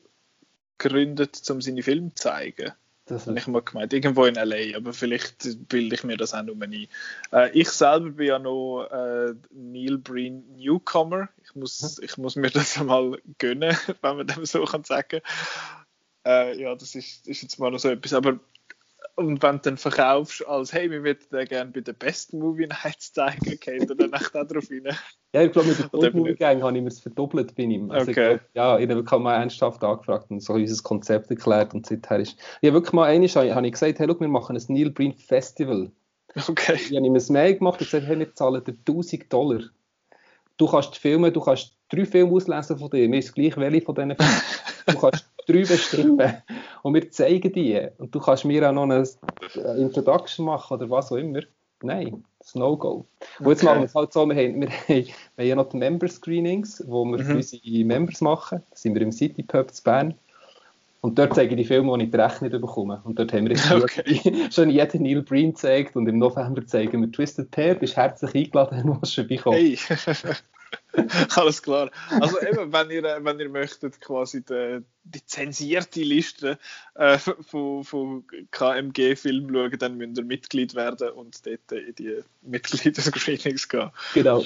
gegründet, 0.77 1.41
um 1.49 1.61
seine 1.61 1.83
Filme 1.83 2.13
zu 2.13 2.23
zeigen? 2.23 2.73
Das 3.05 3.27
habe 3.27 3.37
ich 3.37 3.47
mal 3.47 3.61
gemeint, 3.61 3.93
irgendwo 3.93 4.25
in 4.25 4.35
L.A., 4.35 4.77
aber 4.77 4.93
vielleicht 4.93 5.67
bilde 5.67 5.95
ich 5.95 6.03
mir 6.03 6.17
das 6.17 6.33
auch 6.33 6.43
nur 6.43 6.55
ein. 6.61 6.87
Äh, 7.31 7.49
ich 7.51 7.69
selber 7.69 8.11
bin 8.11 8.27
ja 8.27 8.39
noch 8.39 8.85
äh, 8.85 9.33
Neil 9.51 9.97
Breen 9.97 10.43
Newcomer. 10.55 11.29
Ich 11.43 11.55
muss, 11.55 11.97
hm. 11.97 12.03
ich 12.05 12.17
muss 12.17 12.35
mir 12.35 12.49
das 12.51 12.77
einmal 12.77 13.19
gönnen, 13.39 13.75
wenn 14.01 14.17
man 14.17 14.27
dem 14.27 14.45
so 14.45 14.63
kann 14.65 14.83
sagen 14.83 15.21
äh, 16.25 16.61
Ja, 16.61 16.75
das 16.75 16.95
ist, 16.95 17.27
ist 17.27 17.41
jetzt 17.41 17.59
mal 17.59 17.71
noch 17.71 17.79
so 17.79 17.89
etwas. 17.89 18.13
Aber 18.13 18.39
und 19.15 19.41
wenn 19.41 19.55
du 19.57 19.61
dann 19.61 19.77
verkaufst 19.77 20.45
als 20.47 20.73
hey, 20.73 20.89
wir 20.89 21.03
würden 21.03 21.19
den 21.31 21.45
gerne 21.45 21.71
bei 21.71 21.81
der 21.81 21.93
Best 21.93 22.33
Movie 22.33 22.67
Nights 22.67 23.13
zeigen, 23.13 23.59
geht 23.59 23.89
er 23.89 23.95
dann 23.95 24.13
echt 24.13 24.33
darauf 24.33 24.69
rein. 24.69 24.95
Ja, 25.33 25.43
ich 25.43 25.51
glaube, 25.51 25.69
mit 25.69 25.79
der 25.79 25.87
Gold 25.91 26.13
Movie 26.13 26.35
Gang 26.35 26.61
habe 26.61 26.77
ich 26.77 26.83
mir 26.83 26.89
das 26.89 26.99
verdoppelt 26.99 27.55
bei 27.55 27.63
ihm. 27.63 27.91
Also 27.91 28.11
okay. 28.11 28.37
Glaub, 28.37 28.41
ja, 28.53 28.77
ich 28.77 28.83
habe 28.83 28.95
wirklich 28.95 29.19
mal 29.19 29.35
ernsthaft 29.35 29.83
angefragt 29.83 30.29
und 30.29 30.41
so 30.41 30.53
unser 30.53 30.83
Konzept 30.83 31.29
erklärt 31.29 31.73
und 31.73 31.85
seither 31.85 32.19
ist... 32.19 32.37
Ja, 32.61 32.73
wirklich 32.73 32.93
mal 32.93 33.05
einmal 33.05 33.29
habe 33.29 33.65
ich 33.67 33.73
gesagt, 33.73 33.99
hey, 33.99 34.07
look, 34.07 34.19
wir 34.19 34.27
machen 34.27 34.55
ein 34.55 34.63
Neil 34.67 34.89
Breen 34.89 35.13
Festival. 35.13 35.91
Okay. 36.47 36.75
Ich 36.75 36.95
habe 36.95 37.05
ihm 37.05 37.15
ein 37.15 37.23
Mail 37.29 37.55
gemacht 37.55 37.79
und 37.79 37.89
gesagt, 37.89 38.07
hey, 38.07 38.17
wir 38.17 38.33
zahlen 38.33 38.63
dir 38.63 38.75
1000 38.87 39.31
Dollar. 39.31 39.61
Du 40.57 40.67
kannst 40.67 40.97
Filme, 40.97 41.31
du 41.31 41.41
kannst 41.41 41.75
drei 41.89 42.05
Filme 42.05 42.31
auslesen 42.31 42.77
von 42.77 42.89
dir, 42.89 43.09
mir 43.09 43.19
ist 43.19 43.33
gleich 43.33 43.57
welche 43.57 43.81
von 43.81 43.95
diesen 43.95 44.15
Filmen. 44.15 44.41
Du 44.87 44.97
kannst 44.97 45.30
drei 45.47 45.61
bestimmen 45.61 46.33
und 46.83 46.93
wir 46.93 47.09
zeigen 47.11 47.51
die. 47.51 47.87
Und 47.97 48.13
du 48.13 48.19
kannst 48.19 48.45
mir 48.45 48.67
auch 48.67 48.73
noch 48.73 48.83
eine 48.83 49.07
Introduction 49.77 50.45
machen 50.45 50.77
oder 50.77 50.89
was 50.89 51.11
auch 51.11 51.17
immer. 51.17 51.41
Nein, 51.83 52.23
das 52.39 52.55
No-Go. 52.55 53.05
Und 53.39 53.47
jetzt 53.47 53.63
machen 53.63 53.79
wir 53.79 53.85
es 53.85 53.95
halt 53.95 54.13
so, 54.13 54.25
wir 54.27 54.35
haben, 54.35 54.61
wir 54.61 54.69
haben, 54.87 54.87
wir 54.87 55.05
haben 55.37 55.47
ja 55.47 55.55
noch 55.55 55.69
die 55.69 55.77
Member-Screenings, 55.77 56.83
wo 56.87 57.05
wir 57.05 57.19
mhm. 57.19 57.25
für 57.25 57.35
unsere 57.35 57.85
Members 57.85 58.21
machen. 58.21 58.61
Da 58.69 58.75
sind 58.75 58.93
wir 58.93 59.01
im 59.01 59.11
City 59.11 59.43
Pub 59.43 59.71
zu 59.71 59.83
Bern. 59.83 60.13
Und 61.01 61.17
dort 61.17 61.33
zeige 61.33 61.55
ich 61.55 61.61
die 61.61 61.65
Filme, 61.65 61.97
die 61.97 62.05
ich 62.05 62.11
die 62.11 62.17
Rechnung 62.17 62.51
bekomme. 62.51 63.01
Und 63.03 63.17
dort 63.17 63.33
haben 63.33 63.49
wir 63.49 63.55
jetzt 63.55 63.71
okay. 63.71 64.47
schon 64.51 64.69
jeden 64.69 65.01
Neil 65.01 65.23
Breen 65.23 65.53
gezeigt 65.53 65.95
und 65.95 66.07
im 66.07 66.19
November 66.19 66.65
zeigen 66.67 67.01
wir 67.01 67.11
Twisted 67.11 67.49
Pair. 67.49 67.75
Bist 67.75 67.97
herzlich 67.97 68.35
eingeladen, 68.35 68.83
du 68.85 68.93
musst 68.93 69.13
schon 69.13 69.27
vorbeikommen. 69.27 69.57
Hey. 69.57 69.77
Alles 71.35 71.61
klar. 71.61 71.91
Also 72.09 72.39
eben, 72.41 72.71
wenn 72.71 72.89
ihr, 72.89 73.03
wenn 73.21 73.39
ihr 73.39 73.49
möchtet 73.49 74.01
quasi 74.01 74.43
die, 74.43 74.81
die 75.03 75.25
zensierte 75.25 76.01
Liste 76.01 76.59
äh, 76.95 77.17
von, 77.17 77.83
von 77.83 78.25
KMG-Filmen 78.51 79.53
schauen, 79.53 79.79
dann 79.79 79.97
müsst 79.97 80.17
ihr 80.17 80.25
Mitglied 80.25 80.75
werden 80.75 81.09
und 81.11 81.45
dort 81.45 81.71
in 81.71 81.95
die 81.95 82.19
Mitglieder-Screenings 82.41 83.67
gehen. 83.69 83.91
Genau. 84.13 84.43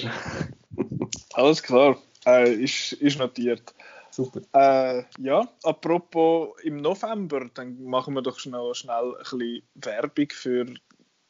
Alles 1.34 1.62
klar. 1.62 1.98
Äh, 2.26 2.54
ist, 2.54 2.92
ist 2.94 3.18
notiert. 3.18 3.74
Super. 4.10 4.40
Äh, 4.52 5.04
ja, 5.18 5.46
apropos 5.62 6.58
im 6.62 6.78
November, 6.78 7.50
dann 7.52 7.84
machen 7.84 8.14
wir 8.14 8.22
doch 8.22 8.38
schnell, 8.38 8.74
schnell 8.74 9.14
ein 9.14 9.22
bisschen 9.22 9.62
Werbung 9.74 10.28
für 10.30 10.66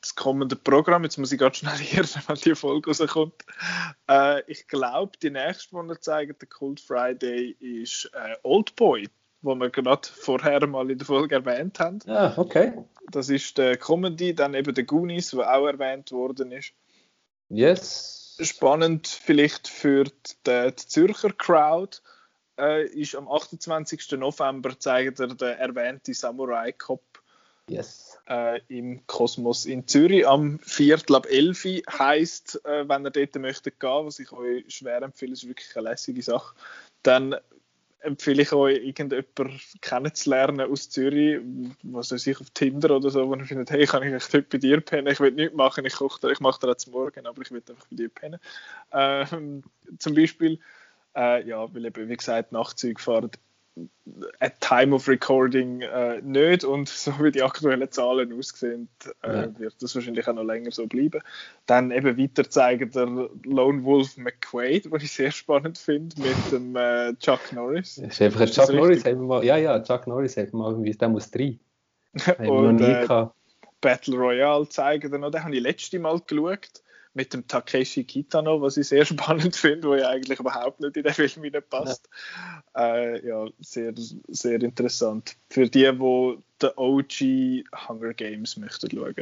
das 0.06 0.14
kommende 0.14 0.56
Programm. 0.56 1.04
Jetzt 1.04 1.18
muss 1.18 1.32
ich 1.32 1.38
gerade 1.38 1.56
schnell 1.56 1.72
hören, 1.78 2.08
wenn 2.26 2.36
die 2.36 2.54
Folge 2.54 2.90
rauskommt. 2.90 3.44
Äh, 4.08 4.42
ich 4.50 4.68
glaube, 4.68 5.12
die 5.20 5.30
nächste, 5.30 5.76
die 5.76 5.88
wir 5.88 6.00
zeigen, 6.00 6.36
der 6.40 6.48
Cult 6.48 6.80
Friday, 6.80 7.56
ist 7.60 8.10
äh, 8.14 8.36
Old 8.42 8.76
Boy, 8.76 9.08
wo 9.42 9.54
wir 9.54 9.70
gerade 9.70 10.08
vorher 10.08 10.66
mal 10.66 10.90
in 10.90 10.98
der 10.98 11.06
Folge 11.06 11.34
erwähnt 11.34 11.80
haben. 11.80 11.98
Ah, 12.06 12.34
okay. 12.36 12.72
Das 13.10 13.28
ist 13.28 13.58
der 13.58 13.76
Comedy, 13.76 14.34
dann 14.34 14.54
eben 14.54 14.74
der 14.74 14.84
Goonies, 14.84 15.30
der 15.30 15.52
auch 15.52 15.66
erwähnt 15.66 16.12
worden 16.12 16.52
ist. 16.52 16.72
Yes. 17.48 18.36
Spannend 18.40 19.06
vielleicht 19.06 19.68
für 19.68 20.04
die, 20.04 20.12
die 20.46 20.76
Zürcher 20.76 21.32
Crowd. 21.32 21.98
Äh, 22.58 22.86
ist 22.86 23.14
am 23.14 23.28
28. 23.28 24.12
November 24.12 24.78
zeigt 24.78 25.20
er 25.20 25.28
den 25.28 25.48
erwähnten 25.48 26.14
Samurai 26.14 26.72
Cop 26.72 27.22
yes. 27.68 28.05
Äh, 28.28 28.60
im 28.68 29.06
Kosmos 29.06 29.66
in 29.66 29.86
Zürich 29.86 30.26
am 30.26 30.58
Viertel 30.60 31.16
ab 31.16 31.26
11 31.28 31.64
heisst, 31.98 32.64
äh, 32.64 32.88
wenn 32.88 33.04
ihr 33.04 33.10
dort 33.10 33.34
möchtet 33.36 33.80
gehen, 33.80 34.06
was 34.06 34.18
ich 34.18 34.32
euch 34.32 34.64
schwer 34.68 35.02
empfehle, 35.02 35.32
ist 35.32 35.46
wirklich 35.46 35.76
eine 35.76 35.90
lässige 35.90 36.22
Sache, 36.22 36.54
dann 37.02 37.36
empfehle 38.00 38.42
ich 38.42 38.52
euch, 38.52 38.76
irgendjemanden 38.76 39.60
kennenzulernen 39.80 40.70
aus 40.70 40.90
Zürich, 40.90 41.40
was 41.82 42.12
weiß 42.12 42.26
ich, 42.26 42.40
auf 42.40 42.50
Tinder 42.50 42.96
oder 42.96 43.10
so, 43.10 43.28
wo 43.28 43.34
ihr 43.34 43.44
findet, 43.44 43.70
hey, 43.70 43.84
kann 43.86 44.02
ich 44.02 44.12
heute 44.12 44.42
bei 44.42 44.58
dir 44.58 44.80
pennen? 44.80 45.08
Ich 45.08 45.20
will 45.20 45.32
nichts 45.32 45.56
machen, 45.56 45.84
ich 45.84 45.94
koche, 45.94 46.30
ich 46.30 46.40
mache 46.40 46.60
dir 46.60 46.68
jetzt 46.68 46.86
morgen, 46.86 47.26
aber 47.26 47.42
ich 47.42 47.50
will 47.50 47.62
einfach 47.68 47.86
bei 47.90 47.96
dir 47.96 48.08
pennen. 48.08 48.38
Ähm, 48.92 49.62
zum 49.98 50.14
Beispiel, 50.14 50.60
äh, 51.16 51.46
ja, 51.48 51.72
weil 51.74 51.86
eben, 51.86 52.08
wie 52.08 52.16
gesagt, 52.16 52.52
Nachtzüge 52.52 53.00
fahren 53.00 53.30
at 54.40 54.60
time 54.60 54.94
of 54.94 55.08
recording 55.08 55.82
äh, 55.82 56.20
nicht 56.22 56.64
und 56.64 56.88
so 56.88 57.12
wie 57.20 57.30
die 57.30 57.42
aktuellen 57.42 57.90
Zahlen 57.90 58.32
aussehen, 58.38 58.88
äh, 59.22 59.42
ja. 59.42 59.58
wird 59.58 59.74
das 59.82 59.94
wahrscheinlich 59.94 60.26
auch 60.26 60.34
noch 60.34 60.44
länger 60.44 60.70
so 60.70 60.86
bleiben. 60.86 61.20
Dann 61.66 61.90
eben 61.90 62.16
weiter 62.16 62.48
zeigen 62.48 62.90
der 62.90 63.28
Lone 63.44 63.84
Wolf 63.84 64.16
McQuaid, 64.16 64.90
was 64.90 65.02
ich 65.02 65.12
sehr 65.12 65.30
spannend 65.30 65.76
finde, 65.76 66.20
mit 66.20 66.52
dem 66.52 66.76
äh, 66.76 67.14
Chuck 67.18 67.52
Norris. 67.52 67.98
Ist 67.98 68.22
einfach 68.22 68.40
ein 68.40 68.46
Chuck 68.48 68.72
Norris, 68.72 69.04
haben 69.04 69.26
mal, 69.26 69.44
ja, 69.44 69.56
ja, 69.56 69.82
Chuck 69.82 70.06
Norris 70.06 70.36
haben 70.36 70.52
wir 70.52 70.58
mal 70.58 70.70
irgendwie, 70.70 70.92
der 70.92 71.08
muss 71.08 71.30
drei. 71.30 71.58
und, 72.38 72.80
äh, 72.80 73.26
Battle 73.82 74.16
Royale 74.16 74.68
zeigen 74.68 75.10
dann 75.10 75.20
noch, 75.20 75.30
den 75.30 75.44
habe 75.44 75.54
ich 75.54 75.62
letzte 75.62 75.98
Mal 75.98 76.18
geschaut 76.26 76.82
mit 77.16 77.32
dem 77.32 77.48
Takeshi 77.48 78.04
Kitano, 78.04 78.60
was 78.60 78.76
ich 78.76 78.88
sehr 78.88 79.04
spannend 79.06 79.56
finde, 79.56 79.88
wo 79.88 79.94
ja 79.94 80.10
eigentlich 80.10 80.38
überhaupt 80.38 80.80
nicht 80.80 80.96
in 80.98 81.02
den 81.02 81.14
Film 81.14 81.52
passt. 81.68 82.08
Ja. 82.74 82.96
Äh, 82.96 83.26
ja, 83.26 83.46
sehr, 83.60 83.94
sehr 84.28 84.62
interessant. 84.62 85.36
Für 85.48 85.66
die, 85.66 85.90
die 85.90 86.38
den 86.62 86.70
OG 86.76 87.88
Hunger 87.88 88.14
Games 88.14 88.56
möchten 88.58 88.90
schauen. 88.90 89.14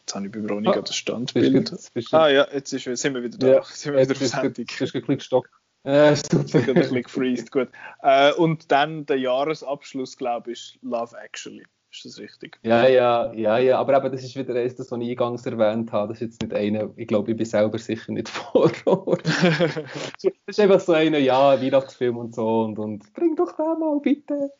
Jetzt 0.00 0.14
habe 0.14 0.26
ich 0.26 0.32
bei 0.32 0.42
Veronika 0.42 0.78
ah, 0.78 0.82
das 0.82 0.96
Standbild. 0.96 1.72
Ah 2.12 2.28
ja, 2.28 2.46
jetzt 2.52 2.72
ist, 2.72 2.84
sind 2.84 3.14
wir 3.14 3.22
wieder 3.22 3.38
da. 3.38 3.46
Ja, 3.48 3.62
sind 3.74 3.94
wir 3.94 4.08
wieder 4.08 4.12
auf 4.12 4.26
Sendung. 4.26 4.66
Du 4.66 4.84
hast 4.84 4.92
gestockt. 4.92 5.50
Äh, 5.82 6.14
super. 6.14 6.58
ein 6.58 6.74
bisschen 6.74 7.02
gefreezed, 7.02 7.50
gut. 7.50 7.68
Äh, 8.02 8.32
und 8.34 8.70
dann 8.70 9.06
der 9.06 9.18
Jahresabschluss, 9.18 10.16
glaube 10.16 10.52
ich, 10.52 10.74
ist 10.76 10.78
Love 10.82 11.16
Actually. 11.16 11.64
Ist 11.92 12.04
das 12.04 12.18
richtig? 12.18 12.58
Ja, 12.62 12.86
ja, 12.86 13.32
ja, 13.32 13.58
ja. 13.58 13.78
Aber 13.78 13.96
eben, 13.96 14.12
das 14.12 14.22
ist 14.22 14.36
wieder 14.36 14.54
eines, 14.54 14.76
das, 14.76 14.92
was 14.92 15.00
ich 15.00 15.10
eingangs 15.10 15.44
erwähnt 15.44 15.90
habe. 15.92 16.12
Das 16.12 16.22
ist 16.22 16.28
jetzt 16.28 16.42
nicht 16.42 16.54
einer, 16.54 16.90
ich 16.96 17.08
glaube, 17.08 17.32
ich 17.32 17.36
bin 17.36 17.46
selber 17.46 17.78
sicher 17.78 18.12
nicht 18.12 18.28
vor 18.30 18.70
Das 18.84 20.24
ist 20.46 20.60
einfach 20.60 20.80
so 20.80 20.92
einer, 20.92 21.18
ja, 21.18 21.60
Weihnachtsfilm 21.60 22.16
und 22.16 22.34
so 22.34 22.62
und, 22.62 22.78
und 22.78 23.12
bring 23.12 23.34
doch 23.34 23.56
den 23.56 23.80
mal, 23.80 23.98
bitte. 24.00 24.52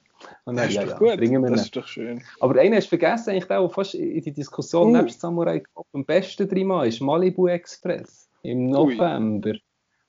Und 0.45 0.57
dann, 0.57 0.67
das 0.67 0.69
ist 0.69 0.75
ja, 0.75 0.85
doch 0.85 0.99
gut. 0.99 1.17
bringen 1.17 1.43
wir 1.43 1.51
das 1.51 1.63
ist 1.63 1.77
doch 1.77 1.87
schön. 1.87 2.23
Aber 2.41 2.61
einer 2.61 2.77
hast 2.77 2.87
du 2.87 2.99
vergessen, 2.99 3.31
eigentlich 3.31 3.47
der, 3.47 3.61
der 3.61 3.71
fast 3.71 3.95
in 3.95 4.23
die 4.23 4.33
Diskussion 4.33 4.89
Uh. 4.89 4.97
nebst 4.99 5.21
Samurai 5.21 5.63
am 5.93 6.05
besten 6.05 6.49
drin 6.49 6.71
ist, 6.83 7.01
Malibu 7.01 7.47
Express. 7.47 8.29
Im 8.43 8.75
Ui. 8.75 8.97
November. 8.97 9.55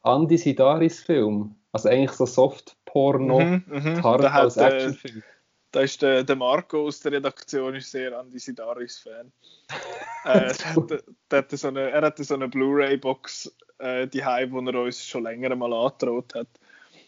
Andy 0.04 0.38
Sidaris 0.38 1.02
Film. 1.02 1.56
Also 1.72 1.90
eigentlich 1.90 2.12
so 2.12 2.26
Soft-Porno, 2.26 3.40
Mhm, 3.40 3.64
mhm. 3.68 4.04
hart 4.04 4.24
Da, 4.24 4.32
als 4.32 4.58
äh, 4.58 4.66
Actionfilm. 4.66 5.24
Da 5.72 5.82
ist 5.82 6.02
der, 6.02 6.24
der 6.24 6.36
Marco 6.36 6.86
aus 6.88 7.00
der 7.00 7.14
Redaktion 7.14 7.76
ist 7.76 7.92
sehr 7.92 8.18
Andy 8.20 8.40
Sidaris-Fan. 8.40 9.32
äh, 10.26 10.54
der 10.54 10.76
hat, 10.76 11.04
der 11.32 11.38
hat 11.40 11.52
so 11.52 11.68
eine, 11.68 11.92
er 11.92 12.02
hatte 12.02 12.24
so 12.24 12.34
eine 12.34 12.48
Blu-ray-Box 12.48 13.52
äh, 13.82 14.08
die 14.08 14.22
wo 14.22 14.60
er 14.60 14.82
uns 14.82 15.06
schon 15.06 15.24
länger 15.24 15.56
mal 15.56 15.74
angedroht 15.74 16.34
hat. 16.36 16.48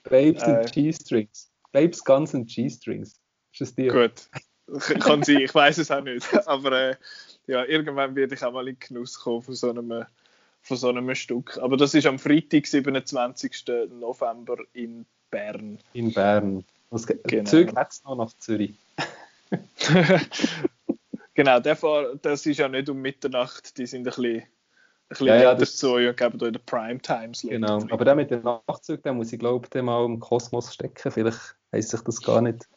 Babes 0.09 0.43
äh. 0.43 0.45
and 0.45 0.72
G-Strings. 0.72 1.51
Babes, 1.72 2.03
Guns 2.03 2.36
and 2.36 2.47
G-Strings. 2.47 3.20
Ist 3.51 3.61
das 3.61 3.76
dir? 3.76 3.91
Gut, 3.91 4.30
kann 5.01 5.24
sein, 5.24 5.41
ich 5.41 5.53
weiß 5.53 5.78
es 5.78 5.91
auch 5.91 6.01
nicht. 6.01 6.28
Aber 6.47 6.72
äh, 6.72 6.95
ja, 7.47 7.64
irgendwann 7.66 8.16
werde 8.16 8.36
ich 8.36 8.43
auch 8.43 8.51
mal 8.51 8.68
in 8.68 8.76
den 8.76 8.80
Genuss 8.80 9.20
kommen 9.20 9.41
von 9.41 9.55
so 9.55 9.70
einem, 9.70 10.05
von 10.61 10.78
so 10.78 10.89
einem 10.89 11.14
Stück. 11.16 11.57
Aber 11.59 11.78
das 11.78 11.93
ist 11.93 12.07
am 12.07 12.20
Freitag, 12.20 12.68
27. 12.68 13.66
November 13.91 14.57
in 14.74 15.05
Bern. 15.30 15.80
In 15.93 16.14
Bern. 16.14 16.66
Was, 16.94 17.08
Genau. 17.08 17.50
Züge 17.50 17.76
hat 17.76 17.91
es 17.91 18.04
noch 18.04 18.16
nach 18.16 18.32
Zürich. 18.38 18.76
genau, 21.34 21.60
der 21.60 21.76
Fahr 21.76 22.16
das 22.22 22.46
ist 22.46 22.58
ja 22.60 22.68
nicht 22.68 22.89
um 22.89 23.02
Mitternacht, 23.02 23.78
die 23.78 23.86
sind 23.86 24.02
ein 24.02 24.04
bisschen, 24.06 24.36
ein 24.38 24.48
bisschen 25.10 25.28
Ja, 25.28 25.36
ja, 25.36 25.50
älter 25.52 25.56
das- 25.62 25.76
zu 25.78 25.94
und 25.96 26.16
geben 26.18 26.38
da 26.38 26.46
in 26.48 26.54
der 26.54 26.60
Primetime 26.66 27.34
Slot. 27.36 27.52
Genau. 27.52 27.84
Aber 27.89 28.06
der 28.06 28.16
mit 28.16 28.32
dem 28.32 28.44
Nachtzug, 28.44 29.04
den 29.04 29.16
muss 29.18 29.34
ich 29.34 29.39
glaube 29.39 29.68
ich 29.74 29.82
mal 29.82 30.06
im 30.06 30.20
Kosmos 30.20 30.74
stecken. 30.74 31.12
Vielleicht 31.12 31.56
heisst 31.72 31.89
sich 31.89 32.02
das 32.02 32.22
gar 32.22 32.41
nicht. 32.41 32.68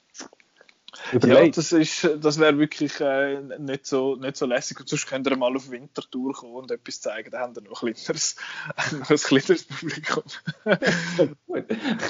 Ja, 1.12 1.16
Überlegt. 1.16 1.56
das, 1.56 1.72
ist, 1.72 2.08
das 2.20 2.38
wäre 2.38 2.58
wirklich 2.58 3.00
äh, 3.00 3.40
nicht, 3.58 3.86
so, 3.86 4.16
nicht 4.16 4.36
so 4.36 4.46
lässig. 4.46 4.80
Und 4.80 4.88
sonst 4.88 5.06
könnt 5.06 5.26
ihr 5.26 5.36
mal 5.36 5.54
auf 5.54 5.70
Wintertour 5.70 6.32
kommen 6.32 6.54
und 6.54 6.70
etwas 6.70 7.00
zeigen. 7.00 7.30
Da 7.30 7.40
haben 7.40 7.54
wir 7.54 7.62
noch 7.62 7.82
ein 7.82 7.94
kleineres, 7.94 8.36
noch 8.92 9.10
ein 9.10 9.16
kleineres 9.16 9.64
Publikum. 9.64 10.24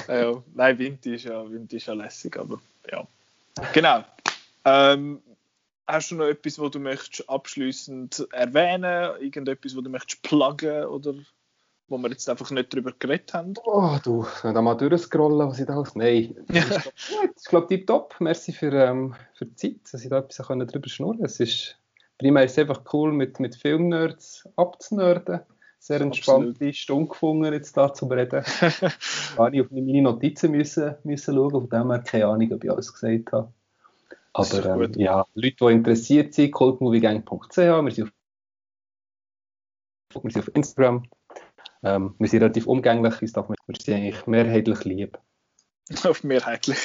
Ja, 0.07 0.43
nein, 0.53 0.79
Winter 0.79 1.11
ist, 1.11 1.25
ja, 1.25 1.49
Winter 1.49 1.77
ist 1.77 1.85
ja 1.85 1.93
lässig, 1.93 2.37
aber 2.37 2.59
ja. 2.91 3.07
Genau. 3.73 4.03
Ähm, 4.65 5.21
hast 5.87 6.11
du 6.11 6.15
noch 6.15 6.25
etwas, 6.25 6.59
wo 6.59 6.69
du 6.69 6.79
möchtest 6.79 7.29
abschließend 7.29 8.27
erwähnen? 8.31 9.21
Irgendetwas, 9.21 9.75
wo 9.75 9.81
du 9.81 9.89
möchtest 9.89 10.21
pluggen 10.21 10.85
oder 10.85 11.13
wo 11.87 11.97
wir 11.97 12.09
jetzt 12.09 12.29
einfach 12.29 12.51
nicht 12.51 12.73
drüber 12.73 12.93
geredet 12.97 13.33
haben? 13.33 13.53
Oh, 13.65 13.97
du, 14.03 14.25
wenn 14.43 14.53
da 14.53 14.61
mal 14.61 14.75
durchscrollen, 14.75 15.47
was 15.47 15.59
ich 15.59 15.65
da 15.65 15.75
alles. 15.75 15.95
Nein. 15.95 16.35
Ja. 16.51 16.63
Ist 17.35 17.49
glaube 17.49 17.73
ich 17.73 17.85
top. 17.85 18.15
Merci 18.19 18.51
für, 18.51 18.73
ähm, 18.73 19.15
für 19.33 19.45
die 19.45 19.55
Zeit, 19.55 19.93
dass 19.93 20.03
ich 20.03 20.09
da 20.09 20.19
etwas 20.19 20.45
können 20.47 20.67
drüber 20.67 20.89
schnurren 20.89 21.23
Es 21.23 21.39
ist 21.39 21.77
primär 22.17 22.43
ist 22.43 22.53
es 22.53 22.59
einfach 22.59 22.81
cool, 22.93 23.11
mit, 23.11 23.39
mit 23.39 23.55
Filmnerds 23.55 24.47
abzunörden. 24.55 25.41
Sehr 25.79 26.01
entspannte 26.01 26.73
Stunde 26.73 27.09
gefunden, 27.09 27.53
jetzt 27.53 27.77
da 27.77 27.93
zum 27.93 28.11
Reden. 28.11 28.43
Gar 29.37 29.51
nicht 29.51 29.61
auf 29.61 29.71
meine 29.71 30.01
Notizen 30.01 30.51
müssen, 30.51 30.95
müssen 31.03 31.35
schauen, 31.35 31.51
von 31.51 31.69
dem 31.69 31.91
her 31.91 31.99
keine 31.99 32.25
Ahnung, 32.25 32.51
ob 32.51 32.63
ich 32.63 32.71
alles 32.71 32.91
gesagt 32.91 33.31
habe. 33.31 33.53
Aber 34.33 34.65
ähm, 34.65 34.91
ja, 34.95 35.25
Leute, 35.35 35.55
die 35.59 35.71
interessiert 35.71 36.33
sind, 36.33 36.51
cultmoviegang.ch, 36.51 37.57
wir 37.57 37.91
sind 37.91 38.11
auf, 40.13 40.23
wir 40.23 40.31
sind 40.31 40.41
auf 40.41 40.55
Instagram. 40.55 41.03
Ähm, 41.83 42.15
wir 42.19 42.27
sind 42.27 42.41
relativ 42.41 42.67
umgänglich, 42.67 43.31
darf 43.33 43.49
man, 43.49 43.57
wir 43.67 43.75
sind 43.79 43.95
eigentlich 43.95 44.27
mehrheitlich 44.27 44.83
lieb. 44.83 45.17
Auf 46.03 46.23
mehrheitlich. 46.23 46.79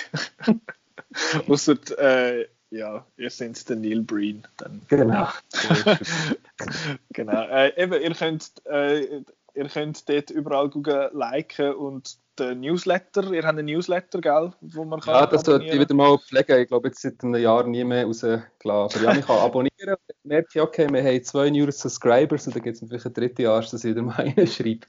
Außer, 1.49 1.77
äh, 1.99 2.47
ja, 2.71 3.07
ihr 3.17 3.31
seid 3.31 3.69
der 3.69 3.77
Neil 3.77 4.03
Breen. 4.03 4.47
Dann. 4.57 4.81
Genau. 4.89 5.29
genau. 7.13 7.43
Äh, 7.49 7.83
eben, 7.83 8.01
ihr 8.01 8.15
könnt, 8.15 8.51
äh, 8.67 9.23
ihr 9.55 9.69
könnt 9.69 10.09
dort 10.09 10.31
überall 10.31 10.71
gucken, 10.71 11.09
liken 11.13 11.75
und 11.75 12.17
den 12.39 12.61
Newsletter. 12.61 13.31
Ihr 13.33 13.43
habt 13.43 13.59
einen 13.59 13.67
Newsletter, 13.67 14.21
gell? 14.21 14.53
Wo 14.63 14.85
man 14.85 15.01
kann 15.01 15.15
ja, 15.15 15.27
das 15.27 15.43
sollte 15.43 15.67
ich 15.67 15.79
wieder 15.79 15.95
mal 15.95 16.19
pflegen. 16.19 16.61
Ich 16.61 16.69
glaube, 16.69 16.89
jetzt 16.89 17.03
seit 17.03 17.23
einem 17.23 17.41
Jahr 17.41 17.65
nie 17.65 17.85
mehr 17.85 18.07
rausgelassen. 18.07 18.47
Aber 18.71 19.01
ja, 19.01 19.15
ich 19.15 19.27
kann 19.27 19.39
abonnieren. 19.39 19.71
Und 19.81 19.99
dann 20.09 20.17
merke 20.25 20.49
ich, 20.55 20.61
okay, 20.61 20.89
wir 20.91 21.03
haben 21.03 21.25
zwei 21.25 21.51
New 21.51 21.71
Subscribers 21.71 22.47
und 22.47 22.57
dann 22.57 22.63
gibt 22.63 22.77
es 22.77 22.83
natürlich 22.83 23.05
ein 23.05 23.13
drittes 23.13 23.43
Jahr, 23.43 23.61
dass 23.61 23.73
ich 23.73 23.85
wieder 23.85 24.03
mal 24.03 24.15
reinschreibe. 24.15 24.87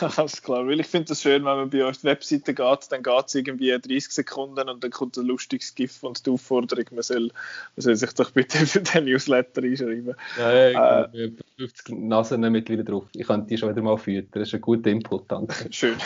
Alles 0.16 0.42
klar, 0.42 0.66
weil 0.66 0.80
ich 0.80 0.86
finde 0.86 1.08
das 1.08 1.22
schön, 1.22 1.44
wenn 1.44 1.56
man 1.56 1.70
bei 1.70 1.84
euch 1.84 1.98
die 1.98 2.04
Webseite 2.04 2.54
geht, 2.54 2.92
dann 2.92 3.02
geht 3.02 3.26
es 3.26 3.34
irgendwie 3.34 3.70
30 3.70 4.10
Sekunden 4.10 4.68
und 4.68 4.82
dann 4.82 4.90
kommt 4.90 5.16
ein 5.16 5.26
lustiges 5.26 5.74
GIF 5.74 6.02
und 6.02 6.24
die 6.24 6.30
Aufforderung, 6.30 6.84
man 6.92 7.02
soll, 7.02 7.30
man 7.76 7.82
soll 7.82 7.96
sich 7.96 8.12
doch 8.12 8.30
bitte 8.30 8.66
für 8.66 8.80
den 8.80 9.04
Newsletter 9.04 9.62
einschreiben. 9.62 10.14
Ja, 10.38 10.52
ja, 10.52 10.70
ich 10.70 10.76
haben 10.76 11.38
50 11.58 11.96
Nasen 11.96 12.40
mittlerweile 12.40 12.84
drauf. 12.84 13.04
Ich 13.14 13.26
könnte 13.26 13.48
die 13.48 13.58
schon 13.58 13.70
wieder 13.70 13.82
mal 13.82 13.98
füttern. 13.98 14.28
Das 14.32 14.48
ist 14.48 14.54
ein 14.54 14.60
guter 14.60 14.90
Input, 14.90 15.30
danke. 15.30 15.70
Schön, 15.70 15.96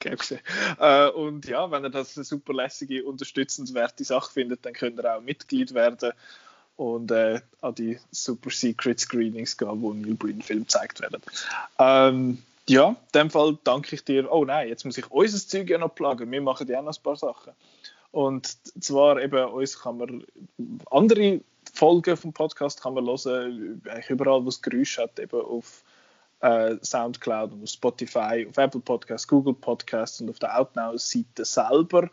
es. 0.00 0.34
Äh, 0.78 1.08
und 1.10 1.46
ja, 1.46 1.70
wenn 1.70 1.84
ihr 1.84 1.90
das 1.90 2.16
eine 2.16 2.24
super 2.24 2.54
lässige, 2.54 3.04
unterstützenswerte 3.04 4.04
Sache 4.04 4.32
findet, 4.32 4.64
dann 4.64 4.72
könnt 4.72 4.98
ihr 4.98 5.16
auch 5.16 5.20
Mitglied 5.20 5.74
werden 5.74 6.12
und 6.76 7.10
äh, 7.10 7.40
an 7.60 7.74
die 7.74 7.98
Super 8.10 8.50
Secret 8.50 9.00
Screenings 9.00 9.56
gehen, 9.56 9.82
wo 9.82 9.92
Neil 9.92 10.14
Breen 10.14 10.42
Film 10.42 10.60
gezeigt 10.60 11.00
werden. 11.00 11.22
Ähm, 11.78 12.42
ja, 12.68 12.88
in 12.88 12.96
dem 13.14 13.30
Fall 13.30 13.58
danke 13.64 13.94
ich 13.94 14.04
dir. 14.04 14.30
Oh 14.32 14.44
nein, 14.44 14.68
jetzt 14.68 14.84
muss 14.84 14.98
ich 14.98 15.10
unser 15.10 15.46
Zeug 15.46 15.68
ja 15.68 15.78
noch 15.78 15.94
pluggen. 15.94 16.30
Wir 16.30 16.40
machen 16.40 16.66
ja 16.66 16.80
noch 16.82 16.96
ein 16.96 17.02
paar 17.02 17.16
Sachen. 17.16 17.52
Und 18.10 18.56
zwar 18.80 19.20
eben, 19.20 19.44
uns 19.50 19.80
kann 19.80 19.98
man 19.98 20.24
andere 20.90 21.40
Folgen 21.72 22.16
vom 22.16 22.32
Podcast 22.32 22.82
kann 22.82 22.94
man 22.94 23.06
hören, 23.06 23.82
eigentlich 23.86 24.10
überall, 24.10 24.44
wo 24.44 24.48
es 24.48 24.62
Geräusche 24.62 25.02
hat, 25.02 25.18
eben 25.18 25.40
auf 25.40 25.82
äh, 26.40 26.76
Soundcloud 26.82 27.52
und 27.52 27.64
auf 27.64 27.68
Spotify, 27.68 28.46
auf 28.48 28.56
Apple 28.56 28.80
Podcasts, 28.80 29.26
Google 29.26 29.54
Podcasts 29.54 30.20
und 30.20 30.30
auf 30.30 30.38
der 30.38 30.58
Outnow-Seite 30.58 31.44
selber. 31.44 32.08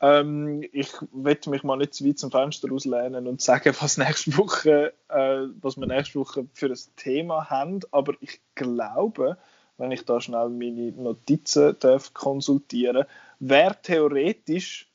Ähm, 0.00 0.62
ich 0.72 0.92
werde 1.10 1.50
mich 1.50 1.62
mal 1.62 1.76
nicht 1.76 1.94
zu 1.94 2.06
weit 2.06 2.18
zum 2.18 2.30
Fenster 2.30 2.70
auslehnen 2.70 3.26
und 3.26 3.40
sagen, 3.40 3.74
was 3.80 3.96
nächste 3.96 4.36
Woche, 4.36 4.92
äh, 5.08 5.46
was 5.60 5.76
wir 5.78 5.86
nächste 5.86 6.20
Woche 6.20 6.46
für 6.52 6.66
ein 6.66 6.78
Thema 6.96 7.48
haben. 7.48 7.80
Aber 7.92 8.14
ich 8.20 8.40
glaube, 8.54 9.38
wenn 9.78 9.92
ich 9.92 10.04
da 10.04 10.20
schnell 10.20 10.48
meine 10.50 10.92
Notizen 10.92 11.76
darf 11.80 12.12
konsultieren, 12.12 13.04
wäre 13.38 13.76
theoretisch 13.82 14.90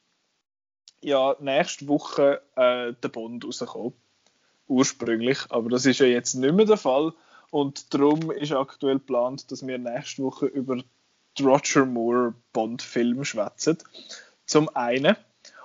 ja 1.01 1.35
nächste 1.39 1.87
Woche 1.87 2.41
äh, 2.55 2.93
der 2.93 3.09
Bond 3.09 3.43
rausgekommen. 3.45 3.93
Ursprünglich. 4.67 5.39
Aber 5.49 5.69
das 5.69 5.85
ist 5.85 5.99
ja 5.99 6.05
jetzt 6.05 6.35
nicht 6.35 6.53
mehr 6.53 6.65
der 6.65 6.77
Fall. 6.77 7.13
Und 7.49 7.93
darum 7.93 8.31
ist 8.31 8.51
aktuell 8.53 8.99
geplant, 8.99 9.51
dass 9.51 9.65
wir 9.65 9.77
nächste 9.77 10.23
Woche 10.23 10.45
über 10.45 10.81
Roger 11.39 11.85
Moore 11.85 12.33
Bond-Film 12.53 13.23
schwätzen. 13.23 13.77
Zum 14.45 14.69
einen. 14.75 15.15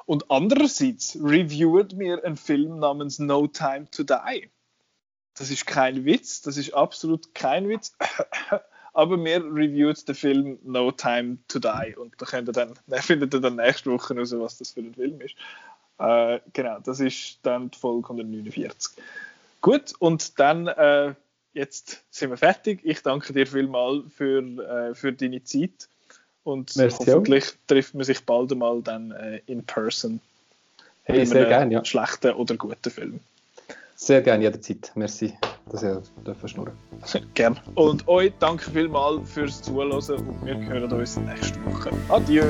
Und 0.04 0.30
andererseits 0.30 1.16
reviewen 1.16 1.98
wir 1.98 2.24
einen 2.24 2.36
Film 2.36 2.78
namens 2.78 3.18
No 3.18 3.46
Time 3.48 3.90
to 3.90 4.04
Die. 4.04 4.48
Das 5.34 5.50
ist 5.50 5.66
kein 5.66 6.04
Witz, 6.04 6.42
das 6.42 6.56
ist 6.56 6.72
absolut 6.72 7.34
kein 7.34 7.68
Witz. 7.68 7.96
Aber 8.92 9.22
wir 9.22 9.44
reviewen 9.44 9.96
den 10.06 10.14
Film 10.14 10.58
No 10.62 10.90
Time 10.92 11.38
to 11.48 11.58
Die. 11.58 11.96
Und 11.96 12.14
da 12.18 12.26
könnt 12.26 12.48
ihr 12.48 12.52
dann 12.52 12.74
findet 13.00 13.34
ihr 13.34 13.40
dann 13.40 13.56
nächste 13.56 13.90
Woche 13.90 14.16
raus, 14.16 14.32
was 14.38 14.58
das 14.58 14.70
für 14.70 14.80
ein 14.80 14.94
Film 14.94 15.20
ist. 15.20 15.34
Äh, 15.98 16.40
genau, 16.52 16.78
das 16.80 17.00
ist 17.00 17.38
dann 17.42 17.70
die 17.70 17.78
Folge 17.78 18.08
149. 18.08 19.02
Gut, 19.60 19.94
und 19.98 20.38
dann 20.38 20.68
äh, 20.68 21.14
jetzt 21.52 22.04
sind 22.10 22.30
wir 22.30 22.36
fertig. 22.36 22.80
Ich 22.84 23.02
danke 23.02 23.32
dir 23.32 23.46
vielmal 23.46 24.04
für, 24.10 24.40
äh, 24.40 24.94
für 24.94 25.12
deine 25.12 25.42
Zeit. 25.42 25.88
Und 26.47 26.76
Merci 26.76 27.07
hoffentlich 27.07 27.44
trifft 27.66 27.94
man 27.94 28.05
sich 28.05 28.24
bald 28.24 28.53
einmal 28.53 28.80
dann 28.80 29.11
äh, 29.11 29.40
in 29.47 29.64
person. 29.64 30.20
Hey, 31.03 31.26
sehr 31.26 31.47
gerne, 31.47 31.74
ja. 31.74 31.84
Schlechten 31.84 32.34
oder 32.34 32.57
guten 32.57 32.90
Film. 32.90 33.20
Sehr 33.97 34.22
gerne 34.22 34.44
jederzeit. 34.44 34.92
Merci, 34.94 35.36
dass 35.72 35.82
ihr 35.82 36.01
dürfen 36.24 36.49
schnurren. 36.49 36.74
Gern. 37.34 37.59
Und 37.74 38.07
euch 38.07 38.32
danke 38.38 38.70
vielmal 38.70 39.24
fürs 39.24 39.61
Zuhören 39.61 39.90
und 39.90 40.47
wir 40.47 40.57
hören 40.57 40.92
uns 40.92 41.16
nächste 41.16 41.64
Woche. 41.64 41.90
Adieu! 42.11 42.44